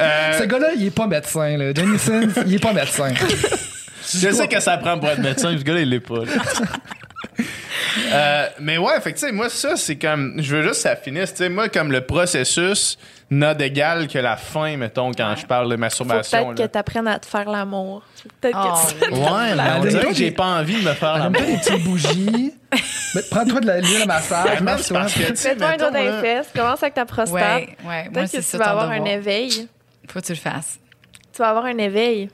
Euh, 0.00 0.38
Ce 0.40 0.42
gars-là, 0.44 0.70
il 0.76 0.86
est 0.86 0.90
pas 0.90 1.06
médecin, 1.06 1.56
là. 1.56 1.72
Johnny 1.72 1.96
Sins, 2.00 2.28
il 2.46 2.54
est 2.54 2.58
pas 2.58 2.72
médecin. 2.72 3.12
je 4.12 4.30
sais 4.32 4.48
que 4.48 4.58
ça 4.58 4.76
prend 4.76 4.98
pour 4.98 5.08
être 5.08 5.20
médecin, 5.20 5.56
ce 5.56 5.62
gars-là, 5.62 5.80
il 5.82 5.88
l'est 5.90 6.00
pas. 6.00 6.16
là. 6.24 6.32
Euh, 8.14 8.48
mais 8.60 8.78
ouais, 8.78 9.00
fait 9.00 9.12
que, 9.12 9.18
tu 9.18 9.26
sais, 9.26 9.32
moi, 9.32 9.48
ça, 9.48 9.76
c'est 9.76 9.96
comme. 9.96 10.34
Je 10.38 10.56
veux 10.56 10.62
juste 10.62 10.74
que 10.74 10.80
ça 10.80 10.96
finisse. 10.96 11.32
Tu 11.32 11.38
sais, 11.38 11.48
moi, 11.48 11.68
comme 11.68 11.92
le 11.92 12.02
processus 12.02 12.98
n'a 13.30 13.54
d'égal 13.54 14.06
que 14.08 14.18
la 14.18 14.36
fin, 14.36 14.76
mettons, 14.76 15.10
quand 15.12 15.34
je 15.36 15.46
parle 15.46 15.70
de 15.70 15.76
masturbation. 15.76 16.54
peut-être 16.54 16.66
que 16.68 16.72
tu 16.72 16.78
apprennes 16.78 17.08
à 17.08 17.18
te 17.18 17.26
faire 17.26 17.48
l'amour. 17.48 18.02
Peut-être 18.40 18.58
Oh, 18.60 18.88
que 19.00 19.04
tu 19.04 19.10
là. 19.10 19.16
Ouais, 19.16 19.54
mais 19.56 19.62
on 19.78 19.84
dirait 19.84 20.06
que 20.08 20.14
j'ai 20.14 20.30
pas 20.30 20.46
envie 20.46 20.80
de 20.82 20.88
me 20.88 20.94
faire 20.94 21.18
l'amour. 21.18 21.40
pas 21.40 21.46
des 21.46 21.56
petites 21.56 21.84
bougies. 21.84 22.54
Mais 23.14 23.20
Prends-toi 23.30 23.60
de 23.60 23.66
la 23.66 23.80
l'huile 23.80 24.02
à 24.02 24.06
massage. 24.06 24.60
Ben, 24.60 24.76
Mets-toi 24.76 24.98
un 24.98 25.56
doigt 25.56 25.76
dans 25.76 25.90
là, 25.90 26.20
les 26.20 26.20
fesses, 26.20 26.48
commence 26.54 26.82
avec 26.82 26.94
ta 26.94 27.04
prostate. 27.04 27.32
Ouais, 27.32 27.76
ouais. 27.84 28.02
Moi, 28.04 28.10
Peut-être 28.12 28.32
que 28.32 28.40
ça 28.40 28.58
tu 28.58 28.64
vas 28.64 28.70
avoir 28.70 28.90
un 28.90 29.04
éveil. 29.04 29.68
Faut 30.08 30.20
que 30.20 30.24
tu 30.26 30.32
le 30.32 30.38
fasses. 30.38 30.78
Tu 31.32 31.38
vas 31.38 31.50
avoir 31.50 31.64
un 31.66 31.78
éveil. 31.78 32.28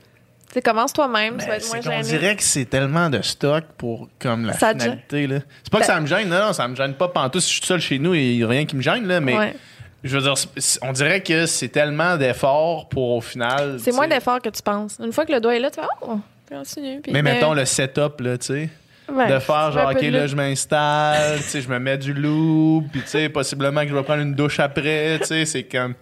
Tu 0.50 0.54
sais, 0.54 0.62
commence 0.62 0.92
toi-même, 0.92 1.38
vas 1.38 1.46
Ben, 1.46 1.52
être 1.54 1.68
moins 1.68 1.80
gêné. 1.80 2.02
dirait 2.02 2.34
que 2.34 2.42
c'est 2.42 2.64
tellement 2.64 3.08
de 3.08 3.22
stock 3.22 3.64
pour 3.78 4.08
comme 4.18 4.46
la 4.46 4.52
Ça 4.54 4.72
finalité. 4.72 5.26
là. 5.28 5.38
C'est 5.62 5.70
pas 5.70 5.78
que 5.78 5.82
Ben- 5.86 5.94
ça 5.94 6.00
me 6.00 6.06
gêne, 6.08 6.28
non, 6.28 6.52
ça 6.52 6.66
me 6.66 6.74
gêne 6.74 6.94
pas 6.94 7.06
pantoute. 7.08 7.40
Si 7.42 7.50
je 7.50 7.54
suis 7.58 7.66
seul 7.66 7.80
chez 7.80 7.98
nous, 8.00 8.14
il 8.14 8.36
y 8.38 8.42
a 8.44 8.48
rien 8.48 8.64
qui 8.66 8.74
me 8.74 8.82
gêne, 8.82 9.06
là, 9.06 9.20
mais 9.20 9.36
Ouais. 9.38 9.54
je 10.02 10.16
veux 10.18 10.22
dire, 10.22 10.34
on 10.82 10.90
dirait 10.92 11.20
que 11.22 11.46
c'est 11.46 11.68
tellement 11.68 12.16
d'efforts 12.16 12.88
pour 12.88 13.10
au 13.10 13.20
final. 13.20 13.76
C'est 13.78 13.92
moins 13.92 14.08
d'efforts 14.08 14.42
que 14.42 14.48
tu 14.48 14.60
penses. 14.60 14.96
Une 14.98 15.12
fois 15.12 15.24
que 15.24 15.30
le 15.32 15.40
doigt 15.40 15.54
est 15.54 15.60
là, 15.60 15.70
tu 15.70 15.80
vas, 15.80 15.86
oh, 16.02 16.18
continue. 16.50 17.00
puis- 17.00 17.12
Mais 17.12 17.22
mettons 17.22 17.54
le 17.54 17.64
setup, 17.64 18.20
là, 18.20 18.36
tu 18.36 18.46
sais. 18.46 18.68
ouais, 19.08 19.32
de 19.32 19.38
faire 19.38 19.70
genre, 19.70 19.92
OK, 19.92 20.02
là, 20.02 20.26
je 20.26 20.34
m'installe, 20.34 21.36
tu 21.38 21.42
sais, 21.44 21.60
je 21.60 21.68
me 21.68 21.78
mets 21.78 21.96
du 21.98 22.12
loup, 22.12 22.84
puis 22.90 23.02
tu 23.02 23.06
sais, 23.08 23.28
possiblement 23.28 23.82
que 23.82 23.88
je 23.88 23.94
vais 23.94 24.02
prendre 24.02 24.22
une 24.22 24.34
douche 24.34 24.58
après, 24.58 25.18
tu 25.20 25.26
sais, 25.26 25.44
c'est 25.44 25.62
comme. 25.62 25.94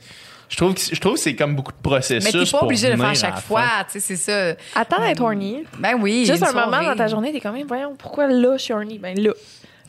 Je 0.49 0.57
trouve 0.57 0.75
que 0.75 0.81
je 0.81 0.99
trouve 1.01 1.15
que 1.15 1.21
c'est 1.21 1.35
comme 1.37 1.55
beaucoup 1.55 1.73
de 1.73 1.83
processus. 1.83 2.25
Mais 2.25 2.33
t'es 2.33 2.51
pas 2.51 2.59
pour 2.59 2.63
obligé 2.69 2.87
de 2.89 2.93
le 2.93 2.99
faire 2.99 3.09
à 3.09 3.15
chaque 3.15 3.41
fois, 3.41 3.65
tu 3.91 4.01
sais, 4.01 4.01
c'est 4.01 4.17
ça. 4.17 4.57
Attends 4.75 5.01
d'être 5.03 5.21
horny. 5.21 5.65
Ben 5.79 5.95
oui. 6.01 6.25
Juste 6.27 6.43
un 6.43 6.53
moment 6.53 6.83
dans 6.83 6.97
ta 6.97 7.07
journée, 7.07 7.33
t'es 7.33 7.41
quand 7.41 7.53
même, 7.53 7.67
voyons, 7.67 7.95
pourquoi 7.97 8.27
là, 8.29 8.57
je 8.57 8.63
suis 8.63 8.73
horny? 8.73 8.99
Ben 8.99 9.19
là. 9.19 9.33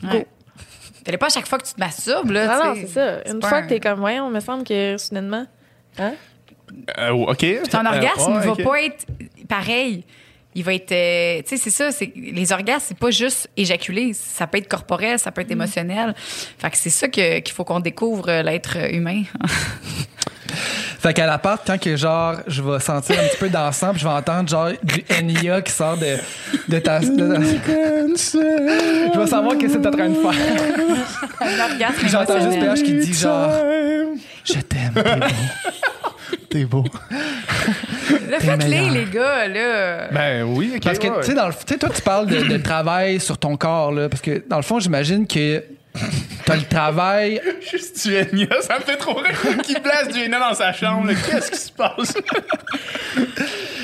Ouais. 0.04 0.26
Fallait 1.04 1.16
pas 1.18 1.26
à 1.26 1.30
chaque 1.30 1.46
fois 1.48 1.58
que 1.58 1.66
tu 1.66 1.72
te 1.74 1.80
masturbes, 1.80 2.30
là. 2.30 2.46
Non, 2.58 2.64
non, 2.66 2.74
c'est 2.78 2.88
ça. 2.88 3.22
Une 3.30 3.40
fois 3.42 3.62
que 3.62 3.68
t'es 3.68 3.80
comme, 3.80 4.00
voyons, 4.00 4.28
il 4.28 4.34
me 4.34 4.40
semble 4.40 4.64
que 4.64 4.96
soudainement. 4.98 5.46
Hein? 5.98 6.12
Euh, 6.98 7.10
OK. 7.10 7.38
Ton 7.70 7.78
Euh, 7.84 7.88
orgasme 7.88 8.36
ouais, 8.36 8.46
va 8.46 8.56
pas 8.56 8.82
être 8.82 9.06
pareil. 9.48 10.04
il 10.54 10.62
va 10.62 10.74
être 10.74 10.92
euh, 10.92 11.42
tu 11.42 11.48
sais 11.50 11.56
c'est 11.56 11.70
ça 11.70 11.90
c'est 11.92 12.12
les 12.16 12.52
orgasmes 12.52 12.84
c'est 12.88 12.98
pas 12.98 13.10
juste 13.10 13.48
éjaculer 13.56 14.12
ça 14.14 14.46
peut 14.48 14.58
être 14.58 14.68
corporel 14.68 15.16
ça 15.18 15.30
peut 15.32 15.40
être 15.42 15.50
émotionnel 15.52 16.12
fait 16.16 16.70
que 16.70 16.76
c'est 16.76 16.90
ça 16.90 17.06
que- 17.08 17.38
qu'il 17.40 17.54
faut 17.54 17.62
qu'on 17.64 17.78
découvre 17.80 18.26
l'être 18.42 18.76
humain 18.92 19.22
Fait 21.00 21.14
qu'à 21.14 21.26
l'appart, 21.26 21.62
quand 21.66 21.80
que 21.80 21.96
genre, 21.96 22.36
je 22.46 22.60
vais 22.62 22.78
sentir 22.78 23.16
un 23.18 23.26
petit 23.28 23.38
peu 23.38 23.48
d'encens, 23.48 23.92
puis 23.92 24.00
je 24.00 24.06
vais 24.06 24.12
entendre 24.12 24.48
genre 24.48 24.68
du 24.82 25.02
Enya 25.18 25.62
qui 25.62 25.72
sort 25.72 25.96
de, 25.96 26.16
de 26.68 26.78
ta. 26.78 26.98
de 27.00 27.06
ta- 27.06 27.40
je 27.40 29.18
vais 29.18 29.26
savoir 29.26 29.56
qu'est-ce 29.56 29.78
que 29.78 29.82
t'es 29.82 29.88
en 29.88 29.92
train 29.92 30.08
de 30.08 30.14
faire. 30.14 30.32
j'entends 32.06 32.40
juste. 32.40 32.60
PH 32.60 32.82
qui 32.82 32.92
dit 32.94 33.14
genre, 33.14 33.50
je 34.44 34.60
t'aime, 34.60 34.92
t'es 34.94 35.04
beau. 35.20 35.24
T'es 36.50 36.64
beau. 36.64 36.84
Là, 38.28 38.38
faites-les 38.40 38.90
les 38.90 39.04
gars 39.06 39.48
là 39.48 40.08
Ben 40.12 40.42
oui, 40.44 40.72
ok, 40.76 40.82
Parce 40.84 40.98
que, 40.98 41.06
ouais. 41.08 41.20
tu 41.20 41.26
sais, 41.28 41.34
dans 41.34 41.48
le- 41.48 41.54
tu 41.54 41.60
sais, 41.66 41.78
toi, 41.78 41.88
tu 41.94 42.02
parles 42.02 42.26
de, 42.26 42.40
de 42.42 42.56
travail 42.62 43.20
sur 43.20 43.38
ton 43.38 43.56
corps, 43.56 43.90
là. 43.92 44.08
Parce 44.08 44.20
que, 44.22 44.42
dans 44.48 44.56
le 44.56 44.62
fond, 44.62 44.78
j'imagine 44.80 45.26
que 45.26 45.62
t'as 46.44 46.56
le 46.56 46.62
travail. 46.64 47.40
Juste 47.70 48.06
du 48.06 48.16
Enya, 48.16 48.60
ça 48.62 48.78
me 48.78 48.84
fait 48.84 48.96
trop 48.96 49.14
rire 49.14 49.36
qu'il 49.62 49.80
place 49.80 50.08
du 50.08 50.20
Enya 50.24 50.38
dans 50.38 50.54
sa 50.54 50.72
chambre. 50.72 51.06
là. 51.08 51.14
Qu'est-ce 51.14 51.50
qui 51.50 51.58
se 51.58 51.72
passe? 51.72 52.14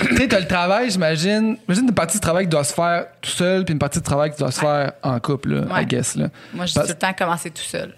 Tu 0.09 0.17
sais, 0.17 0.29
t'as 0.29 0.41
le 0.41 0.47
travail, 0.47 0.91
j'imagine. 0.91 1.57
J'imagine 1.69 1.89
une 1.89 1.95
partie 1.95 2.17
du 2.17 2.21
travail 2.21 2.45
qui 2.45 2.51
doit 2.51 2.65
se 2.65 2.75
faire 2.75 3.07
tout 3.21 3.31
seul, 3.31 3.65
puis 3.65 3.73
une 3.73 3.79
partie 3.79 3.99
du 3.99 4.05
travail 4.05 4.31
qui 4.31 4.39
doit 4.39 4.51
se 4.53 4.61
faire 4.61 4.93
en 5.03 5.19
couple, 5.21 5.55
là, 5.55 5.75
Ouais. 5.75 5.83
I 5.83 5.87
guess, 5.87 6.15
là. 6.17 6.29
moi 6.55 6.65
dis 6.67 6.73
Parce- 6.75 6.87
tout 6.89 6.93
le 6.93 6.99
temps 6.99 7.13
commencer 7.13 7.51
tout 7.51 7.63
seul 7.63 7.95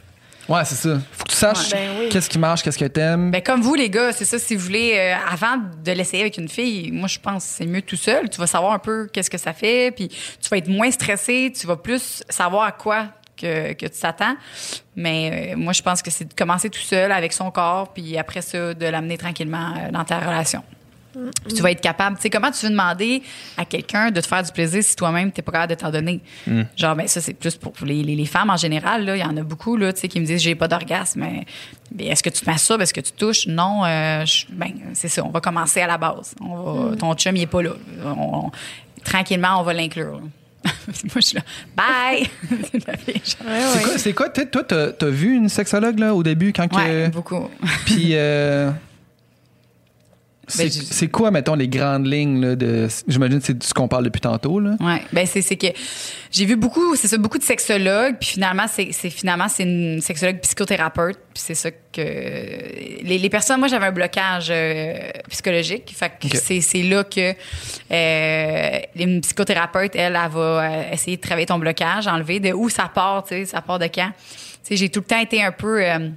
Ouais, 0.49 0.65
c'est 0.65 0.77
ça. 0.77 0.99
Faut 1.13 1.25
que 1.25 1.29
tu 1.31 1.37
saches 1.37 1.73
Ouais. 1.75 1.89
Ben 1.89 1.91
oui. 2.01 2.09
qu'est-ce 2.09 2.31
qui 2.31 2.39
marche, 2.39 2.63
qu'est-ce 2.63 2.79
que 2.79 2.87
t'aimes. 2.87 3.31
Ben, 3.31 3.43
comme 3.43 3.61
vous, 3.61 3.75
les 3.75 3.91
gars, 3.91 4.13
c'est 4.13 4.25
ça. 4.25 4.39
Si 4.39 4.57
vous 4.57 4.65
voulez, 4.65 4.95
euh, 4.97 5.15
avant 5.31 5.59
de 5.85 5.93
l'essayer 5.93 6.23
avec 6.23 6.39
une 6.39 6.49
fille, 6.49 6.91
moi, 6.91 7.07
je 7.07 7.19
pense 7.19 7.45
que 7.45 7.51
c'est 7.59 7.67
mieux 7.67 7.83
tout 7.83 7.97
seul. 7.97 8.31
Tu 8.31 8.39
vas 8.41 8.47
savoir 8.47 8.73
un 8.73 8.79
peu 8.79 9.11
qu'est-ce 9.13 9.29
que 9.29 9.37
ça 9.37 9.53
fait, 9.53 9.91
puis 9.95 10.09
tu 10.09 10.49
vas 10.51 10.57
être 10.57 10.69
moins 10.69 10.91
stressé, 10.91 11.53
tu 11.55 11.67
vas 11.67 11.77
plus 11.77 12.23
savoir 12.31 12.63
à 12.65 12.73
quoi 12.73 13.09
que, 13.41 13.73
que 13.75 13.87
tu 13.87 14.01
t'attends. 14.01 14.35
Mais 14.97 15.53
euh, 15.53 15.57
moi, 15.57 15.73
je 15.73 15.83
pense 15.83 16.03
que 16.03 16.11
c'est 16.11 16.27
de 16.27 16.35
commencer 16.35 16.69
tout 16.71 16.81
seul 16.81 17.13
avec 17.13 17.33
son 17.33 17.51
corps, 17.51 17.93
puis 17.93 18.17
après 18.19 18.43
ça, 18.43 18.75
de 18.75 18.87
l'amener 18.87 19.17
tranquillement 19.19 19.75
euh, 19.77 19.91
dans 19.91 20.05
ta 20.05 20.19
relation. 20.19 20.63
Puis 21.47 21.55
tu 21.55 21.63
vas 21.63 21.73
être 21.73 21.81
capable. 21.81 22.17
Tu 22.17 22.23
sais, 22.23 22.31
comment 22.31 22.51
tu 22.53 22.65
veux 22.65 22.71
demander 22.71 23.23
à 23.57 23.65
quelqu'un 23.65 24.11
de 24.13 24.21
te 24.21 24.27
faire 24.27 24.43
du 24.43 24.53
plaisir 24.53 24.85
si 24.85 24.95
toi-même, 24.95 25.33
t'es 25.33 25.43
pas 25.43 25.51
capable 25.51 25.75
de 25.75 25.81
t'en 25.81 25.91
donner? 25.91 26.21
Genre, 26.77 26.95
ben, 26.95 27.09
ça, 27.09 27.21
c'est 27.21 27.33
plus 27.35 27.57
pour 27.57 27.73
les, 27.83 28.05
les, 28.05 28.15
les 28.15 28.27
femmes 28.27 28.51
en 28.51 28.57
général. 28.57 29.05
là. 29.05 29.17
Il 29.17 29.21
y 29.21 29.25
en 29.25 29.37
a 29.37 29.43
beaucoup 29.43 29.77
là, 29.77 29.93
tu 29.93 30.01
sais, 30.01 30.09
qui 30.09 30.21
me 30.21 30.27
disent 30.27 30.41
j'ai 30.41 30.55
pas 30.55 30.69
d'orgasme. 30.69 31.21
Mais, 31.21 31.45
mais 31.97 32.05
est-ce 32.07 32.23
que 32.23 32.31
tu 32.31 32.43
te 32.43 32.47
masturbes? 32.49 32.83
Est-ce 32.83 32.95
que 32.95 33.01
tu 33.01 33.11
touches? 33.13 33.47
Non. 33.49 33.85
euh, 33.85 34.25
ben, 34.51 34.73
c'est 34.93 35.09
ça. 35.09 35.25
On 35.25 35.31
va 35.31 35.41
commencer 35.41 35.81
à 35.81 35.89
la 35.89 35.99
base. 35.99 36.35
On 36.41 36.57
va, 36.91 36.97
Ton 36.97 37.15
chum, 37.15 37.35
il 37.35 37.43
est 37.43 37.47
pas 37.47 37.63
là. 37.63 37.71
On- 38.05 38.47
on- 38.47 38.51
tranquillement, 39.03 39.59
on 39.59 39.63
va 39.65 39.73
l'inclure. 39.73 40.21
Moi, 40.65 41.17
je 41.17 41.21
suis 41.21 41.37
là. 41.37 41.43
Bye! 41.77 42.29
C'est 42.73 43.45
ouais. 43.45 43.83
quoi, 43.85 43.99
c'est 43.99 44.13
quoi 44.13 44.29
toi, 44.29 44.65
t'as, 44.65 44.93
t'as 44.93 45.09
vu 45.09 45.35
une 45.35 45.49
sexologue, 45.49 45.99
là, 45.99 46.15
au 46.15 46.23
début, 46.23 46.53
quand 46.53 46.73
ouais, 46.75 47.09
que. 47.09 47.09
beaucoup. 47.11 47.49
Puis, 47.85 48.11
euh, 48.13 48.71
c'est, 50.49 50.65
Ben, 50.65 50.71
c'est 50.71 51.09
quoi, 51.09 51.31
mettons, 51.31 51.55
les 51.55 51.69
grandes 51.69 52.07
lignes, 52.07 52.41
là, 52.41 52.57
de. 52.57 52.89
J'imagine 53.07 53.39
que 53.39 53.45
c'est 53.47 53.59
de 53.59 53.63
ce 53.63 53.73
qu'on 53.75 53.87
parle 53.89 54.05
depuis 54.05 54.21
tantôt, 54.21 54.59
là. 54.59 54.73
Ouais, 54.81 55.03
ben 55.13 55.27
c'est 55.27 55.43
que 55.57 55.67
j'ai 56.31 56.45
vu 56.45 56.57
beaucoup, 56.57 56.97
c'est 56.97 57.07
ça, 57.09 57.17
beaucoup 57.17 57.39
de 57.39 57.43
sexologues, 57.45 58.17
puis 58.19 58.31
finalement 58.31 58.67
c'est 58.69 58.93
finalement 59.11 59.49
c'est 59.49 59.63
une 59.63 60.01
sexologue 60.01 60.41
psychothérapeute, 60.41 61.17
puis 61.33 61.43
c'est 61.43 61.55
ça 61.55 61.71
que 61.71 62.01
les, 62.03 63.19
les 63.19 63.31
personnes, 63.31 63.59
moi 63.61 63.69
j'avais 63.69 63.87
un 63.87 63.93
blocage 63.93 64.49
euh, 64.51 64.95
psychologique, 65.31 65.95
fait 65.97 66.11
que 66.21 66.27
Ok. 66.27 66.37
c'est 66.43 66.61
c'est 66.61 66.83
là 66.83 67.05
que 67.05 67.33
euh, 67.91 68.79
une 68.97 69.21
psychothérapeute 69.21 69.93
elle, 69.97 70.19
elle 70.23 70.31
va 70.31 70.41
euh, 70.41 70.83
essayer 70.93 71.17
de 71.17 71.23
travailler 71.23 71.47
ton 71.47 71.59
blocage, 71.59 72.07
enlever 72.07 72.41
de 72.41 72.53
où 72.53 72.69
ça 72.69 72.91
part, 72.93 73.25
tu 73.25 73.31
sais, 73.35 73.45
ça 73.47 73.61
part 73.63 73.79
de 73.79 73.87
quand? 73.87 74.11
Tu 74.19 74.29
sais, 74.63 74.77
j'ai 74.77 74.89
tout 74.91 75.01
le 75.01 75.07
temps 75.07 75.21
été 75.21 75.43
un 75.43 75.53
peu 75.53 75.83
euh, 75.83 76.11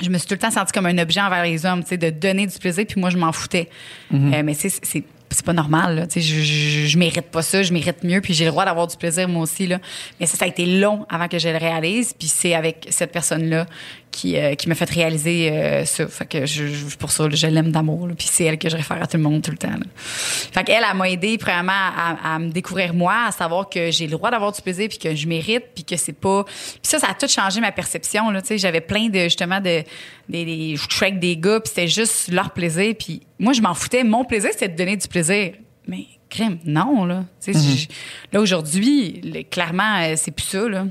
je 0.00 0.08
me 0.10 0.18
suis 0.18 0.26
tout 0.26 0.34
le 0.34 0.38
temps 0.40 0.50
sentie 0.50 0.72
comme 0.72 0.86
un 0.86 0.98
objet 0.98 1.20
envers 1.20 1.42
les 1.44 1.64
hommes, 1.66 1.82
tu 1.82 1.90
sais, 1.90 1.96
de 1.96 2.10
donner 2.10 2.46
du 2.46 2.58
plaisir, 2.58 2.84
puis 2.88 3.00
moi, 3.00 3.10
je 3.10 3.16
m'en 3.18 3.32
foutais. 3.32 3.68
Euh, 4.12 4.42
mais 4.44 4.54
c'est- 4.54 4.80
c'est 4.84 5.04
c'est 5.32 5.44
pas 5.46 5.52
normal, 5.52 5.94
là. 5.94 6.06
Tu 6.08 6.14
sais, 6.14 6.20
je, 6.22 6.40
je, 6.42 6.86
je 6.88 6.98
mérite 6.98 7.26
pas 7.26 7.42
ça, 7.42 7.62
je 7.62 7.72
mérite 7.72 8.02
mieux, 8.02 8.20
puis 8.20 8.34
j'ai 8.34 8.44
le 8.46 8.50
droit 8.50 8.64
d'avoir 8.64 8.88
du 8.88 8.96
plaisir, 8.96 9.28
moi 9.28 9.42
aussi, 9.44 9.68
là. 9.68 9.78
Mais 10.18 10.26
ça, 10.26 10.36
ça 10.36 10.44
a 10.44 10.48
été 10.48 10.66
long 10.66 11.06
avant 11.08 11.28
que 11.28 11.38
je 11.38 11.48
le 11.48 11.56
réalise, 11.56 12.14
puis 12.18 12.26
c'est 12.26 12.52
avec 12.56 12.88
cette 12.90 13.12
personne-là 13.12 13.66
qui, 14.10 14.36
euh, 14.36 14.54
qui 14.54 14.68
m'a 14.68 14.74
fait 14.74 14.90
réaliser 14.90 15.50
euh, 15.52 15.84
ça. 15.84 16.06
Fait 16.08 16.26
que 16.26 16.46
je, 16.46 16.66
je- 16.66 16.96
pour 16.96 17.10
ça, 17.10 17.28
je 17.30 17.46
l'aime 17.46 17.70
d'amour. 17.70 18.08
Puis 18.18 18.28
c'est 18.30 18.44
elle 18.44 18.58
que 18.58 18.68
je 18.68 18.76
réfère 18.76 19.02
à 19.02 19.06
tout 19.06 19.16
le 19.16 19.22
monde 19.22 19.42
tout 19.42 19.50
le 19.52 19.56
temps, 19.56 19.68
là. 19.68 19.86
Fait 19.94 20.64
qu'elle, 20.64 20.82
elle 20.90 20.96
m'a 20.96 21.08
aidé, 21.08 21.38
premièrement, 21.38 21.72
à, 21.72 22.34
à 22.34 22.38
me 22.38 22.50
découvrir 22.50 22.92
moi, 22.92 23.26
à 23.28 23.32
savoir 23.32 23.68
que 23.68 23.90
j'ai 23.90 24.06
le 24.06 24.12
droit 24.12 24.30
d'avoir 24.30 24.52
du 24.52 24.60
plaisir, 24.60 24.88
puis 24.88 24.98
que 24.98 25.14
je 25.14 25.26
mérite, 25.28 25.64
puis 25.74 25.84
que 25.84 25.96
c'est 25.96 26.12
pas... 26.12 26.44
Puis 26.44 26.80
ça, 26.82 26.98
ça 26.98 27.08
a 27.10 27.14
tout 27.14 27.28
changé 27.28 27.60
ma 27.60 27.72
perception, 27.72 28.30
là. 28.30 28.40
Tu 28.42 28.48
sais, 28.48 28.58
j'avais 28.58 28.80
plein 28.80 29.08
de, 29.08 29.20
justement, 29.24 29.60
de... 29.60 29.82
Des, 30.28 30.44
des, 30.44 30.76
je 30.76 31.04
avec 31.04 31.18
des 31.18 31.36
gars, 31.36 31.60
puis 31.60 31.68
c'était 31.74 31.88
juste 31.88 32.30
leur 32.30 32.50
plaisir, 32.50 32.94
puis 32.98 33.22
moi, 33.38 33.52
je 33.52 33.60
m'en 33.60 33.74
foutais. 33.74 34.04
Mon 34.04 34.24
plaisir, 34.24 34.50
c'était 34.52 34.68
de 34.68 34.76
donner 34.76 34.96
du 34.96 35.08
plaisir. 35.08 35.52
Mais, 35.88 36.04
crème, 36.28 36.58
non, 36.64 37.04
là. 37.04 37.24
Je- 37.46 37.86
là, 38.32 38.40
aujourd'hui, 38.40 39.44
clairement, 39.50 40.02
euh, 40.02 40.14
c'est 40.16 40.30
plus 40.30 40.46
ça, 40.46 40.68
là. 40.68 40.86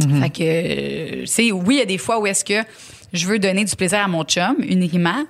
Fait 0.00 0.30
que, 0.30 0.42
euh, 0.42 1.26
sais, 1.26 1.52
oui, 1.52 1.76
il 1.76 1.78
y 1.78 1.82
a 1.82 1.86
des 1.86 1.98
fois 1.98 2.18
où 2.18 2.26
est-ce 2.26 2.44
que 2.44 2.62
je 3.12 3.26
veux 3.26 3.38
donner 3.38 3.64
du 3.64 3.76
plaisir 3.76 4.00
à 4.00 4.08
mon 4.08 4.24
chum 4.24 4.56
uniquement, 4.58 5.24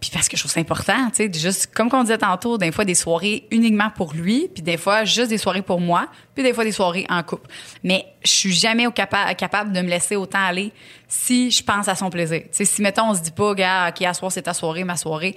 puis 0.00 0.10
parce 0.12 0.28
que 0.28 0.36
je 0.36 0.42
trouve 0.42 0.52
ça 0.52 0.60
important, 0.60 1.10
tu 1.10 1.24
sais, 1.24 1.30
juste 1.34 1.74
comme 1.74 1.88
on 1.92 2.02
disait 2.02 2.18
tantôt, 2.18 2.56
des 2.56 2.70
fois 2.70 2.84
des 2.84 2.94
soirées 2.94 3.44
uniquement 3.50 3.90
pour 3.90 4.12
lui, 4.14 4.48
puis 4.54 4.62
des 4.62 4.76
fois 4.76 5.04
juste 5.04 5.30
des 5.30 5.38
soirées 5.38 5.62
pour 5.62 5.80
moi, 5.80 6.06
puis 6.36 6.44
des 6.44 6.52
fois 6.52 6.62
des 6.62 6.70
soirées 6.70 7.06
en 7.08 7.20
couple. 7.24 7.50
Mais 7.82 8.06
je 8.24 8.30
suis 8.30 8.52
jamais 8.52 8.86
capa- 8.86 9.34
capable 9.34 9.72
de 9.72 9.80
me 9.80 9.88
laisser 9.88 10.14
autant 10.14 10.44
aller 10.44 10.72
si 11.08 11.50
je 11.50 11.64
pense 11.64 11.88
à 11.88 11.96
son 11.96 12.10
plaisir. 12.10 12.42
Tu 12.42 12.48
sais, 12.52 12.64
si 12.64 12.80
mettons 12.82 13.10
on 13.10 13.14
se 13.14 13.22
dit 13.22 13.32
pas, 13.32 13.54
gars, 13.54 13.88
ok, 13.88 14.02
à 14.02 14.14
soir 14.14 14.30
c'est 14.30 14.42
ta 14.42 14.54
soirée, 14.54 14.84
ma 14.84 14.96
soirée. 14.96 15.34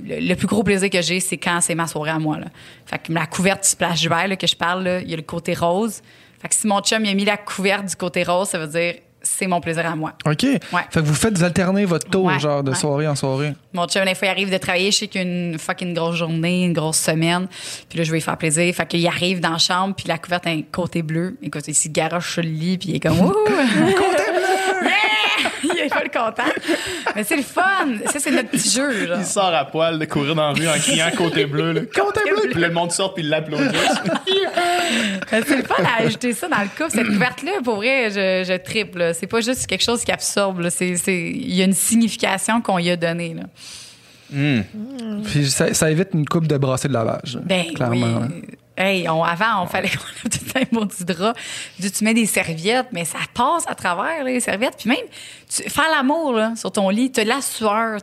Le, 0.00 0.34
plus 0.34 0.48
gros 0.48 0.62
plaisir 0.62 0.90
que 0.90 1.02
j'ai, 1.02 1.18
c'est 1.20 1.36
quand 1.36 1.60
c'est 1.60 1.74
ma 1.74 1.86
soirée 1.88 2.10
à 2.10 2.18
moi. 2.18 2.38
Là. 2.38 2.46
Fait 2.86 2.98
que 2.98 3.12
la 3.12 3.26
couverte 3.26 3.62
du 3.62 3.68
splash 3.68 4.06
vert 4.08 4.28
là, 4.28 4.36
que 4.36 4.46
je 4.46 4.56
parle, 4.56 5.02
il 5.02 5.10
y 5.10 5.14
a 5.14 5.16
le 5.16 5.22
côté 5.22 5.54
rose. 5.54 6.02
Fait 6.44 6.48
que 6.50 6.54
si 6.54 6.66
mon 6.66 6.80
chum 6.82 7.02
il 7.06 7.10
a 7.10 7.14
mis 7.14 7.24
la 7.24 7.38
couverte 7.38 7.86
du 7.86 7.96
côté 7.96 8.22
rose, 8.22 8.48
ça 8.50 8.58
veut 8.58 8.66
dire 8.66 8.96
c'est 9.22 9.46
mon 9.46 9.58
plaisir 9.62 9.86
à 9.86 9.96
moi. 9.96 10.12
OK. 10.26 10.40
Fait 10.42 10.60
que 10.92 11.00
vous 11.00 11.14
faites 11.14 11.42
alterner 11.42 11.86
votre 11.86 12.06
tour, 12.10 12.26
Ouais, 12.26 12.38
genre, 12.38 12.62
de 12.62 12.72
ouais. 12.72 12.76
soirée 12.76 13.08
en 13.08 13.14
soirée. 13.14 13.54
Mon 13.72 13.86
chum, 13.86 14.04
des 14.04 14.14
fois, 14.14 14.28
il 14.28 14.30
arrive 14.30 14.52
de 14.52 14.58
travailler. 14.58 14.90
Je 14.90 14.98
sais 14.98 15.08
qu'il 15.08 15.22
y 15.22 15.24
a 15.24 15.26
une 15.26 15.58
fucking 15.58 15.94
grosse 15.94 16.16
journée, 16.16 16.64
une 16.66 16.74
grosse 16.74 16.98
semaine. 16.98 17.46
Puis 17.88 17.96
là, 17.98 18.04
je 18.04 18.10
vais 18.10 18.18
lui 18.18 18.22
faire 18.22 18.36
plaisir. 18.36 18.74
Fait 18.74 18.86
qu'il 18.86 19.06
arrive 19.06 19.40
dans 19.40 19.52
la 19.52 19.56
chambre, 19.58 19.94
puis 19.94 20.06
la 20.08 20.18
couverte 20.18 20.46
a 20.46 20.50
un 20.50 20.60
côté 20.70 21.00
bleu. 21.00 21.38
Écoute, 21.42 21.64
il 21.66 21.74
s'y 21.74 21.88
garoche 21.88 22.34
sur 22.34 22.42
le 22.42 22.50
lit, 22.50 22.76
puis 22.76 22.90
il 22.90 22.96
est 22.96 23.00
comme, 23.00 23.18
Wouhou! 23.18 23.32
côté 23.32 24.24
bleu! 24.30 24.90
il 25.64 25.78
est 25.80 25.88
pas 25.88 26.02
le 26.03 26.03
content. 26.18 26.50
Mais 27.14 27.24
c'est 27.24 27.36
le 27.36 27.42
fun. 27.42 27.88
Ça, 28.06 28.18
c'est 28.18 28.30
notre 28.30 28.50
petit 28.50 28.70
jeu, 28.70 29.06
genre. 29.06 29.18
Il 29.18 29.24
sort 29.24 29.52
à 29.54 29.64
poil 29.64 29.98
de 29.98 30.04
courir 30.04 30.34
dans 30.34 30.48
la 30.48 30.52
rue 30.52 30.68
en 30.68 30.78
criant 30.80 31.10
côté 31.16 31.46
bleu. 31.46 31.72
Là. 31.72 31.80
Côté 31.94 32.20
bleu! 32.24 32.50
Puis 32.50 32.60
le 32.60 32.70
monde 32.70 32.92
sort 32.92 33.14
puis 33.14 33.22
il 33.24 33.30
l'applaudit. 33.30 33.64
C'est 35.30 35.56
le 35.56 35.62
fun 35.64 35.82
à 35.84 36.02
ajouter 36.02 36.32
ça 36.32 36.48
dans 36.48 36.60
le 36.60 36.68
couple. 36.68 36.90
Cette 36.90 37.06
couverte-là, 37.06 37.52
pour 37.62 37.76
vrai, 37.76 38.10
je, 38.10 38.44
je 38.46 38.56
triple. 38.56 39.12
C'est 39.14 39.26
pas 39.26 39.40
juste 39.40 39.66
quelque 39.66 39.82
chose 39.84 40.04
qui 40.04 40.12
absorbe. 40.12 40.66
il 40.80 41.54
y 41.54 41.62
a 41.62 41.64
une 41.64 41.72
signification 41.72 42.60
qu'on 42.60 42.78
y 42.78 42.90
a 42.90 42.96
donnée. 42.96 43.34
Là. 43.34 43.42
Puis 45.24 45.50
ça, 45.50 45.74
ça 45.74 45.90
évite 45.90 46.10
une 46.14 46.26
coupe 46.26 46.46
de 46.46 46.56
brasser 46.56 46.88
de 46.88 46.92
lavage. 46.92 47.38
Ben 47.44 47.66
clairement. 47.74 48.22
oui. 48.22 48.56
Hey, 48.76 49.08
on- 49.08 49.22
avant, 49.22 49.62
on 49.62 49.66
fallait 49.66 49.88
qu'on 49.96 50.28
lève 50.28 50.38
tout 50.38 50.58
un 50.58 50.64
maudit 50.72 51.04
drap. 51.04 51.34
Je 51.76 51.82
dis, 51.82 51.92
tu 51.92 52.02
mets 52.04 52.14
des 52.14 52.26
serviettes, 52.26 52.88
mais 52.92 53.04
ça 53.04 53.18
passe 53.32 53.64
à 53.68 53.74
travers 53.76 54.24
les 54.24 54.40
serviettes. 54.40 54.74
Puis 54.78 54.88
même, 54.88 54.98
tu, 55.48 55.62
faire 55.70 55.88
l'amour 55.94 56.36
sur 56.56 56.72
ton 56.72 56.88
lit, 56.88 57.12
t'as 57.12 57.22
de 57.24 57.28
la 57.28 57.40
sueur. 57.40 58.00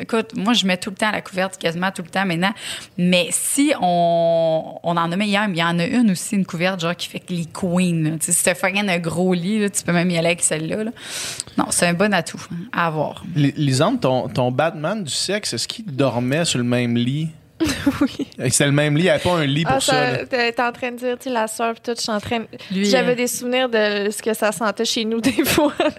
écoute, 0.00 0.34
moi, 0.34 0.54
je 0.54 0.66
mets 0.66 0.76
tout 0.78 0.90
le 0.90 0.96
temps 0.96 1.10
la 1.10 1.20
couverte, 1.20 1.58
quasiment 1.58 1.90
tout 1.90 2.02
le 2.02 2.08
temps 2.08 2.24
maintenant. 2.24 2.52
Mais 2.96 3.28
si 3.32 3.72
on, 3.80 4.78
on 4.82 4.96
en 4.96 5.12
a 5.12 5.16
mis 5.16 5.26
hier, 5.26 5.46
mais 5.48 5.56
il 5.56 5.60
y 5.60 5.64
en 5.64 5.78
a 5.78 5.84
une 5.84 6.10
aussi, 6.12 6.36
une 6.36 6.46
couverte, 6.46 6.80
genre, 6.80 6.96
qui 6.96 7.08
fait 7.08 7.20
que 7.20 7.32
les 7.32 7.44
queens. 7.46 8.16
Tu 8.18 8.32
si 8.32 8.42
t'as 8.42 8.54
fucking 8.54 8.88
un 8.88 8.98
gros 8.98 9.34
lit, 9.34 9.58
là, 9.60 9.68
tu 9.70 9.82
peux 9.82 9.92
même 9.92 10.10
y 10.10 10.16
aller 10.16 10.28
avec 10.28 10.42
celle-là. 10.42 10.84
là. 10.84 10.90
Non, 11.58 11.66
c'est 11.70 11.86
un 11.86 11.94
bon 11.94 12.14
atout 12.14 12.40
hein, 12.52 12.56
à 12.72 12.86
avoir. 12.86 13.24
Li- 13.34 13.52
Lisande, 13.56 14.00
ton, 14.00 14.28
ton 14.28 14.50
Batman 14.50 15.04
du 15.04 15.12
sexe, 15.12 15.52
est-ce 15.52 15.68
qu'il 15.68 15.84
dormait 15.84 16.44
sur 16.44 16.58
le 16.58 16.64
même 16.64 16.96
lit? 16.96 17.28
Oui. 18.00 18.26
C'est 18.50 18.66
le 18.66 18.72
même 18.72 18.94
lit, 18.96 19.02
il 19.02 19.04
n'y 19.04 19.10
avait 19.10 19.22
pas 19.22 19.30
un 19.36 19.44
lit 19.46 19.64
pour 19.64 19.74
Ah, 19.76 19.80
ça. 19.80 20.18
ça, 20.18 20.24
t'es 20.26 20.60
en 20.62 20.72
train 20.72 20.92
de 20.92 20.96
dire, 20.96 21.16
tu 21.18 21.24
sais, 21.24 21.30
la 21.30 21.46
soeur, 21.46 21.74
pis 21.74 21.80
tout, 21.82 21.92
je 21.96 22.00
suis 22.02 22.10
en 22.10 22.20
train 22.20 22.44
J'avais 22.70 23.12
euh, 23.12 23.14
des 23.14 23.26
souvenirs 23.26 23.68
de 23.68 24.10
ce 24.10 24.22
que 24.22 24.32
ça 24.34 24.50
sentait 24.52 24.84
chez 24.84 25.04
nous 25.04 25.20
des 25.20 25.44
fois. 25.44 25.72
en 25.78 25.90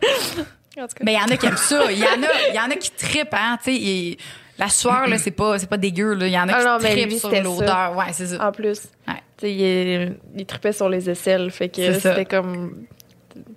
tout 0.88 0.96
cas. 0.96 1.04
Ben, 1.04 1.12
il 1.12 1.14
y 1.14 1.18
en 1.20 1.28
a 1.34 1.38
qui 1.38 1.46
aiment 1.46 1.58
ça. 1.58 1.92
Il 1.92 2.00
y 2.00 2.04
en 2.04 2.08
a, 2.24 2.54
y 2.56 2.60
en 2.60 2.72
a 2.72 2.76
qui 2.76 2.92
trippent, 2.92 3.34
hein. 3.34 3.58
Tu 3.64 3.72
sais, 3.76 3.82
et 3.82 4.18
la 4.58 4.70
sueur, 4.70 5.08
là, 5.08 5.18
c'est 5.18 5.32
pas, 5.32 5.58
c'est 5.60 5.70
pas 5.70 5.78
dégueu, 5.78 6.14
là. 6.16 6.28
Il 6.28 6.34
y 6.34 6.40
en 6.40 6.48
a 6.50 6.54
Ah 6.56 6.60
qui 6.60 6.66
non, 6.66 6.78
mais 6.82 6.92
trippent 6.92 7.10
lui, 7.12 7.20
sur 7.20 7.30
c'était 7.30 7.44
l'odeur. 7.44 7.96
Ouais, 7.96 8.06
c'est 8.12 8.28
ça. 8.28 8.48
En 8.48 8.52
plus, 8.52 8.82
Ouais. 9.08 9.14
tu 9.38 9.46
sais, 9.48 9.54
il, 9.54 10.16
il 10.38 10.46
tripait 10.46 10.74
sur 10.74 10.90
les 10.90 11.10
aisselles, 11.10 11.52
fait 11.52 11.70
que 11.70 11.76
C'est 11.78 12.00
ça. 12.00 12.10
c'était 12.16 12.26
comme... 12.26 12.86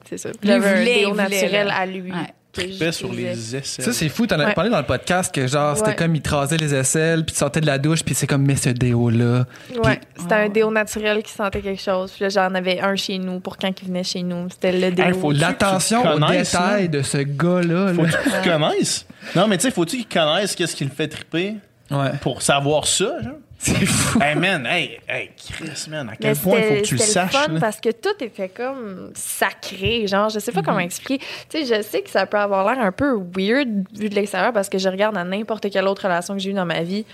C'est 0.08 0.18
ça. 0.18 0.28
Il 0.42 0.50
avait 0.50 0.66
un 0.68 0.72
voulait, 0.78 0.94
déo 0.94 1.08
il 1.08 1.12
voulait, 1.12 1.22
naturel 1.40 1.66
là. 1.68 1.76
à 1.76 1.86
lui. 1.86 2.12
Ouais. 2.12 2.18
Que 2.54 2.68
Trippait 2.68 2.92
sur 2.92 3.12
les 3.12 3.56
essais. 3.56 3.82
Ça, 3.82 3.92
c'est 3.92 4.08
fou. 4.08 4.26
T'en 4.26 4.38
as 4.40 4.46
Ouais. 4.46 4.54
parlé 4.54 4.70
dans 4.70 4.78
le 4.78 4.84
podcast 4.86 5.34
que, 5.34 5.46
genre, 5.46 5.76
c'était 5.76 5.90
Ouais. 5.90 5.96
comme 5.96 6.14
il 6.14 6.22
te 6.22 6.30
rasait 6.34 6.56
les 6.56 6.74
aisselles, 6.74 7.24
puis 7.24 7.32
tu 7.34 7.38
sortais 7.38 7.60
de 7.60 7.66
la 7.66 7.78
douche, 7.78 8.02
puis 8.04 8.14
c'est 8.14 8.26
comme, 8.26 8.42
mais 8.46 8.56
ce 8.56 8.70
déo-là. 8.70 9.44
Ouais, 9.84 10.00
c'était 10.16 10.34
un 10.34 10.48
déo 10.48 10.70
naturel 10.70 11.22
qui 11.22 11.32
sentait 11.32 11.60
quelque 11.60 11.82
chose. 11.82 12.12
Puis 12.12 12.22
là, 12.24 12.28
j'en 12.28 12.54
avais 12.54 12.80
un 12.80 12.96
chez 12.96 13.18
nous 13.18 13.40
pour 13.40 13.56
quand 13.56 13.70
il 13.82 13.88
venait 13.88 14.04
chez 14.04 14.22
nous. 14.22 14.48
C'était 14.50 14.72
le 14.72 14.90
déo. 14.92 15.04
Hey, 15.06 15.12
faut- 15.14 15.32
L'attention 15.32 16.02
aux 16.14 16.18
détails 16.30 16.88
de 16.88 17.02
ce 17.02 17.18
gars-là. 17.18 17.92
là. 17.92 17.94
Faut-tu 17.94 18.30
qu'ils 18.40 18.50
connaissent? 18.52 19.06
Non, 19.34 19.46
mais 19.48 19.56
tu 19.58 19.62
sais, 19.62 19.70
faut-tu 19.70 19.96
qu'ils 19.96 20.06
connaissent 20.08 20.54
qu'est-ce 20.54 20.76
qui 20.76 20.84
le 20.84 20.90
fait 20.90 21.08
triper 21.08 21.54
Ouais. 21.90 22.12
pour 22.22 22.40
savoir 22.42 22.86
ça, 22.86 23.20
genre? 23.22 23.32
C'est 23.66 23.86
fou. 23.86 24.20
hey 24.22 24.34
man, 24.34 24.66
hey, 24.66 25.00
hey, 25.08 25.30
Chris, 25.36 25.86
man, 25.88 26.08
à 26.08 26.12
Mais 26.12 26.16
quel 26.20 26.36
point 26.36 26.58
il 26.58 26.64
faut 26.64 26.74
que 26.74 26.86
tu 26.86 26.94
le 26.96 27.00
saches. 27.00 27.32
fun 27.32 27.48
là? 27.52 27.60
parce 27.60 27.80
que 27.80 27.90
tout 27.90 28.14
était 28.20 28.48
comme 28.50 29.10
sacré. 29.14 30.06
Genre, 30.06 30.28
je 30.28 30.38
sais 30.38 30.52
pas 30.52 30.62
comment 30.62 30.80
expliquer. 30.80 31.24
Tu 31.48 31.64
sais, 31.64 31.76
je 31.76 31.82
sais 31.82 32.02
que 32.02 32.10
ça 32.10 32.26
peut 32.26 32.36
avoir 32.38 32.64
l'air 32.72 32.84
un 32.84 32.92
peu 32.92 33.14
weird 33.36 33.68
vu 33.96 34.08
de 34.08 34.14
l'extérieur 34.14 34.52
parce 34.52 34.68
que 34.68 34.76
je 34.78 34.88
regarde 34.88 35.16
à 35.16 35.24
n'importe 35.24 35.70
quelle 35.70 35.86
autre 35.88 36.02
relation 36.04 36.34
que 36.34 36.40
j'ai 36.40 36.50
eue 36.50 36.54
dans 36.54 36.66
ma 36.66 36.82
vie. 36.82 37.06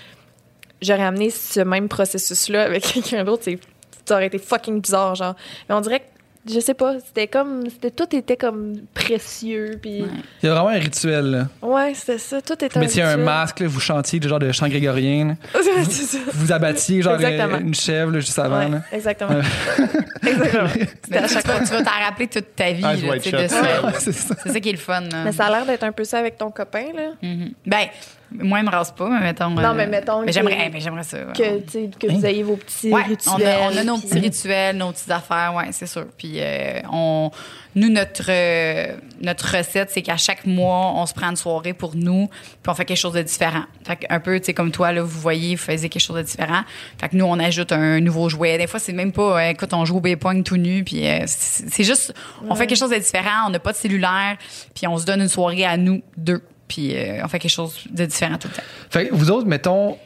J'aurais 0.81 1.03
amené 1.03 1.29
ce 1.29 1.59
même 1.61 1.87
processus-là 1.87 2.63
avec 2.63 2.83
quelqu'un 2.93 3.23
d'autre. 3.23 3.43
c'est- 3.45 3.59
Ça 4.05 4.15
aurait 4.15 4.27
été 4.27 4.39
fucking 4.39 4.81
bizarre, 4.81 5.15
genre. 5.15 5.35
Mais 5.69 5.75
on 5.75 5.79
dirait 5.81 5.99
que, 6.01 6.05
je 6.49 6.59
sais 6.59 6.73
pas, 6.73 6.95
c'était 6.99 7.27
comme. 7.27 7.69
C'était, 7.69 7.91
tout 7.91 8.15
était 8.15 8.37
comme 8.37 8.75
précieux. 8.93 9.77
Puis, 9.81 10.03
Il 10.41 10.45
y 10.45 10.49
a 10.49 10.53
vraiment 10.53 10.69
un 10.69 10.79
rituel. 10.79 11.25
Là. 11.31 11.47
ouais, 11.67 11.93
c'était 11.93 12.17
ça. 12.17 12.41
Tout 12.41 12.53
était 12.53 12.69
Vous 12.73 12.79
mettiez 12.79 13.03
un 13.03 13.09
rituel. 13.09 13.25
masque, 13.25 13.59
là, 13.59 13.67
vous 13.67 13.79
chantiez 13.79 14.19
du 14.19 14.27
genre 14.27 14.39
de 14.39 14.51
chant 14.51 14.67
grégorien. 14.67 15.35
ça. 15.53 16.17
Vous 16.33 16.51
abattiez 16.51 17.01
genre 17.01 17.15
Exactement. 17.15 17.57
une 17.59 17.73
chèvre 17.75 18.11
là, 18.11 18.19
juste 18.19 18.39
avant. 18.39 18.59
Ouais, 18.59 18.69
là. 18.69 18.81
exactement. 18.91 19.39
exactement. 20.25 20.63
À 21.13 21.27
tu, 21.27 21.33
chaque 21.33 21.45
vas- 21.47 21.53
fois. 21.57 21.65
tu 21.65 21.71
vas 21.73 21.83
t'en 21.83 22.03
rappeler 22.05 22.27
toute 22.27 22.55
ta 22.55 22.71
vie. 22.71 22.81
Ah, 22.83 22.95
c'est 23.99 24.11
ça. 24.11 24.35
C'est 24.43 24.51
ça 24.53 24.59
qui 24.59 24.69
est 24.69 24.73
le 24.73 24.77
fun. 24.77 25.01
là. 25.01 25.23
Mais 25.25 25.31
ça 25.31 25.45
a 25.45 25.49
l'air 25.51 25.65
d'être 25.65 25.83
un 25.83 25.91
peu 25.91 26.03
ça 26.03 26.19
avec 26.19 26.37
ton 26.37 26.51
copain, 26.51 26.85
là. 26.95 27.09
Mhm. 27.21 27.51
Ben, 27.65 27.87
moi, 28.33 28.59
il 28.59 28.65
me 28.65 28.69
rase 28.71 28.91
pas, 28.93 29.09
mais 29.09 29.19
mettons. 29.19 29.49
Non, 29.49 29.73
mais 29.73 29.87
mettons 29.87 30.21
Mais 30.21 30.27
que- 30.27 30.31
j'aimerais, 30.33 30.57
eh, 30.65 30.69
mais 30.69 30.79
j'aimerais 30.79 31.03
ça. 31.03 31.17
ouais. 31.17 31.33
Que, 31.33 31.97
que 31.97 32.11
vous 32.11 32.25
ayez 32.25 32.43
vos 32.43 32.55
petits 32.55 32.91
Ouais, 32.91 33.03
rituels. 33.03 33.33
on 33.37 33.45
a, 33.45 33.71
on 33.73 33.77
a 33.77 33.83
nos 33.83 33.97
puis- 33.97 34.07
petits 34.07 34.19
rituels, 34.19 34.77
nos 34.77 34.91
petites 34.91 35.11
affaires, 35.11 35.53
ouais, 35.55 35.67
c'est 35.71 35.87
sûr. 35.87 36.05
Puis 36.17 36.35
euh, 36.37 36.79
on, 36.91 37.29
nous 37.75 37.89
notre 37.89 38.23
euh, 38.29 38.95
notre 39.21 39.55
recette, 39.57 39.91
c'est 39.91 40.01
qu'à 40.01 40.17
chaque 40.17 40.45
mois, 40.45 40.93
on 40.95 41.05
se 41.05 41.13
prend 41.13 41.29
une 41.29 41.35
soirée 41.35 41.73
pour 41.73 41.95
nous, 41.95 42.27
puis 42.27 42.69
on 42.69 42.73
fait 42.73 42.85
quelque 42.85 42.97
chose 42.97 43.13
de 43.13 43.21
différent. 43.21 43.63
Fait 43.85 43.95
que 43.97 44.05
un 44.09 44.19
peu, 44.19 44.39
tu 44.39 44.47
sais, 44.47 44.53
comme 44.53 44.71
toi 44.71 44.91
là, 44.91 45.01
vous 45.03 45.19
voyez, 45.19 45.55
vous 45.55 45.61
faisiez 45.61 45.89
quelque 45.89 46.01
chose 46.01 46.17
de 46.17 46.21
différent. 46.23 46.61
Fait 46.99 47.09
que 47.09 47.15
nous, 47.15 47.25
on 47.25 47.37
ajoute 47.39 47.71
un 47.71 47.99
nouveau 47.99 48.29
jouet. 48.29 48.57
Des 48.57 48.67
fois, 48.67 48.79
c'est 48.79 48.93
même 48.93 49.11
pas, 49.11 49.39
euh, 49.41 49.49
écoute, 49.49 49.73
on 49.73 49.85
joue 49.85 49.97
au 49.97 50.01
B-Pong 50.01 50.43
tout 50.43 50.57
nu, 50.57 50.83
puis 50.83 51.07
euh, 51.07 51.19
c'est 51.27 51.69
c'est 51.69 51.83
juste, 51.83 52.13
on 52.49 52.55
fait 52.55 52.67
quelque 52.67 52.77
chose 52.79 52.89
de 52.91 52.95
différent. 52.97 53.45
On 53.47 53.49
n'a 53.51 53.59
pas 53.59 53.71
de 53.71 53.77
cellulaire, 53.77 54.37
puis 54.75 54.87
on 54.87 54.97
se 54.97 55.05
donne 55.05 55.21
une 55.21 55.29
soirée 55.29 55.65
à 55.65 55.77
nous 55.77 56.01
deux, 56.17 56.41
puis 56.73 56.95
euh, 56.95 57.21
on 57.23 57.27
fait 57.27 57.39
quelque 57.39 57.51
chose 57.51 57.75
de 57.89 58.05
différent 58.05 58.37
tout 58.37 58.47
le 58.47 58.53
temps. 58.55 58.63
Fait 58.89 59.07
que 59.07 59.13
vous 59.13 59.29
autres, 59.29 59.47
mettons. 59.47 59.97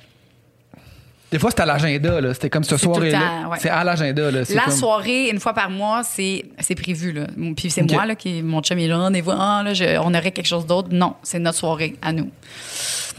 Des 1.31 1.39
fois, 1.39 1.49
c'était 1.49 1.63
à 1.63 1.65
l'agenda, 1.65 2.21
là. 2.21 2.33
C'était 2.33 2.49
comme 2.49 2.63
ce 2.63 2.77
C'est 2.77 2.85
tout 2.85 2.99
le 2.99 3.09
soir-là. 3.09 3.41
temps, 3.43 3.49
ouais. 3.51 3.57
C'est 3.59 3.69
à 3.69 3.83
l'agenda, 3.83 4.31
là. 4.31 4.45
C'est 4.45 4.53
La 4.53 4.63
comme- 4.65 4.73
soirée, 4.73 5.29
une 5.29 5.39
fois 5.39 5.53
par 5.53 5.69
mois, 5.69 6.03
c'est 6.03 6.45
c'est 6.59 6.75
prévu. 6.75 7.11
Là. 7.11 7.25
Puis 7.57 7.71
c'est 7.71 7.81
moi, 7.81 8.05
là, 8.05 8.15
qui, 8.15 8.41
mon 8.43 8.61
chum, 8.61 8.77
est 8.79 8.87
là, 8.87 9.09
fois, 9.23 9.35
ah, 9.39 9.61
là, 9.65 9.73
je- 9.73 9.97
on 9.99 10.13
aurait 10.13 10.31
quelque 10.31 10.45
chose 10.47 10.65
d'autre. 10.65 10.89
Non, 10.91 11.15
c'est 11.23 11.39
notre 11.39 11.57
soirée 11.57 11.95
à 12.01 12.13
nous. 12.13 12.29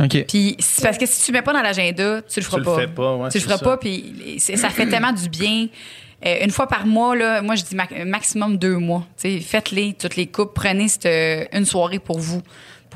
OK. 0.00 0.24
Puis 0.28 0.56
c'est 0.60 0.82
parce 0.82 0.98
que 0.98 1.04
si 1.06 1.24
tu 1.24 1.32
mets 1.32 1.42
pas 1.42 1.52
dans 1.52 1.62
l'agenda, 1.62 2.22
tu 2.22 2.40
le 2.40 2.44
feras 2.44 2.58
le 2.58 2.64
pas. 2.64 2.76
fais 2.78 2.86
pas, 2.86 3.14
ouais, 3.16 3.28
tu 3.30 3.38
le 3.38 3.40
c'est 3.42 3.46
feras 3.48 3.58
ça. 3.58 3.64
pas, 3.64 3.76
puis 3.76 4.36
c'est- 4.38 4.56
ça 4.56 4.70
fait 4.70 4.86
tellement 4.86 5.12
du 5.12 5.28
bien. 5.28 5.66
Euh, 6.24 6.44
une 6.44 6.50
fois 6.50 6.66
par 6.68 6.86
mois, 6.86 7.14
là, 7.14 7.42
moi, 7.42 7.56
je 7.56 7.64
dis 7.64 7.74
ma- 7.74 8.04
maximum 8.06 8.56
deux 8.56 8.78
mois. 8.78 9.04
Tu 9.20 9.32
sais, 9.38 9.40
Faites-les, 9.40 9.92
toutes 9.94 10.16
les 10.16 10.26
coupes. 10.26 10.54
Prenez 10.54 10.88
cette, 10.88 11.08
une 11.52 11.66
soirée 11.66 11.98
pour 11.98 12.18
vous. 12.18 12.40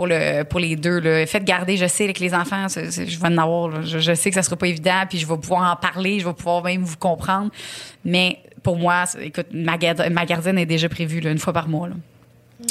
Pour, 0.00 0.06
le, 0.06 0.44
pour 0.44 0.60
les 0.60 0.76
deux. 0.76 0.98
Là. 0.98 1.26
Faites 1.26 1.44
garder, 1.44 1.76
je 1.76 1.84
sais, 1.84 2.04
avec 2.04 2.20
les 2.20 2.32
enfants, 2.32 2.68
je 2.68 3.18
vais 3.18 3.26
en 3.26 3.36
avoir. 3.36 3.68
là. 3.68 3.82
Je, 3.82 3.98
je 3.98 4.14
sais 4.14 4.30
que 4.30 4.34
ça 4.34 4.42
sera 4.42 4.56
pas 4.56 4.66
évident, 4.66 5.02
puis 5.06 5.18
je 5.18 5.26
vais 5.26 5.36
pouvoir 5.36 5.70
en 5.70 5.76
parler, 5.76 6.20
je 6.20 6.26
vais 6.26 6.32
pouvoir 6.32 6.64
même 6.64 6.82
vous 6.82 6.96
comprendre. 6.96 7.50
Mais 8.02 8.38
pour 8.62 8.78
moi, 8.78 9.04
écoute, 9.20 9.48
ma, 9.52 9.76
ma 10.10 10.24
gardienne 10.24 10.56
est 10.56 10.64
déjà 10.64 10.88
prévue 10.88 11.20
là, 11.20 11.30
une 11.30 11.38
fois 11.38 11.52
par 11.52 11.68
mois. 11.68 11.88
Là. 11.88 11.96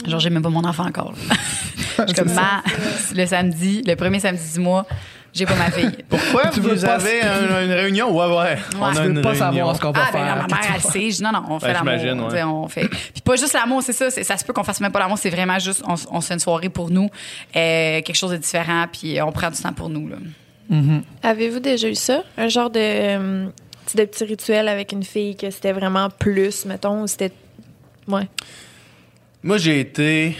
Genre, 0.07 0.19
j'ai 0.19 0.31
même 0.31 0.41
pas 0.41 0.49
mon 0.49 0.63
enfant 0.63 0.87
encore. 0.87 1.13
je 1.99 2.13
comme, 2.15 2.33
Ma, 2.33 2.63
le 3.13 3.27
samedi, 3.27 3.83
le 3.85 3.93
premier 3.93 4.19
samedi 4.19 4.53
du 4.53 4.59
mois, 4.61 4.87
j'ai 5.39 5.45
pas 5.45 5.55
ma 5.55 5.71
fille. 5.71 5.89
Pourquoi 6.09 6.47
Tu 6.49 6.59
veux 6.59 6.75
vous 6.75 6.85
pas- 6.85 6.93
avez 6.95 7.21
un- 7.23 7.65
une 7.65 7.71
réunion? 7.71 8.11
Ouais, 8.15 8.37
ouais. 8.37 8.57
On 8.79 8.83
a 8.85 8.91
Tu 8.91 8.97
veux 9.01 9.09
une 9.09 9.21
pas 9.21 9.29
réunion. 9.31 9.45
savoir 9.45 9.75
ce 9.75 9.81
qu'on 9.81 9.91
va 9.91 10.01
Ah, 10.05 10.09
ben 10.11 10.19
faire. 10.25 10.35
non, 10.35 10.41
ma 10.41 10.47
mère, 10.47 10.71
elle 10.75 10.81
sait. 10.81 11.09
Je 11.11 11.15
dis, 11.17 11.23
non, 11.23 11.31
non, 11.31 11.43
on 11.49 11.59
fait 11.59 11.67
Ben, 11.67 11.73
l'amour. 11.73 11.93
j'imagine, 11.99 12.21
ouais. 12.27 12.43
On 12.43 12.67
fait. 12.67 12.87
Puis 12.87 13.21
pas 13.23 13.35
juste 13.35 13.53
l'amour, 13.53 13.81
c'est 13.81 13.93
ça. 13.93 14.11
c'est- 14.11 14.23
Ça 14.23 14.37
se 14.37 14.45
peut 14.45 14.53
qu'on 14.53 14.63
fasse 14.63 14.79
même 14.81 14.91
pas 14.91 14.99
l'amour. 14.99 15.17
C'est 15.17 15.29
vraiment 15.31 15.57
juste, 15.57 15.81
on, 15.87 15.95
on 16.11 16.21
se 16.21 16.27
fait 16.27 16.33
une 16.35 16.39
soirée 16.39 16.69
pour 16.69 16.91
nous, 16.91 17.09
euh, 17.55 18.01
quelque 18.01 18.15
chose 18.15 18.31
de 18.31 18.37
différent, 18.37 18.85
puis 18.91 19.19
on 19.21 19.31
prend 19.31 19.49
du 19.49 19.57
temps 19.59 19.73
pour 19.73 19.89
nous. 19.89 20.07
Là. 20.07 20.17
Avez-vous 21.23 21.59
déjà 21.59 21.89
eu 21.89 21.95
ça? 21.95 22.23
Un 22.37 22.47
genre 22.47 22.69
de, 22.69 22.79
euh, 22.79 23.45
de 23.95 24.03
petit 24.05 24.23
rituel 24.23 24.67
avec 24.67 24.91
une 24.91 25.03
fille 25.03 25.35
que 25.35 25.49
c'était 25.49 25.71
vraiment 25.71 26.09
plus, 26.09 26.65
mettons, 26.65 27.01
ou 27.03 27.07
c'était. 27.07 27.31
Ouais. 28.07 28.27
Moi, 29.41 29.57
j'ai 29.57 29.79
été, 29.79 30.35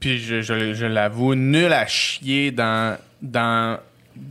puis 0.00 0.18
je, 0.18 0.42
je- 0.42 0.74
je 0.74 0.86
l'avoue, 0.86 1.34
nul 1.34 1.72
à 1.72 1.86
chier 1.86 2.50
dans, 2.50 2.98
dans 3.22 3.78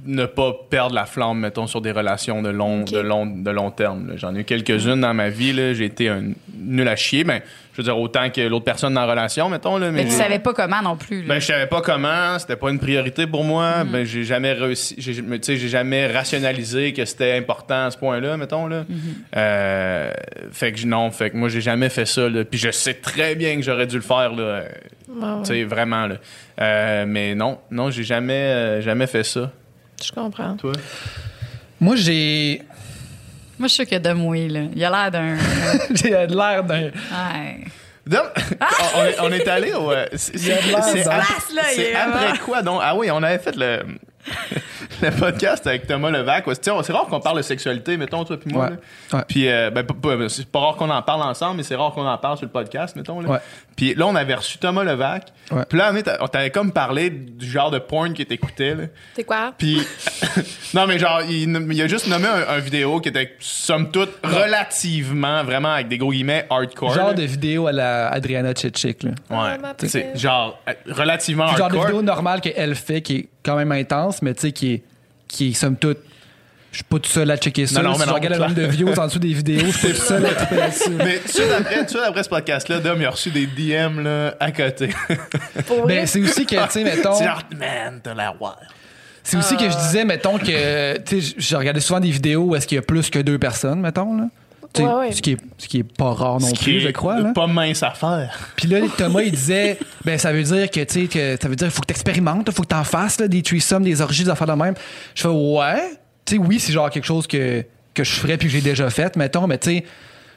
ne 0.05 0.25
pas 0.25 0.53
perdre 0.69 0.95
la 0.95 1.05
flamme, 1.05 1.39
mettons, 1.39 1.67
sur 1.67 1.81
des 1.81 1.91
relations 1.91 2.41
de 2.41 2.49
long, 2.49 2.83
de 2.83 2.99
long, 2.99 3.25
de 3.25 3.49
long 3.49 3.71
terme. 3.71 4.13
J'en 4.15 4.35
ai 4.35 4.39
eu 4.39 4.43
quelques-unes 4.43 5.01
dans 5.01 5.13
ma 5.13 5.29
vie. 5.29 5.53
J'ai 5.73 5.85
été 5.85 6.09
un 6.09 6.31
nul 6.53 6.87
à 6.87 6.95
chier. 6.95 7.23
Ben, 7.23 7.41
je 7.81 7.85
veux 7.87 7.93
dire, 7.93 7.97
autant 7.99 8.29
que 8.29 8.41
l'autre 8.41 8.65
personne 8.65 8.93
dans 8.93 9.05
la 9.05 9.11
relation, 9.11 9.49
mettons. 9.49 9.77
Là, 9.77 9.91
Mais 9.91 10.03
mais 10.03 10.09
tu 10.09 10.15
savais 10.15 10.39
pas 10.39 10.53
comment 10.53 10.81
non 10.81 10.97
plus. 10.97 11.21
là. 11.21 11.27
Ben, 11.35 11.39
je 11.39 11.45
savais 11.45 11.67
pas 11.67 11.81
comment, 11.81 12.37
c'était 12.37 12.55
pas 12.55 12.69
une 12.69 12.79
priorité 12.79 13.25
pour 13.27 13.43
moi. 13.43 13.83
Mm-hmm. 13.83 13.91
Ben, 13.91 14.05
j'ai 14.05 14.23
jamais 14.23 14.53
réussi, 14.53 14.95
j'ai, 14.97 15.15
tu 15.15 15.23
sais, 15.41 15.57
j'ai 15.57 15.67
jamais 15.69 16.07
rationalisé 16.07 16.93
que 16.93 17.05
c'était 17.05 17.37
important 17.37 17.85
à 17.85 17.91
ce 17.91 17.97
point-là, 17.97 18.35
mettons, 18.37 18.67
là. 18.67 18.81
Mm-hmm. 18.81 18.95
Euh, 19.37 20.11
fait 20.51 20.71
que 20.73 20.85
non, 20.85 21.09
fait 21.11 21.29
que 21.29 21.37
moi, 21.37 21.49
j'ai 21.49 21.61
jamais 21.61 21.89
fait 21.89 22.05
ça, 22.05 22.27
là. 22.29 22.43
Puis 22.43 22.59
je 22.59 22.71
sais 22.71 22.95
très 22.95 23.35
bien 23.35 23.55
que 23.55 23.61
j'aurais 23.61 23.87
dû 23.87 23.95
le 23.95 24.01
faire, 24.01 24.33
là. 24.33 24.43
euh, 24.43 24.63
Ouais, 25.11 25.25
ouais. 25.25 25.39
Tu 25.43 25.45
sais, 25.53 25.63
vraiment, 25.63 26.05
là. 26.05 26.15
Euh, 26.61 27.05
mais 27.07 27.33
non, 27.33 27.57
non, 27.71 27.89
j'ai 27.89 28.03
jamais, 28.03 28.33
euh, 28.33 28.81
jamais 28.81 29.07
fait 29.07 29.23
ça. 29.23 29.51
Je 30.03 30.11
comprends. 30.11 30.55
Toi? 30.55 30.73
Moi, 31.81 31.95
j'ai. 31.95 32.61
Moi, 33.59 33.67
je 33.67 33.73
suis 33.73 33.75
sûre 33.75 33.85
qu'il 33.85 33.93
y 33.93 33.95
a 33.97 33.99
de 33.99 34.13
moi, 34.13 34.35
là. 34.47 34.61
Il 34.73 34.83
a 34.85 34.89
l'air 34.89 35.11
d'un. 35.11 35.35
j'ai 35.93 36.11
l'air 36.11 36.63
d'un. 36.63 36.83
Ouais. 36.83 36.91
on, 38.09 38.99
on 38.99 39.03
est, 39.05 39.19
on 39.19 39.31
est 39.31 39.47
allé 39.47 39.73
au. 39.73 39.91
euh, 39.91 40.05
c'est, 40.15 40.35
Il 40.35 40.51
a 40.51 40.59
il 41.75 41.95
après 41.95 42.37
quoi, 42.39 42.61
donc? 42.61 42.79
Ah 42.81 42.95
oui, 42.95 43.11
on 43.11 43.21
avait 43.21 43.39
fait 43.39 43.55
le. 43.55 43.83
le 45.01 45.11
podcast 45.11 45.65
avec 45.67 45.87
Thomas 45.87 46.09
Levac. 46.09 46.45
C'est 46.61 46.91
rare 46.91 47.05
qu'on 47.07 47.19
parle 47.19 47.37
de 47.37 47.41
sexualité, 47.41 47.97
mettons, 47.97 48.23
toi 48.23 48.37
puis 48.37 48.51
moi. 48.53 48.65
Ouais. 48.65 48.71
là. 48.71 49.17
Ouais. 49.17 49.23
Puis, 49.27 49.49
euh, 49.49 49.69
ben, 49.71 49.85
c'est 50.29 50.47
pas 50.47 50.59
rare 50.59 50.75
qu'on 50.75 50.89
en 50.89 51.01
parle 51.01 51.23
ensemble, 51.23 51.57
mais 51.57 51.63
c'est 51.63 51.75
rare 51.75 51.93
qu'on 51.93 52.07
en 52.07 52.17
parle 52.17 52.37
sur 52.37 52.45
le 52.45 52.51
podcast, 52.51 52.95
mettons. 52.95 53.21
Là. 53.21 53.29
Ouais. 53.29 53.39
Puis 53.79 53.95
là, 53.95 54.07
on 54.07 54.15
avait 54.15 54.33
reçu 54.33 54.57
Thomas 54.57 54.83
Levac. 54.83 55.31
Ouais. 55.51 55.63
Puis 55.69 55.77
là, 55.77 55.93
on 56.19 56.27
t'avait 56.27 56.49
comme 56.49 56.73
parlé 56.73 57.09
du 57.09 57.49
genre 57.49 57.71
de 57.71 57.79
porn 57.79 58.13
que 58.13 58.23
t'écoutais. 58.23 58.75
là. 58.75 58.83
C'est 59.15 59.23
quoi? 59.23 59.53
Puis, 59.57 59.81
non, 60.73 60.85
mais 60.85 60.99
genre, 60.99 61.21
il, 61.21 61.49
il 61.71 61.81
a 61.81 61.87
juste 61.87 62.07
nommé 62.07 62.27
un, 62.27 62.55
un 62.55 62.59
vidéo 62.59 62.99
qui 62.99 63.07
était, 63.07 63.37
somme 63.39 63.89
toute, 63.89 64.09
relativement, 64.21 65.45
vraiment, 65.45 65.71
avec 65.71 65.87
des 65.87 65.97
gros 65.97 66.11
guillemets, 66.11 66.45
hardcore. 66.49 66.93
Genre 66.93 67.07
là. 67.07 67.13
de 67.13 67.23
vidéo 67.23 67.67
à 67.67 67.71
la 67.71 68.09
Adriana 68.09 68.51
Tchitchik, 68.51 69.03
là. 69.03 69.11
Ouais. 69.29 69.57
Ah, 69.63 69.73
sais, 69.79 70.01
petite. 70.01 70.19
genre, 70.19 70.59
euh, 70.67 70.73
relativement 70.87 71.47
Puis 71.47 71.55
genre 71.55 71.69
de 71.69 71.75
hardcore. 71.75 71.85
vidéo 71.85 72.01
normale 72.01 72.41
qu'elle 72.41 72.75
fait, 72.75 73.01
qui 73.01 73.15
est 73.15 73.29
quand 73.45 73.55
même 73.55 73.71
intense, 73.71 74.21
mais 74.21 74.33
tu 74.33 74.41
sais, 74.41 74.51
qui 74.51 74.73
est, 74.73 74.83
qui 75.29 75.51
est 75.51 75.53
somme 75.53 75.77
toute. 75.77 75.99
Je 76.71 76.77
suis 76.77 76.83
pas 76.83 76.99
tout 76.99 77.09
seul 77.09 77.29
à 77.31 77.37
checker 77.37 77.65
ça. 77.65 77.81
Non, 77.81 77.89
non, 77.89 77.93
si 77.95 77.99
mais 78.01 78.05
je 78.05 78.09
non, 78.09 78.15
regarde 78.15 78.33
le 78.35 78.39
nombre 78.41 78.53
de 78.55 78.65
views 78.67 78.93
en 78.99 79.05
dessous 79.07 79.17
des 79.19 79.33
vidéos, 79.33 79.65
je 79.65 79.71
suis 79.77 79.87
pas 79.87 79.93
tout 79.95 80.01
seul 80.05 80.25
à 80.25 80.29
triper 80.35 80.55
là-dessus. 80.55 80.89
Mais 80.91 81.17
tout 81.17 81.27
suite 81.29 81.51
après, 81.57 81.85
tout 81.87 81.97
après 81.97 82.23
ce 82.23 82.29
podcast-là, 82.29 82.79
Dom, 82.79 82.97
il 83.01 83.05
a 83.05 83.09
reçu 83.09 83.31
des 83.31 83.47
DM 83.47 84.01
là, 84.01 84.35
à 84.39 84.51
côté. 84.51 84.89
Pour? 85.65 85.87
Ben, 85.87 86.05
c'est 86.05 86.21
aussi 86.21 86.45
que, 86.45 86.55
tu 86.55 86.71
sais, 86.71 86.83
mettons. 86.83 87.19
Man, 87.57 87.99
t'as 88.03 88.13
l'air 88.13 88.35
wild. 88.39 88.55
C'est 89.23 89.37
aussi 89.37 89.57
que 89.57 89.63
je 89.69 89.75
Ah. 89.75 89.81
disais, 89.87 90.05
mettons, 90.05 90.37
que. 90.37 90.97
Tu 90.99 91.21
sais, 91.21 91.35
je 91.37 91.55
regardais 91.55 91.79
souvent 91.81 91.99
des 91.99 92.11
vidéos 92.11 92.43
où 92.43 92.55
est-ce 92.55 92.67
qu'il 92.67 92.75
y 92.75 92.79
a 92.79 92.81
plus 92.83 93.09
que 93.09 93.19
deux 93.19 93.37
personnes, 93.39 93.79
mettons, 93.81 94.15
là. 94.15 94.25
Tu 94.71 94.81
sais, 94.83 94.87
Ouais, 94.87 94.93
ouais. 94.93 95.11
Ce, 95.11 95.21
qui 95.23 95.31
est, 95.31 95.37
ce 95.57 95.67
qui 95.67 95.79
est 95.79 95.83
pas 95.97 96.13
rare 96.13 96.39
non 96.39 96.47
Ce 96.47 96.53
plus, 96.63 96.79
je 96.81 96.89
crois. 96.89 97.19
Là. 97.19 97.31
Pas 97.33 97.47
mince 97.47 97.81
à 97.81 97.89
faire. 97.91 98.37
Puis 98.55 98.67
là, 98.67 98.81
Thomas, 98.95 99.21
il 99.23 99.31
disait, 99.31 99.79
ben 100.05 100.19
ça 100.19 100.31
veut 100.31 100.43
dire 100.43 100.69
que, 100.69 100.79
tu 100.81 101.01
sais, 101.01 101.07
que 101.07 101.37
ça 101.41 101.47
veut 101.49 101.55
dire 101.55 101.67
qu'il 101.67 101.73
faut 101.75 101.81
que 101.81 101.87
t'expérimentes, 101.87 102.51
faut 102.51 102.61
que 102.61 102.67
t'en 102.67 102.83
fasses, 102.83 103.19
là, 103.19 103.27
des 103.27 103.41
threesomes, 103.41 103.83
des 103.83 103.99
orgies, 104.01 104.25
des 104.25 104.29
affaires 104.29 104.45
de 104.45 104.53
même. 104.53 104.75
Je 105.15 105.23
fais, 105.23 105.27
ouais. 105.27 105.93
Tu 106.29 106.35
sais, 106.35 106.41
oui, 106.41 106.59
c'est 106.59 106.71
genre 106.71 106.91
quelque 106.91 107.05
chose 107.05 107.25
que, 107.25 107.65
que 107.93 108.03
je 108.03 108.11
ferais 108.11 108.37
puis 108.37 108.47
que 108.47 108.53
j'ai 108.53 108.61
déjà 108.61 108.89
fait, 108.91 109.15
mettons, 109.15 109.47
mais 109.47 109.57
tu 109.57 109.71
sais, 109.71 109.85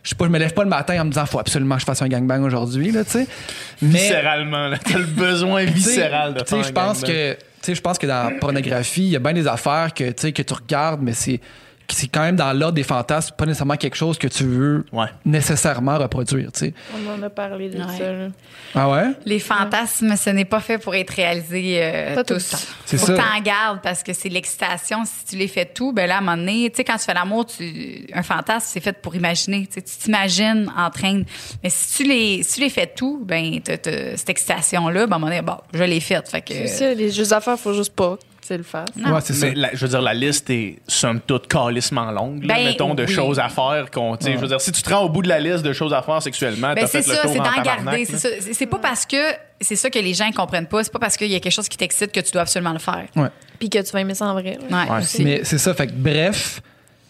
je 0.03 0.15
pas, 0.15 0.25
je 0.25 0.31
me 0.31 0.39
lève 0.39 0.55
pas 0.55 0.65
le 0.65 0.71
matin 0.71 0.99
en 0.99 1.05
me 1.05 1.11
disant, 1.11 1.27
faut 1.27 1.39
absolument 1.39 1.75
que 1.75 1.83
je 1.83 1.87
fasse 1.87 2.01
un 2.01 2.09
gangbang 2.09 2.43
aujourd'hui, 2.43 2.91
là, 2.93 3.05
tu 3.05 3.11
sais. 3.11 3.27
Mais. 3.83 3.99
Viscéralement, 3.99 4.69
là. 4.69 4.79
T'as 4.79 4.99
le 4.99 5.05
besoin 5.05 5.65
viscéral 5.67 6.33
de 6.33 6.45
faire 6.45 6.63
je 6.63 6.73
pense 6.73 7.03
que 7.03 7.35
tu 7.35 7.39
sais 7.61 7.75
je 7.75 7.81
pense 7.81 7.99
que 7.99 8.07
dans 8.07 8.31
la 8.31 8.39
pornographie 8.39 9.05
il 9.05 9.11
y 9.11 9.17
a 9.17 9.21
bien 9.21 9.35
des 9.35 9.47
affaires 9.47 9.95
que 9.95 10.05
tu 10.05 10.15
sais 10.17 10.33
que 10.33 10.43
tu 10.43 10.53
regardes 10.53 11.01
mais 11.01 11.13
c'est 11.13 11.41
c'est 11.95 12.09
quand 12.09 12.23
même 12.23 12.37
dans 12.37 12.53
l'ordre 12.53 12.75
des 12.75 12.83
fantasmes, 12.83 13.35
pas 13.37 13.47
nécessairement 13.47 13.77
quelque 13.77 13.97
chose 13.97 14.19
que 14.19 14.27
tu 14.29 14.45
veux 14.45 14.85
Ouais. 14.93 15.07
nécessairement 15.25 15.99
reproduire, 15.99 16.51
tu 16.53 16.61
sais. 16.67 16.75
On 16.95 17.19
en 17.19 17.23
a 17.23 17.31
parlé 17.31 17.69
de 17.71 17.79
Ouais. 17.79 17.99
ça. 17.99 18.13
là. 18.13 18.29
Ah 18.75 18.91
ouais? 18.91 19.05
Les 19.27 19.39
fantasmes, 19.39 20.17
ce 20.17 20.31
n'est 20.31 20.45
pas 20.45 20.61
fait 20.61 20.79
pour 20.79 20.95
être 20.95 21.11
réalisé 21.11 21.79
euh, 21.83 22.15
Pas 22.15 22.25
tout 22.25 22.35
le 22.35 22.41
tous. 22.41 22.51
temps. 22.51 22.59
C'est 22.87 22.99
Faut 22.99 23.13
t'en 23.15 23.41
gardes 23.43 23.81
parce 23.83 24.03
que 24.03 24.13
c'est 24.13 24.29
l'excitation. 24.29 25.05
Si 25.05 25.25
tu 25.31 25.37
les 25.37 25.49
fais 25.49 25.67
tout, 25.67 25.93
ben 25.93 26.07
là, 26.07 26.17
à 26.17 26.19
un 26.19 26.21
moment 26.21 26.37
donné, 26.37 26.71
tu 26.71 26.77
sais, 26.77 26.85
quand 26.85 26.97
tu 26.97 27.05
fais 27.05 27.15
l'amour, 27.15 27.47
tu, 27.47 28.07
un 28.13 28.23
fantasme, 28.23 28.67
c'est 28.69 28.81
fait 28.81 29.01
pour 29.01 29.15
imaginer. 29.15 29.67
Tu 29.73 29.83
t'imagines 29.83 30.71
en 30.77 30.91
train 30.91 31.15
de- 31.21 31.25
Mais 31.63 31.71
si 31.71 31.97
tu 31.99 32.09
les, 32.09 32.43
si 32.43 32.55
tu 32.55 32.61
les 32.61 32.71
fais 32.71 32.87
tout, 32.87 33.23
ben, 33.25 33.61
t'as- 33.63 33.79
t'as 33.79 34.17
cette 34.17 34.31
excitation-là, 34.31 35.07
ben, 35.07 35.13
à 35.13 35.17
un 35.17 35.19
moment 35.19 35.27
donné, 35.31 35.43
bon, 35.43 35.57
je 35.75 35.83
l'ai 35.85 36.01
faite. 36.01 36.29
Fait 36.29 36.41
que. 36.43 36.55
C'est 36.55 36.67
ça, 36.69 36.95
les 36.95 37.11
jeux 37.11 37.27
d'affaires, 37.27 37.59
faut 37.59 37.75
juste 37.75 37.95
pas 37.95 38.17
tu 38.47 38.57
le 38.57 38.63
fasses. 38.63 38.89
Non. 38.97 39.15
Ouais, 39.15 39.21
c'est 39.23 39.33
ça. 39.33 39.47
Mais 39.47 39.55
la- 39.55 39.71
je 39.73 39.79
veux 39.79 39.89
dire, 39.89 40.03
la 40.03 40.15
liste 40.15 40.51
est 40.51 40.79
somme 40.89 41.21
toute 41.27 41.47
calissement 41.49 42.11
longue. 42.11 42.45
là, 42.45 42.55
Ben, 42.55 42.65
mettons, 42.65 42.95
de 42.95 43.05
oui. 43.05 43.13
choses 43.13 43.39
à 43.39 43.49
faire. 43.49 43.91
qu'on 43.93 44.17
tu 44.17 44.27
sais, 44.27 44.33
Je 44.33 44.39
veux 44.39 44.49
dire, 44.49 44.61
si 44.61 44.73
tu 44.73 44.83
te 44.83 44.93
rends 44.93 45.05
au 45.05 45.09
bout 45.09 45.23
de 45.23 45.29
la 45.29 45.39
liste 45.41 45.63
de 45.65 45.73
choses 45.73 45.93
à 45.95 46.03
faire 46.03 46.21
sexuellement, 46.21 46.75
Ben, 46.75 46.83
t'as 46.83 46.87
c'est 46.89 47.03
fait 47.03 47.09
le 47.11 47.15
ça, 47.17 47.23
tour 47.23 47.33
c'est 47.33 47.41
en 47.41 47.45
d'en 47.45 47.63
garder. 47.63 48.05
C'est 48.05 48.19
ça. 48.19 48.29
C'est 48.41 48.53
c'est 48.55 48.67
pas 48.67 48.79
parce 48.79 49.07
que 49.07 49.17
c'est 49.61 49.77
ça 49.77 49.91
que 49.91 49.99
les 49.99 50.15
gens 50.15 50.31
comprennent 50.33 50.67
pas. 50.67 50.83
C'est 50.85 50.93
pas 50.93 50.99
parce 50.99 51.17
qu'il 51.17 51.29
y 51.31 51.35
a 51.37 51.41
quelque 51.41 51.53
chose 51.53 51.69
qui 51.69 51.77
t'excite 51.79 52.11
que 52.13 52.21
tu 52.21 52.33
dois 52.33 52.43
absolument 52.43 52.73
le 52.73 52.79
faire. 52.81 53.07
Ouais. 53.17 53.29
Puis 53.59 53.71
que 53.71 53.79
tu 53.79 53.93
vas 53.93 54.01
aimer 54.01 54.15
ça 54.15 54.27
en 54.27 54.33
vrai. 54.35 54.59
Ouais, 54.71 54.77
Ouais. 54.77 55.03
Mais 55.21 55.41
c'est 55.45 55.59
ça, 55.59 55.73
fait 55.75 55.87
que 55.87 55.93
bref. 55.95 56.61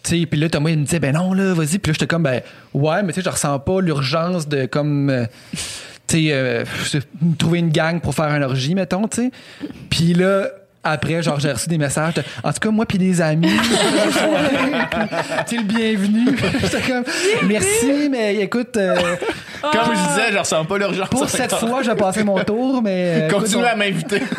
tu 0.03 0.19
sais, 0.19 0.25
Puis 0.25 0.39
là, 0.39 0.49
Thomas, 0.49 0.69
il 0.69 0.77
me 0.79 0.83
disait, 0.85 0.99
ben 0.99 1.13
non, 1.13 1.33
là, 1.33 1.53
vas-y. 1.53 1.79
Puis 1.79 1.89
là, 1.89 1.93
j'étais 1.93 2.07
comme, 2.07 2.23
ben 2.23 2.41
ouais, 2.73 3.01
mais 3.03 3.13
tu 3.13 3.21
sais, 3.21 3.25
je 3.25 3.29
ressens 3.29 3.57
pas 3.59 3.81
l'urgence 3.81 4.47
de 4.47 4.65
comme. 4.65 5.09
euh, 5.09 5.25
tu 6.05 6.27
sais, 6.27 6.33
euh, 6.33 6.63
trouver 7.39 7.59
une 7.59 7.69
gang 7.71 8.01
pour 8.01 8.13
faire 8.13 8.25
un 8.25 8.41
orgie, 8.41 8.75
mettons, 8.75 9.07
tu 9.07 9.21
sais. 9.23 9.31
Puis 9.89 10.13
là, 10.13 10.47
après, 10.83 11.21
genre, 11.23 11.39
j'ai 11.39 11.51
reçu 11.51 11.69
des 11.69 11.77
messages 11.77 12.15
de, 12.15 12.23
en 12.43 12.51
tout 12.51 12.59
cas, 12.59 12.71
moi, 12.71 12.85
puis 12.85 12.97
des 12.97 13.21
amis, 13.21 13.47
tu 15.47 15.55
es 15.55 15.57
le 15.57 15.63
bienvenu. 15.63 16.37
J'étais 16.61 16.81
comme, 16.81 17.03
merci, 17.47 18.09
mais 18.09 18.35
écoute, 18.35 18.75
euh, 18.77 18.95
Comme 19.61 19.95
je 19.95 20.07
disais, 20.09 20.31
je 20.33 20.37
ressens 20.37 20.65
pas 20.65 20.77
l'urgence. 20.77 21.09
pour 21.09 21.27
cette 21.29 21.53
fois, 21.55 21.81
je 21.83 21.89
vais 21.91 21.95
passer 21.95 22.23
mon 22.23 22.39
tour, 22.43 22.81
mais. 22.81 23.23
euh, 23.23 23.27
écoute, 23.27 23.39
Continue 23.43 23.63
on- 23.63 23.67
à 23.67 23.75
m'inviter. 23.75 24.21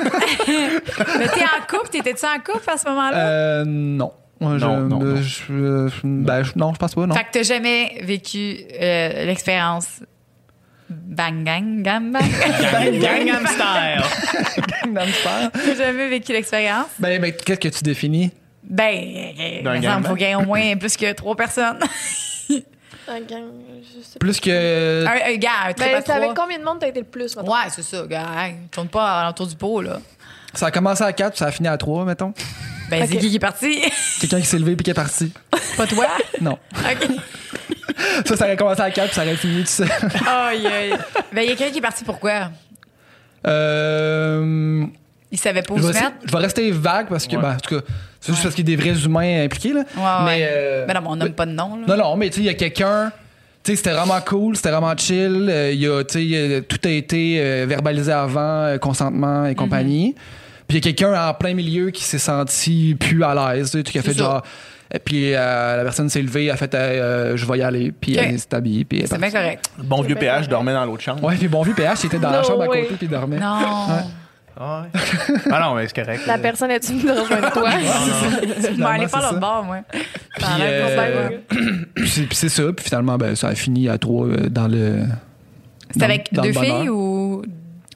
Mais 1.18 1.28
t'es 1.28 1.42
en 1.42 1.66
couple, 1.68 1.88
t'étais-tu 1.90 2.24
en 2.26 2.38
couple 2.40 2.68
à 2.70 2.76
ce 2.76 2.88
moment-là? 2.88 3.16
Euh, 3.16 3.64
non. 3.66 4.12
Moi, 4.40 4.59
je- 4.59 4.64
Non, 4.66 4.76
non, 4.80 4.99
non. 4.99 5.16
je- 5.16 5.88
je- 5.88 6.01
ben, 6.05 6.42
je- 6.42 6.53
non, 6.57 6.72
je 6.74 6.78
pense 6.78 6.95
pas, 6.95 7.07
non. 7.07 7.14
Fait 7.14 7.24
que 7.24 7.30
t'as 7.32 7.42
jamais 7.42 7.99
vécu 8.03 8.57
euh, 8.80 9.24
l'expérience 9.26 10.01
bang 10.89 11.45
gang 11.49 11.82
gang 11.82 12.12
bang. 12.12 13.01
Gangnam 13.01 13.47
Style. 13.47 14.03
T'as 15.53 15.74
jamais 15.76 16.09
vécu 16.09 16.32
l'expérience? 16.32 16.89
Ben, 16.99 17.20
ben, 17.20 17.32
qu'est-ce 17.32 17.61
que 17.61 17.68
tu 17.68 17.85
définis? 17.85 18.30
Ben, 18.62 18.95
il 18.95 20.03
faut 20.05 20.16
y 20.16 20.22
ait 20.24 20.35
au 20.35 20.43
moins 20.43 20.76
plus 20.76 20.97
que 20.97 21.12
trois 21.12 21.37
personnes. 21.37 21.78
Un 23.07 23.20
gang, 23.20 23.43
je 23.82 24.03
sais 24.03 24.12
pas. 24.14 24.18
Plus 24.18 24.41
que. 24.41 25.05
un, 25.07 25.32
un 25.32 25.37
gars, 25.37 25.51
un 25.66 25.72
trip 25.74 25.93
Ben, 25.93 26.03
à 26.11 26.16
avec 26.16 26.35
combien 26.35 26.59
de 26.59 26.64
monde 26.64 26.78
t'as 26.80 26.89
été 26.89 27.01
le 27.01 27.07
plus? 27.07 27.37
Ouais, 27.37 27.68
c'est 27.68 27.82
ça, 27.82 28.07
gars. 28.07 28.24
Hey, 28.35 28.55
tourne 28.70 28.89
pas 28.89 29.28
autour 29.28 29.47
du 29.47 29.57
pot, 29.57 29.82
là. 29.82 29.99
Ça 30.55 30.66
a 30.66 30.70
commencé 30.70 31.03
à 31.03 31.12
4 31.12 31.32
puis 31.32 31.39
ça 31.39 31.47
a 31.47 31.51
fini 31.51 31.68
à 31.68 31.76
3, 31.76 32.07
mettons. 32.07 32.32
Ben, 32.91 33.07
c'est 33.09 33.16
qui 33.16 33.28
qui 33.30 33.37
est 33.37 33.41
parti? 33.41 33.80
Quelqu'un 34.20 34.41
qui 34.41 34.47
s'est 34.47 34.59
levé 34.59 34.76
puis 34.76 34.85
qui 34.85 34.91
est 34.91 34.95
parti. 34.95 35.32
pas 35.76 35.87
toi? 35.87 36.07
Non. 36.41 36.59
OK. 36.74 37.09
Ça, 38.26 38.37
ça 38.37 38.45
aurait 38.47 38.57
commencé 38.57 38.80
à 38.80 38.91
4 38.91 39.07
puis 39.07 39.14
ça 39.14 39.22
aurait 39.22 39.37
fini 39.37 39.61
tout 39.62 39.68
seul. 39.68 39.89
Aïe, 40.26 40.66
aïe. 40.66 40.95
Ben, 41.32 41.43
il 41.43 41.51
y 41.51 41.53
a 41.53 41.57
quelqu'un 41.57 41.70
qui 41.72 41.78
est 41.78 41.82
parti 41.82 42.03
pourquoi? 42.05 42.51
Euh, 43.47 44.85
Il 45.30 45.39
savait 45.39 45.62
pas 45.62 45.74
où 45.74 45.78
je, 45.78 45.82
se 45.82 45.89
mettre? 45.93 46.12
je 46.24 46.32
vais 46.32 46.39
rester 46.39 46.70
vague 46.70 47.09
parce 47.09 47.26
que, 47.26 47.37
Ouais. 47.37 47.43
ben, 47.43 47.53
en 47.55 47.57
tout 47.57 47.76
cas, 47.78 47.85
c'est 48.20 48.32
juste 48.32 48.43
parce 48.43 48.55
qu'il 48.55 48.68
y 48.68 48.72
a 48.72 48.76
des 48.76 48.82
vrais 48.82 48.99
humains 49.05 49.45
impliqués, 49.45 49.72
là. 49.72 49.80
Ouais, 49.97 50.24
mais, 50.24 50.30
ouais. 50.43 50.49
euh, 50.51 50.87
Ben 50.87 50.95
non, 50.95 51.01
mais 51.03 51.09
on 51.11 51.16
nomme 51.16 51.32
pas 51.32 51.47
de 51.47 51.53
nom, 51.53 51.76
là. 51.76 51.97
Non, 51.97 51.97
non, 52.03 52.16
mais 52.16 52.28
tu 52.30 52.37
sais, 52.37 52.41
il 52.41 52.47
y 52.47 52.49
a 52.51 52.55
quelqu'un. 52.55 53.12
Tu 53.62 53.72
sais, 53.72 53.76
c'était 53.76 53.93
vraiment 53.93 54.20
cool, 54.20 54.57
c'était 54.57 54.70
vraiment 54.70 54.95
chill. 54.97 55.47
euh, 55.51 55.72
il 55.72 55.80
y 55.80 55.89
a, 55.89 56.05
tu 56.05 56.30
sais, 56.30 56.62
tout 56.68 56.78
a 56.85 56.89
été 56.91 57.37
euh, 57.41 57.64
verbalisé 57.68 58.12
avant, 58.12 58.41
euh, 58.64 58.78
consentement 58.78 59.47
et 59.47 59.55
compagnie. 59.55 60.14
Puis 60.75 60.81
il 60.81 60.87
y 60.87 60.89
a 60.89 60.93
quelqu'un 60.93 61.29
en 61.29 61.35
plein 61.35 61.55
milieu 61.55 61.91
qui 61.91 62.03
s'est 62.03 62.18
senti 62.18 62.97
plus 62.99 63.22
à 63.22 63.33
l'aise, 63.55 63.70
tu 63.70 63.79
sais, 63.79 63.85
qui 63.85 63.97
a 63.97 64.03
fait 64.03 64.12
ça. 64.12 64.18
genre. 64.18 64.43
Et 64.93 64.99
puis 64.99 65.33
euh, 65.33 65.77
la 65.77 65.83
personne 65.85 66.09
s'est 66.09 66.20
levée, 66.20 66.51
a 66.51 66.57
fait 66.57 66.75
euh, 66.75 67.37
je 67.37 67.47
vais 67.47 67.59
y 67.59 67.62
aller, 67.62 67.93
puis 67.93 68.16
elle 68.16 68.37
s'est 68.41 68.53
habillée, 68.53 68.85
puis 68.85 69.05
C'est 69.07 69.18
bien 69.20 69.31
correct. 69.31 69.70
Bon 69.79 70.03
vieux 70.03 70.16
PH 70.16 70.33
correct. 70.33 70.51
dormait 70.51 70.72
dans 70.72 70.85
l'autre 70.85 71.05
chambre. 71.05 71.22
Ouais, 71.22 71.37
puis 71.37 71.47
bon 71.47 71.62
vu 71.62 71.75
PH, 71.75 72.03
il 72.03 72.07
était 72.07 72.18
dans 72.18 72.31
la 72.31 72.43
chambre 72.43 72.64
à 72.64 72.68
way. 72.68 72.83
côté, 72.83 72.95
puis 72.97 73.07
il 73.07 73.09
dormait. 73.09 73.39
Non. 73.39 73.61
Ah, 74.57 74.83
ouais. 74.83 75.01
ah 75.53 75.61
non, 75.61 75.77
mais 75.77 75.87
c'est 75.87 75.95
correct. 75.95 76.22
La 76.27 76.39
personne 76.39 76.72
est 76.72 76.85
venue 76.85 77.05
de 77.05 77.11
rejoindre 77.20 77.53
toi? 77.53 77.70
Je 78.61 78.77
vais 78.77 78.85
aller 78.85 79.07
faire 79.07 79.22
l'autre 79.22 79.41
bord, 79.41 79.62
moi. 79.64 79.79
Puis, 79.93 80.47
euh, 80.61 81.29
c'est 82.33 82.49
ça, 82.49 82.64
puis 82.72 82.85
finalement, 82.85 83.16
ben, 83.16 83.37
ça 83.37 83.49
a 83.49 83.55
fini 83.55 83.89
à 83.89 83.97
trois 83.97 84.27
euh, 84.27 84.49
dans 84.49 84.66
le. 84.66 85.03
C'était 85.93 86.05
avec 86.05 86.33
dans 86.33 86.43
deux 86.43 86.53
filles 86.53 86.89
ou? 86.89 87.43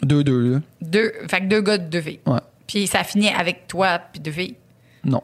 Deux-deux, 0.01 0.53
là. 0.53 0.59
deux. 0.81 1.13
Fait 1.29 1.41
que 1.41 1.47
deux 1.47 1.61
gars, 1.61 1.79
deux 1.79 2.01
filles. 2.01 2.21
Ouais. 2.25 2.39
Puis 2.69 2.87
ça 2.87 3.01
a 3.01 3.05
fini 3.05 3.31
avec 3.31 3.67
toi 3.67 3.99
puis 4.13 4.21
deux 4.21 4.31
filles. 4.31 4.55
Non. 5.05 5.23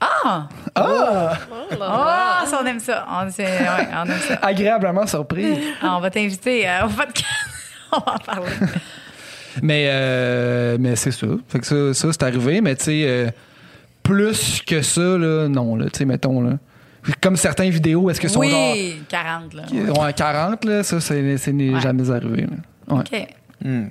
Ah! 0.00 0.48
Ah! 0.74 1.32
Oh 1.50 1.70
là 1.70 1.76
là. 1.78 1.86
Ah, 1.88 2.44
ça, 2.46 2.60
on 2.62 2.66
aime 2.66 2.80
ça. 2.80 3.06
On, 3.08 3.30
c'est- 3.30 3.44
ouais, 3.44 3.88
on 3.94 4.04
aime 4.04 4.18
ça. 4.18 4.34
Agréablement 4.42 5.06
surpris. 5.06 5.58
Ah, 5.80 5.96
on 5.96 6.00
va 6.00 6.10
t'inviter 6.10 6.68
euh, 6.68 6.86
au 6.86 6.88
podcast. 6.88 7.26
on 7.92 7.98
va 8.00 8.14
en 8.14 8.18
parler. 8.18 8.50
Mais, 9.62 9.86
euh, 9.90 10.76
mais 10.80 10.96
c'est 10.96 11.12
ça. 11.12 11.26
Fait 11.48 11.60
que 11.60 11.66
ça, 11.66 11.94
ça 11.94 12.08
c'est 12.12 12.22
arrivé, 12.24 12.60
mais 12.60 12.74
tu 12.74 12.84
sais, 12.84 13.04
euh, 13.06 13.30
plus 14.02 14.60
que 14.66 14.82
ça, 14.82 15.00
là, 15.00 15.46
non, 15.48 15.76
là, 15.76 15.84
tu 15.92 15.98
sais, 15.98 16.04
mettons, 16.04 16.40
là. 16.40 16.58
Comme 17.20 17.36
certaines 17.36 17.70
vidéos, 17.70 18.08
est-ce 18.10 18.20
que 18.20 18.28
sont 18.28 18.42
genre. 18.42 18.72
Oui, 18.72 19.02
40, 19.08 19.54
là. 19.54 19.62
Ouais, 19.72 20.12
40, 20.12 20.64
là, 20.64 20.82
ça, 20.82 21.00
c'est 21.00 21.20
n'est 21.52 21.70
Ouais. 21.74 21.80
jamais 21.80 22.10
arrivé, 22.10 22.42
là. 22.42 22.94
Ouais. 22.96 23.00
OK. 23.00 23.28
Hmm. 23.64 23.86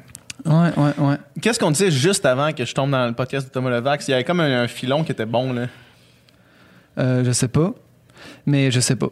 Ouais, 0.45 0.71
ouais, 0.77 0.91
ouais. 0.97 1.15
Qu'est-ce 1.41 1.59
qu'on 1.59 1.71
disait 1.71 1.91
juste 1.91 2.25
avant 2.25 2.51
que 2.51 2.65
je 2.65 2.73
tombe 2.73 2.91
dans 2.91 3.05
le 3.07 3.13
podcast 3.13 3.47
de 3.47 3.51
Thomas 3.51 3.69
Levax? 3.69 4.07
Il 4.07 4.11
y 4.11 4.13
avait 4.13 4.23
comme 4.23 4.39
un, 4.39 4.63
un 4.63 4.67
filon 4.67 5.03
qui 5.03 5.11
était 5.11 5.25
bon, 5.25 5.53
là. 5.53 5.67
Euh, 6.97 7.23
je 7.23 7.31
sais 7.31 7.47
pas. 7.47 7.71
Mais 8.45 8.71
je 8.71 8.79
sais 8.79 8.95
pas. 8.95 9.07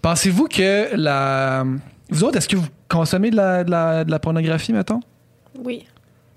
Pensez-vous 0.00 0.48
que 0.48 0.94
la. 0.96 1.64
Vous 2.10 2.24
autres, 2.24 2.36
est-ce 2.38 2.48
que 2.48 2.56
vous 2.56 2.66
consommez 2.88 3.30
de 3.30 3.36
la, 3.36 3.64
de 3.64 3.70
la, 3.70 4.04
de 4.04 4.10
la 4.10 4.18
pornographie, 4.18 4.72
mettons? 4.72 5.00
Oui. 5.64 5.86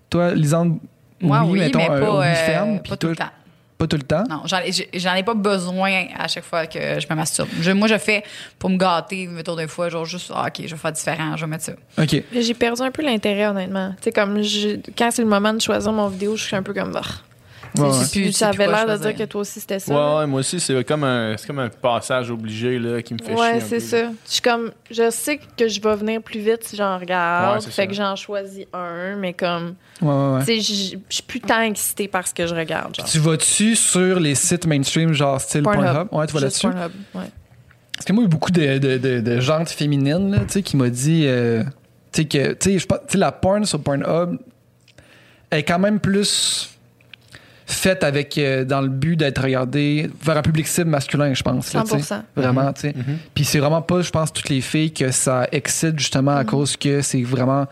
Toi, 0.10 0.34
Lisande, 0.34 0.78
Moi, 1.20 1.42
oui, 1.46 1.60
mettons, 1.60 1.80
mais 1.80 1.90
un- 1.90 2.00
pas, 2.00 2.26
euh, 2.28 2.34
ferme, 2.36 2.80
pas 2.82 2.96
tout 2.98 3.08
le 3.08 3.16
temps. 3.16 3.30
Pas 3.78 3.88
tout 3.88 3.98
le 3.98 4.04
temps? 4.04 4.24
Non, 4.30 4.44
j'en 4.46 5.16
ai, 5.16 5.24
pas 5.24 5.34
besoin 5.34 6.06
à 6.18 6.30
chaque 6.30 6.46
fois 6.46 6.66
que 6.66 6.80
je 7.00 7.06
me 7.10 7.16
masturbe. 7.16 7.50
Je- 7.60 7.72
moi, 7.72 7.90
je 7.90 7.98
fais 7.98 8.24
pour 8.58 8.70
me 8.70 8.78
gâter, 8.78 9.28
mettons 9.28 9.56
des 9.58 9.68
fois, 9.68 9.90
genre 9.90 10.06
juste, 10.06 10.32
ah, 10.34 10.46
OK, 10.48 10.62
je 10.66 10.74
vais 10.74 10.80
faire 10.80 10.92
différent, 10.94 11.36
je 11.36 11.42
vais 11.46 11.50
mettre 11.52 11.66
ça. 11.66 11.74
OK. 12.02 12.24
J'ai 12.32 12.54
perdu 12.54 12.82
un 12.82 12.92
peu 12.92 13.02
l'intérêt, 13.04 13.48
honnêtement. 13.48 13.92
Tu 13.98 14.04
sais, 14.06 14.12
comme 14.14 14.42
je- 14.42 14.78
quand 14.98 15.10
c'est 15.12 15.24
le 15.24 15.28
moment 15.28 15.52
de 15.54 15.60
choisir 15.62 15.92
mon 15.92 16.08
vidéo, 16.08 16.38
je 16.38 16.44
suis 16.44 16.56
un 16.56 16.64
peu 16.64 16.74
comme. 16.74 16.94
bah. 16.94 17.02
Ouais, 17.78 17.90
Plus- 18.12 18.32
ça 18.32 18.50
avait 18.50 18.68
l'air 18.68 18.88
de 18.88 18.98
dire 18.98 19.16
que 19.16 19.24
toi 19.24 19.42
aussi 19.42 19.60
c'était 19.60 19.80
ça. 19.80 19.94
Ouais, 19.94 20.20
ouais, 20.20 20.28
moi 20.28 20.40
aussi, 20.42 20.60
c'est 20.60 20.84
comme 20.84 21.04
un, 21.04 21.36
c'est 21.38 21.48
comme 21.48 21.60
un 21.60 21.70
passage 21.70 22.30
obligé 22.32 22.80
là, 22.80 23.02
qui 23.02 23.14
me 23.14 23.20
fait 23.20 23.34
chier. 23.36 23.42
Ouais, 23.42 23.60
c'est 23.60 23.80
ça. 23.80 24.04
Je 24.26 24.32
suis 24.32 24.42
comme, 24.42 24.72
je 24.92 25.10
sais 25.10 25.40
que 25.58 25.68
je 25.68 25.82
vais 25.82 25.96
venir 25.96 26.22
plus 26.22 26.40
vite 26.40 26.64
si 26.64 26.76
j'en 26.76 26.98
regarde. 26.98 27.62
Fait 27.64 27.72
ça. 27.72 27.88
que 27.88 27.94
j'en 27.94 28.16
choisis 28.16 28.66
un, 28.74 29.16
mais 29.18 29.34
comme, 29.34 29.76
Ouais, 30.02 30.08
ouais, 30.10 30.34
ouais. 30.34 30.40
tu 30.46 30.46
sais, 30.46 30.60
je 30.62 30.98
suis 31.10 31.24
plus 31.26 31.40
tant 31.40 31.62
excitée 31.62 32.08
par 32.08 32.28
ce 32.28 32.34
que 32.34 32.46
je 32.48 32.54
regarde. 32.56 32.96
Genre. 32.96 33.06
Tu 33.06 33.20
vas-tu 33.20 33.76
sur 33.76 34.20
les 34.20 34.36
sites 34.36 34.66
mainstream, 34.66 35.14
genre 35.14 35.40
style 35.40 35.64
Pornhub? 35.64 35.84
Pornhub? 35.86 36.08
Ouais, 36.14 36.28
tu 36.28 36.34
vas 36.34 36.40
là-dessus? 36.42 36.68
Pornhub, 36.70 36.92
ouais. 37.16 37.22
Parce 37.96 38.06
que 38.06 38.12
moi, 38.12 38.24
il 38.24 38.26
y 38.26 38.28
a 38.28 38.30
beaucoup 38.30 38.52
de, 38.52 38.78
de, 38.78 38.98
de, 38.98 39.20
de 39.22 39.40
gente 39.40 39.70
féminine 39.70 40.32
là, 40.32 40.40
tu 40.40 40.46
sais, 40.50 40.62
qui 40.62 40.76
m'a 40.76 40.90
dit 40.90 41.24
euh, 41.26 41.64
tu 42.12 42.24
sais, 42.24 42.26
que 42.26 42.58
sais, 42.60 43.18
la 43.18 43.32
porn 43.32 43.64
sur 43.66 43.82
Pornhub 43.82 44.38
est 45.52 45.64
quand 45.64 45.80
même 45.80 46.02
plus 46.02 46.75
faite 47.66 48.04
avec 48.04 48.38
euh, 48.38 48.64
dans 48.64 48.82
le 48.82 48.90
but 48.90 49.16
d'être 49.16 49.42
regardée 49.42 50.10
vers 50.24 50.38
un 50.38 50.42
public 50.42 50.68
cible 50.68 50.90
masculin, 50.90 51.34
je 51.34 51.42
pense. 51.44 51.74
là, 51.74 51.82
tu 51.84 51.90
sais. 52.00 52.16
100%. 52.16 52.22
Vraiment, 52.36 52.72
tu 52.74 52.82
sais. 52.82 52.94
Mhm. 52.96 53.18
Puis 53.34 53.44
c'est 53.46 53.60
vraiment 53.60 53.82
pas, 53.82 54.02
je 54.02 54.12
pense, 54.12 54.32
toutes 54.32 54.50
les 54.50 54.62
filles 54.62 54.92
que 54.94 55.12
ça 55.12 55.48
excite 55.52 55.98
justement 56.00 56.36
à 56.36 56.44
cause 56.46 56.78
que 56.78 57.02
c'est 57.02 57.24
vraiment 57.24 57.66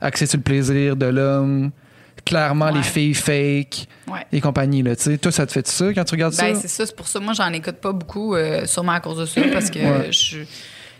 axé 0.00 0.26
sur 0.26 0.36
le 0.38 0.42
plaisir 0.42 0.96
de 0.96 1.06
l'homme. 1.06 1.70
Clairement, 2.24 2.66
Ouais. 2.66 2.74
les 2.74 2.82
filles 2.82 3.14
fake 3.14 3.86
Ouais. 4.06 4.20
et 4.30 4.40
compagnie, 4.40 4.82
là, 4.82 4.94
tu 4.94 5.02
sais. 5.04 5.18
Toi, 5.18 5.32
ça 5.32 5.46
te 5.46 5.52
fait 5.52 5.66
ça 5.66 5.86
quand 5.94 6.04
tu 6.04 6.14
regardes 6.14 6.36
Ben, 6.36 6.54
ça? 6.54 6.60
c'est 6.60 6.68
ça, 6.68 6.86
c'est 6.86 6.94
pour 6.94 7.08
ça. 7.08 7.18
Moi, 7.18 7.32
j'en 7.32 7.50
écoute 7.52 7.76
pas 7.76 7.92
beaucoup, 7.92 8.34
euh, 8.34 8.66
sûrement 8.66 8.92
à 8.92 9.00
cause 9.00 9.18
de 9.18 9.26
ça, 9.26 9.40
parce 9.52 9.70
que 9.70 9.78
Ouais. 9.78 10.12
je 10.12 10.38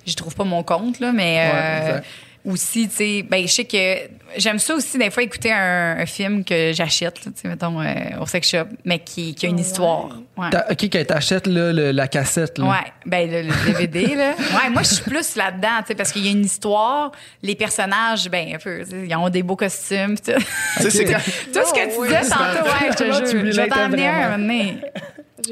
j'y 0.06 0.14
trouve 0.16 0.34
pas 0.34 0.44
mon 0.44 0.62
compte, 0.62 0.98
là, 0.98 1.12
mais 1.12 1.36
Ouais, 1.36 1.92
euh. 1.94 2.00
Aussi, 2.44 2.88
tu 2.88 2.96
sais, 2.96 3.22
ben, 3.28 3.46
je 3.46 3.52
sais 3.52 3.64
que 3.64 4.08
j'aime 4.38 4.58
ça 4.58 4.74
aussi, 4.74 4.96
des 4.96 5.10
fois, 5.10 5.22
écouter 5.22 5.52
un, 5.52 5.98
un 5.98 6.06
film 6.06 6.42
que 6.44 6.72
j'achète, 6.72 7.20
tu 7.20 7.30
sais, 7.34 7.48
mettons, 7.48 7.80
euh, 7.80 7.94
au 8.20 8.26
sex 8.26 8.48
shop, 8.48 8.64
mais 8.84 8.98
qui, 9.00 9.34
qui 9.34 9.46
a 9.46 9.48
une 9.50 9.58
histoire. 9.58 10.08
Ouais. 10.38 10.48
OK, 10.70 10.88
quand 10.90 11.04
t'achètes 11.06 11.46
là, 11.46 11.72
le- 11.72 11.90
la 11.92 12.08
cassette, 12.08 12.56
là. 12.58 12.64
Ouais, 12.66 12.92
ben 13.04 13.30
le, 13.30 13.42
le 13.42 13.72
DVD 13.72 14.14
là. 14.16 14.30
Ouais, 14.38 14.70
moi 14.70 14.82
je 14.82 14.94
suis 14.94 15.02
plus 15.04 15.36
là-dedans, 15.36 15.68
tu 15.80 15.88
sais 15.88 15.94
parce 15.94 16.12
qu'il 16.12 16.24
y 16.24 16.28
a 16.28 16.32
une 16.32 16.44
histoire, 16.46 17.12
les 17.42 17.54
personnages 17.54 18.30
ben 18.30 18.54
un 18.54 18.58
peu, 18.58 18.82
ils 18.90 19.14
ont 19.14 19.28
des 19.28 19.42
beaux 19.42 19.56
costumes, 19.56 20.14
pis 20.16 20.32
tout. 20.32 20.40
Tu 20.78 20.82
sais, 20.84 20.90
c'est 20.90 21.04
quand- 21.04 21.18
Tout 21.18 21.66
ce 21.68 21.72
que 21.74 21.94
tu 21.94 22.06
disais 22.08 22.20
tantôt, 22.30 22.64
ouais, 22.64 22.90
je 22.90 22.96
te 22.96 23.04
jure. 23.04 23.52
Je 23.52 23.60
vais 23.60 23.70
un 23.72 23.88
moment 23.88 24.38
donné. 24.38 24.76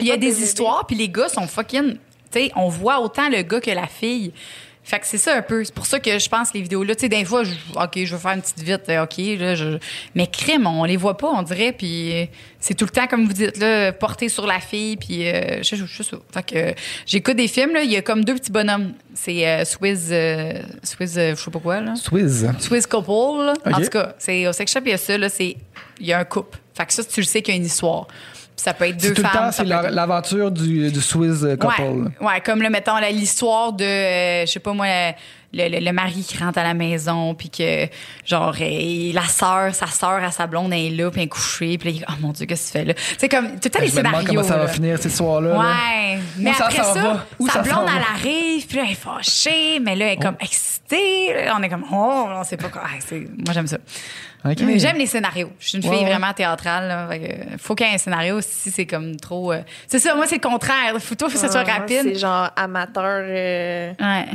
Il 0.00 0.06
y 0.06 0.10
a 0.10 0.16
des 0.16 0.28
DVD. 0.28 0.42
histoires, 0.44 0.86
puis 0.86 0.96
les 0.96 1.08
gars 1.08 1.28
sont 1.28 1.46
fucking. 1.46 1.94
Tu 2.30 2.38
sais, 2.40 2.52
on 2.56 2.68
voit 2.68 3.00
autant 3.00 3.28
le 3.28 3.42
gars 3.42 3.60
que 3.60 3.70
la 3.70 3.86
fille. 3.86 4.32
Fait 4.88 5.00
que 5.00 5.06
c'est 5.06 5.18
ça 5.18 5.36
un 5.36 5.42
peu. 5.42 5.62
C'est 5.64 5.74
pour 5.74 5.84
ça 5.84 6.00
que 6.00 6.18
je 6.18 6.28
pense 6.30 6.54
les 6.54 6.62
vidéos 6.62 6.82
là, 6.82 6.94
tu 6.94 7.02
sais, 7.02 7.08
des 7.10 7.22
fois, 7.22 7.44
je, 7.44 7.50
ok, 7.74 7.92
je 7.94 8.14
veux 8.14 8.18
faire 8.18 8.32
une 8.32 8.40
petite 8.40 8.62
vite, 8.62 8.88
euh, 8.88 9.04
ok, 9.04 9.18
là, 9.38 9.54
je, 9.54 9.76
mais 10.14 10.26
crime, 10.26 10.66
on 10.66 10.84
les 10.84 10.96
voit 10.96 11.18
pas, 11.18 11.28
on 11.28 11.42
dirait, 11.42 11.72
puis 11.72 12.26
c'est 12.58 12.72
tout 12.72 12.86
le 12.86 12.90
temps 12.90 13.06
comme 13.06 13.26
vous 13.26 13.34
dites 13.34 13.58
là, 13.58 13.92
porté 13.92 14.30
sur 14.30 14.46
la 14.46 14.60
fille, 14.60 14.96
puis 14.96 15.28
euh, 15.28 15.62
je, 15.62 15.76
je, 15.76 15.84
je 15.84 16.02
ça. 16.02 16.16
Fait 16.32 16.42
que 16.42 16.56
euh, 16.56 16.72
j'écoute 17.04 17.36
des 17.36 17.48
films 17.48 17.74
là, 17.74 17.82
il 17.82 17.92
y 17.92 17.96
a 17.96 18.02
comme 18.02 18.24
deux 18.24 18.34
petits 18.36 18.50
bonhommes, 18.50 18.94
c'est 19.12 19.46
euh, 19.46 19.66
Swizz, 19.66 20.08
euh, 20.10 20.62
Swizz, 20.82 21.18
euh, 21.18 21.36
je 21.36 21.42
sais 21.42 21.50
pas 21.50 21.58
quoi 21.58 21.82
là. 21.82 21.94
Swizz. 21.94 22.46
Swiss 22.58 22.86
couple. 22.86 23.44
là. 23.44 23.54
En 23.66 23.82
tout 23.82 23.90
cas, 23.90 24.14
c'est 24.18 24.48
au 24.48 24.54
sex 24.54 24.72
shop, 24.72 24.80
il 24.86 24.92
y 24.92 24.94
a 24.94 24.96
ça, 24.96 25.18
là, 25.18 25.28
c'est 25.28 25.54
il 26.00 26.06
y 26.06 26.14
a 26.14 26.18
un 26.18 26.24
couple. 26.24 26.58
Fait 26.74 26.86
que 26.86 26.94
ça, 26.94 27.04
tu 27.04 27.20
le 27.20 27.26
sais 27.26 27.42
qu'il 27.42 27.52
y 27.52 27.56
a 27.58 27.60
une 27.60 27.66
histoire. 27.66 28.06
Ça 28.58 28.74
peut 28.74 28.86
être 28.88 29.00
C'est 29.00 29.08
deux 29.10 29.14
tout 29.14 29.22
le 29.22 29.28
femmes. 29.28 29.38
temps, 29.38 29.46
ça 29.46 29.52
c'est 29.52 29.62
peut 29.62 29.68
la- 29.68 29.84
être- 29.84 29.90
l'aventure 29.94 30.50
du, 30.50 30.90
du 30.90 31.00
euh, 31.44 31.56
couple. 31.56 31.80
Ouais, 31.80 32.26
ouais, 32.26 32.40
comme 32.44 32.60
le 32.60 32.68
mettons 32.70 32.96
l'histoire 33.12 33.72
de 33.72 33.84
euh, 33.84 34.46
je 34.46 34.50
sais 34.52 34.58
pas 34.60 34.72
moi 34.72 34.86
le, 35.52 35.68
le- 35.68 35.84
le 35.84 35.92
mari 35.92 36.24
qui 36.28 36.36
rentre 36.38 36.58
à 36.58 36.62
la 36.62 36.74
maison 36.74 37.34
puis 37.34 37.48
que 37.50 37.86
genre 38.26 38.54
euh, 38.60 39.12
la 39.14 39.22
sœur 39.22 39.74
sa 39.74 39.86
sœur 39.86 40.22
à 40.22 40.30
sa 40.30 40.46
blonde 40.46 40.72
elle 40.72 40.92
est 40.92 40.96
là 40.96 41.10
puis 41.10 41.20
elle 41.20 41.26
est 41.26 41.28
couchée 41.28 41.78
puis 41.78 41.92
là, 42.00 42.06
oh 42.10 42.12
mon 42.20 42.32
dieu 42.32 42.44
qu'est-ce 42.46 42.72
que 42.72 42.78
tu 42.78 42.84
fais 42.84 42.92
là? 42.92 42.94
C'est 43.18 43.28
comme 43.28 43.48
tout 43.52 43.58
le 43.64 43.70
temps 43.70 43.80
les 43.80 43.88
scénarios 43.88 44.26
comment 44.26 44.42
ça 44.42 44.56
va 44.58 44.64
là. 44.64 44.68
finir 44.68 44.98
ces 44.98 45.08
soirs-là. 45.10 45.48
là. 45.54 45.58
Ouais, 45.58 46.18
mais 46.38 46.50
après 46.50 46.76
ça, 46.76 46.84
sa 46.84 46.92
ça 46.92 47.52
s'en 47.52 47.62
blonde, 47.62 47.88
elle 47.96 48.02
arrive, 48.14 48.66
puis 48.66 48.76
là, 48.76 48.82
elle 48.86 48.92
est 48.92 48.94
fâchée, 48.94 49.80
mais 49.80 49.96
là, 49.96 50.06
elle 50.06 50.12
est 50.12 50.16
comme 50.22 50.36
excitée. 50.40 51.32
Là, 51.46 51.54
On 51.58 51.62
est 51.62 51.68
comme, 51.68 51.84
oh, 51.92 52.26
on 52.28 52.44
sait 52.44 52.56
pas 52.56 52.68
quoi. 52.68 52.82
Ah, 52.84 52.98
moi, 53.10 53.52
j'aime 53.54 53.66
ça. 53.66 53.78
Ok. 54.44 54.56
Mais 54.64 54.78
j'aime 54.78 54.96
les 54.96 55.06
scénarios. 55.06 55.50
Je 55.58 55.68
suis 55.68 55.78
une 55.78 55.82
fille 55.82 56.04
vraiment 56.04 56.32
théâtrale. 56.32 56.88
Là, 56.88 57.08
Fait 57.08 57.18
que 57.20 57.58
faut 57.58 57.74
qu'il 57.74 57.86
y 57.86 57.90
ait 57.90 57.94
un 57.94 57.98
scénario 57.98 58.40
si 58.40 58.70
c'est 58.70 58.86
comme 58.86 59.16
trop. 59.16 59.52
euh, 59.52 59.60
C'est 59.86 59.98
ça, 59.98 60.14
moi, 60.14 60.26
c'est 60.26 60.36
le 60.42 60.48
contraire. 60.48 60.94
Faut, 61.00 61.14
toi, 61.14 61.28
faut 61.28 61.34
que 61.34 61.40
ça 61.40 61.48
soit 61.50 61.62
Ah, 61.62 61.64
moi, 61.70 61.74
rapide. 61.80 62.00
C'est 62.02 62.14
genre 62.18 62.50
amateur. 62.56 63.02
euh, 63.24 63.92
Ouais. 64.00 64.26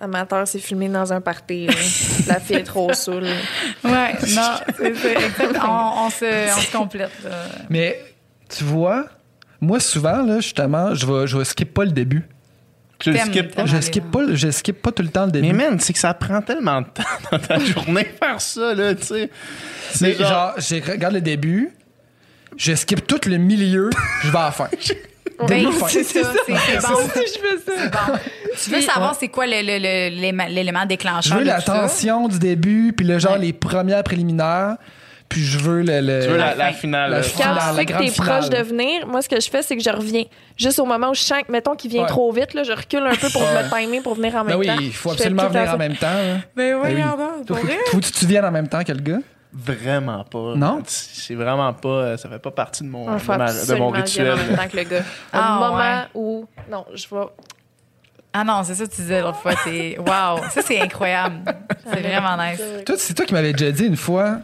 Amateur, 0.00 0.48
c'est 0.48 0.58
filmé 0.58 0.88
dans 0.88 1.12
un 1.12 1.20
party. 1.20 1.66
La 2.26 2.40
fille 2.40 2.56
est 2.56 2.64
trop 2.64 2.92
saoule. 2.94 3.26
Ouais, 3.84 4.12
non, 4.34 4.52
c'est 4.78 4.86
exact. 4.86 5.58
On, 5.62 6.06
on 6.06 6.10
se, 6.10 6.56
on 6.56 6.60
se 6.60 6.72
complète. 6.72 7.10
là. 7.22 7.30
Mais 7.68 8.00
tu 8.48 8.64
vois, 8.64 9.06
moi 9.60 9.78
souvent, 9.78 10.22
là, 10.22 10.40
justement, 10.40 10.94
je 10.94 11.04
vais, 11.06 11.26
je 11.26 11.36
vais 11.36 11.44
skip 11.44 11.74
pas 11.74 11.84
le 11.84 11.90
début. 11.92 12.24
T'aimes- 12.98 13.16
skippes 13.28 13.54
pas? 13.54 13.64
Je 13.66 13.80
skip 13.80 14.10
pas, 14.10 14.20
je 14.34 14.50
skip 14.50 14.82
pas 14.82 14.92
tout 14.92 15.02
le 15.02 15.08
temps 15.08 15.24
le 15.26 15.32
début. 15.32 15.46
Mais 15.46 15.52
man, 15.70 15.78
c'est 15.80 15.92
que 15.94 15.98
ça 15.98 16.12
prend 16.14 16.40
tellement 16.42 16.82
de 16.82 16.86
temps 16.88 17.02
dans 17.32 17.38
ta 17.38 17.58
journée 17.58 18.04
faire 18.22 18.40
ça, 18.40 18.74
là, 18.74 18.94
tu 18.94 19.04
sais. 19.06 19.30
Mais 20.02 20.14
C'est 20.14 20.24
genre, 20.24 20.52
je 20.58 20.90
regarde 20.90 21.14
le 21.14 21.20
début, 21.22 21.70
je 22.58 22.74
skip 22.74 23.06
tout 23.06 23.20
le 23.26 23.36
milieu, 23.38 23.88
je 24.22 24.30
vais 24.30 24.38
à 24.38 24.44
la 24.46 24.50
fin. 24.50 24.68
Ben, 25.48 25.72
fin. 25.72 25.86
c'est 25.88 26.04
ça, 26.04 26.20
c'est 26.46 26.54
c'est 26.56 26.86
bon. 26.86 26.98
je 27.14 27.20
fais 27.20 27.80
ça. 27.80 27.88
Bon. 27.88 28.18
Tu 28.62 28.70
veux 28.70 28.80
savoir 28.80 29.14
c'est 29.18 29.28
quoi 29.28 29.46
le- 29.46 29.62
le- 29.62 29.78
le- 29.78 30.14
l'élément 30.14 30.44
l'élément 30.48 30.82
Je 30.82 30.88
déclencheur 30.88 31.38
veux 31.38 31.44
la 31.44 31.60
tension 31.62 32.28
du 32.28 32.38
début, 32.38 32.92
puis 32.96 33.06
le 33.06 33.18
genre 33.18 33.32
Ouais. 33.32 33.38
les 33.38 33.52
premières 33.52 34.02
préliminaires, 34.02 34.76
puis 35.28 35.42
je 35.42 35.58
veux 35.58 35.82
le. 35.82 36.00
le- 36.00 36.22
Tu 36.24 36.28
veux 36.30 36.36
la, 36.36 36.50
la 36.50 36.54
la 36.56 36.66
fin. 36.66 36.72
finale. 36.72 37.10
La 37.10 37.16
là. 37.18 37.22
finale. 37.22 37.56
Quand 37.58 37.70
je 37.72 37.76
sais 37.76 37.84
que 37.86 37.92
t'es 37.98 38.08
finale. 38.08 38.38
proche 38.40 38.50
de 38.50 38.62
venir, 38.62 39.06
moi, 39.06 39.22
ce 39.22 39.28
que 39.28 39.40
je 39.40 39.48
fais, 39.48 39.62
c'est 39.62 39.76
que 39.76 39.82
je 39.82 39.90
reviens. 39.90 40.24
Juste 40.56 40.78
au 40.80 40.84
moment 40.86 41.10
où 41.10 41.14
je 41.14 41.20
sens 41.20 41.42
que, 41.46 41.52
mettons, 41.52 41.74
qu'il 41.76 41.90
vient 41.90 42.02
Ouais. 42.02 42.08
trop 42.08 42.30
vite, 42.32 42.52
là, 42.54 42.62
je 42.64 42.72
recule 42.72 43.06
un 43.06 43.14
peu 43.14 43.28
pour 43.30 43.42
me 43.42 43.70
timer 43.80 44.00
pour 44.00 44.14
venir 44.14 44.34
en 44.34 44.40
Ben 44.44 44.48
même 44.50 44.58
oui, 44.58 44.66
temps. 44.66 44.76
il 44.80 44.92
faut 44.92 45.10
Je 45.10 45.14
absolument 45.14 45.48
venir 45.48 45.72
en 45.74 45.78
même 45.78 45.96
temps. 45.96 46.06
hein. 46.08 46.40
Ben 46.56 46.72
Ben 46.72 46.78
oui. 46.82 46.92
regarde, 46.94 47.20
Faut, 47.46 47.54
faut 47.92 47.98
que 47.98 48.06
tu 48.18 48.26
viennes 48.26 48.44
en 48.44 48.50
même 48.50 48.68
temps 48.68 48.82
que 48.82 48.92
le 48.92 49.00
gars. 49.00 49.18
Vraiment 49.52 50.22
pas. 50.24 50.54
Non? 50.56 50.80
C'est 50.86 51.34
vraiment 51.34 51.72
pas. 51.72 52.16
Ça 52.16 52.28
fait 52.28 52.38
pas 52.38 52.50
partie 52.52 52.84
de 52.84 52.88
mon, 52.88 53.08
On 53.08 53.14
de 53.14 53.18
fait 53.18 53.36
ma- 53.36 53.46
de 53.52 53.58
absolument 53.58 53.86
mon 53.86 53.90
gars 53.92 53.98
en 53.98 54.02
rituel. 54.02 54.36
même 54.36 54.56
temps 54.56 54.68
que 54.68 54.76
le 54.76 54.82
gars. 54.84 55.00
Au 55.00 55.02
Ah, 55.32 55.58
moment 55.60 55.76
ouais. 55.76 56.02
où... 56.14 56.46
Non, 56.70 56.86
je 56.94 57.06
vais... 57.10 57.22
Ah 58.32 58.44
non, 58.44 58.62
c'est 58.62 58.76
ça 58.76 58.84
que 58.86 58.90
tu 58.90 59.00
disais 59.02 59.20
l'autre 59.22 59.38
fois. 59.40 59.54
T'es... 59.64 59.96
Wow, 59.98 60.48
ça 60.50 60.62
c'est 60.62 60.80
incroyable. 60.80 61.40
C'est 61.84 62.00
vraiment 62.00 62.36
nice. 62.36 62.62
Toi, 62.86 62.94
c'est 62.96 63.12
toi 63.14 63.26
qui 63.26 63.34
m'avais 63.34 63.52
déjà 63.52 63.72
dit 63.72 63.86
une 63.86 63.96
fois. 63.96 64.38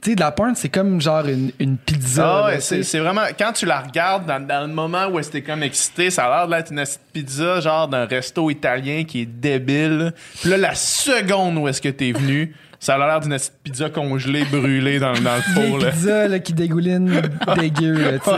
Tu 0.00 0.10
sais, 0.10 0.16
de 0.16 0.20
la 0.20 0.32
porn, 0.32 0.54
c'est 0.56 0.70
comme 0.70 1.00
genre 1.00 1.26
une, 1.28 1.52
une 1.60 1.76
pizza. 1.76 2.38
Ah 2.42 2.46
ouais, 2.46 2.60
c'est 2.60 2.82
c'est 2.82 2.98
vraiment. 2.98 3.20
Quand 3.38 3.52
tu 3.52 3.66
la 3.66 3.80
regardes 3.80 4.26
dans, 4.26 4.44
dans 4.44 4.62
le 4.66 4.72
moment 4.72 5.06
où 5.06 5.22
c'était 5.22 5.42
comme 5.42 5.62
excité, 5.62 6.10
ça 6.10 6.24
a 6.24 6.46
l'air 6.46 6.48
d'être 6.48 6.72
une 6.72 6.82
pizza, 7.12 7.60
genre 7.60 7.86
d'un 7.86 8.06
resto 8.06 8.48
italien 8.50 9.04
qui 9.04 9.20
est 9.20 9.26
débile. 9.26 10.12
Puis 10.40 10.48
là, 10.50 10.56
la 10.56 10.74
seconde 10.74 11.58
où 11.58 11.68
est-ce 11.68 11.80
que 11.82 11.90
t'es 11.90 12.10
venu, 12.10 12.56
ça 12.84 12.96
a 12.96 12.98
l'air 12.98 13.20
d'une 13.20 13.36
pizza 13.62 13.88
congelée, 13.90 14.44
brûlée 14.50 14.98
dans, 14.98 15.12
dans 15.12 15.36
le 15.36 15.42
four. 15.54 15.78
Là. 15.78 15.90
pizza 15.92 16.26
là, 16.26 16.38
qui 16.40 16.52
dégouline 16.52 17.22
dégueu. 17.56 17.92
Là, 17.92 18.18
tu 18.18 18.24
sais. 18.24 18.32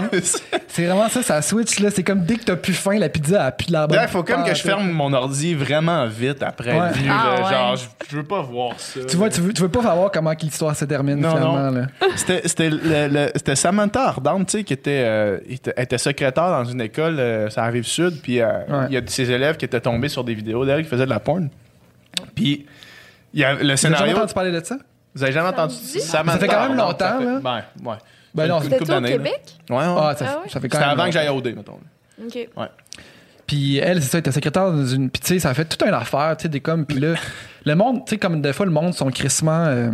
Ouais, 0.53 0.61
c'est- 0.69 0.85
vraiment 0.87 1.09
ça, 1.09 1.23
ça 1.23 1.41
switch. 1.41 1.81
là. 1.81 1.89
C'est 1.91 2.03
comme 2.03 2.25
dès 2.25 2.37
que 2.37 2.45
t'as 2.45 2.57
plus 2.57 2.75
faim, 2.75 2.99
la 2.99 3.09
pizza 3.09 3.43
a 3.47 3.53
plus 3.53 3.69
de 3.69 3.73
la 3.73 3.87
bonne. 3.87 3.99
Il 4.03 4.09
faut 4.09 4.23
comme 4.23 4.45
que 4.45 4.55
je 4.55 4.61
ferme 4.61 4.91
mon 4.91 5.13
ordi 5.15 5.55
vraiment 5.55 6.07
vite 6.07 6.43
après 6.43 6.73
Ouais. 6.79 6.89
Ah, 7.09 7.37
là. 7.39 7.43
ouais. 7.45 7.51
Genre, 7.53 7.77
je, 7.77 7.85
je 8.11 8.17
veux 8.17 8.23
pas 8.25 8.43
voir 8.43 8.79
ça. 8.79 9.01
Tu 9.09 9.17
vois, 9.17 9.31
tu 9.31 9.41
veux, 9.41 9.53
tu 9.55 9.63
veux 9.63 9.69
pas 9.71 9.83
savoir 9.83 10.11
comment 10.11 10.33
l'histoire 10.39 10.77
se 10.77 10.85
termine 10.85 11.21
Non, 11.21 11.31
finalement. 11.31 11.71
non. 11.71 11.81
Là. 11.81 11.87
C'était 13.35 13.57
Samantha 13.57 14.09
Ardente, 14.09 14.49
tu 14.49 14.59
sais, 14.59 14.65
qui 14.65 14.75
était, 14.75 15.05
euh, 15.07 15.39
était, 15.49 15.73
était 15.77 15.97
secrétaire 15.99 16.51
dans 16.51 16.65
une 16.65 16.83
école, 16.83 17.19
euh, 17.19 17.49
ça 17.49 17.65
arrive 17.65 17.85
sud, 17.85 18.21
puis 18.23 18.41
euh, 18.41 18.47
Ouais. 18.69 18.87
il 18.89 18.95
y 18.95 18.97
a 18.97 19.01
de 19.01 19.09
ses 19.09 19.31
élèves 19.31 19.57
qui 19.57 19.65
étaient 19.65 19.81
tombés 19.81 20.09
sur 20.09 20.23
des 20.23 20.35
vidéos 20.35 20.65
d'elle 20.67 20.83
qui 20.83 20.89
faisaient 20.91 21.05
de 21.07 21.11
la 21.11 21.21
porn. 21.21 21.49
Puis 22.35 22.67
il 23.35 23.41
y 23.41 23.45
a 23.45 23.53
le 23.53 23.59
Tu 23.59 23.63
as 23.65 23.67
jamais 23.67 23.77
scénario. 23.77 24.17
entendu 24.17 24.33
parler 24.35 24.53
de 24.53 24.65
ça? 24.65 24.77
Vous 25.15 25.23
avez 25.23 25.33
jamais 25.33 25.49
entendu? 25.49 25.75
Samantha 25.75 26.33
Ça 26.33 26.39
fait 26.39 26.49
quand 26.49 26.69
même 26.69 26.79
Ardente, 26.79 27.01
longtemps, 27.01 27.19
ça 27.19 27.25
là. 27.25 27.41
Ben, 27.43 27.91
ouais. 27.91 27.97
Ben 28.35 28.49
non, 28.49 28.57
Une 28.57 28.63
C'était 28.65 28.79
couple 28.79 28.93
au. 28.93 29.01
Québec? 29.03 29.43
Ouais, 29.71 29.77
ouais. 29.77 29.85
Ah, 29.97 30.15
ça, 30.19 30.25
Ah 30.29 30.39
ouais? 30.43 30.49
ça 30.49 30.61
fait 30.61 30.69
quand 30.69 30.79
C'était 30.79 30.89
même. 30.91 30.99
avant 30.99 31.05
que 31.07 31.13
j'aille 31.13 31.29
au 31.29 31.41
D, 31.41 31.53
mettons. 31.53 31.79
OK. 32.25 32.49
Puis 33.47 33.77
elle, 33.77 34.03
c'est 34.03 34.09
ça, 34.09 34.19
elle 34.19 34.21
était 34.21 34.33
secrétaire 34.33 34.73
dans 34.73 34.87
une. 34.87 35.11
Puis 35.11 35.21
tu 35.21 35.29
sais, 35.35 35.39
ça 35.39 35.51
a 35.51 35.55
fait 35.55 35.67
toute 35.67 35.83
une 35.83 35.93
affaire, 35.95 36.35
tu 36.37 36.45
sais, 36.45 36.49
des 36.49 36.61
comme. 36.61 36.87
Puis 36.87 36.99
là, 36.99 37.15
le 37.65 37.75
monde, 37.75 38.05
tu 38.07 38.11
sais, 38.11 38.19
comme 38.19 38.41
des 38.41 38.53
fois, 38.53 38.65
le 38.67 38.73
monde 38.73 38.95
sont 38.95 39.11
crissement 39.11 39.67
euh, 39.67 39.91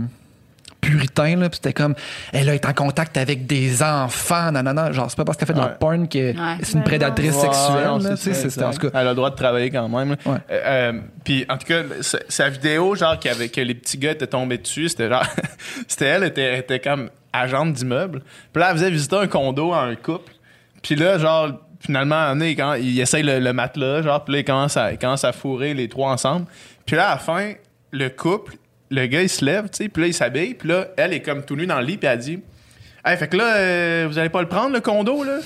puritains, 0.81 1.37
là. 1.37 1.49
Puis 1.49 1.57
c'était 1.57 1.73
comme, 1.73 1.95
elle 2.33 2.49
est 2.49 2.65
en 2.67 2.73
contact 2.73 3.17
avec 3.17 3.47
des 3.47 3.83
enfants, 3.83 4.51
nanana. 4.53 4.93
Genre, 4.93 5.11
c'est 5.11 5.17
pas 5.17 5.25
parce 5.25 5.37
qu'elle 5.39 5.49
fait 5.49 5.55
de 5.55 5.59
la 5.59 5.67
Ouais. 5.67 5.73
porn 5.79 6.09
que 6.09 6.19
Ouais. 6.33 6.59
c'est 6.63 6.73
une 6.75 6.83
prédatrice 6.85 7.35
Ouais, 7.35 7.41
sexuelle, 7.43 7.85
non, 7.87 7.99
là. 7.99 8.17
c'est 8.17 8.33
Tu 8.43 8.51
sais, 8.51 8.65
en 8.65 8.71
tout 8.71 8.89
cas. 8.89 9.01
Elle 9.01 9.07
a 9.07 9.11
le 9.11 9.15
droit 9.15 9.31
de 9.31 9.37
travailler 9.37 9.71
quand 9.71 9.89
même. 9.89 10.17
Euh, 10.27 10.39
euh, 10.51 10.93
puis 11.25 11.45
en 11.49 11.57
tout 11.59 11.67
cas, 11.67 11.83
sa, 12.01 12.19
sa 12.29 12.49
vidéo, 12.49 12.95
genre 12.95 13.17
y 13.25 13.29
avait- 13.29 13.49
que 13.49 13.61
les 13.61 13.75
petits 13.75 13.99
gars 13.99 14.13
étaient 14.13 14.27
tombés 14.27 14.59
dessus, 14.59 14.89
c'était 14.89 15.09
genre, 15.09 15.25
c'était 15.89 16.07
elle 16.07 16.25
était, 16.25 16.59
était 16.59 16.81
comme 16.81 17.11
agente 17.33 17.75
d'immeuble. 17.75 18.23
Puis 18.53 18.61
là, 18.61 18.71
elle 18.71 18.77
faisait 18.77 18.91
visiter 18.91 19.17
un 19.17 19.27
condo 19.27 19.73
à 19.73 19.83
un 19.83 19.95
couple. 19.95 20.33
Puis 20.83 20.97
là, 20.97 21.19
genre 21.19 21.51
finalement, 21.81 22.15
à 22.17 22.19
un 22.19 22.23
moment 22.35 22.41
donné, 22.41 22.57
quand 22.57 22.75
il 22.75 22.99
essaye 23.01 23.23
le, 23.23 23.39
le 23.39 23.53
matelas, 23.53 24.03
genre, 24.03 24.23
puis 24.25 24.35
là, 24.35 24.39
il 24.41 24.45
commence, 24.45 24.77
à, 24.77 24.93
il 24.93 24.99
commence 24.99 25.25
à 25.25 25.33
fourrer 25.33 25.73
les 25.75 25.89
trois 25.89 26.11
ensemble. 26.11 26.47
Puis 26.87 26.97
là, 26.97 27.09
à 27.09 27.11
la 27.13 27.19
fin, 27.19 27.53
le 27.91 28.09
couple, 28.09 28.55
le 28.91 29.07
gars, 29.07 29.23
il 29.23 29.29
se 29.29 29.45
lève, 29.45 29.65
tu 29.71 29.85
sais, 29.85 29.89
puis 29.89 30.03
là, 30.03 30.09
il 30.09 30.15
s'habille, 30.15 30.55
puis 30.55 30.69
là, 30.69 30.89
elle 30.97 31.13
est 31.13 31.21
comme 31.21 31.45
tout 31.45 31.57
nue 31.57 31.67
dans 31.67 31.79
le 31.81 31.87
lit, 31.87 31.97
puis 31.97 32.09
elle 32.09 32.19
dit 32.19 32.41
Hey, 33.05 33.17
fait 33.17 33.29
que 33.29 33.37
là, 33.37 33.57
euh, 33.57 34.07
vous 34.09 34.19
allez 34.19 34.29
pas 34.29 34.43
le 34.43 34.49
prendre, 34.49 34.75
le 34.75 34.81
condo, 34.81 35.25
là 35.25 35.39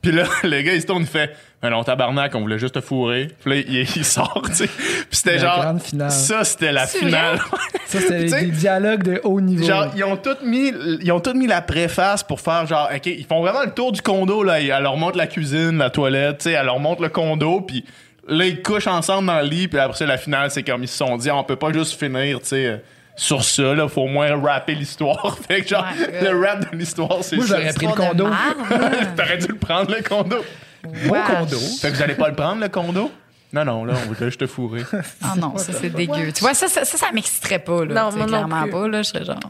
Puis 0.00 0.12
là, 0.12 0.24
le 0.44 0.62
gars, 0.62 0.74
il 0.74 0.80
se 0.80 0.86
tourne, 0.86 1.02
il 1.02 1.08
fait 1.08 1.34
Ben 1.60 1.70
non, 1.70 1.82
tabarnak, 1.82 2.34
on 2.34 2.40
voulait 2.42 2.58
juste 2.58 2.74
te 2.74 2.80
fourrer. 2.80 3.28
Puis 3.42 3.50
là, 3.50 3.56
il, 3.66 3.96
il 3.96 4.04
sort, 4.04 4.42
tu 4.46 4.54
sais. 4.54 4.66
Puis 4.66 5.06
c'était 5.10 5.38
genre. 5.38 5.60
grande 5.60 5.82
finale. 5.82 6.10
Ça, 6.10 6.44
c'était 6.44 6.72
la 6.72 6.86
finale. 6.86 7.40
Ça, 7.86 7.98
c'était 7.98 8.42
des 8.42 8.46
dialogues 8.46 9.02
de 9.02 9.20
haut 9.24 9.40
niveau. 9.40 9.64
Genre, 9.64 9.88
ils 9.96 10.04
ont 10.04 10.16
tout 10.16 10.36
mis, 10.44 10.72
ils 11.02 11.10
ont 11.10 11.18
tout 11.18 11.34
mis 11.34 11.48
la 11.48 11.60
préface 11.60 12.22
pour 12.22 12.40
faire 12.40 12.64
genre, 12.64 12.88
ok, 12.94 13.06
ils 13.06 13.26
font 13.26 13.40
vraiment 13.40 13.64
le 13.64 13.72
tour 13.72 13.90
du 13.90 14.00
condo 14.00 14.44
là. 14.44 14.60
Elle 14.60 14.68
leur 14.84 14.96
montre 14.96 15.18
la 15.18 15.26
cuisine, 15.26 15.78
la 15.78 15.90
toilette, 15.90 16.38
tu 16.38 16.44
sais, 16.44 16.52
elle 16.52 16.66
leur 16.66 16.78
montre 16.78 17.02
le 17.02 17.08
condo, 17.08 17.62
puis 17.62 17.84
là 18.28 18.46
ils 18.46 18.62
couchent 18.62 18.86
ensemble 18.86 19.26
dans 19.26 19.40
le 19.40 19.46
lit, 19.46 19.68
puis 19.68 19.78
après 19.78 19.96
ça 19.98 20.06
la 20.06 20.18
finale 20.18 20.50
c'est 20.50 20.62
comme 20.62 20.82
ils 20.82 20.88
se 20.88 20.96
sont 20.96 21.16
dit, 21.16 21.30
on 21.30 21.44
peut 21.44 21.56
pas 21.56 21.72
juste 21.72 21.98
finir, 21.98 22.40
tu 22.40 22.46
sais, 22.48 22.82
sur 23.16 23.42
ça 23.44 23.74
là, 23.74 23.88
faut 23.88 24.02
au 24.02 24.06
moins 24.08 24.40
rapper 24.40 24.74
l'histoire. 24.74 25.36
fait 25.48 25.62
que 25.62 25.68
genre, 25.68 25.84
Ouais, 25.98 26.30
le 26.32 26.40
rap 26.40 26.70
de 26.72 26.76
l'histoire 26.76 27.18
c'est 27.22 27.36
Moi, 27.36 27.46
ça. 27.46 27.58
j'aurais 27.58 27.72
pris 27.74 27.86
le 27.86 27.92
condo. 27.92 28.26
T'aurais 29.16 29.38
dû 29.38 29.46
le 29.48 29.56
prendre 29.58 29.90
le 29.94 30.02
condo. 30.02 30.36
Beau 30.82 31.12
Wesh. 31.14 31.26
condo. 31.26 31.58
Fait 31.80 31.90
que 31.90 31.96
vous 31.96 32.02
allez 32.02 32.14
pas 32.14 32.28
le 32.28 32.34
prendre 32.34 32.60
le 32.62 32.68
condo? 32.68 33.10
Non, 33.52 33.64
non, 33.64 33.84
là, 33.84 33.94
on 34.04 34.08
voudrait 34.08 34.26
juste 34.26 34.40
te 34.40 34.46
fourrer. 34.46 34.82
Ah 35.22 35.34
non, 35.36 35.56
ça 35.58 35.72
c'est 35.72 35.90
dégueu. 35.90 36.30
Tu 36.32 36.40
vois, 36.40 36.54
ça, 36.54 36.68
ça, 36.68 36.84
ça, 36.84 36.96
ça 36.98 37.10
m'exciterait 37.12 37.58
pas, 37.58 37.84
là. 37.84 37.94
Non, 38.04 38.10
moi 38.16 38.20
non 38.20 38.26
clairement 38.26 38.62
plus. 38.62 38.70
pas, 38.70 38.88
là. 38.88 39.02
Je 39.02 39.08
serais 39.08 39.24
genre. 39.24 39.40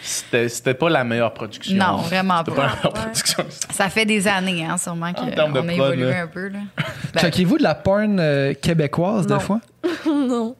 C'était, 0.00 0.48
c'était 0.48 0.74
pas 0.74 0.88
la 0.88 1.02
meilleure 1.02 1.34
production. 1.34 1.76
Non, 1.76 1.96
vraiment 1.96 2.38
C'était 2.38 2.52
pas. 2.52 2.56
pas 2.56 2.62
la 2.68 2.74
meilleure 2.76 2.92
production. 2.92 3.44
Ça 3.70 3.88
fait 3.88 4.04
des 4.06 4.28
années, 4.28 4.64
hein, 4.64 4.76
sûrement 4.78 5.12
qu'on 5.12 5.26
a 5.26 5.32
prod, 5.48 5.70
évolué 5.70 6.10
là. 6.10 6.22
un 6.22 6.26
peu, 6.28 6.48
là. 6.48 6.60
Ben, 7.14 7.20
Checkez-vous 7.20 7.58
de 7.58 7.62
la 7.64 7.74
porn 7.74 8.18
euh, 8.20 8.54
québécoise, 8.54 9.26
des 9.26 9.40
fois? 9.40 9.60
non. 10.06 10.54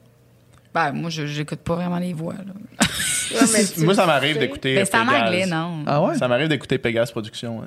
ben, 0.74 0.92
moi, 0.92 1.08
je 1.10 1.26
j'écoute 1.26 1.60
pas 1.60 1.76
vraiment 1.76 1.98
les 1.98 2.12
voix, 2.12 2.34
là. 2.34 2.52
Ouais, 3.30 3.40
mais 3.52 3.84
Moi, 3.84 3.94
ça 3.94 4.06
m'arrive 4.06 4.32
sais. 4.34 4.38
d'écouter. 4.40 4.74
Ben, 4.74 4.86
c'est 4.90 4.96
en 4.96 5.06
anglais, 5.06 5.44
non? 5.46 5.84
Ah 5.86 6.00
ouais? 6.02 6.16
Ça 6.16 6.26
m'arrive 6.28 6.48
d'écouter 6.48 6.78
Pégase 6.78 7.10
Productions. 7.10 7.58
ouais. 7.58 7.66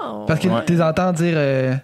Oh. 0.00 0.24
Parce 0.26 0.40
que 0.40 0.48
Ouais. 0.48 0.64
tu 0.66 0.72
les 0.72 0.80
entends 0.80 1.12
dire 1.12 1.34
euh, 1.36 1.74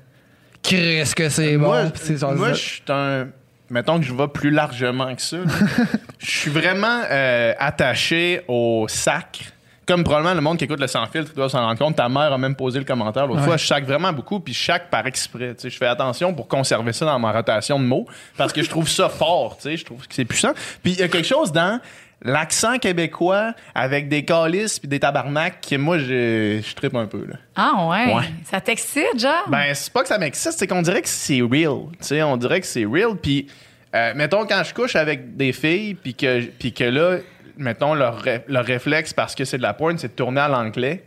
Qu'est-ce 0.64 1.14
que 1.14 1.28
c'est 1.28 1.56
bon? 1.56 1.66
moi, 1.68 2.34
moi, 2.34 2.52
je 2.52 2.58
suis 2.58 2.82
un. 2.88 3.28
Mettons 3.70 3.98
que 3.98 4.04
je 4.04 4.12
vais 4.12 4.28
plus 4.28 4.50
largement 4.50 5.14
que 5.14 5.22
ça. 5.22 5.38
Je 6.18 6.30
suis 6.30 6.50
vraiment 6.50 7.02
euh, 7.10 7.52
attaché 7.58 8.42
au 8.48 8.86
sacre 8.88 9.40
comme 9.86 10.02
probablement 10.04 10.34
le 10.34 10.40
monde 10.40 10.56
qui 10.56 10.64
écoute 10.64 10.80
le 10.80 10.86
sans 10.86 11.06
filtre 11.06 11.34
doit 11.34 11.48
s'en 11.48 11.60
rendre 11.60 11.78
compte, 11.78 11.96
ta 11.96 12.08
mère 12.08 12.32
a 12.32 12.38
même 12.38 12.54
posé 12.54 12.78
le 12.78 12.84
commentaire 12.84 13.26
l'autre 13.26 13.40
Ouais. 13.40 13.46
fois. 13.46 13.56
Je 13.56 13.66
chaque 13.66 13.84
vraiment 13.84 14.12
beaucoup, 14.12 14.40
puis 14.40 14.54
chaque 14.54 14.88
par 14.88 15.06
exprès. 15.06 15.54
Je 15.62 15.68
fais 15.68 15.86
attention 15.86 16.32
pour 16.32 16.48
conserver 16.48 16.92
ça 16.92 17.04
dans 17.04 17.18
ma 17.18 17.32
rotation 17.32 17.78
de 17.78 17.84
mots 17.84 18.06
parce 18.36 18.52
que 18.52 18.62
je 18.62 18.70
trouve 18.70 18.88
ça 18.88 19.08
fort. 19.08 19.58
Je 19.62 19.84
trouve 19.84 20.06
que 20.06 20.14
c'est 20.14 20.24
puissant. 20.24 20.52
Puis 20.82 20.92
il 20.92 20.98
y 21.00 21.02
a 21.02 21.08
quelque 21.08 21.26
chose 21.26 21.52
dans 21.52 21.80
l'accent 22.24 22.78
québécois 22.78 23.52
avec 23.74 24.08
des 24.08 24.24
calices 24.24 24.78
puis 24.78 24.88
des 24.88 24.98
tabarnaks 24.98 25.60
que 25.60 25.76
moi 25.76 25.98
je, 25.98 26.60
je 26.66 26.74
trippe 26.74 26.94
un 26.94 27.06
peu 27.06 27.24
là. 27.26 27.36
Ah 27.54 27.86
ouais? 27.88 28.14
Ouais. 28.14 28.22
Ça 28.44 28.60
t'excite, 28.60 29.18
genre? 29.18 29.44
Ben, 29.48 29.74
c'est 29.74 29.92
pas 29.92 30.02
que 30.02 30.08
ça 30.08 30.18
m'excite, 30.18 30.52
c'est 30.52 30.66
qu'on 30.66 30.82
dirait 30.82 31.02
que 31.02 31.08
c'est 31.08 31.40
real. 31.42 31.86
Tu 32.00 32.06
sais, 32.08 32.22
on 32.22 32.36
dirait 32.36 32.60
que 32.60 32.66
c'est 32.66 32.84
real. 32.84 33.16
Puis, 33.20 33.46
euh, 33.94 34.12
mettons, 34.16 34.46
quand 34.46 34.62
je 34.64 34.74
couche 34.74 34.96
avec 34.96 35.36
des 35.36 35.52
filles, 35.52 35.94
puis 35.94 36.14
que, 36.14 36.40
puis 36.42 36.72
que 36.72 36.84
là, 36.84 37.18
mettons, 37.56 37.94
leur, 37.94 38.18
ré- 38.18 38.44
leur 38.48 38.64
réflexe, 38.64 39.12
parce 39.12 39.34
que 39.34 39.44
c'est 39.44 39.58
de 39.58 39.62
la 39.62 39.74
porn, 39.74 39.96
c'est 39.98 40.08
de 40.08 40.12
tourner 40.14 40.40
à 40.40 40.48
l'anglais, 40.48 41.04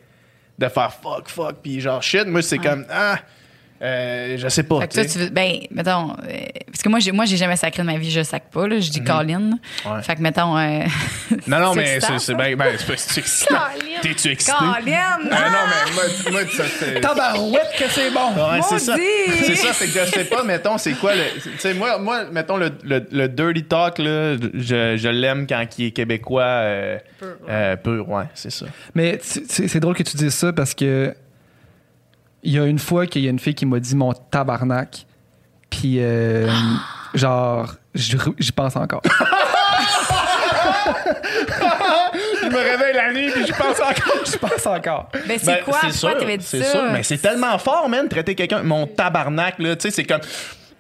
de 0.60 0.68
faire 0.70 0.94
fuck, 0.94 1.28
fuck, 1.28 1.56
puis 1.62 1.82
genre 1.82 2.02
shit. 2.02 2.26
Moi, 2.28 2.42
c'est 2.42 2.58
comme, 2.60 2.86
ah, 2.90 3.18
euh, 3.82 4.38
je 4.38 4.48
sais 4.48 4.64
pas. 4.64 4.82
Fait 4.82 4.88
que 4.88 4.94
toi, 4.94 5.06
tu 5.06 5.20
veux. 5.20 5.30
Ben, 5.30 5.60
mettons. 5.72 6.12
euh, 6.12 6.38
parce 6.68 6.82
que 6.82 6.90
moi, 6.90 7.00
j'ai, 7.00 7.12
moi, 7.12 7.26
j'ai 7.26 7.38
jamais 7.38 7.56
sacré 7.56 7.82
de 7.84 7.88
ma 7.88 7.98
vie, 7.98 8.10
je 8.12 8.24
sac 8.24 8.50
pas, 8.52 8.68
là. 8.68 8.80
Je 8.80 8.90
dis 8.90 9.04
Colin. 9.04 9.40
Mhm. 9.40 9.60
Ouais. 9.86 10.02
Fait 10.04 10.16
que, 10.16 10.22
mettons. 10.22 10.58
euh, 10.58 10.84
Non, 11.48 11.60
non, 11.60 11.74
c'est 11.76 11.80
mais 11.80 12.00
c'est, 12.20 12.36
ben, 12.36 12.56
ben, 12.56 12.76
c'est 12.78 12.88
pas- 12.88 12.94
c'est 12.98 13.20
excitant. 13.20 13.56
Colin. 13.56 13.86
T'es-tu 14.02 14.30
excité? 14.30 14.58
Colin! 14.58 15.20
Ah, 15.32 15.50
non, 15.50 15.58
mais 15.68 15.94
moi, 15.94 16.04
moi 16.32 16.42
ça, 16.52 16.64
c'est. 16.80 17.00
Tabarouette 17.02 17.72
que 17.78 17.90
c'est 17.90 18.12
bon! 18.12 18.30
Ouais, 18.36 18.62
c'est 18.70 18.80
ça. 18.80 18.96
C'est 19.44 19.56
ça, 19.56 19.74
fait 19.74 19.88
que 19.88 20.06
je 20.06 20.12
sais 20.12 20.26
pas, 20.26 20.44
mettons, 20.44 20.78
c'est 20.78 20.94
quoi 20.94 21.14
le. 21.16 21.24
Tu 21.42 21.50
sais, 21.58 21.74
moi, 21.74 21.98
moi, 21.98 22.26
mettons, 22.32 22.58
le, 22.58 22.72
le, 22.84 23.06
le 23.12 23.28
dirty 23.28 23.64
talk, 23.64 23.98
là, 24.00 24.36
je, 24.54 24.98
je 24.98 25.10
l'aime 25.10 25.48
quand 25.48 25.64
il 25.78 25.86
est 25.88 25.92
québécois. 25.92 26.44
Euh, 26.44 26.98
Pur, 27.20 27.28
ouais. 27.28 27.36
euh, 27.50 27.76
pur, 27.76 28.10
ouais, 28.10 28.24
c'est 28.36 28.52
ça. 28.52 28.68
Mais 28.94 29.20
c'est 29.24 29.80
drôle 29.80 29.96
que 29.96 30.04
tu 30.04 30.16
dises 30.18 30.34
ça 30.36 30.54
parce 30.54 30.76
que 30.76 31.14
il 32.44 32.54
y 32.54 32.60
a 32.60 32.66
une 32.66 32.80
fois 32.80 33.06
qu'il 33.08 33.24
y 33.24 33.28
a 33.28 33.32
une 33.32 33.40
fille 33.40 33.56
qui 33.56 33.66
m'a 33.66 33.80
dit 33.80 33.96
mon 33.96 34.14
tabarnak. 34.14 35.06
Puis, 35.70 35.98
euh, 36.00 36.50
genre, 37.14 37.74
j'y 37.94 38.52
pense 38.56 38.76
encore. 38.76 39.02
Je 42.42 42.48
me 42.50 42.58
réveille 42.58 42.96
la 42.96 43.12
nuit 43.14 43.30
puis 43.32 43.46
je 43.46 43.52
pense 43.54 43.80
encore. 43.80 44.24
J'y 44.26 44.38
pense 44.38 44.66
encore. 44.66 45.10
Ben, 45.28 45.38
c'est 45.38 45.46
Ben, 45.46 45.64
quoi? 45.66 45.80
c'est 45.82 45.92
sûr, 45.92 46.18
t'avais 46.18 46.38
dit 46.38 46.46
c'est 46.46 46.64
ça? 46.64 46.72
sûr. 46.72 46.84
Mais 46.92 47.04
c'est 47.04 47.18
tellement 47.18 47.58
fort, 47.58 47.90
man, 47.90 48.08
traiter 48.08 48.36
quelqu'un, 48.36 48.64
mon 48.64 48.88
tabarnak, 48.88 49.56
là, 49.60 49.76
tu 49.76 49.84
sais, 49.84 49.92
c'est 49.92 50.04
comme. 50.06 50.22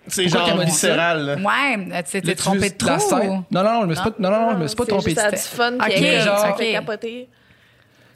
C'est 0.07 0.23
Pourquoi 0.29 0.47
genre 0.51 0.59
viscéral, 0.61 1.25
là. 1.25 1.35
Ouais, 1.35 2.03
tu 2.09 2.21
t'es 2.21 2.35
trompé 2.35 2.69
de 2.69 2.77
trop. 2.77 2.93
Non, 3.19 3.43
non, 3.51 3.63
non, 3.63 3.81
je 3.81 3.85
me 3.87 3.95
suis 3.95 4.03
pas, 4.03 4.13
non, 4.19 4.29
non, 4.31 4.39
non, 4.39 4.51
je 4.53 4.57
me 4.63 4.67
suis 4.67 4.75
pas 4.77 4.83
C'est 4.85 4.91
trompé. 4.91 5.09
juste 5.09 5.19
à 5.21 5.31
du 5.31 5.37
fun 5.37 5.73
Ok, 5.75 5.89
qui 5.89 6.05
est 6.05 6.21
genre, 6.21 6.39
ça 6.39 6.51
ok. 6.51 6.57
fait 6.57 6.71
capoter. 6.71 7.27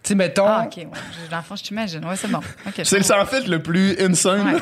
Tu 0.03 0.09
sais, 0.09 0.15
mettons, 0.15 0.47
Ah, 0.47 0.63
ok, 0.65 0.77
ouais. 0.77 0.87
Dans 1.29 1.37
le 1.37 1.43
fond, 1.43 1.55
je 1.55 1.63
t'imagine. 1.63 2.03
Ouais, 2.05 2.15
c'est 2.15 2.27
bon. 2.29 2.39
C'est 2.83 2.97
le 2.97 3.03
sans 3.03 3.23
filtre 3.25 3.49
le 3.49 3.61
plus 3.61 3.95
insane. 4.01 4.55
Ouais. 4.55 4.59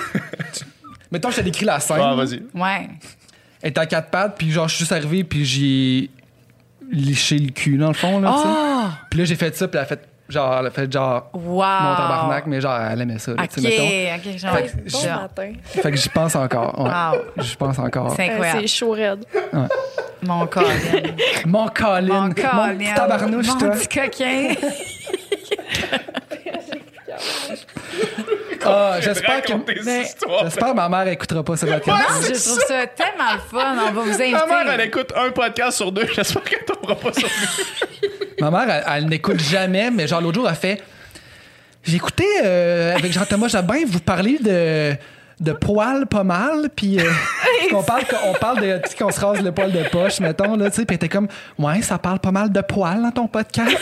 mettons, 1.11 1.30
je 1.32 1.38
t'ai 1.38 1.44
décrit 1.44 1.66
la 1.66 1.80
scène. 1.80 1.98
Ah, 2.02 2.14
vas-y. 2.14 2.44
Ouais. 2.53 2.90
Elle 3.61 3.70
était 3.72 3.80
à 3.80 3.86
quatre 3.86 4.10
pattes, 4.10 4.36
puis 4.38 4.52
genre, 4.52 4.68
je 4.68 4.76
suis 4.76 4.80
juste 4.84 4.91
arrivé, 4.91 5.24
puis 5.24 5.45
j'ai 5.45 6.10
liché 6.91 7.38
le 7.38 7.52
cul, 7.52 7.78
dans 7.78 7.88
le 7.90 7.94
fond, 7.94 8.20
là, 8.20 8.34
tu 8.36 8.41
sais. 8.41 8.48
Oh! 8.49 8.88
Puis 9.10 9.20
là, 9.20 9.26
j'ai 9.26 9.36
fait 9.36 9.56
ça, 9.56 9.68
puis 9.68 9.78
elle 9.78 9.84
a 9.84 9.86
fait 9.88 10.02
genre, 10.28 10.57
elle 10.60 10.68
a 10.68 10.72
fait 10.72 10.91
genre 10.91 11.30
Wow! 11.34 11.41
mon 11.44 11.95
tabarnak, 11.95 12.45
mais 12.48 12.61
genre, 12.61 12.80
elle 12.80 13.02
aimait 13.02 13.20
ça, 13.20 13.34
là, 13.34 13.44
Ok, 13.44 13.57
mettons. 13.57 13.84
ok, 13.86 14.38
genre. 14.38 14.56
Fait 14.56 14.64
que 14.68 14.91
Bon 14.91 15.16
matin. 15.22 15.53
Fait 15.64 15.91
que 15.91 15.98
j'y 15.98 16.10
pense 16.10 16.36
encore. 16.36 16.80
Ouais. 16.80 16.90
Wow. 16.90 17.22
J'y 17.44 17.56
pense 17.56 17.80
encore. 17.80 18.14
C'est 18.16 18.30
Euh, 18.30 18.32
incroyable. 18.34 18.60
C'est 18.61 18.68
chaud 18.68 18.91
raide. 18.91 19.26
Mon 20.22 20.48
Colin. 20.48 20.68
Mon 21.45 21.68
Colin. 21.70 22.02
Mon 22.02 22.22
Mon 22.28 22.34
Colin. 22.34 22.78
petit 22.78 22.94
tabarnouche, 22.94 23.48
Mon 23.48 23.57
toi. 23.57 23.70
petit 23.70 23.88
coquin. 23.88 24.53
Ah, 28.70 29.02
j'espère 29.02 29.41
que. 29.41 29.54
Mais-. 29.84 30.06
J'espère 30.44 30.70
que 30.70 30.76
ma 30.76 30.90
mère 30.90 31.08
écoutera 31.08 31.44
pas 31.44 31.58
ce 31.58 31.66
podcast. 31.66 32.00
je 32.24 32.50
trouve 32.50 32.64
ça 32.68 32.88
tellement 32.88 33.34
le 33.34 33.40
fun. 33.40 33.76
On 33.88 33.91
va 33.91 34.02
vous 34.02 34.10
inviter. 34.10 34.32
Ma 34.32 34.46
mère, 34.46 34.74
elle 34.74 34.82
écoute 34.82 35.14
un 35.16 35.32
podcast 35.32 35.78
sur 35.78 35.91
deux. 35.91 36.08
J'espère 36.14 36.44
qu'elle 36.44 36.66
tombera 36.66 36.96
pas 36.96 37.14
sur 37.14 37.28
lui. 37.28 38.10
Ma 38.40 38.50
mère, 38.52 38.70
elle, 38.70 38.84
elle 38.96 39.10
n'écoute 39.10 39.40
jamais, 39.41 39.91
mais 39.91 40.08
genre 40.08 40.22
l'autre 40.22 40.36
jour, 40.36 40.50
elle 40.50 40.56
fait. 40.56 40.82
J'ai 41.84 41.96
écouté 41.98 42.26
euh, 42.44 42.96
avec 42.96 43.12
Jean-Thomas 43.12 43.48
Jabin, 43.48 43.80
vous 43.88 44.00
parlez 44.00 44.38
de 44.40 44.96
de 45.40 45.54
poils 45.54 46.06
pas 46.06 46.24
mal, 46.24 46.70
puis 46.76 47.00
euh, 47.00 47.10
qu'on 47.72 47.84
parle 47.84 48.04
qu'on 48.06 48.34
parle 48.34 48.62
de 48.62 48.78
tu 48.84 48.90
sais, 48.90 48.98
qu'on 48.98 49.12
se 49.12 49.20
rase 49.22 49.41
le 49.41 49.52
poil 49.54 49.72
de 49.72 49.84
poche, 49.90 50.20
mettons 50.20 50.58
là, 50.58 50.70
tu 50.70 50.78
sais, 50.78 50.86
puis 50.86 50.96
elle 50.96 51.06
était 51.06 51.10
comme 51.10 51.28
ouais, 51.58 51.82
ça 51.82 51.98
parle 51.98 52.20
pas 52.20 52.32
mal 52.32 52.52
de 52.52 52.62
poils 52.62 53.02
dans 53.02 53.12
ton 53.12 53.28
podcast. 53.28 53.78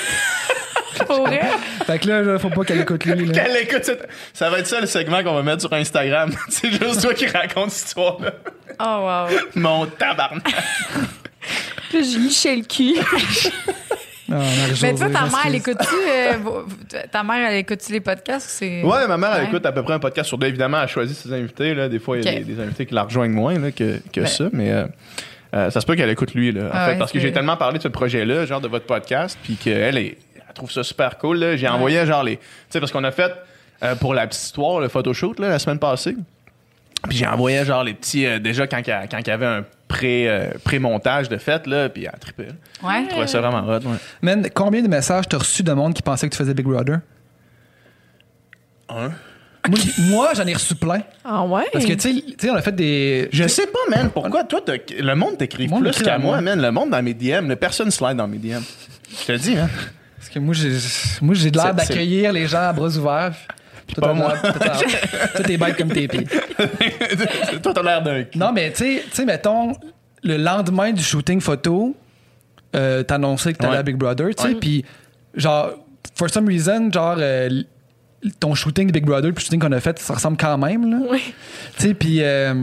Pour 1.05 1.27
vrai? 1.27 1.41
fait 1.85 1.99
que 1.99 2.07
là, 2.07 2.21
là, 2.21 2.39
faut 2.39 2.49
pas 2.49 2.63
qu'elle 2.63 2.81
écoute 2.81 3.05
lui. 3.05 3.25
Là. 3.27 3.33
Qu'elle 3.33 3.57
écoute 3.63 3.83
cette- 3.83 4.07
Ça 4.33 4.49
va 4.49 4.59
être 4.59 4.67
ça 4.67 4.79
le 4.81 4.87
segment 4.87 5.23
qu'on 5.23 5.33
va 5.33 5.43
mettre 5.43 5.61
sur 5.61 5.73
Instagram. 5.73 6.31
C'est 6.49 6.71
juste 6.71 7.01
toi 7.01 7.13
qui 7.13 7.27
raconte 7.27 7.71
cette 7.71 7.87
histoire-là. 7.89 8.31
Oh, 8.79 9.27
wow. 9.33 9.37
Mon 9.55 9.85
tabarnak. 9.85 10.43
Puis 11.89 12.03
j'ai 12.11 12.19
liché 12.19 12.55
le 12.55 12.63
cul. 12.63 12.95
Ah, 14.29 14.33
Marie-Josée, 14.39 14.87
Mais 14.91 14.93
toi, 14.97 15.07
ta 15.09 15.21
mère, 15.21 15.39
elle 15.45 15.55
écoute-tu 15.55 15.95
euh, 16.09 16.33
vos- 16.43 16.65
ta 17.09 17.23
mère, 17.23 17.49
elle 17.49 17.55
écoute-tu 17.59 17.93
les 17.93 18.01
podcasts? 18.01 18.45
ou 18.45 18.49
C'est... 18.57 18.83
Ouais, 18.83 19.07
ma 19.07 19.15
mère, 19.15 19.31
elle 19.35 19.43
Ouais. 19.43 19.47
écoute 19.47 19.65
à 19.65 19.71
peu 19.71 19.83
près 19.83 19.93
un 19.93 19.99
podcast 19.99 20.27
sur 20.27 20.37
deux. 20.37 20.47
Évidemment, 20.47 20.81
elle 20.81 20.89
choisit 20.89 21.15
ses 21.15 21.31
invités. 21.31 21.73
Là. 21.73 21.87
Des 21.87 21.97
fois, 21.99 22.17
il 22.17 22.25
y 22.25 22.27
a 22.27 22.31
Ok. 22.33 22.37
des, 22.39 22.43
des 22.55 22.61
invités 22.61 22.85
qui 22.85 22.93
la 22.93 23.03
rejoignent 23.03 23.31
moins 23.31 23.57
là, 23.57 23.71
que, 23.71 23.99
que 24.11 24.19
Ben. 24.19 24.27
ça. 24.27 24.49
Mais 24.51 24.69
euh, 24.73 24.85
euh, 25.55 25.71
ça 25.71 25.79
se 25.79 25.85
peut 25.85 25.95
qu'elle 25.95 26.09
écoute 26.09 26.33
lui. 26.33 26.51
Là, 26.51 26.63
en 26.65 26.69
Ah 26.73 26.85
fait, 26.87 26.91
ouais, 26.91 26.97
parce 26.97 27.13
que 27.13 27.19
c'est- 27.19 27.25
j'ai 27.27 27.31
tellement 27.31 27.55
parlé 27.55 27.77
de 27.77 27.83
ce 27.83 27.87
projet-là, 27.87 28.45
genre 28.45 28.59
de 28.59 28.67
votre 28.67 28.85
podcast, 28.85 29.39
puis 29.43 29.55
qu'elle 29.55 29.97
est, 29.97 30.17
trouve 30.57 30.71
ça 30.71 30.83
super 30.83 31.17
cool. 31.17 31.55
J'ai 31.57 31.67
envoyé 31.67 32.05
genre 32.05 32.23
les. 32.23 32.37
Tu 32.37 32.43
sais, 32.69 32.79
parce 32.79 32.91
qu'on 32.91 33.03
a 33.03 33.11
fait 33.11 33.31
euh, 33.83 33.95
pour 33.95 34.13
la 34.13 34.27
petite 34.27 34.41
histoire 34.43 34.79
le 34.79 34.87
photoshoot 34.89 35.39
là, 35.39 35.49
la 35.49 35.59
semaine 35.59 35.79
passée. 35.79 36.15
Puis 37.07 37.17
j'ai 37.19 37.27
envoyé 37.27 37.63
genre 37.63 37.83
les 37.83 37.93
petits. 37.93 38.25
euh, 38.25 38.39
déjà 38.39 38.65
quand 38.67 38.79
il 38.79 38.89
y 38.89 39.07
quand 39.07 39.27
avait 39.31 39.45
un 39.45 39.63
pré, 39.87 40.27
euh, 40.27 40.49
pré-montage 40.63 41.29
de 41.29 41.37
fait, 41.37 41.65
là, 41.67 41.89
puis 41.89 42.07
trippait. 42.19 42.47
là. 42.47 42.87
Ouais? 42.89 43.03
Je 43.05 43.09
trouvais 43.09 43.27
ça 43.27 43.39
vraiment 43.39 43.59
hot. 43.67 43.79
Ouais. 43.85 43.97
Man, 44.21 44.47
combien 44.53 44.81
de 44.81 44.87
messages 44.87 45.27
t'as 45.29 45.37
reçu 45.37 45.63
de 45.63 45.71
monde 45.73 45.93
qui 45.93 46.01
pensait 46.01 46.27
que 46.27 46.33
tu 46.33 46.37
faisais 46.39 46.53
Big 46.53 46.65
Brother? 46.65 46.99
Un. 48.89 49.11
Moi, 50.09 50.29
j'en 50.33 50.45
ai 50.47 50.53
reçu 50.53 50.75
plein. 50.75 51.01
Ah 51.25 51.43
ouais? 51.43 51.65
Parce 51.73 51.83
que, 51.85 51.91
tu 51.93 52.23
sais, 52.39 52.49
on 52.49 52.55
a 52.55 52.61
fait 52.61 52.71
des. 52.73 53.27
Je 53.33 53.47
sais 53.47 53.67
pas, 53.67 53.79
man, 53.95 54.09
pourquoi 54.13 54.45
toi, 54.45 54.61
t'as- 54.65 54.77
le 54.97 55.13
monde 55.15 55.37
monde 55.67 55.83
plus 55.91 56.03
qu'à 56.03 56.15
à 56.15 56.17
moi, 56.17 56.33
moi. 56.35 56.41
man. 56.41 56.61
Le 56.61 56.71
monde 56.71 56.89
dans 56.91 57.03
mes 57.03 57.13
DM, 57.13 57.47
le 57.49 57.55
personne 57.57 57.91
slide 57.91 58.15
dans 58.15 58.27
mes 58.27 58.37
DM. 58.37 58.61
Je 59.21 59.25
te 59.25 59.31
dis, 59.33 59.57
hein. 59.57 59.69
Que 60.37 60.43
moi, 60.43 60.53
j'ai, 60.53 60.71
moi, 61.21 61.35
j'ai 61.35 61.51
de 61.51 61.57
l'air 61.57 61.73
C'est- 61.77 61.81
c'est- 61.85 61.87
d'accueillir 61.93 62.31
les 62.33 62.47
gens 62.47 62.61
à 62.69 62.73
bras 62.73 62.87
ouverts. 62.89 63.35
Puis 63.85 63.95
toi, 63.95 64.07
pas 64.09 64.13
moi. 64.13 64.33
toi, 64.37 65.43
t'es 65.45 65.57
bête 65.57 65.77
comme 65.77 65.91
tes 65.91 66.07
pieds. 66.07 66.25
toi, 67.63 67.73
t'as 67.73 67.83
l'air 67.83 68.01
d'un. 68.01 68.23
Non, 68.35 68.51
mais 68.51 68.71
tu 68.71 68.77
sais- 68.97 69.03
tu 69.09 69.15
sais, 69.15 69.25
mettons, 69.25 69.73
le 70.23 70.37
lendemain 70.37 70.91
du 70.91 71.03
shooting 71.03 71.39
photo, 71.39 71.95
euh, 72.75 73.03
t'annonçais 73.03 73.53
que 73.53 73.57
t'allais 73.59 73.73
Ouais. 73.73 73.77
à 73.79 73.83
Big 73.83 73.95
Brother, 73.95 74.27
tu 74.35 74.43
sais, 74.43 74.55
puis 74.55 74.83
genre, 75.35 75.71
for 76.15 76.29
some 76.29 76.47
reason, 76.47 76.91
genre, 76.91 77.15
euh, 77.19 77.49
ton 78.39 78.53
shooting 78.55 78.87
de 78.87 78.91
Big 78.91 79.05
Brother 79.05 79.31
puis 79.33 79.41
le 79.43 79.45
shooting 79.45 79.59
qu'on 79.61 79.71
a 79.71 79.79
fait, 79.79 79.97
ça 79.99 80.15
ressemble 80.15 80.35
quand 80.37 80.57
même, 80.57 80.89
là. 80.91 80.97
Oui. 81.09 81.33
Tu 81.77 81.87
sais, 81.87 81.93
puis... 81.93 82.21
euh, 82.21 82.53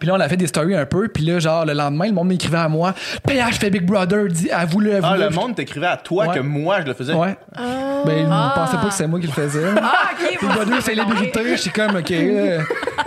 puis 0.00 0.08
là, 0.08 0.14
on 0.16 0.20
a 0.20 0.28
fait 0.28 0.36
des 0.36 0.48
stories 0.48 0.74
un 0.74 0.86
peu, 0.86 1.06
puis 1.08 1.24
là, 1.24 1.38
genre, 1.38 1.64
le 1.64 1.74
lendemain, 1.74 2.06
le 2.06 2.12
monde 2.12 2.26
m'écrivait 2.28 2.58
à 2.58 2.68
moi 2.68 2.94
«PH 3.28 3.58
fait 3.60 3.70
Big 3.70 3.84
Brother, 3.86 4.26
dis, 4.28 4.50
avoue-le, 4.50 4.94
Ah, 5.02 5.08
avoue-le. 5.10 5.28
le 5.28 5.30
monde 5.34 5.54
t'écrivait 5.54 5.86
à 5.86 5.96
toi 5.98 6.26
Ouais. 6.26 6.34
que 6.34 6.40
moi, 6.40 6.80
je 6.80 6.86
le 6.86 6.94
faisais. 6.94 7.12
Ouais. 7.12 7.36
Ah. 7.54 8.02
Ben, 8.04 8.18
il 8.18 8.26
Ah. 8.30 8.52
pensait 8.56 8.76
pas 8.78 8.86
que 8.88 8.94
c'est 8.94 9.06
moi 9.06 9.20
qui 9.20 9.26
le 9.28 9.32
faisais. 9.32 9.68
Ah, 9.80 10.10
OK. 10.12 10.38
Big 10.40 10.50
Brother, 10.50 10.82
célébrité, 10.82 11.40
je 11.50 11.54
suis 11.56 11.70
comme, 11.70 11.94
OK, 11.96 12.10
là, 12.10 12.58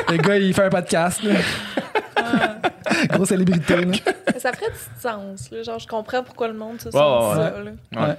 le 0.10 0.18
gars, 0.18 0.38
il 0.38 0.53
fait 0.53 0.64
un 0.64 0.70
podcast, 0.70 1.22
là. 1.24 1.34
Grosse 3.10 3.30
célébrité, 3.30 3.76
là. 3.86 3.91
Mais 4.34 4.40
ça 4.40 4.52
ferait 4.53 4.72
du 4.72 5.02
sens. 5.02 5.49
Là. 5.52 5.64
Genre, 5.64 5.80
je 5.80 5.88
comprends 5.88 6.24
pourquoi 6.24 6.48
le 6.48 6.53
monde 6.53 6.80
se 6.80 6.90
sent 6.91 6.98
Ouais, 6.98 7.03
ouais, 7.03 7.36
ça. 7.36 7.53
là. 8.07 8.15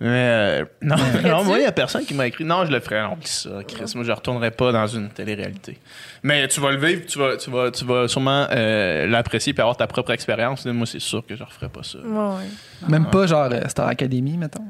Mais 0.00 0.08
euh, 0.08 0.64
non, 0.82 0.96
non, 1.24 1.44
moi, 1.44 1.58
il 1.58 1.62
y 1.62 1.66
a 1.66 1.72
personne 1.72 2.04
qui 2.04 2.14
m'a 2.14 2.26
écrit. 2.26 2.44
Non, 2.44 2.64
je 2.66 2.72
le 2.72 2.80
ferais. 2.80 3.02
Non, 3.02 3.16
ça, 3.22 3.50
Chris. 3.66 3.84
Moi, 3.94 4.04
je 4.04 4.10
retournerai 4.12 4.50
pas 4.50 4.72
dans 4.72 4.86
une 4.88 5.08
télé-réalité. 5.08 5.78
Mais 6.22 6.46
tu 6.48 6.60
vas 6.60 6.72
le 6.72 6.78
vivre, 6.84 7.02
tu 7.06 7.18
vas, 7.18 7.36
tu 7.36 7.48
vas, 7.50 7.70
tu 7.70 7.84
vas 7.84 8.08
sûrement 8.08 8.46
euh, 8.50 9.06
l'apprécier 9.06 9.54
et 9.56 9.60
avoir 9.60 9.76
ta 9.76 9.86
propre 9.86 10.10
expérience. 10.10 10.66
Moi, 10.66 10.86
c'est 10.86 10.98
sûr 11.00 11.24
que 11.24 11.36
je 11.36 11.42
referai 11.44 11.68
pas 11.68 11.82
ça. 11.84 11.98
Ouais, 11.98 12.04
ouais. 12.36 12.88
Même 12.88 13.06
pas 13.06 13.26
genre 13.26 13.48
euh, 13.52 13.60
Star 13.68 13.86
Academy, 13.88 14.36
mettons. 14.36 14.64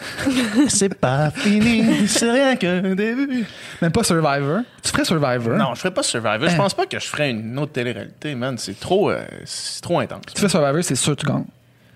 c'est 0.68 0.94
pas 0.98 1.30
fini, 1.30 2.08
c'est 2.08 2.30
rien 2.30 2.56
qu'un 2.56 2.80
début. 2.94 3.44
Même 3.82 3.92
pas 3.92 4.02
Survivor. 4.02 4.60
Tu 4.82 4.90
ferais 4.92 5.04
Survivor? 5.04 5.56
Non, 5.58 5.74
je 5.74 5.80
ferais 5.80 5.92
pas 5.92 6.02
Survivor. 6.02 6.48
Je 6.48 6.54
Hein? 6.54 6.56
pense 6.56 6.72
pas 6.72 6.86
que 6.86 6.98
je 6.98 7.04
ferais 7.06 7.30
une 7.30 7.58
autre 7.58 7.72
télé-réalité, 7.72 8.34
man. 8.34 8.56
C'est 8.56 8.80
trop, 8.80 9.10
euh, 9.10 9.22
c'est 9.44 9.82
trop 9.82 9.98
intense. 10.00 10.22
Tu 10.34 10.40
fais 10.40 10.48
Survivor, 10.48 10.82
c'est 10.82 10.94
sûr 10.94 11.14
que 11.14 11.20
tu 11.20 11.26
gagnes. 11.26 11.44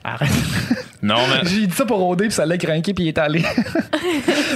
Arrête. 0.06 0.30
non, 1.02 1.16
mais. 1.28 1.48
J'ai 1.48 1.66
dit 1.66 1.74
ça 1.74 1.86
pour 1.86 1.98
rôder, 1.98 2.24
puis 2.26 2.32
ça 2.34 2.44
l'a 2.44 2.58
craqué, 2.58 2.92
puis 2.92 3.04
il 3.04 3.08
est 3.08 3.18
allé. 3.18 3.42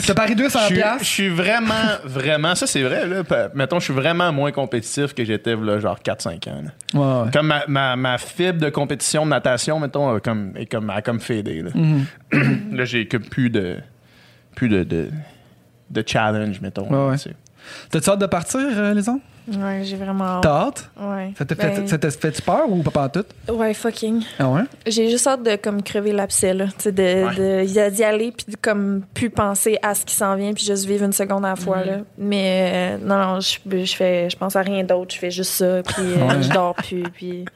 T'as 0.07 0.15
parié 0.15 0.35
200 0.35 0.59
Je 0.69 0.75
suis, 0.75 0.83
je 1.01 1.05
suis 1.05 1.29
vraiment, 1.29 1.73
vraiment, 2.05 2.55
ça 2.55 2.67
c'est 2.67 2.83
vrai, 2.83 3.07
là. 3.07 3.23
Mettons, 3.55 3.79
je 3.79 3.85
suis 3.85 3.95
vraiment 3.95 4.31
moins 4.33 4.53
compétitif 4.53 5.15
que 5.15 5.25
j'étais, 5.25 5.57
là, 5.57 5.79
genre 5.81 5.99
4-5 6.05 6.49
ans. 6.51 6.63
là. 6.63 6.71
Ouais, 7.01 7.25
ouais. 7.25 7.31
Comme 7.33 7.47
ma, 7.47 7.65
ma, 7.67 7.97
ma 7.97 8.19
fibre 8.19 8.61
de 8.61 8.69
compétition 8.69 9.25
de 9.25 9.31
natation, 9.31 9.81
mettons, 9.81 10.15
a 10.15 10.21
comme, 10.21 10.53
est 10.57 10.67
comme, 10.67 10.91
a 10.91 11.01
comme 11.03 11.21
fadé. 11.21 11.63
Là, 11.63 11.71
Mhm. 11.75 12.05
là 12.77 12.85
j'ai 12.85 13.07
que 13.09 13.17
plus 13.17 13.49
de. 13.51 13.77
plus 14.55 14.69
de, 14.69 14.85
de, 14.85 15.09
de 15.91 16.05
challenge, 16.07 16.61
mettons. 16.61 16.89
Ouais, 16.91 17.11
ouais. 17.13 17.33
T'as-tu 17.91 18.11
hâte 18.11 18.19
de 18.21 18.27
partir, 18.27 18.61
euh, 18.63 18.95
Lisanne? 18.95 19.21
Ouais, 19.51 19.81
j'ai 19.83 19.97
vraiment 19.97 20.25
hâte. 20.25 20.43
T'as 20.43 20.51
hâte? 20.67 20.91
Ouais. 21.01 21.33
Ça 21.39 21.45
t'a 21.47 21.55
Ben, 21.55 21.73
fait, 21.73 21.87
ça 21.89 21.97
t'a 21.97 22.11
fait 22.11 22.45
peur 22.45 22.69
ou 22.71 22.83
pas 22.83 22.91
pas 22.91 23.05
en 23.05 23.09
tout? 23.09 23.25
Ouais, 23.51 23.73
fucking. 23.73 24.23
Ah 24.39 24.51
ouais? 24.51 24.61
J'ai 24.87 25.09
juste 25.09 25.27
hâte 25.27 25.43
de 25.43 25.57
comme 25.57 25.83
crever 25.83 26.13
l'abcès 26.13 26.53
là, 26.53 26.67
tu 26.67 26.73
sais 26.81 26.93
de 26.93 27.35
de- 27.63 27.65
d'y 27.65 27.97
d'y 27.97 28.05
aller 28.05 28.31
puis 28.31 28.45
de 28.53 28.57
comme 28.61 29.01
plus 29.15 29.31
penser 29.31 29.79
à 29.83 29.95
ce 29.95 30.05
qui 30.05 30.15
s'en 30.15 30.37
vient 30.37 30.53
puis 30.53 30.67
juste 30.67 30.85
vivre 30.85 31.05
une 31.07 31.15
seconde 31.15 31.47
à 31.47 31.51
la 31.51 31.57
fois 31.57 31.83
là. 31.83 31.99
Mais 32.19 32.99
euh, 33.01 33.07
non 33.07 33.17
non, 33.17 33.41
je 33.41 33.85
je 33.87 33.97
fais 33.97 34.29
je 34.29 34.37
pense 34.37 34.55
à 34.55 34.61
rien 34.61 34.85
d'autre, 34.85 35.15
je 35.15 35.19
fais 35.19 35.31
juste 35.31 35.53
ça 35.53 35.83
puis 35.83 36.03
euh, 36.03 36.29
Ouais. 36.29 36.43
je 36.43 36.51
dors 36.53 36.75
plus 36.75 37.05
puis 37.05 37.47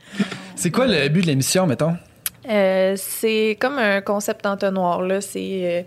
C'est 0.57 0.71
quoi 0.71 0.87
le 0.87 1.09
but 1.11 1.21
de 1.21 1.27
l'émission, 1.27 1.67
mettons? 1.67 1.95
Euh, 2.49 2.95
c'est 2.97 3.57
comme 3.61 3.79
un 3.79 4.01
concept 4.01 4.47
entonnoir 4.47 5.01
là, 5.03 5.21
c'est 5.21 5.61
euh, 5.63 5.83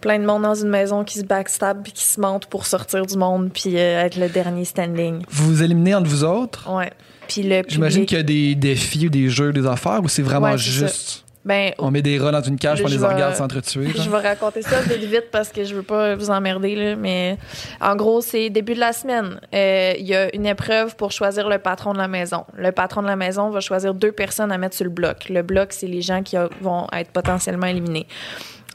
plein 0.00 0.18
de 0.20 0.24
monde 0.24 0.42
dans 0.42 0.54
une 0.54 0.68
maison 0.68 1.02
qui 1.02 1.18
se 1.18 1.24
backstab 1.24 1.82
puis 1.82 1.92
qui 1.92 2.04
se 2.04 2.20
monte 2.20 2.46
pour 2.46 2.64
sortir 2.66 3.04
du 3.06 3.16
monde 3.16 3.50
puis 3.52 3.76
euh, 3.76 4.04
être 4.04 4.16
le 4.16 4.28
dernier 4.28 4.64
standing. 4.64 5.22
Vous 5.28 5.46
vous 5.48 5.62
éliminez 5.64 5.94
entre 5.96 6.08
vous 6.08 6.22
autres? 6.22 6.70
Ouais. 6.72 6.92
Puis 7.26 7.42
le 7.42 7.62
J'imagine 7.66 8.02
public- 8.04 8.08
qu'il 8.10 8.18
y 8.18 8.20
a 8.20 8.22
des 8.22 8.54
défis 8.54 9.06
ou 9.06 9.10
des 9.10 9.28
jeux, 9.28 9.52
des 9.52 9.66
affaires, 9.66 10.00
ou 10.02 10.08
c'est 10.08 10.22
vraiment 10.22 10.46
Ouais, 10.46 10.58
c'est 10.58 10.70
juste. 10.70 11.24
Ben 11.46 11.72
On 11.78 11.90
met 11.92 12.02
des 12.02 12.18
rats 12.18 12.32
dans 12.32 12.42
une 12.42 12.58
cage, 12.58 12.82
on 12.84 12.88
les 12.88 12.96
vais- 12.98 13.06
regarde 13.06 13.34
s'entretuer. 13.36 13.88
Je 13.96 14.10
vais 14.10 14.18
raconter 14.18 14.60
ça 14.62 14.80
vite 14.80 14.98
vite 15.04 15.30
parce 15.30 15.50
que 15.50 15.62
je 15.64 15.74
veux 15.76 15.82
pas 15.84 16.14
vous 16.16 16.28
emmerder 16.30 16.74
là, 16.74 16.96
mais 16.96 17.38
en 17.80 17.94
gros 17.96 18.20
c'est 18.20 18.50
début 18.50 18.74
de 18.74 18.80
la 18.80 18.92
semaine. 18.92 19.40
Euh, 19.54 19.94
Il 19.98 20.06
y 20.06 20.14
a 20.14 20.34
une 20.34 20.44
épreuve 20.46 20.96
pour 20.96 21.12
choisir 21.12 21.48
le 21.48 21.58
patron 21.58 21.92
de 21.92 21.98
la 21.98 22.08
maison. 22.08 22.44
Le 22.58 22.72
patron 22.72 23.00
de 23.02 23.06
la 23.06 23.16
maison 23.16 23.50
va 23.50 23.60
choisir 23.60 23.94
deux 23.94 24.12
personnes 24.12 24.50
à 24.52 24.58
mettre 24.58 24.74
sur 24.74 24.84
le 24.84 24.90
bloc. 24.90 25.28
Le 25.30 25.42
bloc 25.42 25.68
c'est 25.72 25.86
les 25.86 26.02
gens 26.02 26.22
qui 26.22 26.36
vont 26.60 26.88
être 26.92 27.10
potentiellement 27.12 27.66
éliminés. 27.68 28.06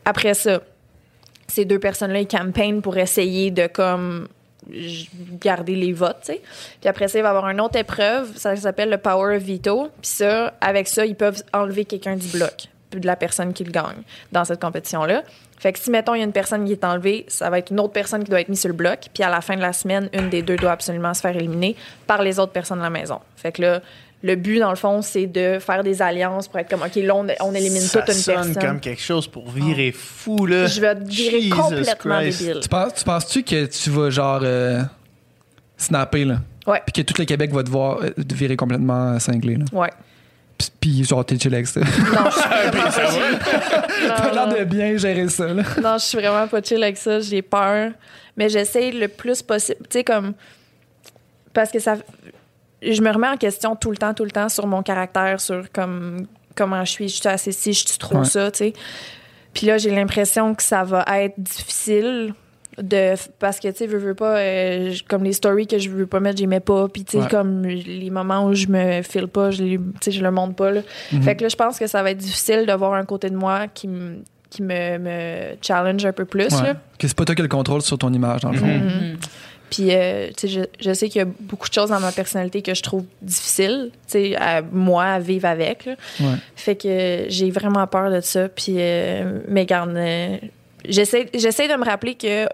Après 0.06 0.34
ça, 0.34 0.62
ces 1.48 1.66
deux 1.66 1.80
personnes-là 1.80 2.22
ils 2.22 2.28
campaignent 2.28 2.80
pour 2.82 2.98
essayer 2.98 3.52
de 3.52 3.68
comme 3.68 4.28
garder 5.40 5.76
les 5.76 5.94
votes. 5.94 6.32
Puis 6.80 6.90
après 6.90 7.08
ça, 7.08 7.20
il 7.20 7.22
va 7.22 7.30
y 7.30 7.32
avoir 7.32 7.50
une 7.50 7.62
autre 7.62 7.78
épreuve, 7.78 8.38
ça 8.38 8.56
s'appelle 8.56 8.90
le 8.90 8.98
Power 8.98 9.36
of 9.36 9.44
Veto. 9.44 9.90
Puis 10.02 10.12
ça, 10.12 10.54
avec 10.62 10.88
ça, 10.88 11.06
ils 11.06 11.16
peuvent 11.16 11.44
enlever 11.54 11.86
quelqu'un 11.86 12.16
du 12.16 12.28
bloc, 12.28 12.68
de 12.92 13.06
la 13.06 13.16
personne 13.16 13.54
qui 13.54 13.64
le 13.64 13.72
gagne 13.72 14.04
dans 14.32 14.46
cette 14.46 14.62
compétition-là. 14.62 15.24
Fait 15.60 15.74
que 15.74 15.80
si, 15.80 15.92
mettons, 15.92 16.16
il 16.16 16.20
y 16.20 16.22
a 16.22 16.26
une 16.26 16.32
personne 16.32 16.66
qui 16.66 16.72
est 16.72 16.84
enlevée, 16.84 17.24
ça 17.28 17.50
va 17.52 17.60
être 17.60 17.70
une 17.70 17.80
autre 17.80 17.94
personne 17.94 18.24
qui 18.24 18.32
doit 18.32 18.42
être 18.42 18.50
mise 18.50 18.62
sur 18.62 18.70
le 18.70 18.76
bloc. 18.76 19.10
Puis 19.14 19.24
à 19.24 19.30
la 19.30 19.42
fin 19.42 19.56
de 19.56 19.62
la 19.62 19.74
semaine, 19.74 20.10
une 20.12 20.30
des 20.30 20.42
deux 20.42 20.56
doit 20.56 20.72
absolument 20.72 21.14
se 21.14 21.22
faire 21.22 21.36
éliminer 21.36 21.76
par 22.08 22.24
les 22.24 22.40
autres 22.40 22.52
personnes 22.52 22.80
de 22.80 22.84
la 22.84 22.90
maison. 22.90 23.20
Fait 23.36 23.52
que 23.52 23.62
là, 23.62 23.82
le 24.24 24.36
but, 24.36 24.60
dans 24.60 24.70
le 24.70 24.76
fond, 24.76 25.02
c'est 25.02 25.26
de 25.28 25.58
faire 25.60 25.84
des 25.84 26.02
alliances 26.02 26.48
pour 26.48 26.60
être 26.60 26.70
comme, 26.70 26.84
OK, 26.84 26.96
là, 26.96 27.16
on, 27.16 27.28
on 27.40 27.54
élimine 27.56 27.82
Ça 27.82 28.02
toute 28.02 28.10
une 28.16 28.22
sonne 28.22 28.36
personne. 28.54 28.56
comme 28.64 28.80
quelque 28.80 29.02
chose 29.02 29.28
pour 29.28 29.50
virer 29.50 29.92
fou, 29.92 30.46
là. 30.46 30.68
Je 30.68 30.80
vais 30.82 30.94
te 30.96 31.04
virer 31.10 31.42
Jesus 31.42 31.50
complètement 31.50 32.20
Christ. 32.20 32.40
débile. 32.44 32.60
Tu 32.62 32.70
penses- 32.70 32.94
tu 32.94 33.04
penses-tu 33.04 33.44
que 33.44 33.66
tu 33.66 33.90
vas 33.90 34.10
genre 34.12 34.42
euh, 34.44 34.82
snapper, 35.78 36.26
là? 36.26 36.38
Ouais. 36.68 36.82
Puis 36.86 36.94
que 37.04 37.12
tout 37.12 37.16
le 37.20 37.26
Québec 37.26 37.52
va 37.52 37.64
te 37.64 37.70
voir 37.72 38.00
euh, 38.04 38.10
te 38.12 38.36
virer 38.36 38.56
complètement 38.56 39.18
cinglé, 39.20 39.56
là? 39.56 39.66
Ouais. 39.74 39.90
Puis, 40.58 40.70
puis 40.80 41.04
genre, 41.04 41.26
t'es 41.26 41.40
chill 41.40 41.54
avec 41.56 41.66
ça. 41.66 41.80
Non, 41.80 41.86
je 41.88 42.32
suis 42.36 43.40
T'as 44.08 44.28
non, 44.30 44.34
l'air 44.52 44.60
de 44.60 44.64
bien 44.66 44.96
gérer 44.98 45.28
ça, 45.30 45.48
là. 45.48 45.64
Non, 45.82 45.98
je 45.98 46.04
suis 46.06 46.18
vraiment 46.20 46.48
pas 46.48 46.62
chill 46.62 46.84
avec 46.84 46.98
ça. 46.98 47.20
J'ai 47.20 47.42
peur. 47.42 47.92
Mais 48.38 48.48
j'essaie 48.50 48.92
le 48.92 49.08
plus 49.08 49.42
possible. 49.42 49.80
Tu 49.90 49.98
sais, 50.00 50.04
comme. 50.04 50.34
Parce 51.54 51.72
que 51.72 51.80
ça. 51.80 51.96
Je 52.82 53.02
me 53.02 53.12
remets 53.12 53.28
en 53.30 53.38
question 53.38 53.76
tout 53.76 53.92
le 53.92 53.98
temps, 53.98 54.14
tout 54.14 54.26
le 54.26 54.32
temps 54.32 54.50
sur 54.50 54.66
mon 54.68 54.82
caractère, 54.84 55.40
sur 55.40 55.72
comme 55.72 56.26
comment 56.56 56.84
je 56.86 56.92
suis. 56.92 57.10
Je 57.10 57.16
suis 57.16 57.28
assez 57.30 57.52
ci, 57.52 57.74
je 57.74 57.88
suis 57.88 57.98
trop 57.98 58.20
Ouais. 58.20 58.26
ça, 58.26 58.52
tu 58.52 58.58
sais. 58.60 58.74
Puis 59.54 59.68
là, 59.68 59.78
j'ai 59.78 59.92
l'impression 59.92 60.56
que 60.56 60.64
ça 60.64 60.84
va 60.84 61.04
être 61.20 61.40
difficile 61.40 62.34
de 62.82 63.16
parce 63.38 63.60
que 63.60 63.68
tu 63.68 63.78
sais 63.80 63.86
veux, 63.86 63.98
veux 63.98 64.16
pas 64.16 64.38
euh, 64.38 64.92
je- 64.92 65.04
comme 65.04 65.26
les 65.26 65.34
stories 65.34 65.68
que 65.68 65.78
je 65.78 65.90
veux 65.90 66.08
pas 66.08 66.22
mettre 66.22 66.38
j'aimais 66.38 66.62
pas 66.62 66.88
puis 66.88 67.04
tu 67.04 67.18
sais 67.18 67.24
Ouais. 67.24 67.30
comme 67.30 67.64
les 67.66 68.10
moments 68.10 68.46
où 68.46 68.54
je 68.54 68.68
me 68.68 69.02
file 69.02 69.28
pas 69.28 69.52
je 69.52 69.62
les- 69.62 69.80
je 70.10 70.22
le 70.22 70.32
montre 70.32 70.56
pas 70.56 70.72
là. 70.72 70.82
Mhm. 71.12 71.22
fait 71.22 71.36
que 71.36 71.44
là 71.44 71.50
je 71.50 71.56
pense 71.58 71.78
que 71.78 71.86
ça 71.86 72.02
va 72.02 72.12
être 72.12 72.18
difficile 72.18 72.66
de 72.66 72.72
voir 72.72 72.94
un 72.94 73.04
côté 73.04 73.30
de 73.30 73.36
moi 73.36 73.68
qui 73.68 73.90
me 73.90 74.20
qui 74.50 74.62
me, 74.64 74.98
me 74.98 75.56
challenge 75.62 76.06
un 76.06 76.14
peu 76.14 76.24
plus 76.24 76.48
Ouais. 76.56 76.64
là. 76.64 76.76
Que 76.98 77.08
c'est 77.10 77.16
pas 77.16 77.26
toi 77.26 77.36
qui 77.36 77.42
as 77.42 77.44
le 77.44 77.50
contrôle 77.50 77.82
sur 77.82 77.98
ton 77.98 78.12
image, 78.14 78.40
dans 78.42 78.52
le 78.52 78.58
fond. 78.58 78.66
Mhm. 78.66 79.18
Puis, 79.72 79.96
euh, 79.96 80.28
tu 80.28 80.34
sais, 80.42 80.48
je, 80.50 80.62
je 80.82 80.94
sais 80.94 81.08
qu'il 81.08 81.20
y 81.20 81.24
a 81.24 81.28
beaucoup 81.40 81.70
de 81.70 81.74
choses 81.74 81.90
dans 81.90 82.00
ma 82.02 82.12
personnalité 82.12 82.62
que 82.62 82.76
je 82.76 82.84
trouve 82.84 83.06
difficiles, 83.22 83.90
tu 84.06 84.12
sais, 84.12 84.36
à 84.36 84.62
moi, 84.62 85.06
à 85.06 85.20
vivre 85.20 85.48
avec. 85.48 85.86
là. 85.86 85.96
Ouais. 86.20 86.36
Fait 86.58 86.76
que 86.76 87.26
j'ai 87.30 87.50
vraiment 87.52 87.88
peur 87.88 88.12
de 88.12 88.20
ça. 88.20 88.50
Puis, 88.50 88.76
euh, 88.78 89.40
mais 89.48 89.66
garde, 89.66 89.96
euh, 89.96 90.38
j'essaie, 90.88 91.24
de 91.24 91.78
me 91.78 91.86
rappeler 91.86 92.16
que 92.16 92.48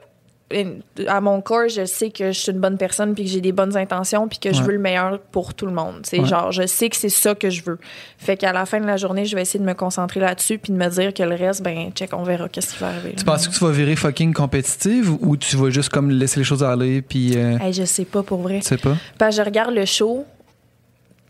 à 1.07 1.19
mon 1.19 1.41
corps, 1.41 1.67
je 1.67 1.83
sais 1.83 2.09
que 2.09 2.31
je 2.31 2.39
suis 2.39 2.51
une 2.53 2.59
bonne 2.59 2.77
personne 2.77 3.13
puis 3.13 3.25
que 3.25 3.29
j'ai 3.29 3.41
des 3.41 3.51
bonnes 3.51 3.75
intentions 3.75 4.29
puis 4.29 4.39
que 4.39 4.53
je 4.53 4.63
veux 4.63 4.71
le 4.71 4.79
meilleur 4.79 5.19
pour 5.19 5.53
tout 5.53 5.65
le 5.65 5.73
monde. 5.73 6.01
C'est 6.03 6.19
Ouais. 6.21 6.25
genre, 6.25 6.53
je 6.53 6.65
sais 6.65 6.87
que 6.89 6.95
c'est 6.95 7.09
ça 7.09 7.35
que 7.35 7.49
je 7.49 7.61
veux. 7.63 7.77
Fait 8.17 8.37
qu'à 8.37 8.53
la 8.53 8.65
fin 8.65 8.79
de 8.79 8.85
la 8.85 8.95
journée, 8.95 9.25
je 9.25 9.35
vais 9.35 9.41
essayer 9.41 9.59
de 9.59 9.65
me 9.65 9.73
concentrer 9.73 10.21
là-dessus 10.21 10.57
puis 10.57 10.71
de 10.71 10.77
me 10.77 10.87
dire 10.87 11.13
que 11.13 11.21
le 11.23 11.35
reste, 11.35 11.61
ben, 11.63 11.91
check, 11.91 12.13
on 12.13 12.23
verra 12.23 12.47
qu'est-ce 12.47 12.73
qui 12.75 12.79
va 12.79 12.87
arriver. 12.87 13.13
Tu 13.17 13.25
penses 13.25 13.47
que 13.47 13.53
tu 13.53 13.59
vas 13.59 13.71
virer 13.71 13.97
fucking 13.97 14.33
compétitive 14.33 15.11
ou 15.19 15.35
tu 15.35 15.57
vas 15.57 15.69
juste 15.69 15.89
comme 15.89 16.09
laisser 16.11 16.39
les 16.39 16.45
choses 16.45 16.63
aller 16.63 17.01
puis 17.01 17.33
euh, 17.35 17.57
Hey, 17.59 17.73
je 17.73 17.83
sais 17.83 18.05
pas 18.05 18.23
pour 18.23 18.39
vrai. 18.41 18.59
tu 18.61 18.67
sais 18.67 18.77
pas? 18.77 18.95
Parce 19.17 19.35
que 19.35 19.41
je 19.41 19.45
regarde 19.45 19.73
le 19.75 19.83
show, 19.85 20.25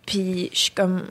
puis 0.06 0.50
je 0.54 0.58
suis 0.60 0.72
comme. 0.72 1.04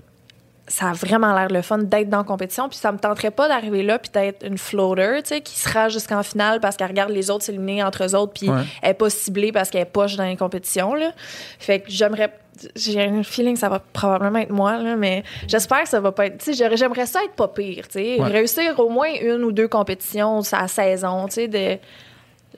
Ça 0.69 0.89
a 0.91 0.93
vraiment 0.95 1.33
l'air 1.33 1.49
le 1.49 1.63
fun 1.63 1.79
d'être 1.79 2.09
dans 2.11 2.19
la 2.19 2.25
compétition. 2.25 2.69
Puis 2.69 2.79
ça 2.79 2.91
me 2.91 2.99
tenterait 2.99 3.31
pas 3.31 3.47
d'arriver 3.49 3.83
là 3.85 3.99
puis 4.01 4.11
d'être 4.13 4.45
une 4.45 4.59
floater, 4.59 5.23
tu 5.23 5.29
sais, 5.29 5.41
qui 5.41 5.57
sera 5.59 5.89
jusqu'en 5.89 6.23
finale 6.25 6.59
parce 6.61 6.77
qu'elle 6.77 6.89
regarde 6.89 7.11
les 7.11 7.31
autres 7.31 7.45
s'éliminer 7.45 7.85
entre 7.85 8.05
eux 8.05 8.15
autres 8.17 8.33
puis 8.33 8.49
Ouais. 8.51 8.63
elle 8.83 8.91
est 8.91 8.95
pas 8.95 9.09
ciblée 9.11 9.53
parce 9.53 9.71
qu'elle 9.71 9.83
est 9.83 9.85
poche 9.85 10.17
dans 10.17 10.25
les 10.25 10.37
compétitions, 10.37 10.95
là. 10.95 11.13
Fait 11.61 11.81
que 11.81 11.87
j'aimerais. 11.91 12.33
J'ai 12.75 13.03
un 13.05 13.23
feeling 13.23 13.53
que 13.53 13.61
ça 13.61 13.69
va 13.69 13.81
probablement 13.93 14.39
être 14.39 14.51
moi, 14.51 14.79
là, 14.79 14.97
mais 14.97 15.23
j'espère 15.47 15.83
que 15.83 15.89
ça 15.91 16.01
va 16.01 16.11
pas 16.11 16.27
être. 16.27 16.39
Tu 16.39 16.55
sais, 16.57 16.67
j'aimerais 16.77 17.05
ça 17.07 17.23
être 17.23 17.35
pas 17.35 17.49
pire, 17.49 17.87
tu 17.87 17.99
sais. 18.01 18.21
Ouais. 18.21 18.27
Réussir 18.29 18.81
au 18.81 18.89
moins 18.89 19.11
une 19.23 19.45
ou 19.45 19.53
deux 19.53 19.69
compétitions 19.69 20.41
sa 20.43 20.67
saison, 20.67 21.27
tu 21.29 21.35
sais, 21.35 21.49
de 21.49 21.79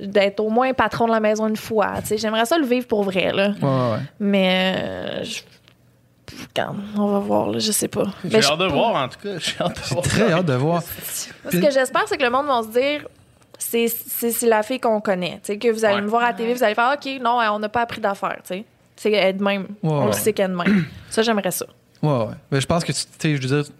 d'être 0.00 0.38
au 0.38 0.48
moins 0.48 0.72
patron 0.74 1.06
de 1.08 1.10
la 1.12 1.18
maison 1.18 1.48
une 1.48 1.56
fois. 1.56 1.94
Tu 2.02 2.06
sais, 2.06 2.18
j'aimerais 2.18 2.46
ça 2.46 2.56
le 2.56 2.64
vivre 2.64 2.86
pour 2.86 3.02
vrai, 3.02 3.32
là. 3.32 3.48
Ouais, 3.60 3.68
ouais. 3.68 3.98
Mais 4.20 4.74
euh, 4.78 5.24
je- 5.24 5.40
on 6.96 7.06
va 7.12 7.18
voir, 7.20 7.48
là, 7.50 7.58
je 7.58 7.70
sais 7.72 7.88
pas. 7.88 8.04
J'ai 8.24 8.38
hâte 8.42 8.58
de 8.58 8.66
voir, 8.66 9.04
en 9.04 9.08
tout 9.08 9.18
cas. 9.22 9.38
J'ai 9.38 10.00
très 10.02 10.32
hâte 10.32 10.46
de 10.46 10.54
voir. 10.54 10.82
Ce 11.50 11.56
que 11.56 11.70
j'espère, 11.70 12.04
c'est 12.06 12.16
que 12.16 12.22
le 12.24 12.30
monde 12.30 12.46
va 12.46 12.62
se 12.62 12.68
dire. 12.68 13.06
C'est 13.58 14.46
la 14.46 14.62
fille 14.62 14.78
qu'on 14.80 15.00
connaît. 15.00 15.40
Tu 15.42 15.52
sais, 15.52 15.58
que 15.58 15.68
vous 15.68 15.84
allez 15.84 15.96
Ouais. 15.96 16.02
me 16.02 16.06
voir 16.08 16.22
à 16.22 16.26
la 16.28 16.32
télé, 16.34 16.54
vous 16.54 16.62
allez 16.62 16.74
faire 16.74 16.94
OK, 16.94 17.20
non, 17.20 17.38
on 17.52 17.58
n'a 17.58 17.68
pas 17.68 17.82
appris 17.82 18.00
d'affaires. 18.00 18.38
Tu 18.44 18.54
sais, 18.54 18.64
C'est 18.96 19.12
elle 19.12 19.36
de 19.36 19.42
même. 19.44 19.62
Ouais, 19.82 19.90
on 19.90 20.00
le 20.04 20.06
ouais. 20.08 20.12
sait 20.12 20.32
qu'elle 20.32 20.46
est 20.50 20.54
de 20.54 20.56
même. 20.56 20.86
ça, 21.10 21.22
j'aimerais 21.22 21.50
ça. 21.50 21.66
Ouais, 22.02 22.10
ouais. 22.10 22.26
Mais 22.50 22.60
je 22.60 22.66
pense 22.66 22.84
que 22.84 22.92
tu 22.92 22.98
sais, 23.18 23.36
je 23.36 23.48
veux 23.48 23.62
dire. 23.62 23.72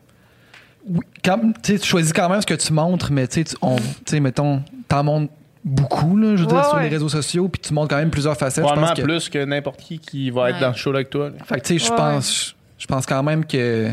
Oui, 0.88 1.00
quand, 1.24 1.38
tu 1.62 1.78
choisis 1.78 2.12
quand 2.12 2.28
même 2.28 2.40
ce 2.40 2.46
que 2.46 2.54
tu 2.54 2.72
montres, 2.72 3.12
mais 3.12 3.26
tu 3.28 3.34
sais, 3.34 3.44
tu- 3.44 3.56
on- 3.62 3.76
tu 3.76 3.82
sais, 4.06 4.20
mettons, 4.20 4.62
t'en 4.88 5.04
montres 5.04 5.32
beaucoup, 5.68 6.16
là, 6.16 6.36
je 6.36 6.42
veux 6.42 6.46
dire, 6.46 6.56
Ouais, 6.56 6.64
sur 6.64 6.78
les 6.78 6.88
réseaux 6.88 7.08
sociaux, 7.08 7.48
puis 7.48 7.60
tu 7.60 7.72
montres 7.72 7.90
quand 7.90 7.98
même 7.98 8.10
plusieurs 8.10 8.36
facettes. 8.36 8.64
Probablement 8.64 8.94
que, 8.94 9.02
plus 9.02 9.28
que 9.28 9.44
n'importe 9.44 9.80
qui 9.80 9.98
qui 9.98 10.30
va 10.30 10.50
être 10.50 10.60
dans 10.60 10.72
ce 10.72 10.78
show-là 10.78 10.98
avec 10.98 11.10
toi. 11.10 11.30
là. 11.30 11.44
fait 11.44 11.60
que, 11.60 11.66
tu 11.66 11.78
sais, 11.78 11.86
je 11.86 11.92
pense, 11.92 12.54
je 12.78 12.86
pense 12.86 13.06
quand 13.06 13.22
même 13.22 13.44
que. 13.44 13.90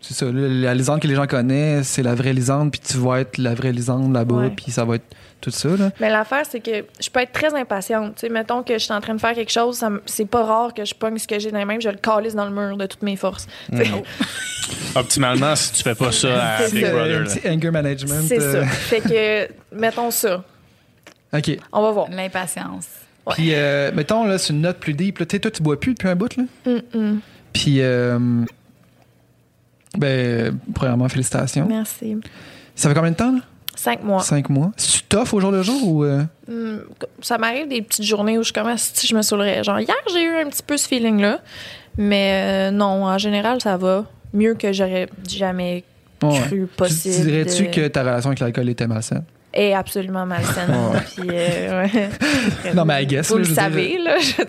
C'est 0.00 0.14
ça, 0.14 0.26
là, 0.26 0.48
la 0.48 0.74
Lisande 0.74 1.00
que 1.00 1.06
les 1.06 1.14
gens 1.14 1.28
connaissent, 1.28 1.86
c'est 1.86 2.02
la 2.02 2.16
vraie 2.16 2.32
Lisande, 2.32 2.72
puis 2.72 2.80
tu 2.80 2.98
vas 2.98 3.20
être 3.20 3.38
la 3.38 3.54
vraie 3.54 3.70
Lisande 3.70 4.12
là-bas, 4.12 4.50
puis 4.56 4.72
ça 4.72 4.84
va 4.84 4.96
être 4.96 5.04
tout 5.40 5.50
ça, 5.50 5.68
là. 5.76 5.90
Mais 6.00 6.10
l'affaire, 6.10 6.44
c'est 6.48 6.60
que 6.60 6.84
je 7.00 7.10
peux 7.10 7.20
être 7.20 7.32
très 7.32 7.54
impatiente. 7.54 8.14
Tu 8.14 8.20
sais, 8.22 8.28
mettons 8.28 8.62
que 8.62 8.74
je 8.74 8.78
suis 8.78 8.92
en 8.92 9.00
train 9.00 9.14
de 9.14 9.20
faire 9.20 9.34
quelque 9.34 9.52
chose, 9.52 9.84
c'est 10.06 10.26
pas 10.28 10.44
rare 10.44 10.74
que 10.74 10.84
je 10.84 10.94
pogne 10.94 11.18
ce 11.18 11.28
que 11.28 11.38
j'ai 11.38 11.50
dans 11.50 11.58
les 11.58 11.64
mains, 11.64 11.78
je 11.80 11.88
le 11.88 11.96
calisse 11.96 12.34
dans 12.34 12.44
le 12.44 12.52
mur 12.52 12.76
de 12.76 12.86
toutes 12.86 13.02
mes 13.02 13.16
forces. 13.16 13.46
Tu 13.70 13.78
sais, 13.78 13.90
Optimalement, 14.94 15.56
si 15.56 15.72
tu 15.72 15.82
fais 15.82 15.94
pas 15.94 16.12
ça 16.12 16.42
à 16.42 16.58
C'est 16.66 16.74
Big 16.74 16.84
ça. 16.84 16.92
Brother. 16.92 17.16
Un 17.16 17.20
là. 17.20 17.24
petit 17.24 17.48
anger 17.48 17.70
management. 17.70 18.22
C'est 18.26 18.40
euh, 18.40 18.64
ça. 18.64 18.66
Fait 18.66 19.00
que, 19.00 19.52
mettons 19.74 20.10
ça. 20.10 20.44
OK. 21.34 21.58
On 21.72 21.82
va 21.82 21.90
voir. 21.92 22.10
L'impatience. 22.10 22.86
Ouais. 23.26 23.34
Puis, 23.34 23.54
euh, 23.54 23.90
mettons, 23.94 24.24
là, 24.26 24.36
c'est 24.38 24.52
une 24.52 24.60
note 24.62 24.78
plus 24.78 24.94
deep. 24.94 25.18
Tu 25.18 25.24
sais, 25.30 25.38
toi, 25.40 25.50
tu 25.50 25.62
bois 25.62 25.78
plus 25.78 25.94
depuis 25.94 26.08
un 26.08 26.16
bout, 26.16 26.36
là? 26.36 26.44
Mm-mm. 26.66 27.18
Puis, 27.52 27.76
euh, 27.80 28.18
ben, 29.96 30.58
premièrement, 30.74 31.08
félicitations. 31.08 31.66
Merci. 31.68 32.16
Ça 32.74 32.88
fait 32.88 32.94
combien 32.94 33.10
de 33.10 33.16
temps, 33.16 33.32
là? 33.32 33.40
Cinq 33.74 34.02
mois. 34.04 34.20
Cinq 34.22 34.48
mois. 34.48 34.70
Tu 34.76 35.02
tough 35.08 35.32
au 35.32 35.40
jour 35.40 35.50
le 35.50 35.62
jour 35.62 35.88
ou. 35.88 36.04
euh? 36.04 36.22
Hmm, 36.48 36.78
ça 37.20 37.38
m'arrive 37.38 37.68
des 37.68 37.82
petites 37.82 38.04
journées 38.04 38.38
où 38.38 38.42
je 38.42 38.52
commence, 38.52 38.90
si 38.94 39.06
je 39.06 39.14
me 39.14 39.22
saoulerais. 39.22 39.64
Genre, 39.64 39.80
hier, 39.80 39.96
j'ai 40.12 40.22
eu 40.22 40.36
un 40.36 40.48
petit 40.48 40.62
peu 40.62 40.76
ce 40.76 40.86
feeling-là. 40.88 41.40
Mais 41.98 42.68
euh, 42.70 42.70
non, 42.70 43.04
en 43.04 43.18
général, 43.18 43.60
ça 43.60 43.76
va 43.76 44.06
mieux 44.32 44.54
que 44.54 44.72
j'aurais 44.72 45.08
jamais 45.28 45.84
Ouais. 46.22 46.38
cru 46.46 46.66
possible. 46.68 47.14
tu 47.16 47.22
Dirais-tu 47.22 47.62
de- 47.64 47.70
que 47.70 47.88
ta 47.88 48.02
relation 48.02 48.28
avec 48.30 48.38
l'alcool 48.40 48.68
était 48.68 48.86
malsaine? 48.86 49.24
Est 49.52 49.74
absolument 49.74 50.26
malsaine. 50.26 50.70
Ouais. 50.70 51.00
Puis, 51.16 51.28
euh, 51.30 51.82
ouais. 51.84 52.08
Non, 52.74 52.84
mais 52.84 53.02
I 53.02 53.06
guess, 53.06 53.28
Vous 53.28 53.34
là, 53.36 53.38
le 53.40 53.44
je 53.44 53.52
dire- 53.52 53.62
savez, 53.62 53.98
là. 53.98 54.18
je 54.18 54.42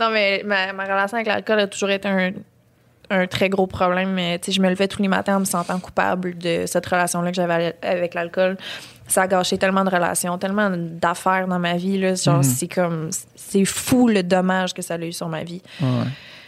non, 0.00 0.10
mais 0.10 0.42
ma, 0.44 0.72
ma 0.72 0.84
relation 0.84 1.16
avec 1.16 1.26
l'alcool 1.28 1.60
a 1.60 1.66
toujours 1.66 1.90
été 1.90 2.08
un, 2.08 2.30
un 3.10 3.26
très 3.26 3.48
gros 3.48 3.66
problème. 3.66 4.12
Mais, 4.12 4.40
je 4.46 4.60
me 4.60 4.68
levais 4.68 4.88
tous 4.88 5.02
les 5.02 5.08
matins 5.08 5.36
en 5.36 5.40
me 5.40 5.44
sentant 5.44 5.78
coupable 5.78 6.36
de 6.38 6.64
cette 6.66 6.86
relation-là 6.86 7.30
que 7.30 7.36
j'avais 7.36 7.74
avec 7.82 8.14
l'alcool. 8.14 8.56
Ça 9.08 9.22
a 9.22 9.26
gâché 9.26 9.58
tellement 9.58 9.84
de 9.84 9.90
relations, 9.90 10.38
tellement 10.38 10.70
d'affaires 10.74 11.46
dans 11.46 11.58
ma 11.58 11.74
vie. 11.74 11.98
Là. 11.98 12.14
Genre, 12.14 12.36
Mhm. 12.38 12.42
c'est 12.42 12.68
comme. 12.68 13.10
C'est 13.34 13.64
fou 13.64 14.08
le 14.08 14.22
dommage 14.22 14.72
que 14.72 14.80
ça 14.82 14.94
a 14.94 14.98
eu 14.98 15.12
sur 15.12 15.28
ma 15.28 15.42
vie. 15.44 15.60
Ouais. 15.80 15.88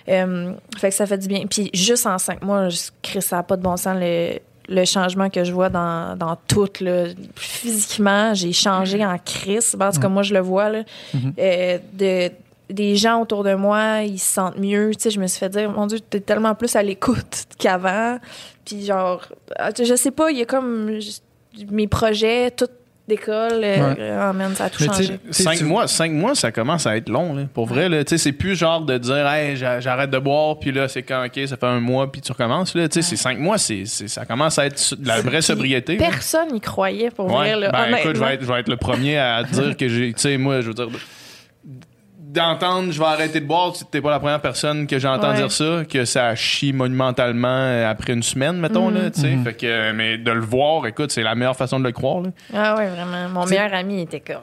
Euh, 0.09 0.53
fait 0.79 0.91
que 0.91 0.95
ça 0.95 1.07
fait 1.07 1.19
du 1.19 1.29
bien. 1.29 1.45
Puis 1.49 1.71
juste 1.75 2.07
en 2.07 2.19
cinq 2.19 2.43
mois, 2.43 2.69
je 2.69 2.79
ça 3.21 3.37
n'a 3.37 3.43
pas 3.43 3.57
de 3.57 3.63
bon 3.63 3.77
sens 3.77 3.97
le, 4.01 4.39
le 4.69 4.85
changement 4.85 5.31
que 5.31 5.45
je 5.45 5.53
vois 5.53 5.69
dans, 5.69 6.17
dans 6.17 6.37
tout. 6.49 6.69
Là. 6.81 7.07
Physiquement, 7.37 8.35
j'ai 8.35 8.53
changé 8.53 9.05
en 9.05 9.19
crise. 9.19 9.77
Parce 9.79 9.99
que 9.99 10.07
moi, 10.07 10.23
je 10.23 10.35
le 10.35 10.41
vois. 10.41 10.71
Là. 10.71 10.83
Euh, 11.39 11.79
de, 11.93 12.31
des 12.71 12.97
gens 12.97 13.21
autour 13.21 13.45
de 13.45 13.55
moi, 13.55 14.03
ils 14.03 14.19
se 14.19 14.35
sentent 14.35 14.59
mieux. 14.59 14.91
Tu 14.95 15.03
sais, 15.03 15.11
je 15.11 15.21
me 15.21 15.27
suis 15.27 15.39
fait 15.39 15.49
dire, 15.49 15.71
mon 15.71 15.87
Dieu, 15.87 16.01
t'es 16.01 16.21
tellement 16.21 16.55
plus 16.55 16.75
à 16.77 16.83
l'écoute 16.83 17.45
qu'avant. 17.59 18.19
Puis 18.65 18.87
genre, 18.87 19.23
ah, 19.57 19.71
je 19.77 19.95
sais 19.95 20.11
pas, 20.11 20.31
il 20.31 20.39
y 20.39 20.43
a 20.43 20.47
comme 20.47 20.99
mes 21.71 21.87
projets, 21.87 22.51
tout 22.51 22.69
d'école. 23.07 23.61
Ouais. 23.61 23.79
Euh, 23.99 24.31
oh 24.31 24.33
man, 24.33 24.55
ça 24.55 24.65
a 24.65 24.71
tout 24.71 24.79
Mais 24.83 24.87
changé. 24.87 25.19
Cinq 25.31 25.59
tu- 25.59 25.65
mois, 25.65 25.87
cinq 25.87 26.13
mois, 26.13 26.35
ça 26.35 26.51
commence 26.53 26.87
à 26.87 26.97
être 26.97 27.09
long, 27.09 27.35
là. 27.35 27.43
Pour 27.53 27.67
vrai, 27.67 27.89
là. 27.89 28.03
Tu 28.05 28.11
sais, 28.11 28.19
c'est 28.19 28.33
plus 28.33 28.57
genre 28.57 28.81
de 28.81 28.97
dire, 28.99 29.27
hey, 29.27 29.57
j'a- 29.57 29.81
j'arrête 29.81 30.11
de 30.11 30.19
boire, 30.19 30.59
puis 30.59 30.73
là, 30.73 30.89
c'est 30.89 31.03
quand, 31.03 31.25
OK, 31.25 31.39
ça 31.47 31.57
fait 31.57 31.67
un 31.67 31.81
mois, 31.81 32.11
puis 32.11 32.21
tu 32.21 32.33
recommences, 32.33 32.75
là. 32.75 32.89
Tu 32.89 33.03
sais, 33.03 33.09
c'est 33.11 33.17
cinq 33.17 33.39
mois, 33.39 33.59
c'est, 33.59 33.85
c'est- 33.85 34.09
ça 34.09 34.25
commence 34.25 34.59
à 34.59 34.67
être 34.67 34.95
de 34.99 35.07
la 35.07 35.21
vraie 35.21 35.43
sobriété. 35.43 35.97
Personne 35.97 36.53
n'y 36.53 36.61
croyait 36.61 37.11
pour 37.11 37.27
Ouais. 37.27 37.53
vrai. 37.55 37.57
Là, 37.57 37.71
ben, 37.71 37.97
écoute, 37.99 38.17
je 38.17 38.21
vais, 38.21 38.35
être, 38.35 38.43
je 38.43 38.47
vais 38.47 38.61
être 38.61 38.69
le 38.69 38.77
premier 38.77 39.19
à 39.19 39.43
dire 39.43 39.77
que 39.77 39.89
j'ai. 39.89 40.13
Tu 40.15 40.21
sais, 40.21 40.37
moi, 40.39 40.61
je 40.63 40.69
veux 40.69 40.75
dire. 40.75 40.89
D'entendre, 42.35 42.91
je 42.91 42.99
vais 42.99 43.05
arrêter 43.07 43.41
de 43.41 43.47
boire, 43.47 43.73
tu- 43.73 43.85
t'es 43.85 44.01
pas 44.01 44.11
la 44.11 44.19
première 44.19 44.41
personne 44.41 44.87
que 44.89 44.99
j'entends 44.99 45.31
Ouais. 45.31 45.37
dire 45.37 45.53
ça, 45.53 45.83
que 45.89 46.05
ça 46.05 46.35
chie 46.35 46.73
monumentalement 46.73 47.47
euh, 47.49 47.89
après 47.89 48.13
une 48.13 48.23
semaine, 48.25 48.59
mettons, 48.59 48.91
Mm. 48.91 48.95
là, 48.95 49.11
tu 49.11 49.21
sais. 49.21 49.37
Fait 49.45 49.55
que, 49.55 49.93
mais 49.93 50.19
de 50.19 50.31
le 50.33 50.41
voir, 50.41 50.85
écoute, 50.87 51.13
c'est 51.13 51.23
la 51.23 51.35
meilleure 51.37 51.57
façon 51.57 51.79
de 51.79 51.85
le 51.85 51.93
croire, 51.93 52.23
là. 52.23 52.31
Ah 52.53 52.75
ouais, 52.77 52.89
vraiment. 52.89 53.29
Mon 53.29 53.45
T'sais- 53.45 53.55
meilleur 53.57 53.73
ami 53.75 54.01
était 54.03 54.19
comme. 54.21 54.43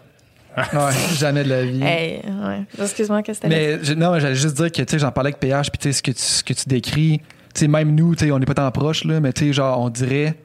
Ouais, 0.57 0.91
jamais 1.18 1.43
de 1.43 1.49
la 1.49 1.63
vie. 1.63 1.81
Hey, 1.84 2.22
ouais. 2.26 2.61
Excuse-moi, 2.81 3.23
qu'est-ce 3.23 3.41
que 3.41 3.47
c'était? 3.49 3.77
Mais 3.77 3.84
je- 3.84 3.93
non, 3.93 4.11
mais 4.13 4.19
j'allais 4.22 4.35
juste 4.35 4.55
dire 4.55 4.72
que 4.72 4.81
tu 4.81 4.85
sais, 4.91 4.99
j'en 4.99 5.11
parlais 5.11 5.30
avec 5.30 5.39
PH, 5.39 5.69
puis 5.69 5.77
tu 5.80 5.89
sais, 5.89 5.93
ce 5.97 6.01
que 6.03 6.11
tu, 6.11 6.22
ce 6.22 6.43
que 6.43 6.53
tu 6.53 6.63
décris, 6.68 7.19
tu 7.53 7.59
sais, 7.59 7.68
même 7.68 7.93
nous, 7.93 8.15
tu 8.15 8.26
sais, 8.26 8.31
on 8.31 8.39
n'est 8.39 8.45
pas 8.45 8.53
tant 8.53 8.72
proches, 8.72 9.03
là, 9.05 9.19
mais 9.19 9.34
tu 9.34 9.47
sais, 9.47 9.53
genre, 9.53 9.80
on 9.81 9.89
dirait. 9.89 10.35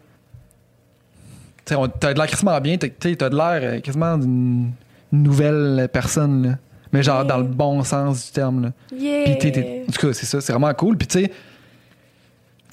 Tu 1.64 1.74
sais, 1.74 1.76
on- 1.76 1.88
t'as 1.88 2.12
de 2.12 2.18
l'air 2.18 2.28
quasiment 2.28 2.60
bien, 2.60 2.76
t'as- 2.76 2.88
tu 2.88 2.94
sais, 3.10 3.16
t'as 3.16 3.28
de 3.28 3.36
l'air 3.36 3.60
euh, 3.62 3.80
quasiment 3.80 4.16
d'une 4.18 4.72
nouvelle 5.12 5.88
personne, 5.92 6.42
là. 6.48 6.52
Mais 6.96 7.02
genre, 7.02 7.16
Yeah. 7.22 7.24
dans 7.24 7.38
le 7.38 7.44
bon 7.44 7.82
sens 7.84 8.26
du 8.26 8.32
terme, 8.32 8.62
là. 8.64 8.68
Yeah. 8.96 9.24
Puis 9.24 9.38
t'es- 9.38 9.52
t'es- 9.52 9.84
en 9.88 9.92
tout 9.92 10.06
cas, 10.06 10.12
c'est 10.12 10.26
ça, 10.26 10.40
c'est 10.40 10.52
vraiment 10.52 10.72
cool. 10.74 10.96
Puis 10.96 11.06
tu 11.08 11.20
sais, 11.20 11.28
tu 11.28 11.34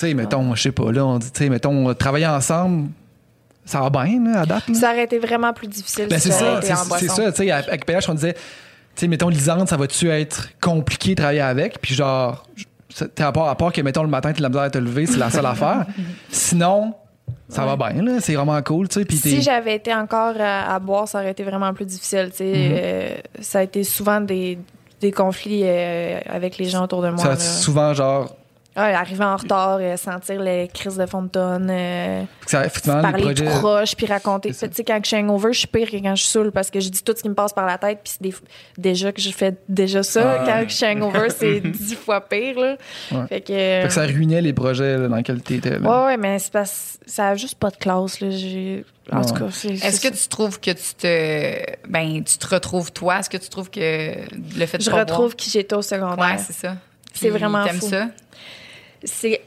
sais, 0.08 0.14
mettons, 0.14 0.54
je 0.56 0.62
sais 0.62 0.72
pas, 0.72 0.92
là, 0.92 1.06
on 1.06 1.18
dit, 1.20 1.32
tu 1.32 1.44
sais, 1.44 1.50
mettons, 1.50 1.94
travailler 1.94 2.28
ensemble, 2.28 2.90
ça 3.66 3.80
va 3.82 3.90
bien, 3.90 4.24
là, 4.24 4.42
à 4.42 4.46
date, 4.46 4.68
là. 4.68 4.74
Ça 4.76 4.92
aurait 4.92 5.04
été 5.04 5.20
vraiment 5.20 5.54
plus 5.54 5.68
difficile 5.68 6.08
Ben, 6.10 6.20
si 6.20 6.32
c'est 6.32 6.40
ça, 6.40 6.60
c'est 6.62 7.08
ça, 7.10 7.32
tu 7.32 7.38
sais, 7.44 7.52
avec 7.52 7.86
PH, 7.86 8.10
on 8.10 8.14
disait, 8.14 8.34
tu 8.34 8.40
sais, 8.96 9.08
mettons, 9.08 9.30
Lisande, 9.30 9.68
ça 9.68 9.78
va-tu 9.78 10.10
être 10.10 10.50
compliqué 10.62 11.12
de 11.12 11.16
travailler 11.16 11.42
avec? 11.42 11.80
Puis 11.82 11.96
genre, 11.96 12.46
à 13.20 13.32
part, 13.32 13.48
à 13.50 13.56
part 13.56 13.72
que, 13.72 13.82
mettons, 13.82 14.04
le 14.04 14.10
matin, 14.10 14.32
t'as 14.32 14.38
de 14.38 14.44
la 14.44 14.50
misère 14.50 14.62
à 14.64 14.70
te 14.70 14.78
lever, 14.78 15.06
c'est 15.06 15.18
la 15.18 15.30
seule 15.30 15.46
affaire. 15.46 15.86
Sinon, 16.32 16.94
ça 17.54 17.66
va 17.66 17.76
bien, 17.76 18.02
là, 18.04 18.20
c'est 18.20 18.36
vraiment 18.36 18.62
cool, 18.62 18.88
tu 18.90 19.00
sais, 19.00 19.06
puis 19.06 19.18
Si 19.18 19.42
j'avais 19.42 19.76
été 19.76 19.94
encore 19.94 20.34
à, 20.40 20.74
à 20.74 20.80
boire, 20.80 21.08
ça 21.08 21.20
aurait 21.20 21.32
été 21.32 21.44
vraiment 21.44 21.74
plus 21.74 21.86
difficile. 21.86 22.30
tu 22.32 22.38
sais. 22.38 22.44
Mhm. 22.46 22.72
Euh, 22.78 23.16
ça 23.42 23.60
a 23.60 23.64
été 23.64 23.84
souvent 23.84 24.20
des, 24.22 24.58
des 25.02 25.12
conflits 25.12 25.62
euh, 25.64 26.20
avec 26.28 26.58
les 26.58 26.66
gens 26.66 26.84
autour 26.84 27.02
de 27.02 27.10
moi. 27.10 27.18
ça 27.18 27.32
a 27.32 27.38
souvent, 27.38 27.94
genre, 27.94 28.36
Ouais, 28.76 28.92
arriver 28.94 29.24
en 29.24 29.36
retard, 29.36 29.78
euh, 29.82 29.96
sentir 29.98 30.42
les 30.42 30.68
crises 30.68 30.98
de 30.98 31.06
fond 31.06 31.22
de 31.22 31.28
tonne, 31.28 31.68
euh, 31.70 32.24
ça, 32.48 32.64
parler 33.02 33.22
projets... 33.24 33.46
tout 33.46 33.52
croche, 33.60 33.96
puis 33.96 34.08
raconter. 34.08 34.50
Tu 34.50 34.56
sais, 34.56 34.84
quand 34.84 35.00
je 35.04 35.08
suis 35.10 35.16
hangover, 35.18 35.54
je 35.54 35.60
suis 35.60 35.68
pire 35.68 35.92
que 35.92 35.98
quand 35.98 36.16
je 36.16 36.24
suis 36.24 36.32
saoul 36.32 36.52
parce 36.52 36.72
que 36.72 36.80
je 36.80 36.90
dis 36.90 37.04
tout 37.04 37.14
ce 37.16 37.22
qui 37.22 37.30
me 37.30 37.36
passe 37.36 37.54
par 37.54 37.68
la 37.68 37.78
tête, 37.78 38.00
puis 38.04 38.14
c'est 38.14 38.22
des- 38.24 38.34
déjà 38.80 39.12
que 39.12 39.22
je 39.22 39.30
fais 39.30 39.56
déjà 39.70 40.02
ça. 40.02 40.40
Ah. 40.40 40.44
Quand 40.46 40.64
je 40.68 40.74
suis 40.74 40.86
hangover, 40.88 41.30
c'est 41.38 41.60
dix 41.60 41.94
fois 41.96 42.22
pire. 42.22 42.60
Là. 42.60 42.76
Ouais. 43.12 43.28
Fait 43.28 43.42
que. 43.42 43.54
Fait 43.54 43.84
que 43.88 43.94
ça 43.94 44.06
ruinait 44.08 44.42
les 44.42 44.54
projets 44.54 44.98
là, 44.98 45.08
dans 45.08 45.18
lesquels 45.18 45.42
t'étais, 45.44 45.78
là. 45.78 46.00
Ouais, 46.02 46.06
ouais, 46.08 46.18
mais 46.18 46.40
c'est 46.40 46.52
parce 46.54 46.98
ça 47.06 47.28
a 47.30 47.36
juste 47.36 47.56
pas 47.60 47.70
de 47.70 47.78
classe. 47.78 48.22
Là. 48.22 48.32
J'ai- 48.32 48.86
En 49.12 49.20
Ouais. 49.20 49.26
tout 49.28 49.34
cas, 49.36 49.46
c'est. 49.52 49.74
Est-ce 49.74 50.00
que 50.02 50.08
tu 50.08 50.28
trouves 50.30 50.60
que 50.60 50.72
tu 50.72 50.94
te. 50.98 51.88
Ben, 51.90 52.24
tu 52.24 52.38
te 52.40 52.48
retrouves 52.48 52.92
toi? 52.92 53.20
Est-ce 53.20 53.30
que 53.30 53.38
tu 53.38 53.50
trouves 53.50 53.70
que 53.70 53.80
le 54.58 54.66
fait 54.66 54.80
de 54.80 54.84
Je 54.84 54.90
pas 54.90 55.02
retrouve 55.02 55.36
qui 55.36 55.52
j'étais 55.52 55.76
au 55.76 55.82
secondaire. 55.84 56.18
Ouais, 56.26 56.38
c'est 56.40 56.54
ça. 56.54 56.76
C'est 57.14 57.30
Puis 57.30 57.38
vraiment 57.38 57.64
T'aimes 57.66 57.80
fou. 57.80 57.90
ça? 57.90 58.08
C'est 59.04 59.42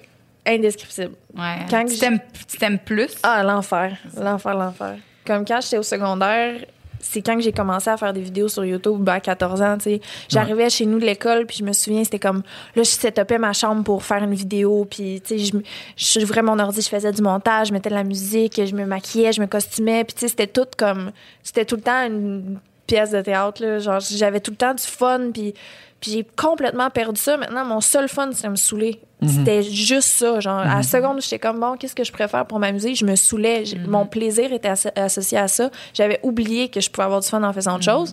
indescriptible. 0.47 1.15
Ouais. 1.37 1.67
Quand 1.69 1.85
tu 1.85 1.95
je- 1.95 2.01
t'aimes 2.01 2.21
tu 2.49 2.57
t'aimes 2.57 2.79
plus? 2.79 3.15
Ah, 3.23 3.43
l'enfer. 3.43 3.97
L'enfer, 4.17 4.55
l'enfer. 4.55 4.97
Comme 5.27 5.45
quand 5.45 5.61
j'étais 5.61 5.79
au 5.79 5.83
secondaire, 5.83 6.61
c'est 7.01 7.21
quand 7.21 7.39
j'ai 7.41 7.53
commencé 7.53 7.91
à 7.91 7.97
faire 7.97 8.13
des 8.13 8.21
vidéos 8.21 8.49
sur 8.49 8.65
YouTube, 8.65 8.99
ben, 9.01 9.15
à 9.15 9.21
14 9.21 9.61
ans, 9.61 9.77
tu 9.77 9.85
sais. 9.85 10.01
J'arrivais 10.29 10.71
chez 10.71 10.87
nous 10.87 10.99
de 11.01 11.05
l'école, 11.05 11.47
puis 11.47 11.57
je 11.59 11.65
me 11.65 11.73
souviens, 11.73 12.03
c'était 12.05 12.19
comme, 12.19 12.43
là, 12.75 12.83
je 12.83 12.89
setupais 12.91 13.39
ma 13.39 13.53
chambre 13.53 13.83
pour 13.85 14.03
faire 14.05 14.23
une 14.23 14.35
vidéo, 14.35 14.87
puis, 14.89 15.21
tu 15.21 15.39
sais, 15.39 15.63
je, 15.97 16.21
j'ouvrais 16.21 16.43
mon 16.43 16.59
ordi, 16.59 16.81
je 16.81 16.89
faisais 16.89 17.13
du 17.13 17.23
montage, 17.23 17.69
je 17.69 17.73
mettais 17.73 17.91
de 17.91 17.95
la 17.95 18.05
musique, 18.05 18.61
je 18.65 18.75
me 18.75 18.85
maquillais, 18.87 19.33
je 19.33 19.41
me 19.41 19.47
costumais, 19.47 20.05
puis, 20.05 20.15
tu 20.15 20.21
sais, 20.21 20.29
c'était 20.29 20.47
tout 20.47 20.67
comme, 20.77 21.11
c'était 21.43 21.65
tout 21.65 21.77
le 21.77 21.83
temps 21.83 22.07
une 22.07 22.59
pièce 22.87 23.11
de 23.11 23.21
théâtre, 23.21 23.63
là. 23.63 23.79
Genre, 23.79 24.01
j'avais 24.01 24.41
tout 24.41 24.53
le 24.53 24.57
temps 24.57 24.75
du 24.75 24.83
fun, 24.85 25.31
puis, 25.33 25.55
puis 26.01 26.11
j'ai 26.13 26.27
complètement 26.37 26.91
perdu 26.91 27.21
ça. 27.21 27.37
Maintenant, 27.37 27.65
mon 27.65 27.81
seul 27.81 28.09
fun, 28.09 28.31
c'est 28.33 28.45
de 28.47 28.51
me 28.53 28.57
saouler. 28.57 29.01
C'était 29.27 29.63
juste 29.63 30.09
ça. 30.11 30.41
Genre, 30.41 30.59
à 30.59 30.77
la 30.77 30.83
seconde, 30.83 31.23
j'étais 31.23 31.39
comme, 31.39 31.59
bon, 31.59 31.77
qu'est-ce 31.79 31.95
que 31.95 32.05
je 32.05 32.13
préfère 32.13 32.45
pour 32.45 32.59
m'amuser? 32.59 32.95
Je 32.95 33.05
me 33.07 33.17
saoulais. 33.17 33.65
J'ai- 33.65 33.79
Mon 33.79 34.05
plaisir 34.05 34.53
était 34.53 34.69
asso- 34.69 34.91
associé 34.95 35.39
à 35.39 35.49
ça. 35.49 35.71
J'avais 35.95 36.21
oublié 36.23 36.69
que 36.69 36.81
je 36.83 36.91
pouvais 36.91 37.05
avoir 37.07 37.21
du 37.21 37.27
fun 37.29 37.43
en 37.43 37.51
faisant 37.53 37.77
autre 37.77 37.85
chose. 37.85 38.13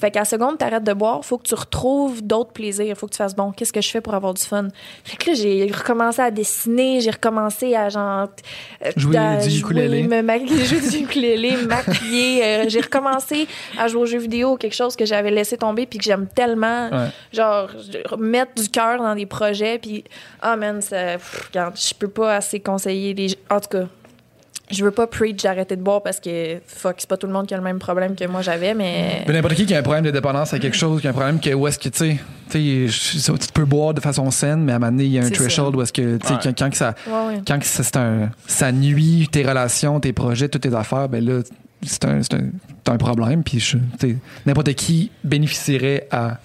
Fait 0.00 0.10
qu'à 0.10 0.20
la 0.20 0.24
seconde, 0.24 0.56
t'arrêtes 0.56 0.82
de 0.84 0.92
boire, 0.94 1.22
faut 1.24 1.36
que 1.36 1.46
tu 1.46 1.54
retrouves 1.54 2.22
d'autres 2.22 2.52
plaisirs. 2.52 2.96
Faut 2.96 3.06
que 3.06 3.12
tu 3.12 3.18
fasses, 3.18 3.36
bon, 3.36 3.52
qu'est-ce 3.52 3.72
que 3.72 3.82
je 3.82 3.90
fais 3.90 4.00
pour 4.00 4.14
avoir 4.14 4.32
du 4.32 4.42
fun? 4.42 4.68
Fait 5.04 5.18
que 5.18 5.30
là, 5.30 5.34
j'ai 5.36 5.70
recommencé 5.70 6.22
à 6.22 6.30
dessiner, 6.30 7.00
j'ai 7.02 7.10
recommencé 7.10 7.74
à, 7.76 7.90
genre, 7.90 8.28
euh, 8.84 8.90
Jouer 8.96 9.18
à 9.18 9.36
du 9.36 9.58
ukulélé. 9.58 10.02
me 10.04 10.22
maquiller, 10.22 10.64
jouer 10.64 10.80
du 10.80 10.96
ukulélé, 11.04 11.50
me 11.58 11.66
maquiller. 11.66 12.42
Euh, 12.44 12.64
j'ai 12.68 12.80
recommencé 12.80 13.46
à 13.78 13.88
jouer 13.88 14.00
aux 14.02 14.06
jeux 14.06 14.18
vidéo, 14.18 14.56
quelque 14.56 14.74
chose 14.74 14.96
que 14.96 15.04
j'avais 15.04 15.30
laissé 15.30 15.58
tomber 15.58 15.84
puis 15.84 15.98
que 15.98 16.04
j'aime 16.04 16.26
tellement. 16.34 16.88
Ouais. 16.90 17.08
Genre, 17.34 17.68
mettre 18.18 18.54
du 18.54 18.68
cœur 18.70 18.98
dans 19.02 19.14
des 19.14 19.26
projets 19.26 19.78
puis, 19.78 20.02
ah 20.42 20.56
man, 20.56 20.80
ça, 20.82 21.14
pff, 21.18 21.48
regarde, 21.48 21.74
je 21.76 21.94
peux 21.94 22.08
pas 22.08 22.36
assez 22.36 22.60
conseiller 22.60 23.14
les. 23.14 23.36
En 23.50 23.60
tout 23.60 23.68
cas, 23.68 23.84
je 24.70 24.84
veux 24.84 24.92
pas 24.92 25.08
preach 25.08 25.42
d'arrêter 25.42 25.74
de 25.74 25.82
boire 25.82 26.00
parce 26.00 26.20
que, 26.20 26.58
fuck, 26.64 26.94
c'est 26.98 27.08
pas 27.08 27.16
tout 27.16 27.26
le 27.26 27.32
monde 27.32 27.46
qui 27.48 27.54
a 27.54 27.56
le 27.56 27.62
même 27.62 27.80
problème 27.80 28.14
que 28.14 28.24
moi 28.26 28.40
j'avais, 28.40 28.72
mais. 28.72 29.24
Mais 29.26 29.32
n'importe 29.32 29.54
qui 29.54 29.66
qui 29.66 29.74
a 29.74 29.78
un 29.78 29.82
problème 29.82 30.04
de 30.04 30.10
dépendance 30.12 30.54
à 30.54 30.58
quelque 30.60 30.76
chose, 30.76 31.00
qui 31.00 31.06
a 31.08 31.10
un 31.10 31.12
problème 31.12 31.40
que 31.40 31.52
où 31.52 31.66
est-ce 31.66 31.78
que 31.78 31.88
tu 31.88 31.98
sais, 31.98 32.18
tu 32.50 32.88
sais, 32.88 33.18
je- 33.18 33.32
tu 33.32 33.48
peux 33.52 33.64
boire 33.64 33.94
de 33.94 34.00
façon 34.00 34.30
saine, 34.30 34.62
mais 34.62 34.72
à 34.72 34.76
un 34.76 34.78
moment 34.78 34.92
donné, 34.92 35.04
il 35.04 35.12
y 35.12 35.18
a 35.18 35.24
un 35.24 35.30
threshold 35.30 35.74
où 35.74 35.82
est-ce 35.82 35.92
que 35.92 36.18
tu 36.18 36.26
sais, 36.26 36.34
Ouais. 36.34 36.38
quand, 36.42 36.56
quand 36.58 36.70
que 36.70 36.76
ça 36.76 36.94
Ouais, 37.08 37.12
ouais. 37.34 37.42
quand 37.46 37.58
que 37.58 37.66
ça, 37.66 37.82
c'est 37.82 37.96
un 37.96 38.30
ça 38.46 38.70
nuit 38.70 39.28
tes 39.32 39.42
relations, 39.42 39.98
tes 39.98 40.12
projets, 40.12 40.48
toutes 40.48 40.62
tes 40.62 40.74
affaires, 40.74 41.08
ben 41.08 41.24
là 41.24 41.40
c'est 41.82 42.04
un, 42.04 42.22
c'est 42.22 42.34
un, 42.34 42.50
c'est 42.84 42.92
un 42.92 42.96
problème 42.98 43.42
puis 43.42 43.58
je- 43.58 43.78
tu 43.98 44.10
sais, 44.10 44.16
n'importe 44.46 44.72
qui 44.74 45.10
bénéficierait 45.24 46.06
à, 46.12 46.38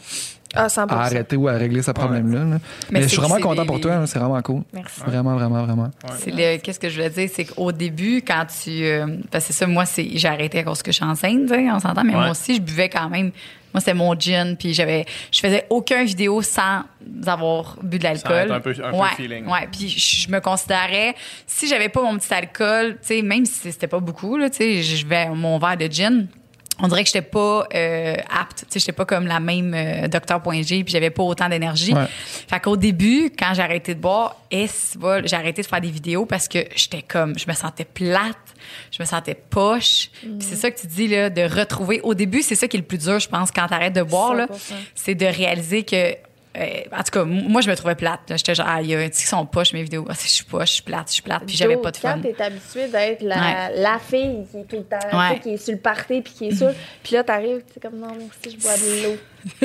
Ah, 0.55 0.67
100%. 0.67 0.87
à 0.95 1.01
arrêter 1.01 1.35
ou 1.35 1.47
à 1.47 1.53
régler 1.53 1.81
ce 1.81 1.91
problème 1.91 2.33
là. 2.33 2.43
Mais, 2.45 2.57
Mais 2.91 3.01
je 3.03 3.07
suis 3.07 3.17
vraiment 3.17 3.37
content 3.39 3.61
les- 3.61 3.67
pour 3.67 3.79
toi, 3.79 3.93
hein, 3.95 4.05
c'est 4.05 4.19
vraiment 4.19 4.41
cool. 4.41 4.63
Merci. 4.73 5.01
Vraiment 5.05 5.35
vraiment 5.35 5.63
vraiment. 5.65 5.91
C'est 6.19 6.31
le, 6.31 6.57
qu'est-ce 6.57 6.79
que 6.79 6.89
je 6.89 6.95
voulais 6.95 7.09
dire, 7.09 7.29
c'est 7.33 7.45
qu'au 7.45 7.71
début, 7.71 8.21
quand 8.25 8.45
tu, 8.63 8.83
euh, 8.85 9.05
parce 9.31 9.45
que 9.47 9.53
c'est 9.53 9.59
ça, 9.59 9.67
moi, 9.67 9.85
c'est, 9.85 10.07
j'ai 10.13 10.27
arrêté 10.27 10.59
à 10.59 10.63
cause 10.63 10.81
que 10.81 10.91
je 10.91 10.95
suis 10.97 11.05
enceinte, 11.05 11.49
sais, 11.49 11.71
on 11.71 11.79
s'entend, 11.79 12.03
mais 12.03 12.13
Ouais. 12.13 12.19
moi 12.21 12.31
aussi, 12.31 12.55
je 12.55 12.61
buvais 12.61 12.89
quand 12.89 13.09
même. 13.09 13.31
Moi, 13.73 13.81
c'était 13.81 13.93
mon 13.93 14.17
gin, 14.17 14.55
puis 14.57 14.73
j'avais, 14.73 15.05
je 15.33 15.39
faisais 15.41 15.65
aucun 15.69 16.05
vidéo 16.05 16.41
sans 16.41 16.83
avoir 17.27 17.75
bu 17.83 17.99
de 17.99 18.03
l'alcool. 18.05 18.49
Un 18.49 18.61
peu- 18.61 18.69
un 18.81 18.91
peu 18.91 18.97
ouais, 18.97 19.09
feeling. 19.17 19.45
Ouais, 19.47 19.67
puis 19.69 19.89
je 19.89 20.31
me 20.31 20.39
considérais, 20.39 21.13
si 21.45 21.67
j'avais 21.67 21.89
pas 21.89 22.01
mon 22.01 22.17
petit 22.17 22.33
alcool, 22.33 22.93
tu 23.01 23.07
sais, 23.15 23.21
même 23.21 23.45
si 23.45 23.71
c'était 23.73 23.87
pas 23.87 23.99
beaucoup, 23.99 24.37
là, 24.37 24.49
tu 24.49 24.57
sais, 24.57 24.81
je 24.81 25.05
vais 25.05 25.27
mon 25.29 25.57
verre 25.59 25.75
de 25.75 25.87
gin. 25.91 26.27
On 26.79 26.87
dirait 26.87 27.03
que 27.03 27.07
j'étais 27.07 27.21
pas 27.21 27.67
euh, 27.73 28.15
apte, 28.29 28.59
tu 28.59 28.65
sais, 28.69 28.79
j'étais 28.79 28.91
pas 28.91 29.05
comme 29.05 29.27
la 29.27 29.39
même 29.39 29.73
euh, 29.73 30.07
docteur.g 30.07 30.83
puis 30.83 30.91
j'avais 30.91 31.09
pas 31.09 31.23
autant 31.23 31.47
d'énergie. 31.47 31.93
Ouais. 31.93 32.05
Fait 32.49 32.59
qu'au 32.59 32.75
début, 32.75 33.31
quand 33.37 33.53
j'ai 33.53 33.61
arrêté 33.61 33.95
de 33.95 33.99
boire, 34.01 34.35
est 34.51 34.97
j'ai 35.23 35.35
arrêté 35.35 35.61
de 35.61 35.67
faire 35.67 35.81
des 35.81 35.89
vidéos 35.89 36.25
parce 36.25 36.47
que 36.47 36.59
j'étais 36.75 37.01
comme, 37.01 37.37
je 37.39 37.45
me 37.47 37.53
sentais 37.53 37.85
plate, 37.85 38.35
je 38.91 39.01
me 39.01 39.05
sentais 39.07 39.35
poche. 39.35 40.09
Puis 40.21 40.37
c'est 40.41 40.55
ça 40.55 40.69
que 40.71 40.79
tu 40.79 40.87
dis, 40.87 41.07
là, 41.07 41.29
de 41.29 41.41
retrouver. 41.41 42.01
Au 42.01 42.13
début, 42.13 42.41
c'est 42.41 42.55
ça 42.55 42.67
qui 42.67 42.77
est 42.77 42.81
le 42.81 42.85
plus 42.85 42.97
dur, 42.97 43.19
je 43.19 43.29
pense, 43.29 43.51
quand 43.51 43.67
t'arrêtes 43.67 43.93
de 43.93 44.03
boire, 44.03 44.33
là. 44.33 44.47
100%. 44.47 44.73
C'est 44.95 45.15
de 45.15 45.25
réaliser 45.25 45.83
que 45.83 46.15
en 46.91 47.03
tout 47.03 47.11
cas, 47.11 47.23
moi, 47.25 47.61
je 47.61 47.69
me 47.69 47.75
trouvais 47.75 47.95
plate. 47.95 48.21
J'étais 48.29 48.55
genre, 48.55 48.65
ah, 48.69 48.81
il 48.81 48.87
y 48.89 48.95
a 48.95 49.09
qui 49.09 49.21
sont 49.23 49.45
poches, 49.45 49.73
mes 49.73 49.83
vidéos. 49.83 50.05
Ah, 50.09 50.13
je 50.21 50.27
suis 50.27 50.43
poche, 50.45 50.69
je 50.69 50.73
suis 50.75 50.83
plate, 50.83 51.07
je 51.09 51.13
suis 51.13 51.21
plate. 51.21 51.43
Puis 51.45 51.55
j'avais 51.57 51.77
pas 51.77 51.91
de 51.91 51.97
fun. 51.97 52.19
T'es 52.21 52.41
habitué 52.41 52.87
d'être 52.87 53.21
la, 53.21 53.35
Ouais. 53.35 53.71
la 53.81 53.99
fille 53.99 54.45
qui 54.49 54.57
est 54.59 54.63
tout 54.63 54.77
le 54.77 54.83
temps, 54.83 54.97
tu 55.01 55.09
sais, 55.09 55.15
Ouais. 55.17 55.39
qui 55.39 55.49
est 55.53 55.57
sur 55.57 55.73
le 55.73 55.79
party 55.79 56.21
puis 56.21 56.33
qui 56.33 56.47
est 56.47 56.55
saoule, 56.55 56.73
puis 57.03 57.15
là, 57.15 57.23
t'arrives, 57.23 57.63
c'est 57.73 57.81
comme, 57.81 57.99
non, 57.99 58.07
merci, 58.17 58.57
je 58.57 58.61
bois 58.63 58.75
de 58.77 59.03
l'eau. 59.03 59.17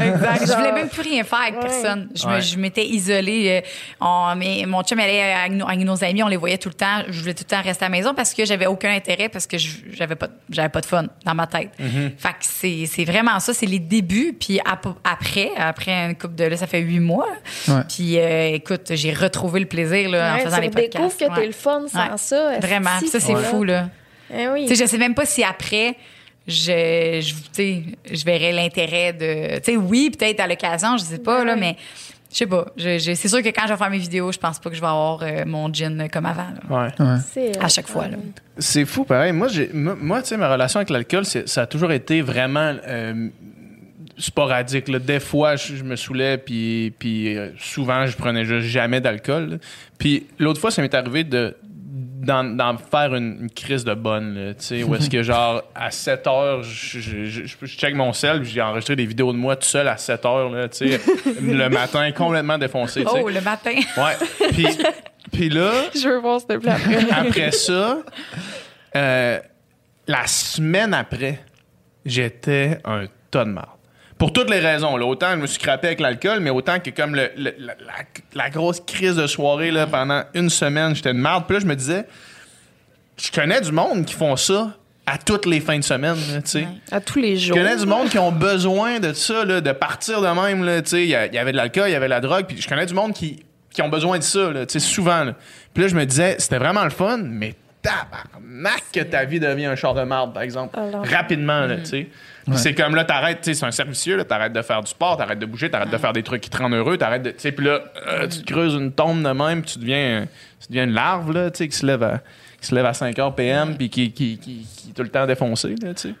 Exact. 0.00 0.46
Je 0.46 0.52
voulais 0.56 0.72
même 0.72 0.88
plus 0.88 1.02
rien 1.02 1.24
faire 1.24 1.40
avec 1.40 1.54
Ouais. 1.56 1.60
personne. 1.62 2.08
Je, 2.14 2.26
me- 2.26 2.32
Ouais. 2.34 2.40
je 2.40 2.56
m'étais 2.58 2.84
isolée. 2.86 3.62
euh, 3.62 3.68
on- 4.00 4.34
mais 4.36 4.64
mon 4.66 4.82
chum 4.82 4.98
allait 4.98 5.32
avec 5.32 5.52
nos, 5.52 5.66
avec 5.66 5.80
nos 5.80 6.02
amis, 6.04 6.22
on 6.22 6.28
les 6.28 6.36
voyait 6.36 6.58
tout 6.58 6.68
le 6.68 6.74
temps. 6.74 7.02
Je 7.08 7.20
voulais 7.20 7.34
tout 7.34 7.44
le 7.48 7.54
temps 7.56 7.62
rester 7.62 7.84
à 7.84 7.88
la 7.88 7.92
maison 7.96 8.14
parce 8.14 8.34
que 8.34 8.44
j'avais 8.44 8.66
aucun 8.66 8.90
intérêt, 8.94 9.28
parce 9.28 9.46
que 9.46 9.58
je- 9.58 9.78
j'avais 9.92 10.16
pas, 10.16 10.28
j'avais 10.50 10.68
pas 10.68 10.80
de 10.80 10.86
fun 10.86 11.06
dans 11.24 11.34
ma 11.34 11.46
tête. 11.46 11.70
Fait 11.78 12.28
que 12.30 12.34
c'est, 12.40 12.86
c'est 12.86 13.04
vraiment 13.04 13.38
ça, 13.40 13.52
c'est 13.54 13.66
les 13.66 13.78
débuts. 13.78 14.34
Puis 14.38 14.58
ap- 14.60 14.86
après, 15.04 15.50
après 15.56 15.92
une 15.92 16.14
couple 16.16 16.34
de 16.36 16.44
là, 16.44 16.56
ça 16.56 16.66
fait 16.66 16.80
huit 16.80 17.00
mois. 17.00 17.28
Ouais. 17.68 17.74
Puis 17.88 18.18
euh, 18.18 18.54
écoute, 18.54 18.88
j'ai 18.90 19.12
retrouvé 19.12 19.60
le 19.60 19.66
plaisir 19.66 20.08
là, 20.10 20.36
en 20.36 20.38
faisant 20.38 20.56
tu 20.56 20.62
les 20.62 20.70
podcasts. 20.70 20.96
redécouvres 20.96 21.34
que 21.34 21.40
t'es 21.40 21.46
le 21.46 21.52
fun 21.52 21.82
sans 21.88 21.98
Ouais. 21.98 22.16
ça. 22.16 22.58
Vraiment. 22.60 22.90
ça, 23.10 23.20
c'est 23.20 23.34
fou, 23.36 23.64
là. 23.64 23.88
Eh 24.34 24.48
oui. 24.48 24.66
Tu 24.66 24.74
sais, 24.74 24.84
je 24.84 24.88
sais 24.90 24.98
même 24.98 25.14
pas 25.14 25.24
si 25.24 25.44
après, 25.44 25.94
je, 26.46 27.20
je, 27.22 27.34
tu 27.34 27.42
sais, 27.52 27.82
je 28.12 28.24
verrais 28.24 28.52
l'intérêt 28.52 29.12
de. 29.12 29.56
Tu 29.58 29.72
sais, 29.72 29.76
oui, 29.76 30.10
peut-être 30.16 30.40
à 30.40 30.46
l'occasion, 30.46 30.96
je 30.96 31.04
sais 31.04 31.18
pas, 31.18 31.44
là, 31.44 31.56
mais 31.56 31.76
je 32.30 32.36
sais 32.38 32.46
pas. 32.46 32.66
Je- 32.76 32.98
je- 32.98 33.14
c'est 33.14 33.28
sûr 33.28 33.42
que 33.42 33.48
quand 33.48 33.62
je 33.66 33.72
vais 33.72 33.76
faire 33.78 33.90
mes 33.90 33.98
vidéos, 33.98 34.30
je 34.32 34.38
pense 34.38 34.58
pas 34.58 34.70
que 34.70 34.76
je 34.76 34.80
vais 34.80 34.86
avoir 34.86 35.22
euh, 35.22 35.44
mon 35.46 35.72
gin 35.72 36.08
comme 36.12 36.26
avant, 36.26 36.48
là, 36.68 36.76
Ouais. 36.98 37.04
Ouais. 37.04 37.16
C'est, 37.32 37.58
à 37.62 37.68
chaque 37.68 37.88
fois. 37.88 38.08
Là. 38.08 38.16
C'est 38.58 38.84
fou, 38.84 39.04
pareil. 39.04 39.32
Moi, 39.32 39.48
j'ai, 39.48 39.70
moi, 39.72 39.96
moi, 40.00 40.22
tu 40.22 40.28
sais, 40.28 40.36
ma 40.36 40.50
relation 40.52 40.78
avec 40.78 40.90
l'alcool, 40.90 41.24
c'est- 41.24 41.48
ça 41.48 41.62
a 41.62 41.66
toujours 41.66 41.92
été 41.92 42.20
vraiment 42.22 42.74
euh, 42.86 43.28
sporadique. 44.18 44.88
là. 44.88 44.98
Des 44.98 45.20
fois, 45.20 45.56
je, 45.56 45.76
je 45.76 45.84
me 45.84 45.96
saoulais, 45.96 46.38
puis, 46.38 46.92
puis 46.98 47.36
euh, 47.36 47.50
souvent, 47.58 48.06
je 48.06 48.16
prenais 48.16 48.44
juste 48.44 48.66
jamais 48.68 49.00
d'alcool. 49.00 49.50
là. 49.50 49.56
Puis 49.98 50.26
l'autre 50.38 50.60
fois, 50.60 50.70
ça 50.70 50.82
m'est 50.82 50.94
arrivé 50.94 51.24
de 51.24 51.54
d'en, 52.26 52.76
faire 52.76 53.14
une, 53.14 53.38
une 53.42 53.50
crise 53.50 53.84
de 53.84 53.94
bonne, 53.94 54.54
tu 54.58 54.64
sais, 54.64 54.82
où 54.82 54.94
est-ce 54.94 55.08
que, 55.08 55.22
genre, 55.22 55.62
à 55.74 55.90
7 55.90 56.26
heures, 56.26 56.62
je, 56.62 57.00
je, 57.00 57.24
je, 57.24 57.42
je 57.46 57.66
check 57.66 57.94
mon 57.94 58.12
sel, 58.12 58.44
j'ai 58.44 58.60
enregistré 58.60 58.96
des 58.96 59.06
vidéos 59.06 59.32
de 59.32 59.38
moi 59.38 59.56
tout 59.56 59.66
seul 59.66 59.88
à 59.88 59.96
7 59.96 60.24
heures, 60.26 60.50
là, 60.50 60.68
tu 60.68 60.88
sais, 60.88 61.00
le 61.40 61.68
matin, 61.68 62.10
complètement 62.12 62.58
défoncé. 62.58 63.04
Oh, 63.06 63.28
le 63.28 63.40
matin. 63.40 63.74
Ouais. 63.96 64.48
Puis, 64.52 64.66
puis 65.32 65.48
là, 65.48 65.72
Je 65.94 66.08
veux 66.08 66.18
voir, 66.18 66.40
s'il 66.40 66.48
te 66.48 66.56
plaît, 66.58 66.72
après. 66.72 67.10
après 67.10 67.50
ça, 67.52 67.98
euh, 68.94 69.38
la 70.06 70.26
semaine 70.26 70.94
après, 70.94 71.40
j'étais 72.04 72.78
un 72.84 73.06
tas 73.30 73.44
de. 73.44 73.54
Pour 74.18 74.32
toutes 74.32 74.48
les 74.50 74.60
raisons. 74.60 74.96
Là. 74.96 75.04
Autant 75.06 75.32
je 75.32 75.36
me 75.36 75.46
suis 75.46 75.58
crappé 75.58 75.88
avec 75.88 76.00
l'alcool, 76.00 76.40
mais 76.40 76.50
autant 76.50 76.78
que 76.80 76.90
comme 76.90 77.14
le- 77.14 77.30
le- 77.36 77.54
la, 77.58 77.74
la- 77.74 78.04
la 78.34 78.50
grosse 78.50 78.80
crise 78.80 79.16
de 79.16 79.26
soirée 79.26 79.70
là, 79.70 79.86
pendant 79.86 80.22
une 80.34 80.48
semaine, 80.50 80.94
j'étais 80.94 81.12
de 81.12 81.18
marde. 81.18 81.44
Puis 81.46 81.54
là, 81.54 81.60
je 81.60 81.66
me 81.66 81.76
disais, 81.76 82.06
je 83.18 83.30
connais 83.30 83.60
du 83.60 83.72
monde 83.72 84.04
qui 84.06 84.14
font 84.14 84.36
ça 84.36 84.74
à 85.06 85.18
toutes 85.18 85.46
les 85.46 85.60
fins 85.60 85.78
de 85.78 85.84
semaine. 85.84 86.16
tu 86.16 86.50
sais. 86.50 86.66
À 86.90 87.00
tous 87.00 87.18
les 87.18 87.36
Je 87.36 87.48
jours. 87.48 87.56
connais 87.56 87.76
du 87.76 87.86
monde 87.86 88.08
qui 88.08 88.18
ont 88.18 88.32
besoin 88.32 88.98
de 89.00 89.12
ça, 89.12 89.44
là, 89.44 89.60
de 89.60 89.72
partir 89.72 90.20
de 90.20 90.26
même. 90.28 90.82
tu 90.82 90.88
sais. 90.90 91.02
Il 91.04 91.08
y, 91.10 91.14
avait 91.14 91.52
de 91.52 91.56
l'alcool, 91.56 91.88
il 91.88 91.92
y 91.92 91.94
avait 91.94 92.06
de 92.06 92.10
la 92.10 92.20
drogue. 92.20 92.46
Puis 92.46 92.60
je 92.60 92.68
connais 92.68 92.86
du 92.86 92.94
monde 92.94 93.12
qui, 93.12 93.44
qui 93.70 93.82
ont 93.82 93.88
besoin 93.88 94.18
de 94.18 94.22
ça, 94.24 94.50
là, 94.50 94.64
tu 94.66 94.72
sais, 94.72 94.80
souvent. 94.80 95.26
Puis 95.74 95.82
là, 95.84 95.88
je 95.88 95.94
me 95.94 96.04
disais, 96.06 96.36
c'était 96.38 96.58
vraiment 96.58 96.84
le 96.84 96.90
fun, 96.90 97.18
mais 97.22 97.54
tabarnak 97.82 98.82
que 98.92 99.00
ta 99.00 99.24
vie 99.24 99.38
devient 99.40 99.66
un 99.66 99.76
char 99.76 99.94
de 99.94 100.02
marde, 100.02 100.32
par 100.32 100.42
exemple. 100.42 100.78
Alors. 100.78 101.04
Rapidement, 101.06 101.60
là, 101.66 101.76
tu 101.76 101.84
sais. 101.86 102.08
Ouais. 102.48 102.56
c'est 102.56 102.74
comme 102.74 102.94
là, 102.94 103.04
t'arrêtes, 103.04 103.40
tu 103.40 103.50
sais, 103.50 103.54
c'est 103.54 103.66
un 103.66 103.72
service 103.72 103.96
vicieux, 103.98 104.16
là, 104.16 104.24
t'arrêtes 104.24 104.52
de 104.52 104.62
faire 104.62 104.80
du 104.80 104.88
sport, 104.88 105.16
t'arrêtes 105.16 105.40
de 105.40 105.46
bouger, 105.46 105.68
t'arrêtes 105.68 105.90
de 105.90 105.96
faire 105.96 106.12
des 106.12 106.22
trucs 106.22 106.42
qui 106.42 106.50
te 106.50 106.56
rendent 106.56 106.74
heureux, 106.74 106.96
t'arrêtes 106.96 107.22
de, 107.22 107.30
tu 107.30 107.40
sais, 107.40 107.52
puis 107.52 107.66
là, 107.66 107.80
euh, 108.06 108.28
tu 108.28 108.42
te 108.42 108.52
creuses 108.52 108.74
une 108.74 108.92
tombe 108.92 109.22
de 109.22 109.30
même, 109.30 109.62
puis 109.62 109.72
tu 109.72 109.78
deviens, 109.80 110.26
tu 110.60 110.68
deviens 110.68 110.84
une 110.84 110.92
larve, 110.92 111.32
là, 111.32 111.50
tu 111.50 111.58
sais, 111.58 111.68
qui 111.68 111.76
se 111.76 111.84
lève 111.84 112.04
à, 112.04 112.20
qui 112.60 112.68
se 112.68 112.74
lève 112.74 112.86
à 112.86 112.94
5 112.94 113.18
heures 113.18 113.34
PM, 113.34 113.76
puis 113.76 113.90
qui, 113.90 114.12
qui, 114.12 114.38
qui, 114.38 114.64
qui 114.64 114.90
est 114.90 114.92
tout 114.92 115.02
le 115.02 115.08
temps 115.08 115.26
défoncé, 115.26 115.74
là, 115.82 115.92
tu 115.94 116.08
sais. 116.08 116.14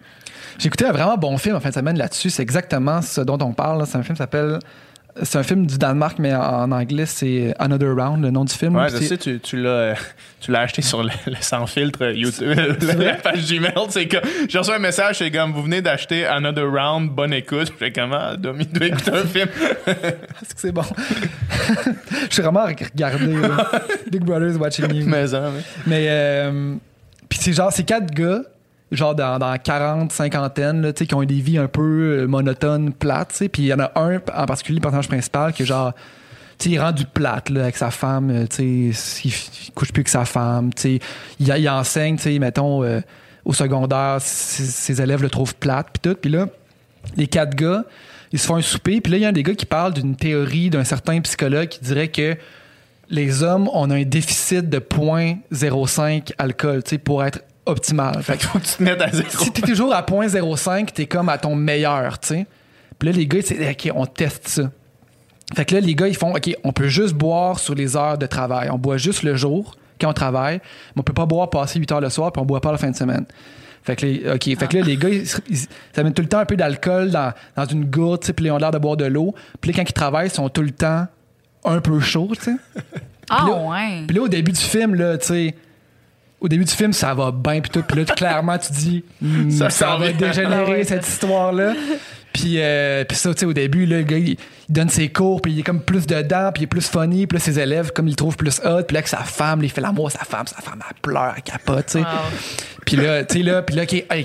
J'ai 0.58 0.68
écouté 0.68 0.86
un 0.86 0.92
vraiment 0.92 1.16
bon 1.16 1.36
film 1.38 1.54
en 1.56 1.60
fin 1.60 1.68
de 1.68 1.74
semaine 1.74 1.98
là-dessus. 1.98 2.30
C'est 2.30 2.42
exactement 2.42 3.02
ce 3.02 3.20
dont 3.20 3.38
on 3.42 3.52
parle. 3.52 3.86
C'est 3.86 3.98
un 3.98 4.02
film 4.02 4.14
qui 4.14 4.22
s'appelle. 4.22 4.58
C'est 5.22 5.38
un 5.38 5.42
film 5.42 5.66
du 5.66 5.78
Danemark, 5.78 6.18
mais 6.18 6.34
en, 6.34 6.70
anglais, 6.72 7.06
c'est 7.06 7.54
Another 7.58 7.94
Round, 7.96 8.22
le 8.22 8.30
nom 8.30 8.44
du 8.44 8.52
film. 8.52 8.76
Ouais, 8.76 8.88
je 8.90 8.96
sais, 8.98 9.16
tu, 9.16 9.40
tu 9.40 9.56
l'as, 9.62 9.68
euh, 9.68 9.94
tu 10.40 10.50
l'as 10.52 10.60
acheté 10.60 10.82
sur 10.82 11.02
le, 11.02 11.10
le 11.26 11.36
sans 11.40 11.66
filtre 11.66 12.04
euh, 12.04 12.12
YouTube, 12.12 12.54
la 12.98 13.14
page 13.14 13.50
Gmail. 13.50 13.72
C'est 13.88 14.08
comme, 14.08 14.20
j'ai 14.48 14.58
reçu 14.58 14.70
un 14.72 14.78
message, 14.78 15.16
c'est 15.18 15.30
comme, 15.30 15.52
vous 15.52 15.62
venez 15.62 15.80
d'acheter 15.80 16.26
Another 16.26 16.70
Round, 16.70 17.10
bonne 17.10 17.32
écoute. 17.32 17.68
Je 17.68 17.72
fais 17.72 17.92
comment, 17.92 18.34
Domi, 18.36 18.66
doit 18.66 18.86
écouter 18.88 19.10
un 19.12 19.24
film. 19.24 19.48
Est-ce 19.86 20.54
que 20.54 20.60
c'est 20.60 20.72
bon? 20.72 20.82
Je 22.28 22.32
suis 22.34 22.42
vraiment 22.42 22.64
regardé. 22.66 23.34
Big 24.10 24.22
Brother 24.24 24.48
is 24.50 24.56
watching 24.56 24.92
you. 24.94 25.06
Mais, 25.06 25.34
hein, 25.34 25.52
mais- 25.54 25.62
Mais, 25.86 26.06
euh, 26.08 26.74
puis 27.28 27.38
c'est 27.40 27.52
genre, 27.52 27.72
c'est 27.72 27.84
quatre 27.84 28.10
gars, 28.12 28.42
genre 28.92 29.14
dans, 29.14 29.38
dans 29.38 29.56
40, 29.56 30.12
cinquantaine, 30.12 30.92
qui 30.92 31.14
ont 31.14 31.22
eu 31.22 31.26
des 31.26 31.40
vies 31.40 31.58
un 31.58 31.66
peu 31.66 32.20
euh, 32.20 32.26
monotones, 32.26 32.92
plates. 32.92 33.42
Puis 33.52 33.64
il 33.64 33.66
y 33.66 33.74
en 33.74 33.80
a 33.80 33.92
un, 33.96 34.16
en 34.16 34.46
particulier, 34.46 34.76
le 34.76 34.82
personnage 34.82 35.08
principal, 35.08 35.52
qui 35.52 35.64
est 35.64 35.66
genre, 35.66 35.92
tu 36.58 36.64
sais, 36.64 36.70
il 36.70 36.74
est 36.76 36.80
rendu 36.80 37.04
plate, 37.04 37.50
là, 37.50 37.62
avec 37.62 37.76
sa 37.76 37.90
femme, 37.90 38.30
euh, 38.30 38.46
tu 38.46 38.92
sais, 38.92 39.28
il, 39.28 39.34
il 39.66 39.72
couche 39.72 39.92
plus 39.92 40.04
que 40.04 40.10
sa 40.10 40.24
femme, 40.24 40.72
tu 40.72 40.82
sais. 40.82 41.00
Il, 41.40 41.48
il 41.48 41.68
enseigne, 41.68 42.16
tu 42.16 42.22
sais, 42.22 42.38
mettons, 42.38 42.84
euh, 42.84 43.00
au 43.44 43.52
secondaire, 43.52 44.18
ses, 44.20 45.00
élèves 45.00 45.22
le 45.22 45.30
trouvent 45.30 45.56
plate, 45.56 45.88
puis 45.92 46.10
tout. 46.10 46.18
Puis 46.20 46.30
là, 46.30 46.46
les 47.16 47.26
quatre 47.26 47.54
gars, 47.54 47.84
ils 48.32 48.38
se 48.38 48.46
font 48.46 48.56
un 48.56 48.62
souper, 48.62 49.00
puis 49.00 49.12
là, 49.12 49.18
il 49.18 49.22
y 49.22 49.24
a 49.24 49.28
un 49.28 49.32
des 49.32 49.42
gars 49.42 49.54
qui 49.54 49.66
parle 49.66 49.94
d'une 49.94 50.16
théorie 50.16 50.70
d'un 50.70 50.84
certain 50.84 51.20
psychologue 51.20 51.68
qui 51.68 51.80
dirait 51.80 52.08
que 52.08 52.36
les 53.08 53.42
hommes, 53.42 53.68
on 53.72 53.90
a 53.90 53.94
un 53.94 54.02
déficit 54.02 54.68
de 54.68 54.78
0.05 54.78 56.32
alcool, 56.38 56.82
tu 56.82 56.90
sais, 56.90 56.98
pour 56.98 57.24
être 57.24 57.40
optimal. 57.66 58.14
Fait 58.22 58.32
Fait 58.32 58.38
qu'il 58.38 58.48
faut 58.48 58.58
que 58.58 58.64
tu 58.64 58.74
te 58.76 58.82
mettes 58.82 59.02
à 59.02 59.10
zéro. 59.10 59.28
que 59.28 59.36
si 59.44 59.50
t'es 59.52 59.62
toujours 59.62 59.94
à 59.94 60.02
0.05, 60.02 60.92
t'es 60.92 61.06
comme 61.06 61.28
à 61.28 61.38
ton 61.38 61.54
meilleur, 61.54 62.18
tu 62.18 62.28
sais. 62.28 62.46
Puis 62.98 63.10
là, 63.10 63.14
les 63.16 63.26
gars, 63.26 63.40
c'est 63.44 63.70
OK, 63.70 63.90
on 63.94 64.06
teste 64.06 64.48
ça. 64.48 64.70
Fait 65.54 65.64
que 65.64 65.74
là, 65.74 65.80
les 65.80 65.94
gars, 65.94 66.08
ils 66.08 66.16
font 66.16 66.34
OK, 66.34 66.50
on 66.64 66.72
peut 66.72 66.88
juste 66.88 67.14
boire 67.14 67.58
sur 67.58 67.74
les 67.74 67.96
heures 67.96 68.18
de 68.18 68.26
travail. 68.26 68.68
On 68.70 68.78
boit 68.78 68.96
juste 68.96 69.22
le 69.22 69.36
jour 69.36 69.74
quand 70.00 70.10
on 70.10 70.12
travaille, 70.12 70.60
mais 70.94 71.00
on 71.00 71.02
peut 71.02 71.12
pas 71.12 71.26
boire 71.26 71.48
passer 71.50 71.78
8 71.78 71.92
heures 71.92 72.00
le 72.00 72.10
soir, 72.10 72.32
puis 72.32 72.42
on 72.42 72.44
boit 72.46 72.60
pas 72.60 72.72
la 72.72 72.78
fin 72.78 72.90
de 72.90 72.96
semaine. 72.96 73.24
Fait 73.82 73.94
que, 73.94 74.04
les, 74.04 74.30
OK, 74.30 74.42
fait 74.58 74.66
que 74.68 74.76
là, 74.78 74.82
les 74.84 74.96
gars, 74.96 75.08
ils, 75.08 75.24
ils- 75.48 75.58
ça 75.92 76.02
met 76.02 76.10
tout 76.10 76.22
le 76.22 76.28
temps 76.28 76.40
un 76.40 76.44
peu 76.44 76.56
d'alcool 76.56 77.10
dans, 77.10 77.32
dans 77.54 77.64
une 77.66 77.84
gourde, 77.84 78.20
tu 78.20 78.26
sais, 78.26 78.32
puis 78.32 78.46
ils 78.46 78.50
ont 78.50 78.58
l'air 78.58 78.72
de 78.72 78.78
boire 78.78 78.96
de 78.96 79.04
l'eau. 79.04 79.34
Puis 79.60 79.70
là, 79.70 79.76
quand 79.78 79.88
ils 79.88 79.92
travaillent, 79.92 80.26
ils 80.28 80.32
sont 80.34 80.48
tout 80.48 80.62
le 80.62 80.72
temps 80.72 81.06
un 81.64 81.80
peu 81.80 82.00
chauds, 82.00 82.32
tu 82.36 82.42
sais. 82.44 82.56
Ah, 83.30 83.46
ouais. 83.48 84.02
Puis 84.08 84.16
là, 84.16 84.22
au 84.22 84.28
début 84.28 84.52
du 84.52 84.60
film, 84.60 84.94
là, 84.96 85.16
tu 85.18 85.26
sais, 85.26 85.54
au 86.40 86.48
début 86.48 86.64
du 86.64 86.72
film, 86.72 86.92
ça 86.92 87.14
va 87.14 87.30
bien, 87.30 87.60
puis 87.60 87.70
tout. 87.70 87.82
Puis 87.82 87.98
là, 87.98 88.04
clairement, 88.04 88.58
tu 88.58 88.72
dis, 88.72 89.04
Ça 89.70 89.96
va 89.96 90.12
dégénérer, 90.12 90.84
cette 90.84 91.06
histoire-là. 91.06 91.74
Puis, 92.32 92.56
euh, 92.58 93.04
puis 93.04 93.16
ça, 93.16 93.32
tu 93.32 93.40
sais, 93.40 93.46
au 93.46 93.54
début, 93.54 93.86
là, 93.86 93.96
le 93.98 94.02
gars, 94.02 94.18
il, 94.18 94.36
donne 94.68 94.88
ses 94.90 95.08
cours, 95.08 95.40
puis 95.40 95.52
il 95.52 95.60
est 95.60 95.62
comme 95.62 95.80
plus 95.80 96.06
dedans, 96.06 96.50
puis 96.52 96.62
il 96.62 96.64
est 96.64 96.68
plus 96.68 96.86
funny, 96.86 97.26
puis 97.26 97.38
là, 97.38 97.44
ses 97.44 97.58
élèves, 97.58 97.92
comme 97.92 98.08
ils 98.08 98.10
le 98.10 98.16
trouvent 98.16 98.36
plus 98.36 98.60
hot, 98.64 98.82
puis 98.82 98.94
là, 98.94 99.02
que 99.02 99.08
sa 99.08 99.18
femme, 99.18 99.60
là, 99.60 99.66
il 99.66 99.70
fait 99.70 99.80
l'amour 99.80 100.08
à 100.08 100.10
sa 100.10 100.24
femme, 100.24 100.46
sa 100.46 100.60
femme, 100.60 100.80
elle 100.86 100.96
pleure, 101.00 101.32
elle 101.36 101.42
capote, 101.42 101.86
tu 101.86 101.92
sais. 101.92 101.98
Wow. 102.00 102.06
Puis 102.84 102.96
là, 102.96 103.24
tu 103.24 103.38
sais, 103.38 103.42
là, 103.42 103.62
puis 103.62 103.76
là, 103.76 103.84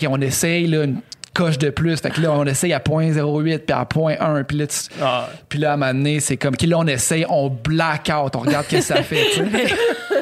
on 0.09 0.19
essaye, 0.19 0.67
là, 0.67 0.83
une 0.83 0.99
coche 1.33 1.57
de 1.57 1.69
plus. 1.69 1.97
Fait 2.01 2.09
que 2.09 2.19
là, 2.19 2.31
on 2.33 2.45
essaye 2.45 2.73
à 2.73 2.79
0.08, 2.79 3.59
puis 3.59 3.73
à 3.73 3.81
1.1, 3.81 4.43
puis 4.43 4.57
là, 4.57 4.67
tu- 4.67 4.77
Ah, 5.01 5.29
puis 5.47 5.59
là, 5.59 5.71
à 5.71 5.73
un 5.75 5.77
moment 5.77 5.93
donné, 5.93 6.19
c'est 6.19 6.37
comme 6.37 6.57
que 6.57 6.65
là, 6.65 6.79
on 6.79 6.87
essaye, 6.87 7.25
on 7.29 7.49
black 7.49 8.11
out, 8.13 8.35
on 8.35 8.39
regarde 8.39 8.65
qu'est-ce 8.67 8.89
que 8.89 8.95
ça 8.95 9.03
fait, 9.03 9.25
tu 9.33 9.39
sais. 9.39 9.75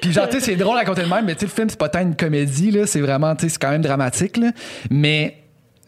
Puis 0.00 0.12
genre, 0.12 0.28
tu 0.28 0.38
sais, 0.38 0.46
c'est 0.46 0.56
drôle 0.56 0.78
à 0.78 0.84
compter 0.84 1.02
de 1.02 1.08
même, 1.08 1.24
mais 1.24 1.34
tu 1.34 1.40
sais, 1.40 1.46
le 1.46 1.52
film, 1.52 1.68
c'est 1.70 1.78
pas 1.78 1.88
tant 1.88 2.00
une 2.00 2.16
comédie, 2.16 2.70
là. 2.70 2.86
C'est 2.86 3.00
vraiment, 3.00 3.34
tu 3.36 3.42
sais, 3.42 3.48
c'est 3.50 3.58
quand 3.60 3.70
même 3.70 3.82
dramatique, 3.82 4.36
là. 4.36 4.50
Mais 4.90 5.36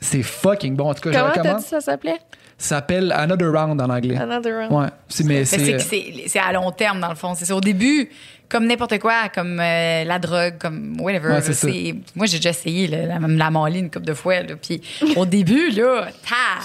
c'est 0.01 0.23
fucking 0.23 0.77
bon. 0.77 0.90
En 0.90 0.94
tout 0.94 1.02
cas, 1.02 1.12
je 1.12 1.19
Comment 1.19 1.31
t'as 1.32 1.40
recommande. 1.40 1.62
dit 1.62 1.69
ça 1.69 1.81
s'appelait? 1.81 2.19
Ça 2.59 2.77
s'appelle 2.77 3.10
Another 3.12 3.51
Round 3.52 3.81
en 3.81 3.90
anglais. 3.90 4.16
Another 4.16 4.69
round. 4.69 4.73
Ouais. 4.73 4.89
C'est, 5.09 5.24
mais 5.24 5.40
euh, 5.40 5.44
c'est 5.78 6.28
c'est 6.28 6.39
à 6.39 6.52
long 6.52 6.70
terme, 6.70 7.01
dans 7.01 7.09
le 7.09 7.16
fond. 7.16 7.35
C'est 7.35 7.44
ça. 7.44 7.56
Au 7.56 7.60
début, 7.60 8.09
comme 8.53 8.66
n'importe 8.66 8.99
quoi, 9.01 9.29
comme 9.35 9.59
euh, 9.59 10.05
la 10.05 10.19
drogue, 10.19 10.59
comme 10.59 10.97
whatever. 11.01 11.29
Ouais, 11.29 11.35
là, 11.37 11.41
c'est 11.41 11.55
ça. 11.55 11.66
c'est- 11.66 11.95
Moi, 12.15 12.27
j'ai 12.27 12.37
déjà 12.37 12.51
essayé, 12.51 12.87
là, 12.87 13.07
la, 13.07 13.19
même 13.19 13.37
la 13.39 13.51
Molly 13.51 13.79
une 13.81 13.91
couple 13.91 14.05
de 14.07 14.15
fois. 14.15 14.43
Là, 14.43 14.55
puis 14.61 14.81
au 15.16 15.24
début, 15.27 15.70
là, 15.70 16.09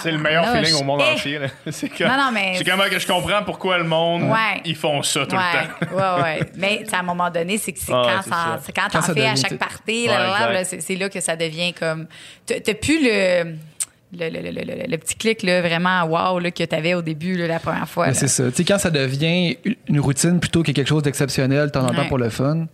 c'est 0.04 0.12
le 0.12 0.18
meilleur 0.18 0.46
feeling 0.52 0.76
au 0.76 0.84
monde 0.84 1.02
Eh, 1.08 1.14
entier. 1.14 1.40
là. 1.40 1.48
C'est 1.72 1.90
comme, 1.90 2.08
Non, 2.08 2.18
non, 2.18 2.32
mais- 2.34 2.56
c'est 2.58 2.64
comment 2.70 2.84
que 2.90 3.00
je 3.00 3.08
comprends 3.08 3.42
pourquoi 3.46 3.78
le 3.78 3.86
monde, 3.86 4.24
Ouais. 4.24 4.62
ils 4.66 4.76
font 4.76 5.02
ça 5.02 5.26
tout 5.26 5.36
le 5.36 5.42
temps. 5.42 5.96
Ouais, 5.96 6.22
ouais, 6.22 6.22
ouais. 6.24 6.40
Mais 6.58 6.84
à 6.92 7.00
un 7.00 7.04
moment 7.04 7.30
donné, 7.30 7.58
c'est 7.58 7.72
que 7.72 7.80
c'est 7.80 7.94
Ah, 7.94 8.04
quand, 8.18 8.22
c'est 8.24 8.30
ça, 8.30 8.36
ça. 8.36 8.60
c'est 8.66 8.72
quand 8.74 8.82
Quand 8.92 9.00
t'en 9.08 9.14
fais 9.14 9.26
à 9.26 9.36
chaque 9.36 9.58
partie, 9.58 10.08
Ouais, 10.08 10.08
là, 10.08 10.20
là, 10.20 10.62
exact. 10.62 10.74
là, 10.76 10.80
c'est 10.82 10.96
là 10.96 11.10
que 11.10 11.20
ça 11.22 11.36
devient 11.36 11.74
comme. 11.74 12.08
T'as 12.46 12.60
t'as 12.60 12.74
plus 12.74 13.00
le. 13.04 13.56
Le, 14.14 14.30
le, 14.30 14.40
le, 14.42 14.52
le, 14.52 14.62
le- 14.62 14.88
le 14.90 14.98
petit 14.98 15.16
clic 15.16 15.44
là, 15.44 15.62
vraiment 15.62 16.04
wow 16.06 16.40
là, 16.40 16.50
que 16.52 16.64
tu 16.64 16.76
avais 16.76 16.94
au 16.94 17.02
début 17.02 17.36
là, 17.36 17.48
la 17.48 17.60
première 17.60 17.90
fois. 17.90 18.14
c'est 18.14 18.30
ça. 18.30 18.46
Tu 18.50 18.56
sais, 18.58 18.64
quand 18.64 18.78
ça 18.78 18.90
devient 18.90 19.58
une 19.90 20.00
routine 20.00 20.40
plutôt 20.40 20.64
que 20.64 20.72
quelque 20.72 20.88
chose 20.88 21.04
d'exceptionnel, 21.04 21.68
de 21.68 21.72
temps 21.72 21.84
en 21.84 21.90
temps 21.90 22.04
Ouais. 22.04 22.08
pour 22.08 22.18
le 22.18 22.30
fun. 22.30 22.68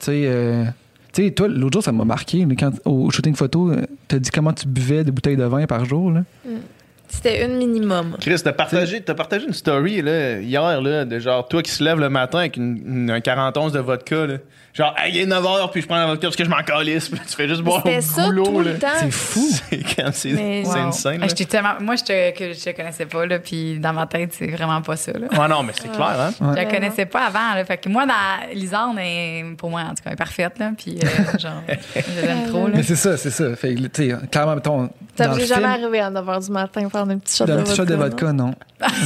Tu 0.00 0.06
sais, 0.06 0.22
euh, 0.24 0.64
tu 1.12 1.24
sais, 1.26 1.30
toi, 1.30 1.46
l'autre 1.46 1.74
jour, 1.74 1.82
ça 1.84 1.92
m'a 1.92 2.04
marqué. 2.04 2.44
mais 2.44 2.56
Quand, 2.56 2.72
au 2.84 3.08
shooting 3.10 3.36
photo, 3.36 3.70
euh, 3.70 3.82
t'as 4.08 4.18
dit 4.18 4.30
comment 4.30 4.52
tu 4.52 4.66
buvais 4.66 5.04
des 5.04 5.12
bouteilles 5.12 5.36
de 5.36 5.44
vin 5.44 5.64
par 5.66 5.84
jour, 5.84 6.10
là? 6.10 6.22
C'était 7.10 7.46
une 7.46 7.56
minimum. 7.56 8.16
Chris, 8.20 8.36
t'as 8.44 8.52
partagé, 8.52 9.00
t'as 9.00 9.14
partagé 9.14 9.46
une 9.46 9.54
story 9.54 10.02
là, 10.02 10.40
hier, 10.40 10.80
là, 10.82 11.04
de 11.06 11.18
genre 11.18 11.46
toi 11.48 11.62
qui 11.62 11.70
se 11.70 11.82
lève 11.82 11.98
le 12.00 12.10
matin 12.10 12.40
avec 12.40 12.56
une, 12.58 12.82
une- 12.86 13.10
un 13.10 13.20
41 13.20 13.70
de 13.70 13.78
vodka. 13.78 14.26
Là. 14.26 14.34
Genre, 14.78 14.94
hey, 14.96 15.12
il 15.12 15.18
est 15.22 15.26
9h, 15.26 15.70
puis 15.72 15.82
je 15.82 15.86
prends 15.88 15.96
la 15.96 16.06
vodka 16.06 16.28
parce 16.28 16.36
que 16.36 16.44
je 16.44 16.48
m'en 16.48 16.62
calisse. 16.62 17.08
Puis 17.10 17.18
tu 17.28 17.34
fais 17.34 17.48
juste 17.48 17.62
boire 17.62 17.84
au 17.84 18.00
ça 18.00 18.24
goulot. 18.26 18.44
tout 18.44 18.60
là. 18.60 18.72
le 18.72 18.78
temps. 18.78 18.86
C'est 19.00 19.10
fou. 19.10 19.48
C'est 19.68 19.82
quand 19.96 20.10
c'est 20.12 20.30
Mais- 20.30 20.62
c'est 20.64 20.70
Wow. 20.78 20.86
insane. 20.86 21.14
Ah, 21.16 21.20
là. 21.22 21.26
j'étais 21.28 21.44
tellement- 21.46 21.74
moi, 21.80 21.96
je 21.96 22.04
te, 22.04 22.30
que 22.38 22.52
je 22.52 22.64
te 22.64 22.76
connaissais 22.76 23.06
pas, 23.06 23.26
là, 23.26 23.40
puis 23.40 23.80
dans 23.80 23.92
ma 23.92 24.06
tête, 24.06 24.32
c'est 24.38 24.46
vraiment 24.46 24.80
pas 24.80 24.94
ça. 24.94 25.10
Là. 25.12 25.26
Ouais, 25.36 25.48
non, 25.48 25.64
mais 25.64 25.72
c'est 25.74 25.90
clair, 25.90 26.14
hein? 26.20 26.30
Ouais. 26.40 26.50
Je 26.52 26.56
la 26.56 26.64
connaissais 26.66 27.06
pas 27.06 27.26
avant. 27.26 27.54
Là. 27.56 27.64
Fait 27.64 27.76
que 27.78 27.88
moi, 27.88 28.06
dans 28.06 28.54
Lisande, 28.54 28.98
elle, 29.00 29.56
pour 29.56 29.68
moi, 29.70 29.80
en 29.80 29.88
tout 29.88 29.96
cas, 29.96 30.02
elle 30.06 30.12
est 30.12 30.16
parfaite. 30.16 30.58
Là, 30.60 30.70
puis, 30.78 30.98
euh, 31.02 31.38
genre, 31.40 31.62
je 31.96 32.26
l'aime 32.26 32.46
trop. 32.48 32.66
Là. 32.68 32.74
Mais 32.76 32.82
c'est 32.84 32.94
ça, 32.96 33.16
c'est 33.16 33.30
ça. 33.30 33.56
Fait 33.56 33.74
que, 33.74 33.80
tu 33.88 34.10
sais, 34.10 34.16
clairement, 34.30 34.54
mettons, 34.54 34.90
Ça 35.16 35.26
dans 35.26 35.34
m'est 35.34 35.44
jamais 35.46 35.64
arrivé 35.66 35.98
à 35.98 36.10
9h 36.10 36.44
du 36.46 36.52
matin 36.52 36.88
faire 36.88 37.00
un 37.02 37.18
petit 37.18 37.36
shot 37.36 37.46
dans 37.46 37.54
de 37.54 37.58
le 37.58 37.64
petit 37.64 37.74
shot 37.74 37.84
vodka. 37.84 37.94
de 37.94 37.96
non? 37.96 38.04
vodka, 38.08 38.32
non. 38.32 38.54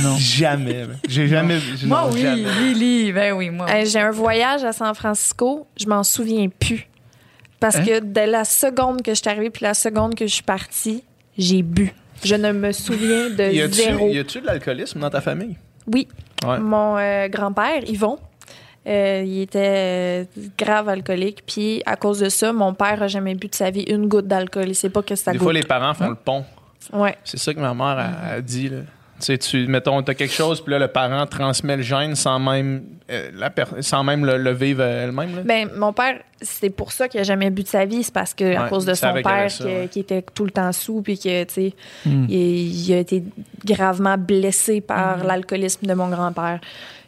non? 0.03 0.17
Jamais. 0.19 0.81
là. 0.83 0.95
J'ai 1.09 1.29
jamais. 1.29 1.59
j'ai- 1.77 1.87
Moi, 1.87 2.03
non, 2.03 2.11
oui, 2.13 2.21
jamais. 2.23 2.43
Lily, 2.61 3.13
ben 3.13 3.33
oui, 3.33 3.49
moi. 3.49 3.67
Hey, 3.71 3.87
J'ai 3.87 4.01
un 4.01 4.11
voyage 4.11 4.63
à 4.65 4.73
San 4.73 4.95
Francisco, 4.95 5.62
je 5.79 5.87
m'en 5.87 6.03
souviens 6.03 6.49
plus. 6.49 6.89
Parce 7.61 7.77
Hein? 7.77 7.85
que 7.85 7.99
dès 8.01 8.27
la 8.27 8.45
seconde 8.45 9.03
que 9.03 9.13
je 9.13 9.21
suis 9.21 9.29
arrivée 9.29 9.51
puis 9.51 9.63
la 9.65 9.75
seconde 9.75 10.15
que 10.15 10.27
je 10.27 10.35
suis 10.35 10.43
partie, 10.43 11.05
j'ai 11.39 11.63
bu. 11.63 11.93
Je 12.25 12.35
ne 12.35 12.53
me 12.53 12.73
souviens 12.73 13.31
de 13.31 13.53
Y 13.53 13.73
zéro. 13.73 14.09
y 14.09 14.19
a-tu 14.19 14.41
de 14.41 14.47
l'alcoolisme 14.47 15.01
dans 15.01 15.11
ta 15.11 15.21
famille? 15.21 15.57
Oui. 15.93 16.07
Ouais. 16.47 16.59
Mon 16.59 16.97
euh, 16.99 17.29
grand-père, 17.29 17.83
Yvon, 17.89 18.19
euh, 18.87 19.23
il 19.25 19.43
était 19.43 19.59
euh, 19.65 20.25
grave 20.59 20.89
alcoolique. 20.89 21.43
Puis 21.47 21.83
à 21.87 21.97
cause 21.97 22.21
de 22.21 22.29
ça, 22.29 22.53
mon 22.53 22.75
père 22.75 23.03
a 23.03 23.09
jamais 23.09 23.35
bu 23.35 23.49
de 23.49 23.55
sa 23.55 23.71
vie 23.71 23.83
une 23.83 24.07
goutte 24.09 24.27
d'alcool. 24.29 24.69
Il 24.69 24.75
sait 24.75 24.91
pas 24.91 25.03
que 25.03 25.15
ça 25.17 25.33
Des 25.33 25.39
goûte. 25.39 25.45
fois, 25.47 25.53
les 25.53 25.63
parents 25.63 25.95
font 25.95 26.09
le 26.11 26.15
pont. 26.17 26.45
Ouais. 26.93 27.17
C'est 27.25 27.39
ça 27.39 27.55
que 27.55 27.61
ma 27.61 27.75
mère 27.75 27.99
a, 27.99 28.33
a 28.35 28.41
dit. 28.41 28.69
Là. 28.69 28.79
Tu 29.23 29.27
sais, 29.27 29.39
tu, 29.39 29.67
mettons, 29.69 30.03
t'as 30.03 30.15
quelque 30.15 30.35
chose, 30.35 30.61
puis 30.61 30.73
là, 30.73 30.79
le 30.81 30.89
parent 30.89 31.25
transmet 31.27 31.77
le 31.77 31.83
gène 31.83 32.17
sans 32.17 32.39
même, 32.41 32.83
euh, 33.11 33.31
la 33.35 33.51
per- 33.51 33.81
sans 33.81 34.03
même 34.03 34.25
le, 34.27 34.37
le 34.37 34.51
vivre 34.53 34.83
elle-même. 34.83 35.37
là. 35.37 35.43
Ben, 35.45 35.69
mon 35.77 35.93
père, 35.93 36.19
c'est 36.41 36.71
pour 36.71 36.91
ça 36.91 37.07
qu'il 37.09 37.21
a 37.21 37.23
jamais 37.23 37.51
bu 37.51 37.63
de 37.63 37.69
sa 37.69 37.85
vie. 37.85 38.03
C'est 38.03 38.13
parce 38.13 38.35
que 38.35 38.57
à 38.57 38.69
cause 38.69 38.85
de 38.85 38.95
son 38.95 39.13
père 39.23 39.49
ça, 39.51 39.63
que- 39.65 39.69
ouais. 39.69 39.89
qui 39.89 40.01
était 40.01 40.23
tout 40.35 40.45
le 40.45 40.51
temps 40.51 40.73
sous 40.73 41.03
puis 41.03 41.19
que, 41.19 41.45
tu 41.45 41.55
sais, 41.55 41.75
Hmm. 42.05 42.27
il, 42.29 42.89
il 42.89 42.93
a 42.95 42.99
été 42.99 43.23
gravement 43.65 44.19
blessé 44.19 44.81
par 44.81 45.19
Mm-hmm. 45.21 45.27
l'alcoolisme 45.27 45.87
de 45.87 45.95
mon 45.95 46.09
grand-père. 46.09 46.59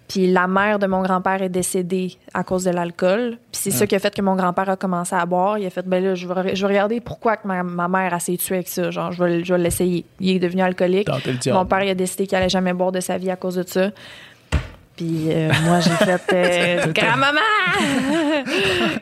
Puis 0.09 0.31
la 0.31 0.47
mère 0.47 0.79
de 0.79 0.87
mon 0.87 1.03
grand-père 1.03 1.41
est 1.43 1.49
décédée 1.49 2.17
à 2.35 2.45
cause 2.45 2.65
de 2.65 2.71
l'alcool. 2.71 3.39
Puis 3.51 3.61
c'est 3.63 3.71
ça 3.71 3.87
qui 3.87 3.95
a 3.95 3.99
fait 3.99 4.15
que 4.15 4.21
mon 4.21 4.37
grand-père 4.37 4.69
a 4.69 4.77
commencé 4.77 5.15
à 5.15 5.25
boire. 5.25 5.59
Il 5.59 5.67
a 5.67 5.71
fait, 5.71 5.87
ben 5.87 6.05
là, 6.05 6.15
je 6.15 6.27
vais, 6.29 6.55
je 6.55 6.61
vais 6.67 6.73
regarder 6.73 7.01
pourquoi 7.01 7.37
que 7.37 7.49
ma, 7.49 7.63
ma 7.63 7.89
mère 7.89 8.13
a 8.13 8.21
s'est 8.21 8.37
tuée 8.37 8.57
avec 8.57 8.69
ça. 8.69 8.91
Genre, 8.91 9.13
je 9.13 9.25
vais, 9.25 9.45
je 9.45 9.55
vais 9.55 9.61
l'essayer. 9.61 10.05
Il 10.21 10.37
est 10.37 10.39
devenu 10.39 10.63
alcoolique. 10.63 11.09
Mon 11.47 11.65
père, 11.65 11.83
il 11.83 11.91
a 11.91 11.95
décidé 11.95 12.27
qu'il 12.27 12.37
allait 12.37 12.49
jamais 12.51 12.75
boire 12.75 12.93
de 12.93 13.01
sa 13.01 13.17
vie 13.17 13.31
à 13.31 13.37
cause 13.37 13.57
de 13.57 13.65
ça. 13.67 13.91
Puis 14.97 15.33
euh, 15.33 15.51
moi, 15.65 15.81
j'ai 15.81 15.91
fait 15.91 16.33
euh, 16.33 16.87
grand-maman! 16.93 17.41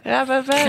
Grand-papa, 0.07 0.69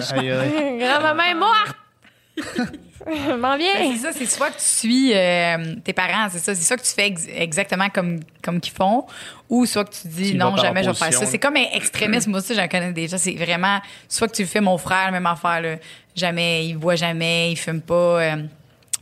grand-maman 0.80 1.24
est 1.24 1.36
morte! 1.36 2.80
M'en 3.40 3.52
Ben, 3.52 3.58
viens! 3.58 3.94
c'est 3.94 3.98
ça, 3.98 4.10
c'est 4.14 4.26
soit 4.26 4.50
que 4.50 4.58
tu 4.58 4.64
suis 4.64 5.12
euh, 5.14 5.76
tes 5.84 5.94
parents, 5.94 6.28
c'est 6.32 6.40
ça, 6.40 6.56
c'est 6.56 6.64
soit 6.64 6.78
que 6.78 6.84
tu 6.84 6.94
fais 6.94 7.08
ex- 7.08 7.28
exactement 7.36 7.90
comme 7.90 8.20
comme 8.42 8.60
qu'ils 8.62 8.74
font, 8.74 9.06
ou 9.50 9.66
soit 9.66 9.84
que 9.86 9.94
tu 9.94 10.08
dis 10.08 10.32
Tu 10.32 10.38
non 10.38 10.56
jamais 10.56 10.84
je 10.84 10.90
vais 10.90 10.96
faire 10.96 11.14
ça. 11.14 11.26
C'est 11.26 11.40
comme 11.40 11.58
un 11.58 11.76
extrémisme, 11.76 12.32
moi 12.32 12.40
aussi 12.40 12.56
j'en 12.56 12.68
connais 12.68 12.94
déjà. 12.94 13.18
C'est 13.18 13.36
vraiment 13.36 13.80
soit 14.08 14.28
que 14.28 14.36
tu 14.36 14.44
le 14.44 14.48
fais 14.48 14.62
mon 14.62 14.78
frère, 14.78 15.06
la 15.06 15.12
même 15.12 15.26
affaire 15.26 15.62
là, 15.62 15.76
jamais 16.16 16.68
il 16.68 16.76
boit 16.78 16.96
jamais, 16.96 17.52
il 17.52 17.56
fume 17.58 17.82
pas. 17.82 17.94
euh, 18.22 18.36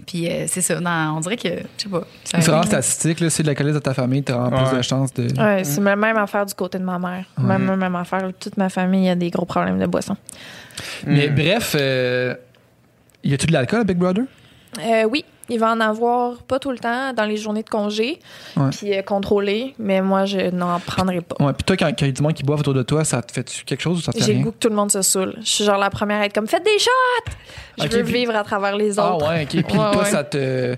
puis 0.08 0.28
euh, 0.32 0.46
c'est 0.48 0.62
ça, 0.62 0.80
non, 0.80 1.14
on 1.18 1.20
dirait 1.20 1.38
que 1.38 1.50
je 1.50 1.84
sais 1.84 1.90
pas. 1.90 2.02
C'est 2.24 2.38
vraiment 2.40 2.64
statistique, 2.64 3.20
là. 3.20 3.30
Si 3.30 3.44
de 3.44 3.48
l'alcoolisme 3.48 3.76
de 3.78 3.84
ta 3.84 3.94
famille, 3.94 4.24
vraiment 4.28 4.50
plus 4.50 4.72
Ouais. 4.72 4.78
de 4.78 4.82
chances 4.82 5.14
de. 5.14 5.24
Ouais, 5.40 5.64
c'est 5.64 5.80
la 5.82 5.96
même 5.96 6.18
affaire 6.18 6.44
du 6.46 6.56
côté 6.56 6.80
de 6.80 6.84
ma 6.84 6.98
mère. 6.98 7.26
Même, 7.38 7.66
même, 7.66 7.76
même 7.80 7.96
affaire. 7.96 8.28
Toute 8.40 8.58
ma 8.58 8.70
famille 8.70 9.08
a 9.10 9.16
des 9.16 9.30
gros 9.30 9.46
problèmes 9.46 9.78
de 9.78 9.86
boisson. 9.86 10.18
Mais 11.06 11.28
Hmm. 11.30 11.36
bref, 11.36 11.76
euh, 11.80 12.34
y 13.24 13.34
a-tu 13.34 13.48
de 13.48 13.54
l'alcool 13.54 13.82
à 13.82 13.84
Big 13.84 13.98
Brother? 13.98 14.24
Euh, 14.80 15.04
oui, 15.04 15.26
il 15.50 15.60
va 15.60 15.72
en 15.74 15.80
avoir 15.82 16.38
pas 16.44 16.58
tout 16.58 16.72
le 16.72 16.78
temps 16.80 17.12
dans 17.14 17.26
les 17.26 17.36
journées 17.36 17.64
de 17.64 17.70
congé, 17.70 18.20
puis 18.72 18.98
euh, 18.98 19.02
contrôlé, 19.02 19.76
mais 19.78 20.02
moi, 20.02 20.24
je 20.26 20.50
n'en 20.50 20.80
prendrai 20.80 21.20
pas. 21.20 21.36
Ouais, 21.44 21.52
puis 21.52 21.64
toi, 21.66 21.76
quand 21.76 21.88
quand 21.90 22.02
il 22.02 22.06
y 22.06 22.10
a 22.10 22.14
du 22.14 22.22
monde 22.22 22.34
qui 22.34 22.44
boit 22.44 22.56
autour 22.58 22.74
de 22.74 22.84
toi, 22.84 23.04
ça 23.04 23.22
te 23.22 23.34
fait-tu 23.34 23.66
quelque 23.66 23.82
chose 23.82 23.98
ou 23.98 24.02
ça 24.02 24.14
te 24.14 24.18
fait 24.20 24.24
J'ai 24.26 24.34
le 24.36 24.44
goût 24.44 24.52
que 24.52 24.58
tout 24.60 24.70
le 24.70 24.76
monde 24.76 24.92
se 24.92 25.02
saoule. 25.02 25.36
Je 25.42 25.50
suis 25.50 25.64
genre 25.66 25.78
la 25.78 25.90
première 25.90 26.22
à 26.22 26.26
être 26.26 26.34
comme 26.34 26.48
faites 26.48 26.64
des 26.64 26.80
shots! 26.80 27.32
Je 27.80 27.84
Ok, 27.86 27.92
veux 27.92 28.04
puis- 28.04 28.14
vivre 28.14 28.36
à 28.36 28.44
travers 28.46 28.78
les 28.78 28.98
Ah 28.98 29.14
autres. 29.16 29.30
ouais, 29.30 29.44
ok. 29.44 29.50
Puis 29.50 29.60
Ouais, 29.62 29.92
toi, 29.92 29.98
ouais. 29.98 30.06
ça 30.06 30.24
te. 30.24 30.76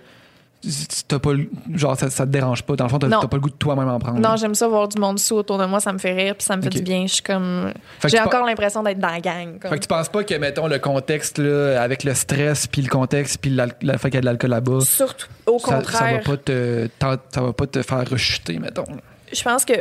T'as 1.07 1.19
pas 1.19 1.33
le- 1.33 1.49
genre 1.73 1.97
ça, 1.97 2.09
ça 2.09 2.25
te 2.25 2.31
dérange 2.31 2.63
pas 2.63 2.75
dans 2.75 2.85
le 2.85 2.89
fond 2.89 2.97
t'as 2.99 3.09
pas 3.09 3.27
le 3.33 3.39
goût 3.41 3.49
de 3.49 3.55
toi-même 3.55 3.89
en 3.89 3.99
prendre 3.99 4.19
Non, 4.19 4.35
j'aime 4.37 4.55
ça 4.55 4.67
voir 4.67 4.87
du 4.87 4.99
monde 4.99 5.19
sous 5.19 5.35
autour 5.35 5.57
de 5.57 5.65
moi, 5.65 5.79
ça 5.79 5.91
me 5.91 5.97
fait 5.97 6.13
rire, 6.13 6.35
puis 6.35 6.45
ça 6.45 6.55
me 6.55 6.61
fait 6.61 6.69
du 6.69 6.81
bien. 6.81 7.05
Je 7.07 7.13
suis 7.15 7.23
comme. 7.23 7.71
Fait 7.99 8.07
J'ai 8.09 8.19
encore 8.21 8.45
l'impression 8.45 8.81
d'être 8.83 8.99
dans 8.99 9.09
la 9.09 9.19
gang. 9.19 9.59
comme. 9.59 9.69
Fait 9.71 9.77
que 9.77 9.81
tu 9.83 9.87
penses 9.87 10.09
pas 10.09 10.23
que, 10.23 10.33
mettons, 10.35 10.67
le 10.67 10.79
contexte, 10.79 11.39
là, 11.39 11.81
avec 11.81 12.03
le 12.03 12.13
stress, 12.13 12.67
puis 12.67 12.81
le 12.81 12.89
contexte, 12.89 13.39
puis 13.39 13.49
le 13.51 13.97
fait 13.97 14.09
qu'il 14.09 14.15
y 14.15 14.17
a 14.17 14.21
de 14.21 14.25
l'alcool 14.25 14.51
là-bas, 14.51 14.79
Surtout, 14.81 15.27
au 15.45 15.59
ça, 15.59 15.67
ça 15.67 15.71
va 15.73 15.81
contraire, 15.81 16.21
pas 16.23 16.37
te, 16.37 16.87
ça 17.31 17.41
va 17.41 17.53
pas 17.53 17.67
te 17.67 17.81
faire 17.81 18.09
rechuter, 18.09 18.57
mettons. 18.59 18.85
je 19.33 19.43
pense 19.43 19.65
que 19.65 19.73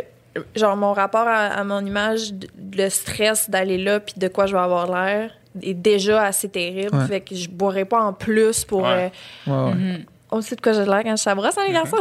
genre 0.57 0.77
mon 0.77 0.93
rapport 0.95 1.29
à, 1.29 1.47
à 1.49 1.63
mon 1.65 1.85
image, 1.85 2.33
le 2.75 2.89
stress 2.89 3.49
d'aller 3.51 3.79
là, 3.79 4.01
puis 4.01 4.15
de 4.17 4.29
quoi 4.29 4.47
je 4.47 4.53
vais 4.55 4.61
avoir 4.63 4.87
l'air, 4.91 5.31
est 5.63 5.75
déjà 5.75 6.25
assez 6.25 6.49
terrible. 6.49 6.97
Ouais. 6.97 7.07
Fait 7.07 7.21
que 7.21 7.35
je 7.37 7.49
boirais 7.51 7.85
pas 7.85 8.03
en 8.03 8.13
plus 8.15 8.65
pour. 8.65 8.83
Ouais. 8.83 9.13
Ouais, 9.47 9.53
ouais. 9.55 9.75
Mhm. 9.75 10.05
On 10.33 10.41
sait 10.41 10.57
de 10.57 10.61
quoi 10.61 10.73
j'ai 10.73 10.85
l'air 10.85 11.03
quand 11.05 11.15
je 11.15 11.21
suis 11.21 11.31
à 11.31 11.35
brosse, 11.35 11.57
hein, 11.59 11.65
les 11.67 11.75
garçons? 11.75 11.97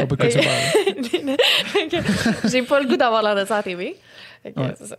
On 0.00 0.06
peut 0.06 0.16
J'ai 2.44 2.62
pas 2.62 2.80
le 2.80 2.86
goût 2.86 2.96
d'avoir 2.96 3.22
l'air 3.22 3.34
de 3.34 3.44
ça 3.44 3.54
à 3.54 3.56
la 3.58 3.62
TV. 3.62 3.96
Ouais. 4.44 4.74
ça. 4.84 4.96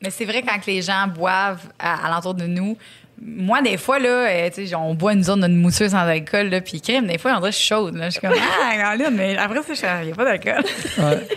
Mais 0.00 0.10
c'est 0.10 0.24
vrai 0.24 0.42
quand 0.42 0.64
les 0.66 0.82
gens 0.82 1.06
boivent 1.08 1.68
à, 1.78 2.06
à 2.06 2.10
l'entour 2.10 2.34
de 2.34 2.46
nous. 2.46 2.76
Moi, 3.22 3.62
des 3.62 3.78
fois, 3.78 3.98
là, 3.98 4.08
euh, 4.28 4.50
tu 4.54 4.66
sais, 4.66 4.74
on 4.74 4.94
boit 4.94 5.14
une 5.14 5.22
zone 5.24 5.40
d'une 5.40 5.56
mousseuse 5.56 5.92
sans 5.92 5.98
alcool, 6.06 6.48
là, 6.48 6.60
puis 6.60 6.82
crème, 6.82 7.06
des 7.06 7.16
fois, 7.16 7.32
on 7.32 7.38
dirait 7.38 7.48
que 7.50 7.54
je 7.56 7.60
suis 7.60 7.68
chaude, 7.68 7.96
là. 7.96 8.06
Je 8.06 8.10
suis 8.10 8.20
comme, 8.20 8.32
ah, 8.70 8.76
Caroline, 8.76 9.16
mais 9.16 9.36
après 9.38 9.62
ça, 9.74 10.02
il 10.02 10.06
n'y 10.08 10.12
a 10.12 10.14
pas 10.14 10.24
d'alcool. 10.24 10.62
Ouais. 10.98 11.26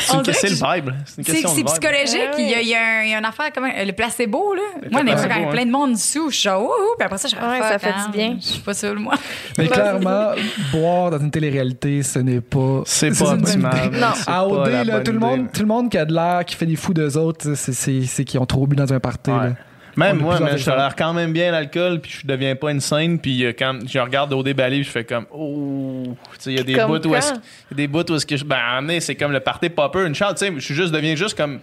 C'est 0.00 0.14
une 0.16 0.24
c'est 0.32 0.48
vibe. 0.48 0.86
là. 0.88 0.94
C'est 1.04 1.16
C'est 1.16 1.22
question 1.32 1.48
c'est 1.50 1.62
de 1.62 1.68
vibe. 1.68 1.80
psychologique. 1.80 2.30
Ah 2.32 2.36
Il 2.38 2.48
y, 2.48 2.54
a, 2.54 2.62
y 3.04 3.10
y 3.10 3.14
une 3.14 3.24
affaire, 3.26 3.50
comment, 3.54 3.68
le 3.68 3.92
placebo, 3.92 4.54
là. 4.54 4.62
Le 4.82 4.88
Moi, 4.90 5.02
des 5.04 5.10
fois, 5.16 5.26
quand 5.28 5.34
il 5.36 5.40
y 5.42 5.44
a 5.44 5.48
hein. 5.48 5.50
plein 5.50 5.66
de 5.66 5.70
monde 5.70 5.92
dessous, 5.92 6.30
je 6.30 6.34
suis 6.36 6.48
genre, 6.48 6.62
ouh, 6.62 6.96
puis 6.98 7.04
après 7.04 7.18
ça, 7.18 7.28
je 7.28 7.34
suis 7.36 7.44
Ouais, 7.44 7.60
ça 7.60 7.78
fait 7.78 7.90
hein, 7.90 8.06
du 8.10 8.16
bien. 8.16 8.36
Je 8.40 8.46
suis 8.46 8.60
pas 8.60 8.72
seule, 8.72 8.98
moi. 8.98 9.14
Mais 9.58 9.66
clairement, 9.68 10.30
boire 10.72 11.10
dans 11.10 11.18
une 11.18 11.30
télé-réalité, 11.30 12.02
ce 12.02 12.20
n'est 12.20 12.40
pas. 12.40 12.82
C'est 12.86 13.12
c'est 13.14 13.22
pas 13.24 13.32
optimal. 13.32 13.90
Non. 13.92 14.06
C'est 14.14 14.30
À 14.30 14.32
pas 14.32 14.44
OD, 14.46 14.68
là, 14.86 15.00
tout, 15.00 15.12
le 15.12 15.18
monde, 15.18 15.40
là. 15.42 15.46
tout 15.52 15.60
le 15.60 15.66
monde 15.68 15.90
qui 15.90 15.98
a 15.98 16.04
de 16.06 16.14
l'air, 16.14 16.44
qui 16.46 16.56
fait 16.56 16.66
des 16.66 16.76
fous 16.76 16.94
d'eux 16.94 17.18
autres, 17.18 17.54
c'est- 17.54 17.72
c'est 17.72 18.02
c'est 18.06 18.24
qu'ils 18.24 18.40
ont 18.40 18.46
trop 18.46 18.66
bu 18.66 18.76
dans 18.76 18.90
un 18.92 19.00
party. 19.00 19.30
Là. 19.30 19.50
Même 19.98 20.18
moi, 20.18 20.38
mais 20.40 20.56
je 20.56 20.64
tolère 20.64 20.94
quand 20.96 21.12
même 21.12 21.32
bien 21.32 21.50
l'alcool, 21.50 22.00
puis 22.00 22.20
je 22.22 22.26
deviens 22.26 22.54
pas 22.54 22.70
une 22.70 22.80
scène, 22.80 23.18
puis 23.18 23.44
euh, 23.44 23.52
quand 23.58 23.78
je 23.86 23.98
regarde 23.98 24.32
au 24.32 24.42
déballé, 24.42 24.82
je 24.82 24.90
fais 24.90 25.04
comme 25.04 25.26
oh, 25.32 26.04
tu 26.04 26.36
sais, 26.38 26.52
il 26.52 26.56
y 26.56 26.60
a 26.60 26.62
des 26.62 26.76
bouts 26.76 27.06
où 27.06 27.14
est-ce 27.14 27.32
des 27.72 27.88
bouts 27.88 28.10
où 28.10 28.14
est-ce 28.14 28.24
que 28.26 28.36
je 28.36 28.44
ben 28.44 28.60
en 28.78 28.88
est, 28.88 29.00
c'est 29.00 29.16
comme 29.16 29.32
le 29.32 29.40
party 29.40 29.68
popper, 29.70 30.06
une 30.06 30.14
chance, 30.14 30.34
tu 30.38 30.46
sais, 30.46 30.52
je 30.54 30.60
suis 30.60 30.74
juste 30.74 30.92
deviens 30.92 31.16
juste 31.16 31.36
comme 31.36 31.58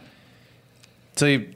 tu 1.15 1.25
sais 1.25 1.49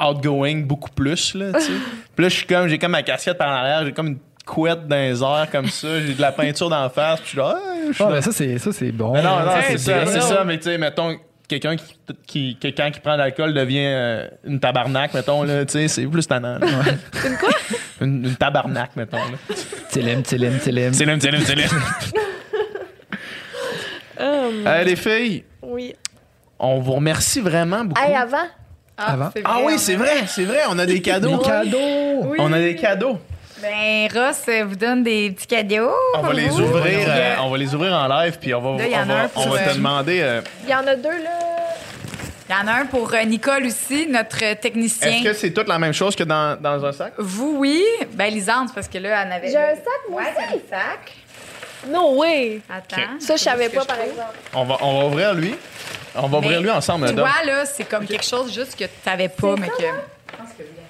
outgoing 0.00 0.62
beaucoup 0.62 0.90
plus 0.90 1.34
là, 1.34 1.52
tu 1.52 1.60
sais. 1.60 1.72
Puis 2.16 2.22
là 2.24 2.28
je 2.28 2.34
suis 2.34 2.46
comme 2.46 2.68
j'ai 2.68 2.78
comme 2.78 2.92
ma 2.92 3.02
casquette 3.02 3.36
par 3.38 3.50
l'arrière, 3.50 3.84
j'ai 3.84 3.92
comme 3.92 4.06
une 4.08 4.18
couette 4.46 4.88
dans 4.88 4.96
les 4.96 5.22
airs 5.22 5.48
comme 5.52 5.68
ça, 5.68 6.00
j'ai 6.00 6.14
de 6.14 6.20
la 6.20 6.32
peinture 6.32 6.68
d'en 6.70 6.88
face, 6.88 7.20
puis 7.20 7.26
je 7.26 7.30
suis 7.30 7.38
là, 7.38 7.56
ah, 7.56 7.74
je 7.88 7.92
suis 7.92 8.02
Ah, 8.04 8.08
là. 8.08 8.14
ben 8.16 8.22
ça, 8.22 8.32
c'est 8.32 8.58
ça, 8.58 8.72
c'est 8.72 8.90
bon. 8.90 9.12
Mais 9.12 9.22
non, 9.22 9.40
non, 9.40 9.52
c'est 9.68 9.78
ça, 9.78 10.06
ça, 10.06 10.44
mais 10.44 10.56
tu 10.58 10.64
sais, 10.64 10.78
mettons, 10.78 11.16
quelqu'un 11.60 11.76
qui, 11.76 11.94
qui, 12.26 12.56
quelqu'un 12.58 12.90
qui 12.90 13.00
prend 13.00 13.12
de 13.12 13.18
l'alcool 13.18 13.52
devient 13.52 13.84
euh, 13.86 14.28
une 14.44 14.58
tabarnak, 14.60 15.12
mettons, 15.14 15.42
là, 15.42 15.64
tu 15.66 15.72
sais, 15.72 15.88
c'est 15.88 16.06
plus 16.06 16.26
tannant. 16.26 16.58
là. 16.58 16.66
Une 17.26 17.36
quoi? 17.36 17.50
Une, 18.00 18.24
une 18.26 18.34
tabarnak, 18.36 18.96
mettons, 18.96 19.18
là. 19.18 19.54
Télém, 19.90 20.22
télém, 20.22 20.58
télém. 20.58 20.92
C'est 20.92 21.04
l'aime, 21.04 21.20
c'est 21.20 21.30
l'aime, 21.30 21.42
c'est 21.44 21.54
l'aime. 21.54 21.68
Hum, 24.18 24.66
Euh, 24.66 24.82
les 24.84 24.96
filles, 24.96 25.44
oui. 25.62 25.94
on 26.58 26.78
vous 26.80 26.92
remercie 26.92 27.40
vraiment 27.40 27.84
beaucoup. 27.84 28.00
Hey, 28.02 28.14
avant, 28.14 28.46
Avant. 28.96 29.30
c'est 29.34 29.42
ah 29.44 29.58
oui, 29.64 29.74
c'est 29.78 29.96
vrai, 29.96 30.26
c'est 30.26 30.44
vrai, 30.44 30.60
on 30.68 30.78
a 30.78 30.86
des 30.86 31.00
cadeaux. 31.02 31.38
Des 31.38 31.44
cadeaux! 31.44 32.34
On 32.38 32.52
a 32.52 32.58
des 32.58 32.76
cadeaux. 32.76 33.18
Ben, 33.62 34.08
Ross 34.12 34.42
euh, 34.48 34.64
vous 34.64 34.74
donne 34.76 35.02
des 35.04 35.30
petits 35.30 35.46
cadeaux. 35.46 35.92
On 36.16 36.22
va 36.22 36.32
les 36.32 36.50
ouvrir, 36.50 37.06
euh, 37.08 37.34
on 37.42 37.48
va 37.50 37.58
les 37.58 37.74
ouvrir 37.74 37.92
en 37.92 38.08
live, 38.08 38.36
puis 38.40 38.52
on 38.54 38.60
va, 38.60 38.78
Là, 38.82 38.86
il 38.88 38.92
y 38.92 38.96
en 38.96 39.00
on 39.00 39.02
a 39.02 39.06
va, 39.14 39.22
un 39.22 39.28
pour, 39.28 39.46
on 39.46 39.50
va 39.50 39.58
te 39.60 39.74
demander. 39.74 40.20
euh, 40.20 40.40
il 40.64 40.70
y 40.70 40.74
en 40.74 40.86
a 40.86 40.96
deux, 40.96 41.08
là. 41.22 41.30
Il 42.48 42.52
y 42.52 42.54
en 42.58 42.66
a 42.66 42.72
un 42.80 42.86
pour 42.86 43.12
Nicole 43.24 43.64
aussi, 43.66 44.06
notre 44.08 44.54
technicien. 44.56 45.08
Est-ce 45.12 45.22
que 45.24 45.32
c'est 45.32 45.52
toute 45.52 45.68
la 45.68 45.78
même 45.78 45.92
chose 45.94 46.14
que 46.16 46.24
dans, 46.24 46.60
dans 46.60 46.84
un 46.84 46.92
sac? 46.92 47.14
Vous, 47.18 47.54
oui. 47.58 47.82
Ben, 48.12 48.32
Lisande, 48.32 48.68
parce 48.74 48.88
que 48.88 48.98
là, 48.98 49.22
elle 49.24 49.32
avait. 49.32 49.48
J'ai 49.48 49.56
un 49.56 49.74
sac, 49.76 49.86
moi 50.10 50.22
Ouais, 50.22 50.28
aussi. 50.36 50.60
un 50.66 50.76
sac. 50.76 51.12
No 51.88 52.16
way! 52.18 52.60
Attends. 52.68 53.18
Ça, 53.20 53.36
je 53.36 53.42
savais 53.42 53.68
pas, 53.68 53.80
que 53.82 53.86
par 53.86 53.96
trouve? 53.96 54.10
exemple. 54.10 54.34
On 54.54 54.64
va, 54.64 54.76
on 54.82 55.00
va 55.00 55.06
ouvrir 55.06 55.34
lui. 55.34 55.54
On 56.14 56.28
va 56.28 56.38
ouvrir 56.38 56.60
lui 56.60 56.70
ensemble, 56.70 57.08
Tu 57.08 57.14
vois, 57.14 57.30
là, 57.46 57.64
c'est 57.64 57.84
comme 57.84 58.06
quelque 58.06 58.24
chose 58.24 58.52
juste 58.52 58.76
que 58.78 58.84
tu 58.84 58.90
n'avais 59.06 59.28
pas, 59.28 59.54
mais 59.58 59.68
que. 59.68 59.74
Sylvain 59.76 60.81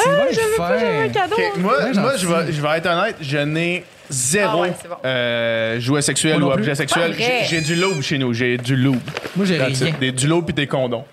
est 0.00 0.34
J'avais 0.34 0.56
pas 0.56 0.78
jamais 0.78 0.98
un 0.98 1.02
fin. 1.04 1.08
cadeau. 1.08 1.36
Ok, 1.36 1.56
moi, 1.58 1.72
Ouais, 1.84 1.92
moi 1.94 2.12
gentil. 2.12 2.22
je, 2.22 2.26
vais, 2.28 2.52
je 2.52 2.60
vais 2.62 2.78
être 2.78 2.86
honnête, 2.86 3.16
je 3.20 3.38
n'ai 3.38 3.84
zéro 4.10 4.58
Ah 4.58 4.60
ouais, 4.62 4.72
c'est 4.80 4.88
bon. 4.88 4.96
euh, 5.04 5.80
jouet 5.80 6.02
sexuel 6.02 6.38
Moi 6.38 6.46
ou 6.48 6.50
non 6.50 6.54
plus. 6.56 6.62
objet 6.62 6.74
sexuel. 6.74 7.10
Pas 7.12 7.16
vrai. 7.16 7.40
J'ai 7.48 7.56
j'ai 7.56 7.60
du 7.62 7.74
loup 7.76 8.02
chez 8.02 8.18
nous, 8.18 8.32
j'ai 8.34 8.56
du 8.58 8.76
loup. 8.76 8.96
Moi, 9.36 9.46
j'ai 9.46 9.58
That's 9.58 9.78
rien. 9.80 9.88
it. 9.88 9.98
Des, 9.98 10.12
du 10.12 10.26
loup 10.26 10.42
puis 10.42 10.54
des 10.54 10.66
condoms. 10.66 11.04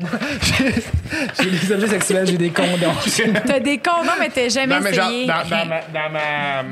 J'ai 1.42 1.50
des 1.50 1.72
objets 1.72 1.88
sexuels, 1.88 2.26
j'ai 2.26 2.38
des 2.38 2.48
condoms. 2.50 2.94
T'as 3.46 3.60
des 3.60 3.76
condoms, 3.78 4.12
mais 4.18 4.30
t'as 4.30 4.48
jamais 4.48 4.74
Non, 4.74 4.80
mais 4.82 4.94
genre, 4.94 5.08
essayé. 5.10 5.26
dans, 5.26 5.34
dans 5.34 5.42
rien. 5.42 5.64
ma. 5.66 5.80
Dans 5.82 6.10
ma 6.10 6.64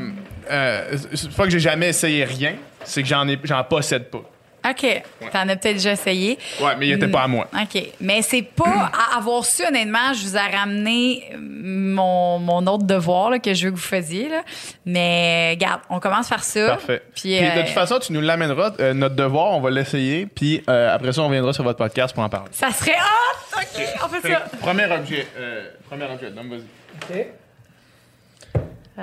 euh, 0.51 0.97
c'est 1.12 1.31
pas 1.32 1.45
que 1.45 1.51
j'ai 1.51 1.61
jamais 1.61 1.89
essayé 1.89 2.24
rien, 2.24 2.55
c'est 2.85 3.03
que 3.03 3.09
j'en 3.09 3.28
ai 3.28 3.39
j'en 3.45 3.62
possède 3.65 4.05
pas. 4.05 4.23
OK. 4.70 5.03
T'en 5.32 5.49
as 5.49 5.57
peut-être 5.57 5.77
déjà 5.77 5.93
essayé. 5.93 6.39
Ouais, 6.61 6.77
mais 6.78 6.89
il 6.89 6.93
était 6.93 7.09
pas 7.09 7.23
à 7.23 7.28
moi. 7.28 7.49
OK. 7.55 7.82
Mais 8.01 8.23
c'est 8.23 8.43
pas 8.43 8.90
à 8.93 9.16
avoir 9.19 9.45
su, 9.45 9.65
honnêtement, 9.66 10.12
je 10.15 10.24
vous 10.24 10.36
ai 10.36 10.40
ramené 10.57 11.31
mon, 11.39 12.39
mon 12.39 12.66
autre 12.66 12.85
devoir 12.85 13.31
là, 13.31 13.39
que 13.39 13.55
je 13.55 13.66
veux 13.66 13.70
que 13.73 13.77
vous 13.77 13.82
faisiez. 13.82 14.28
Là. 14.28 14.43
Mais 14.86 15.51
regarde, 15.53 15.81
on 15.90 16.01
commence 16.01 16.28
par 16.28 16.43
ça. 16.45 16.69
Parfait. 16.69 17.03
Puis, 17.15 17.23
Puis, 17.39 17.39
euh, 17.47 17.55
de 17.57 17.61
toute 17.62 17.70
façon, 17.70 17.99
tu 17.99 18.12
nous 18.12 18.20
l'amèneras. 18.20 18.73
euh, 18.81 18.95
notre 18.95 19.15
devoir, 19.15 19.53
on 19.53 19.61
va 19.61 19.70
l'essayer. 19.70 20.27
Puis 20.27 20.62
euh, 20.69 20.95
après 20.95 21.12
ça, 21.12 21.23
on 21.23 21.31
viendra 21.31 21.53
sur 21.53 21.65
votre 21.65 21.78
podcast 21.78 22.15
pour 22.15 22.23
en 22.24 22.28
parler. 22.28 22.49
Ça 22.53 22.70
serait 22.70 22.93
hot! 22.93 23.57
OK, 23.61 23.85
on 24.05 24.09
fait 24.09 24.20
Fait 24.20 24.32
ça. 24.35 24.40
premier 24.61 24.85
objet. 24.85 25.27
euh, 25.39 25.69
premier 25.89 26.05
objet. 26.05 26.31
Donc, 26.31 26.47
vas-y. 26.51 27.27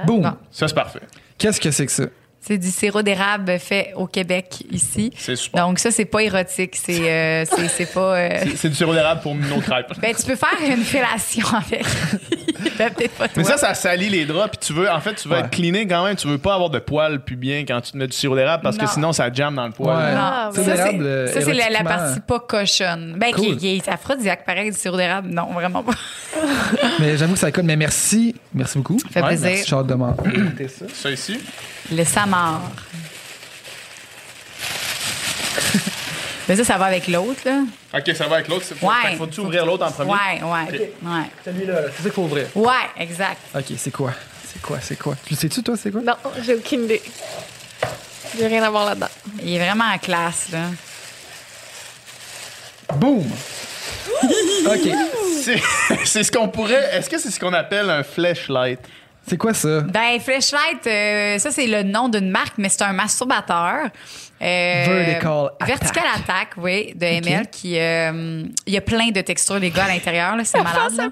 Boum. 0.06 0.22
Bon. 0.22 0.34
Ça, 0.52 0.68
c'est 0.68 0.74
parfait. 0.74 1.00
Qu'est-ce 1.38 1.60
que 1.60 1.72
c'est 1.72 1.86
que 1.86 1.92
ça? 1.92 2.04
C'est 2.48 2.58
du 2.60 2.70
sirop 2.70 3.02
d'érable 3.02 3.58
fait 3.60 3.92
au 3.96 4.06
Québec, 4.06 4.64
ici. 4.72 5.12
C'est 5.18 5.36
super. 5.36 5.66
Donc 5.68 5.80
ça, 5.80 5.90
c'est 5.90 6.06
pas 6.06 6.22
érotique. 6.22 6.76
C'est 6.76 7.10
euh, 7.10 7.46
c'est- 7.46 7.92
pas... 7.92 8.16
euh, 8.18 8.30
C'est- 8.56 8.70
du 8.70 8.76
sirop 8.76 8.94
d'érable 8.94 9.22
pour 9.22 9.34
nos 9.34 9.60
crêpes. 9.62 9.92
Ben, 10.00 10.14
tu 10.16 10.24
peux 10.28 10.36
faire 10.36 10.50
une 10.68 10.84
fellation 10.84 11.48
avec. 11.48 11.84
ben, 12.78 12.92
peut-être 12.94 13.14
pas 13.16 13.28
toi. 13.30 13.34
Mais 13.38 13.44
ça, 13.46 13.58
ça 13.58 13.74
salit 13.74 14.10
les 14.10 14.26
draps. 14.26 14.58
Puis 14.58 14.68
tu 14.68 14.74
veux, 14.74 14.90
en 14.92 15.00
fait, 15.00 15.16
tu 15.16 15.28
veux 15.28 15.34
Ouais. 15.36 15.40
être 15.42 15.50
cleané 15.50 15.88
quand 15.88 16.06
même. 16.06 16.16
Tu 16.16 16.28
veux 16.28 16.38
pas 16.38 16.54
avoir 16.54 16.70
de 16.70 16.78
poils 16.78 17.20
pubien 17.24 17.62
quand 17.68 17.82
tu 17.82 17.94
te 17.94 17.98
mets 17.98 18.06
du 18.08 18.16
sirop 18.16 18.36
d'érable 18.36 18.62
parce 18.62 18.78
que 18.78 18.84
Non. 18.86 18.92
sinon, 18.92 19.14
ça 19.14 19.34
jamme 19.34 19.56
dans 19.56 19.66
le 19.66 19.72
poil. 19.74 19.96
Ouais. 19.98 20.14
Non, 20.14 20.22
Ah, 20.22 20.50
ça, 20.54 20.62
c'est, 20.64 21.42
ça, 21.42 21.54
la, 21.72 21.84
partie 21.84 22.20
pas 22.20 22.40
cochonne. 22.42 23.16
Ben, 23.18 23.34
qui, 23.34 23.48
Cool. 23.48 23.58
qui 23.58 23.76
est 23.78 23.90
aphrodisiaque, 23.90 24.46
pareil, 24.46 24.70
du 24.72 24.78
sirop 24.78 24.98
d'érable. 24.98 25.30
Non, 25.30 25.52
vraiment 25.52 25.82
pas. 25.82 25.94
Mais 27.00 27.18
j'avoue 27.18 27.34
que 27.34 27.40
ça 27.40 27.52
colle. 27.52 27.66
Mais 27.66 27.76
merci. 27.76 28.36
Merci 28.54 28.78
beaucoup. 28.78 29.00
fait 29.12 29.20
Ouais, 29.22 29.28
plaisir. 29.30 29.50
merci, 29.50 29.62
de 30.58 30.68
ça. 30.68 30.86
Ça 30.94 31.10
ici? 31.12 31.40
Le 31.92 32.04
samar. 32.04 32.62
Mais 36.48 36.56
ça, 36.56 36.64
ça 36.64 36.78
va 36.78 36.86
avec 36.86 37.08
l'autre, 37.08 37.40
là. 37.46 37.62
OK, 37.94 38.16
ça 38.16 38.28
va 38.28 38.36
avec 38.36 38.48
l'autre. 38.48 38.66
c'est- 38.68 38.84
Ouais. 38.86 39.16
Faut-tu 39.18 39.40
ouvrir 39.42 39.66
l'autre 39.66 39.86
en 39.86 39.92
premier? 39.92 40.12
Ouais, 40.12 40.42
ouais. 40.44 40.92
Ouais. 41.02 41.24
Celui-là, 41.44 41.74
là, 41.82 41.88
c'est 41.90 41.98
ça 41.98 42.04
qu'il 42.04 42.12
faut 42.12 42.24
ouvrir. 42.24 42.48
Ouais, 42.56 42.74
exact. 43.00 43.38
OK, 43.56 43.66
c'est 43.78 43.92
quoi? 43.92 44.12
C'est 44.48 44.62
quoi? 44.62 44.78
C'est 44.82 44.96
quoi? 44.98 45.16
Tu 45.26 45.34
le 45.34 45.40
sais-tu, 45.40 45.64
toi, 45.64 45.76
c'est 45.76 45.92
quoi? 45.92 46.02
Non, 46.02 46.14
j'ai 46.44 46.56
aucune 46.56 46.84
idée. 46.86 47.02
J'ai 48.38 48.48
rien 48.48 48.64
à 48.64 48.70
voir 48.70 48.86
là-dedans. 48.86 49.08
Il 49.42 49.56
est 49.56 49.60
vraiment 49.60 49.86
en 49.86 49.98
classe, 49.98 50.50
là. 50.52 50.66
Boum! 52.96 53.26
OK. 54.68 54.90
C'est 55.44 55.62
c'est 56.06 56.24
ce 56.24 56.32
qu'on 56.32 56.48
pourrait. 56.48 56.90
Est-ce 56.96 57.10
que 57.10 57.18
c'est 57.18 57.32
ce 57.32 57.40
qu'on 57.40 57.54
appelle 57.54 57.90
un 57.90 58.04
flashlight? 58.04 58.80
C'est 59.28 59.38
quoi 59.38 59.54
ça? 59.54 59.82
Ben, 59.82 60.20
Flashlight, 60.20 60.86
euh, 60.86 61.40
ça, 61.40 61.50
c'est 61.52 61.66
le 61.68 61.82
nom 61.84 62.10
d'une 62.10 62.30
marque, 62.30 62.54
mais 62.58 62.70
c'est 62.70 62.84
un 62.84 62.94
masturbateur. 62.94 63.86
Euh, 64.42 64.86
Vertical 64.86 65.50
Attack. 65.60 65.68
Vertical 65.68 66.04
Attack, 66.16 66.48
oui, 66.58 66.94
de 66.96 67.06
ML, 67.06 67.48
qui... 67.50 67.80
euh, 67.80 68.44
Il 68.68 68.74
y 68.74 68.78
a 68.78 68.82
plein 68.82 69.10
de 69.10 69.22
textures, 69.22 69.58
les 69.60 69.72
gars, 69.72 69.86
à 69.86 69.88
l'intérieur, 69.88 70.36
là. 70.36 70.44
C'est 70.44 70.58
malade, 70.64 70.94
là. 70.96 71.10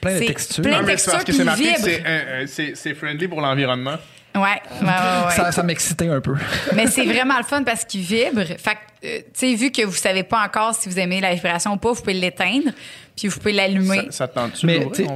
Plein 0.00 0.14
de 0.20 0.24
textures. 0.26 0.62
plein- 0.62 0.80
Non, 0.82 0.86
mais 0.86 0.96
c'est 0.96 1.10
parce 1.10 1.24
que 1.24 1.32
texture 1.32 1.34
c'est 1.34 1.64
qui 1.64 1.64
marqué 1.66 1.74
que 1.74 2.46
vibre. 2.46 2.76
c'est 2.76 2.94
friendly 2.94 3.26
pour 3.28 3.40
l'environnement. 3.40 3.96
Ouais, 4.34 4.42
ouais, 4.42 4.50
ouais, 4.82 4.86
ouais. 5.26 5.32
Ça, 5.34 5.50
ça 5.50 5.62
m'excitait 5.62 6.08
un 6.08 6.20
peu. 6.20 6.34
Mais 6.74 6.88
c'est 6.88 7.06
vraiment 7.06 7.38
le 7.38 7.42
fun 7.42 7.62
parce 7.62 7.86
qu'il 7.86 8.02
vibre. 8.02 8.42
Fait 8.44 8.74
que, 8.74 9.06
euh, 9.06 9.18
tu 9.20 9.24
sais, 9.32 9.54
vu 9.54 9.70
que 9.72 9.80
vous 9.86 9.94
savez 9.94 10.24
pas 10.24 10.42
encore 10.44 10.74
si 10.74 10.90
vous 10.90 10.98
aimez 10.98 11.22
la 11.22 11.32
vibration 11.34 11.72
ou 11.72 11.76
pas, 11.78 11.90
vous 11.92 12.00
pouvez 12.02 12.12
l'éteindre, 12.12 12.68
puis 13.16 13.28
vous 13.28 13.38
pouvez 13.38 13.52
l'allumer. 13.52 14.02
Ça, 14.06 14.12
ça 14.12 14.28
te 14.28 14.34
tente-tu? 14.34 14.66
Va-tu? 14.66 15.06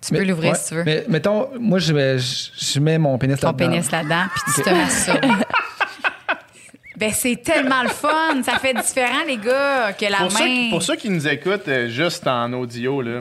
Tu 0.00 0.12
peux 0.14 0.24
l'ouvrir 0.24 0.54
si 0.56 0.68
tu 0.68 0.74
veux. 0.74 0.84
Mais 0.84 1.04
mettons, 1.08 1.48
moi, 1.58 1.78
je, 1.78 1.92
mets- 1.92 2.18
je, 2.18 2.50
je 2.56 2.80
mets 2.80 2.98
mon 2.98 3.16
pénis 3.18 3.40
Ton 3.40 3.48
là-dedans. 3.48 3.68
pénis 3.70 3.90
là-dedans, 3.90 4.24
puis 4.34 4.52
tu 4.56 4.62
te 4.62 4.70
masturbes. 4.70 5.20
ben, 6.96 7.10
c'est 7.12 7.36
tellement 7.42 7.82
le 7.82 7.88
fun. 7.90 8.42
Ça 8.44 8.58
fait 8.58 8.74
différent, 8.74 9.24
les 9.26 9.36
gars, 9.36 9.92
que 9.92 10.06
la 10.10 10.18
Pour, 10.18 10.32
ceux, 10.32 10.44
main. 10.44 10.46
qui- 10.64 10.70
pour 10.70 10.82
ceux 10.82 10.96
qui 10.96 11.10
nous 11.10 11.26
écoutent 11.28 11.68
euh, 11.68 11.88
juste 11.88 12.26
en 12.26 12.52
audio, 12.54 13.02
là, 13.02 13.20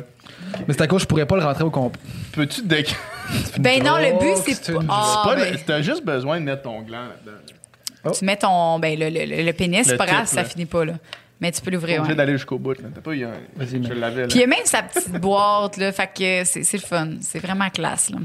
Mais 0.68 0.74
c'est 0.74 0.82
à 0.82 0.88
cause 0.88 1.00
que 1.00 1.04
je 1.04 1.08
pourrais 1.08 1.26
pas 1.26 1.36
le 1.38 1.44
rentrer 1.44 1.64
au 1.64 1.72
complet. 1.72 2.02
peux-tu 2.34 2.62
te 2.62 2.68
décrire? 2.68 2.98
Ben 3.58 3.82
non, 3.84 3.98
le 3.98 4.20
but, 4.20 4.34
Oh, 4.38 4.42
c'est 4.46 4.70
une- 4.70 4.86
Ah, 4.88 5.22
Pas 5.26 5.36
ben, 5.36 5.52
le- 5.54 5.60
T'as 5.60 5.82
juste 5.82 6.06
besoin 6.06 6.40
de 6.40 6.46
mettre 6.46 6.62
ton 6.62 6.82
gland 6.84 7.06
là-dedans. 7.08 8.12
Tu 8.14 8.24
mets 8.24 8.38
ton. 8.38 8.78
Ben, 8.78 9.00
le, 9.00 9.10
le, 9.10 9.44
le 9.44 9.54
pénis, 9.54 9.88
c'est 9.88 9.98
pas 9.98 10.06
grave, 10.06 10.28
ça 10.28 10.44
finit 10.44 10.68
pas, 10.68 10.86
là. 10.86 10.94
Mais 11.42 11.52
tu 11.52 11.62
peux 11.62 11.72
l'ouvrir, 11.72 12.00
obligé 12.00 12.12
ouais. 12.14 12.16
d'aller 12.18 12.34
jusqu'au 12.34 12.58
bout. 12.58 12.74
Là. 12.82 12.88
T'as 12.96 13.02
pas, 13.02 13.14
il 13.14 13.20
y 13.20 13.24
a- 13.26 13.32
Vas-y, 13.58 13.84
je 13.84 13.94
l'avais. 13.94 14.22
là. 14.22 14.28
Puis 14.28 14.38
il 14.38 14.42
y 14.42 14.44
a 14.44 14.48
même 14.48 14.60
sa 14.66 14.84
petite 14.84 15.12
boîte, 15.12 15.78
là. 15.78 15.92
Fait 15.92 16.08
que 16.08 16.44
c'est 16.46 16.64
c'est 16.64 16.78
le 16.78 16.84
fun. 16.84 17.10
C'est 17.22 17.40
vraiment 17.40 17.70
classe, 17.70 18.10
là. 18.10 18.20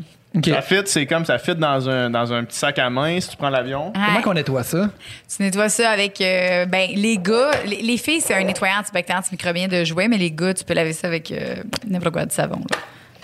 Ça 0.45 0.63
fit, 0.63 0.83
c'est 0.85 1.07
comme 1.07 1.25
ça 1.25 1.39
fit 1.39 1.57
dans 1.57 1.89
un, 1.89 2.09
dans 2.09 2.33
un 2.33 2.45
petit 2.45 2.57
sac 2.57 2.79
à 2.79 2.89
main 2.89 3.21
si 3.21 3.31
tu 3.31 3.37
prends 3.37 3.51
l'avion. 3.51 3.93
Comment 3.93 4.23
qu'on 4.23 4.35
nettoie 4.35 4.63
ça? 4.63 4.89
Tu 5.29 5.43
nettoies 5.43 5.69
ça 5.71 5.91
avec. 5.91 6.21
euh, 6.21 6.67
ben, 6.67 6.89
les 6.95 7.19
gars, 7.19 7.51
les, 7.67 7.83
les 7.83 7.97
filles, 7.97 8.21
c'est 8.21 8.35
un 8.35 8.45
nettoyant 8.45 8.77
antibactérien, 8.79 9.19
antimicrobien 9.19 9.67
de 9.67 9.83
jouet, 9.83 10.07
mais 10.07 10.19
les 10.19 10.31
gars, 10.31 10.55
tu 10.55 10.63
peux 10.63 10.75
laver 10.75 10.93
ça 10.93 11.09
avec 11.09 11.33
euh, 11.33 11.57
n'importe 11.89 12.13
quoi, 12.13 12.27
du 12.27 12.35
savon, 12.35 12.61
là. 12.71 12.79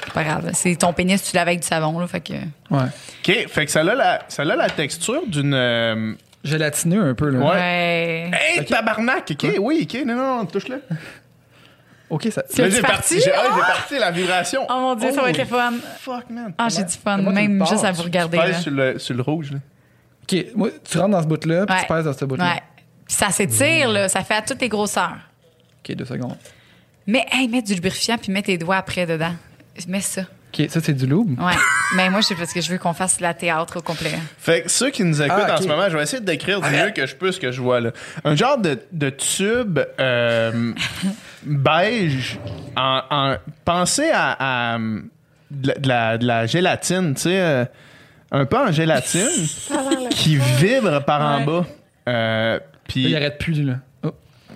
C'est 0.05 0.13
pas 0.13 0.25
grave. 0.25 0.51
C'est 0.53 0.75
ton 0.77 0.93
pénis, 0.93 1.23
tu 1.23 1.35
laves 1.37 1.47
avec 1.47 1.61
du 1.61 1.67
savon, 1.69 1.97
là. 2.01 2.09
Fait 2.09 2.21
que. 2.21 2.33
Ouais. 2.33 2.81
OK, 3.21 3.49
fait 3.51 3.65
que 3.67 3.71
ça 3.71 3.81
a 3.83 3.85
la, 3.85 4.23
ça 4.27 4.43
a 4.43 4.45
la 4.45 4.69
texture 4.69 5.23
d'une... 5.29 5.55
euh, 5.55 6.13
Gélatineux 6.47 7.02
un 7.02 7.14
peu, 7.14 7.28
là. 7.31 7.39
Ouais. 7.39 8.31
Hey, 8.32 8.64
tabarnak! 8.64 9.31
OK, 9.32 9.47
oui, 9.60 9.86
OK, 9.89 10.05
non, 10.06 10.14
non, 10.16 10.36
non, 10.39 10.47
touche-le. 10.47 10.82
OK, 12.10 12.28
ça... 12.31 12.44
C'est- 12.48 12.62
Là, 12.62 12.70
j'ai 12.70 12.81
parti? 12.82 13.14
parti, 13.16 13.20
j'ai 13.24 13.32
ah, 13.32 13.43
j'ai 13.52 13.60
parti 13.60 13.98
la 13.98 14.10
vibration. 14.12 14.66
Oh 14.70 14.74
mon 14.81 14.94
Dieu, 14.94 15.10
ça 15.12 15.23
va 15.23 15.31
être 15.31 15.39
le 15.39 15.44
fun. 15.44 15.73
Fuck, 15.98 16.31
man. 16.31 16.55
Ah, 16.56 16.68
j'ai 16.68 16.85
du 16.85 16.93
fun, 16.93 17.16
Comment 17.16 17.31
tu 17.31 17.35
même 17.35 17.59
passes? 17.59 17.70
juste 17.70 17.85
à 17.85 17.90
vous 17.93 18.02
regarder, 18.02 18.39
Pèse 18.39 18.51
là. 18.51 18.60
sur 18.60 18.70
le, 18.70 18.98
sur 18.98 19.14
le 19.14 19.23
rouge, 19.23 19.52
là. 19.52 19.59
OK, 20.23 20.47
moi, 20.55 20.68
tu 20.89 20.98
rentres 20.98 21.10
dans 21.10 21.23
ce 21.23 21.27
bout-là, 21.27 21.66
puis 21.66 21.74
Ouais. 21.74 21.82
tu 21.82 21.93
pèses 21.93 22.05
dans 22.05 22.12
ce 22.12 22.24
bout-là. 22.24 22.44
Ouais. 22.55 22.62
Puis 23.06 23.14
ça 23.16 23.31
s'étire, 23.31 23.89
là. 23.90 24.09
Ça 24.09 24.23
fait 24.23 24.35
à 24.35 24.43
toutes 24.43 24.60
les 24.60 24.68
grosseurs. 24.68 25.16
OK, 25.89 25.94
deux 25.97 26.05
secondes. 26.05 26.36
Mais, 27.09 27.24
hey, 27.32 27.48
mets 27.48 27.62
du 27.62 27.74
lubrifiant 27.74 28.18
puis 28.18 28.31
mets 28.32 28.43
tes 28.43 28.56
doigts 28.59 28.77
après 28.77 29.06
dedans. 29.06 29.35
Mets 29.89 30.01
ça. 30.01 30.23
OK, 30.23 30.66
ça, 30.68 30.81
c'est 30.81 30.94
du 30.94 31.06
loup. 31.09 31.28
Ouais. 31.39 31.52
Mais 31.95 32.11
moi, 32.11 32.21
c'est 32.23 32.35
parce 32.35 32.53
que 32.53 32.61
je 32.61 32.71
veux 32.73 32.79
qu'on 32.79 32.93
fasse 32.95 33.21
la 33.21 33.33
théâtre 33.33 33.77
au 33.79 33.81
complet. 33.83 34.13
Fait 34.39 34.63
que 34.63 34.69
ceux 34.71 34.91
qui 34.91 35.05
nous 35.05 35.23
écoutent 35.23 35.39
Ah, 35.47 35.55
en 35.55 35.61
ce 35.63 35.69
moment, 35.69 35.89
je 35.89 35.97
vais 35.97 36.03
essayer 36.03 36.21
de 36.21 36.27
décrire 36.27 36.61
du 36.61 36.69
mieux 36.71 36.91
que 36.91 37.07
je 37.07 37.15
peux 37.15 37.31
ce 37.31 37.39
que 37.39 37.53
je 37.53 37.61
vois 37.61 37.81
là. 37.81 37.91
Un 38.25 38.35
genre 38.35 38.59
de, 38.59 38.79
de 38.93 39.11
tube 39.11 39.79
euh, 40.01 40.73
beige 41.43 42.39
en, 42.77 43.01
en 43.11 43.37
pensez 43.65 44.11
à, 44.13 44.75
à, 44.75 44.79
de, 44.79 45.69
la, 45.69 45.75
de 45.79 45.89
la- 45.89 46.19
de 46.19 46.27
la 46.27 46.47
gélatine, 46.47 47.15
tu 47.15 47.23
sais, 47.23 47.41
euh, 47.41 47.65
un 48.33 48.45
peu 48.47 48.59
en 48.59 48.73
gélatine 48.73 49.29
qui 50.11 50.37
vibre 50.37 51.05
par 51.05 51.21
en 51.23 51.45
bas. 51.45 51.67
Euh, 52.09 52.59
puis, 52.89 53.05
il 53.05 53.17
arrête 53.17 53.39
plus, 53.39 53.53
lui, 53.55 53.65
là. 53.67 53.75
Oh, 54.05 54.11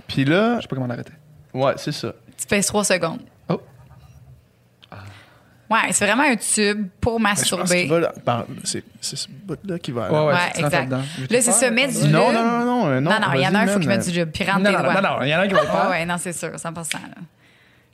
puis 0.08 0.24
là, 0.24 0.56
je 0.56 0.62
sais 0.62 0.68
pas 0.68 0.76
comment 0.76 0.88
l'arrêter. 0.88 1.12
ouais, 1.54 1.74
c'est 1.76 1.92
ça. 1.92 2.12
Tu 2.38 2.46
pèses 2.46 2.66
trois 2.66 2.84
secondes. 2.84 3.20
Ouais, 5.70 5.92
c'est 5.92 6.04
vraiment 6.04 6.24
un 6.24 6.34
tube 6.36 6.88
pour 7.00 7.12
pense 7.14 7.22
masturber. 7.22 7.88
c'est 8.62 9.16
ce 9.16 9.28
bout-là 9.28 9.78
qui 9.78 9.92
va. 9.92 10.10
Ouais, 10.12 10.32
ouais, 10.34 10.52
tu 10.54 10.64
exact. 10.64 10.90
Là, 10.90 11.00
c'est 11.30 11.42
ça, 11.52 11.70
mettre 11.70 11.92
du 11.94 12.02
lube. 12.06 12.10
non, 12.12 12.32
non, 12.32 12.42
non, 12.42 12.64
non. 12.64 13.00
Non, 13.00 13.20
non, 13.20 13.32
il 13.34 13.40
y 13.42 13.46
en 13.46 13.54
a 13.54 13.60
un, 13.60 13.62
il 13.66 13.68
faut 13.68 13.78
qu'il 13.78 13.88
mette 13.88 14.04
du 14.04 14.10
lube. 14.18 14.30
Puis 14.32 14.44
rentre 14.44 14.58
Non, 14.58 14.70
tes 14.70 14.76
non, 14.76 14.82
doigts. 14.82 15.00
non, 15.00 15.08
non, 15.18 15.22
il 15.22 15.28
y 15.28 15.34
en 15.34 15.38
a 15.38 15.42
un 15.42 15.48
qui 15.48 15.54
va 15.54 15.60
le 15.62 15.66
Ouais, 15.68 15.72
faire. 15.72 15.90
ouais, 15.90 16.04
non, 16.06 16.16
c'est 16.18 16.32
sûr, 16.32 16.50
100 16.58 16.70
là. 16.74 16.98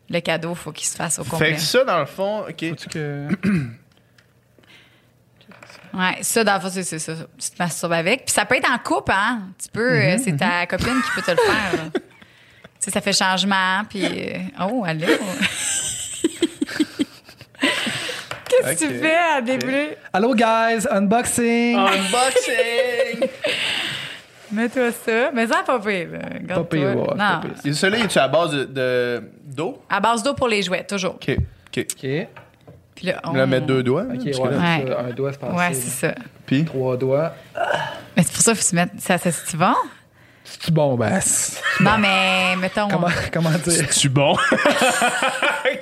Le 0.08 0.20
cadeau, 0.20 0.54
faut 0.54 0.72
qu'il 0.72 0.86
se 0.86 0.96
fasse 0.96 1.18
au 1.18 1.24
Fait 1.24 1.30
complet. 1.30 1.54
que 1.54 1.60
ça, 1.60 1.84
dans 1.84 1.98
le 1.98 2.06
fond, 2.06 2.44
OK. 2.48 2.68
Faut-tu 2.70 2.88
que... 2.88 3.28
Ouais, 5.94 6.18
ça, 6.20 6.44
dans 6.44 6.54
le 6.54 6.60
fond, 6.60 6.68
c'est 6.70 6.98
ça. 6.98 7.12
Tu 7.38 7.50
te 7.50 7.56
masturbes 7.58 7.92
avec. 7.92 8.26
Puis 8.26 8.34
ça 8.34 8.44
peut 8.44 8.56
être 8.56 8.70
en 8.70 8.76
couple, 8.78 9.12
hein. 9.12 9.48
Tu 9.62 9.68
peux, 9.72 9.94
Mhm, 9.94 10.02
euh, 10.02 10.18
c'est 10.22 10.36
ta 10.36 10.66
copine 10.66 11.00
qui 11.02 11.10
peut 11.14 11.22
te 11.22 11.30
le 11.30 11.36
faire. 11.38 11.90
tu 11.94 12.00
sais, 12.80 12.90
ça 12.90 13.00
fait 13.00 13.12
changement, 13.14 13.82
puis... 13.88 14.04
euh, 14.04 14.38
Oh, 14.60 14.84
allô? 14.86 15.06
Qu'est-ce 18.62 18.80
que 18.80 18.84
Ok. 18.86 18.92
tu 18.92 18.98
fais 18.98 19.16
à 19.36 19.40
début? 19.40 19.88
Allô, 20.12 20.34
guys, 20.34 20.86
unboxing! 20.90 21.76
Unboxing! 21.76 23.28
Mets-toi 24.52 24.92
ça. 24.92 25.30
Mais 25.34 25.46
ça, 25.46 25.62
pas 25.66 25.80
pire. 25.80 26.08
Pas 26.48 26.64
pire, 26.64 26.96
ouais, 26.96 27.14
Non. 27.16 27.40
Et 27.64 27.72
celui-là, 27.72 28.04
est-tu 28.04 28.18
à 28.18 28.28
base 28.28 28.52
de- 28.52 28.64
de- 28.64 29.22
d'eau? 29.44 29.82
À 29.90 29.98
base 30.00 30.22
d'eau 30.22 30.34
pour 30.34 30.46
les 30.48 30.62
jouets, 30.62 30.84
toujours. 30.84 31.14
OK. 31.16 31.30
OK. 31.30 31.38
OK. 31.78 31.84
OK, 32.04 32.28
Puis 32.94 33.06
là, 33.08 33.20
on... 33.24 33.32
Va 33.32 33.44
mettre 33.46 33.66
deux 33.66 33.82
doigts. 33.82 34.04
ouais, 34.04 34.16
là- 34.32 34.48
Ouais. 34.48 34.96
un 35.10 35.12
doigt, 35.12 35.32
c'est 35.32 35.40
passé. 35.40 35.56
Ouais, 35.56 35.74
c'est 35.74 36.06
ça. 36.06 36.14
Puis, 36.46 36.64
Trois 36.64 36.96
doigts. 36.96 37.32
Mais 38.16 38.22
c'est 38.22 38.32
pour 38.32 38.40
ça 38.42 38.52
qu'il 38.52 38.60
faut 38.62 38.68
se 38.68 38.74
mettre... 38.76 38.92
Ça, 38.98 39.18
ça 39.18 39.30
c'est 39.32 39.56
bon? 39.56 39.74
C'est 40.60 40.72
bon, 40.72 40.94
ben. 40.96 41.20
Non, 41.80 41.98
mais 41.98 42.56
mettons. 42.56 42.88
Comment, 42.88 43.08
comment 43.32 43.50
dire? 43.50 43.88
Tu 43.90 44.08
bon? 44.08 44.36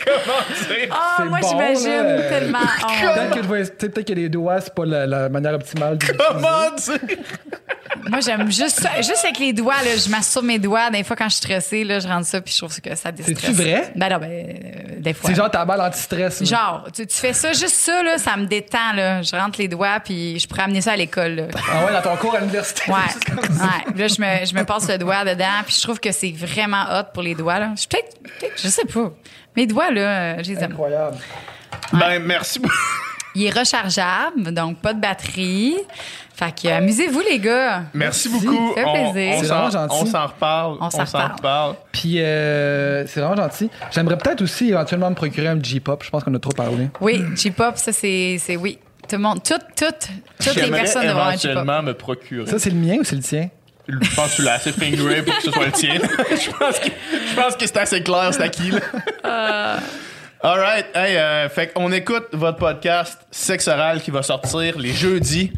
Comment 0.04 0.68
dire? 0.68 0.88
Ah, 0.90 1.14
c'est 1.18 1.24
moi, 1.24 1.38
bon, 1.40 1.48
j'imagine 1.48 2.02
là. 2.02 2.22
tellement. 2.28 2.58
Oh. 2.86 3.06
Peut-être 3.14 3.34
que, 3.34 3.86
peut-être 3.86 4.06
que 4.08 4.12
les 4.12 4.28
doigts, 4.28 4.60
c'est 4.60 4.74
pas 4.74 4.84
la, 4.84 5.06
la 5.06 5.28
manière 5.28 5.54
optimale 5.54 5.98
de. 5.98 6.06
Comment 6.06 6.70
dire? 6.76 7.18
Moi, 8.08 8.20
j'aime 8.20 8.50
juste 8.50 8.80
ça. 8.80 8.96
Juste 8.96 9.24
avec 9.24 9.38
les 9.38 9.52
doigts, 9.52 9.74
là, 9.84 9.96
je 9.96 10.08
masturbe 10.10 10.46
mes 10.46 10.58
doigts. 10.58 10.90
Des 10.90 11.04
fois, 11.04 11.16
quand 11.16 11.24
je 11.28 11.34
suis 11.34 11.42
stressée, 11.42 11.84
là, 11.84 12.00
je 12.00 12.08
rentre 12.08 12.26
ça, 12.26 12.40
puis 12.40 12.52
je 12.52 12.58
trouve 12.58 12.80
que 12.80 12.94
ça 12.94 13.12
déstresse. 13.12 13.38
C'est-tu 13.40 13.52
vrai? 13.52 13.92
Ben 13.94 14.08
non, 14.10 14.18
ben, 14.18 14.30
euh, 14.30 15.00
des 15.00 15.12
fois. 15.14 15.30
C'est 15.30 15.36
genre 15.36 15.50
ta 15.50 15.64
balle 15.64 15.80
anti-stress. 15.80 16.40
là. 16.40 16.46
Genre, 16.46 16.88
tu, 16.94 17.06
tu 17.06 17.16
fais 17.16 17.32
ça, 17.32 17.52
juste 17.52 17.76
ça, 17.76 18.02
là, 18.02 18.18
ça 18.18 18.36
me 18.36 18.46
détend, 18.46 18.92
là. 18.94 19.22
Je 19.22 19.34
rentre 19.36 19.58
les 19.58 19.68
doigts, 19.68 20.00
puis 20.04 20.38
je 20.38 20.46
pourrais 20.48 20.62
amener 20.62 20.80
ça 20.80 20.92
à 20.92 20.96
l'école, 20.96 21.34
là. 21.34 21.42
Ah 21.72 21.84
ouais, 21.86 21.92
dans 21.92 22.02
ton 22.02 22.16
cours 22.16 22.34
à 22.34 22.40
l'université. 22.40 22.90
Ouais. 22.90 22.98
c'est 23.10 23.34
comme 23.34 23.56
ça. 23.56 23.64
ouais. 23.64 23.94
Là, 23.96 24.08
je 24.08 24.20
me, 24.20 24.46
je 24.46 24.53
me 24.54 24.64
passe 24.64 24.88
le 24.88 24.98
doigt 24.98 25.24
dedans, 25.24 25.62
puis 25.66 25.74
je 25.76 25.82
trouve 25.82 26.00
que 26.00 26.12
c'est 26.12 26.32
vraiment 26.32 26.84
hot 26.90 27.04
pour 27.12 27.22
les 27.22 27.34
doigts, 27.34 27.58
là. 27.58 27.72
Je 27.76 27.86
peut-être, 27.86 28.18
peut-être- 28.22 28.60
je 28.62 28.68
sais 28.68 28.84
pas. 28.84 29.12
Mes 29.56 29.66
doigts, 29.66 29.90
là, 29.90 30.00
euh, 30.00 30.34
je 30.42 30.52
les 30.52 30.58
aime. 30.62 30.72
Incroyable. 30.72 31.16
Ben, 31.92 32.18
merci 32.24 32.58
beaucoup. 32.58 32.74
Il 33.36 33.44
est 33.46 33.50
rechargeable, 33.58 34.52
donc 34.52 34.78
pas 34.78 34.92
de 34.92 35.00
batterie. 35.00 35.76
Fait 36.36 36.52
que 36.54 36.68
euh, 36.68 36.78
amusez-vous, 36.78 37.20
les 37.28 37.38
gars. 37.38 37.84
Merci 37.92 38.28
beaucoup. 38.28 38.72
Ça 38.76 38.82
fait 38.82 38.86
On- 38.88 39.12
plaisir. 39.12 39.34
On, 39.36 39.40
C'est 39.40 39.46
s'en- 39.46 39.54
vraiment 39.54 39.70
gentil. 39.70 39.96
on 40.00 40.06
s'en 40.06 40.26
reparle. 40.26 40.76
On 40.80 40.90
s'en 40.90 41.04
reparle. 41.04 41.32
reparle. 41.32 41.74
Puis, 41.92 42.20
euh, 42.20 43.04
c'est 43.06 43.20
vraiment 43.20 43.36
gentil. 43.42 43.70
J'aimerais 43.92 44.18
peut-être 44.18 44.42
aussi 44.42 44.68
éventuellement 44.70 45.10
me 45.10 45.14
procurer 45.14 45.48
un 45.48 45.60
J-pop. 45.62 46.02
Je 46.04 46.10
pense 46.10 46.22
qu'on 46.24 46.34
a 46.34 46.38
trop 46.38 46.52
parlé. 46.52 46.88
Oui, 47.00 47.22
J-pop, 47.36 47.76
ça, 47.76 47.92
c'est, 47.92 48.36
c'est 48.40 48.56
oui. 48.56 48.78
Tout 49.08 49.16
le 49.16 49.22
monde, 49.22 49.42
toutes, 49.44 49.60
toutes, 49.76 50.08
toutes 50.42 50.56
les 50.56 50.70
personnes 50.70 51.06
devraient 51.06 51.22
un 51.22 51.30
J-pop. 51.36 51.44
éventuellement 51.50 51.82
me 51.82 51.92
procurer. 51.94 52.46
Ça, 52.50 52.58
c'est 52.58 52.70
le 52.70 52.76
mien 52.76 52.96
ou 53.00 53.04
c'est 53.04 53.16
le 53.16 53.22
tien? 53.22 53.48
Je 53.88 54.14
pense 54.14 54.30
que 54.30 54.36
tu 54.36 54.42
l'as 54.42 54.54
assez 54.54 54.72
fingeré 54.72 55.22
pour 55.22 55.36
que 55.36 55.42
ce 55.42 55.50
soit 55.50 55.66
le 55.66 55.72
tien. 55.72 55.94
je, 55.98 56.50
pense 56.58 56.78
que, 56.78 56.88
je 56.88 57.34
pense 57.34 57.56
que 57.56 57.66
c'est 57.66 57.76
assez 57.76 58.02
clair, 58.02 58.30
c'est 58.32 58.42
à 58.42 58.48
qui, 58.48 58.70
là. 58.70 58.80
Euh. 59.24 59.78
All 60.42 60.58
right. 60.58 60.86
Hey, 60.94 61.16
euh, 61.16 61.48
fait 61.48 61.72
qu'on 61.72 61.90
écoute 61.92 62.26
votre 62.32 62.58
podcast 62.58 63.18
Sexe 63.30 63.66
oral 63.68 64.02
qui 64.02 64.10
va 64.10 64.22
sortir 64.22 64.78
les 64.78 64.92
jeudis. 64.92 65.52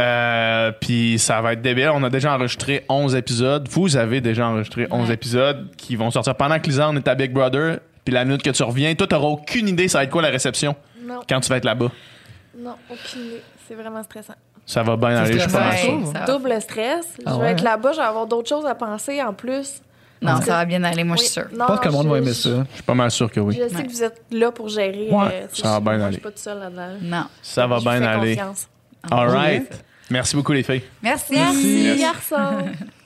Euh, 0.00 0.72
puis 0.72 1.20
ça 1.20 1.40
va 1.40 1.52
être 1.52 1.62
débile. 1.62 1.90
On 1.94 2.02
a 2.02 2.10
déjà 2.10 2.34
enregistré 2.34 2.84
11 2.88 3.14
épisodes. 3.14 3.68
Vous 3.70 3.96
avez 3.96 4.20
déjà 4.20 4.48
enregistré 4.48 4.88
11 4.90 5.10
épisodes 5.10 5.68
qui 5.76 5.94
vont 5.94 6.10
sortir 6.10 6.34
pendant 6.34 6.58
que 6.58 6.66
Lisanne 6.66 6.96
est 6.96 7.06
à 7.06 7.14
Big 7.14 7.32
Brother. 7.32 7.78
Puis 8.04 8.12
la 8.12 8.24
minute 8.24 8.42
que 8.42 8.50
tu 8.50 8.62
reviens, 8.64 8.94
toi, 8.96 9.06
t'auras 9.06 9.28
aucune 9.28 9.68
idée 9.68 9.86
ça 9.86 9.98
va 9.98 10.04
être 10.04 10.10
quoi 10.10 10.22
la 10.22 10.30
réception 10.30 10.74
Non, 11.00 11.20
quand 11.28 11.40
tu 11.40 11.48
vas 11.48 11.58
être 11.58 11.64
là-bas. 11.64 11.90
non, 12.58 12.74
aucune 12.90 13.26
idée. 13.26 13.42
C'est 13.68 13.74
vraiment 13.74 14.02
stressant. 14.02 14.34
Ça 14.66 14.82
va 14.82 14.96
bien 14.96 15.08
aller, 15.16 15.34
je 15.34 15.38
suis 15.40 15.50
pas 15.52 15.60
mal 15.60 15.76
stressant. 15.76 16.00
sûr. 16.04 16.20
Ouais. 16.20 16.26
Double 16.26 16.62
stress. 16.62 17.06
Ah 17.26 17.30
je 17.32 17.34
vais 17.34 17.40
ouais, 17.42 17.50
être 17.52 17.62
là-bas, 17.62 17.92
je 17.92 17.98
vais 17.98 18.04
avoir 18.04 18.26
d'autres 18.26 18.48
choses 18.48 18.64
à 18.66 18.74
penser 18.74 19.22
en 19.22 19.32
plus. 19.34 19.80
Non, 20.22 20.40
ça 20.40 20.52
va 20.56 20.64
bien 20.64 20.82
aller, 20.84 21.04
moi, 21.04 21.16
je 21.16 21.22
suis 21.24 21.32
sûre. 21.32 21.48
Non, 21.52 21.66
Je 21.68 21.72
pense 21.72 21.80
que 21.80 21.84
le 21.88 21.92
monde 21.92 22.06
va 22.06 22.16
aimer 22.18 22.32
ça. 22.32 22.48
Je 22.70 22.74
suis 22.74 22.82
pas 22.82 22.94
mal 22.94 23.10
sûr 23.10 23.30
que 23.30 23.40
oui. 23.40 23.58
Je 23.60 23.68
sais 23.68 23.76
Ouais. 23.76 23.82
que 23.84 23.90
vous 23.90 24.02
êtes 24.02 24.22
là 24.30 24.50
pour 24.52 24.68
gérer. 24.70 25.08
Ouais, 25.10 25.26
euh, 25.32 25.46
ça 25.52 25.72
va 25.72 25.80
bien 25.80 25.92
moi, 25.92 25.98
Je 25.98 26.02
aller. 26.04 26.12
suis 26.14 26.22
pas 26.22 26.30
toute 26.30 26.38
seule 26.38 26.58
là-dedans. 26.60 26.88
Non. 27.02 27.24
Ça 27.42 27.66
va 27.66 27.78
bien 27.80 28.02
aller. 28.02 28.36
confiance. 28.36 28.68
All 29.10 29.28
right. 29.28 29.84
Merci 30.10 30.34
beaucoup, 30.36 30.52
les 30.52 30.62
filles. 30.62 30.82
Merci. 31.02 31.32
Merci, 31.34 31.82
Yes. 31.84 32.00
garçon. 32.00 32.56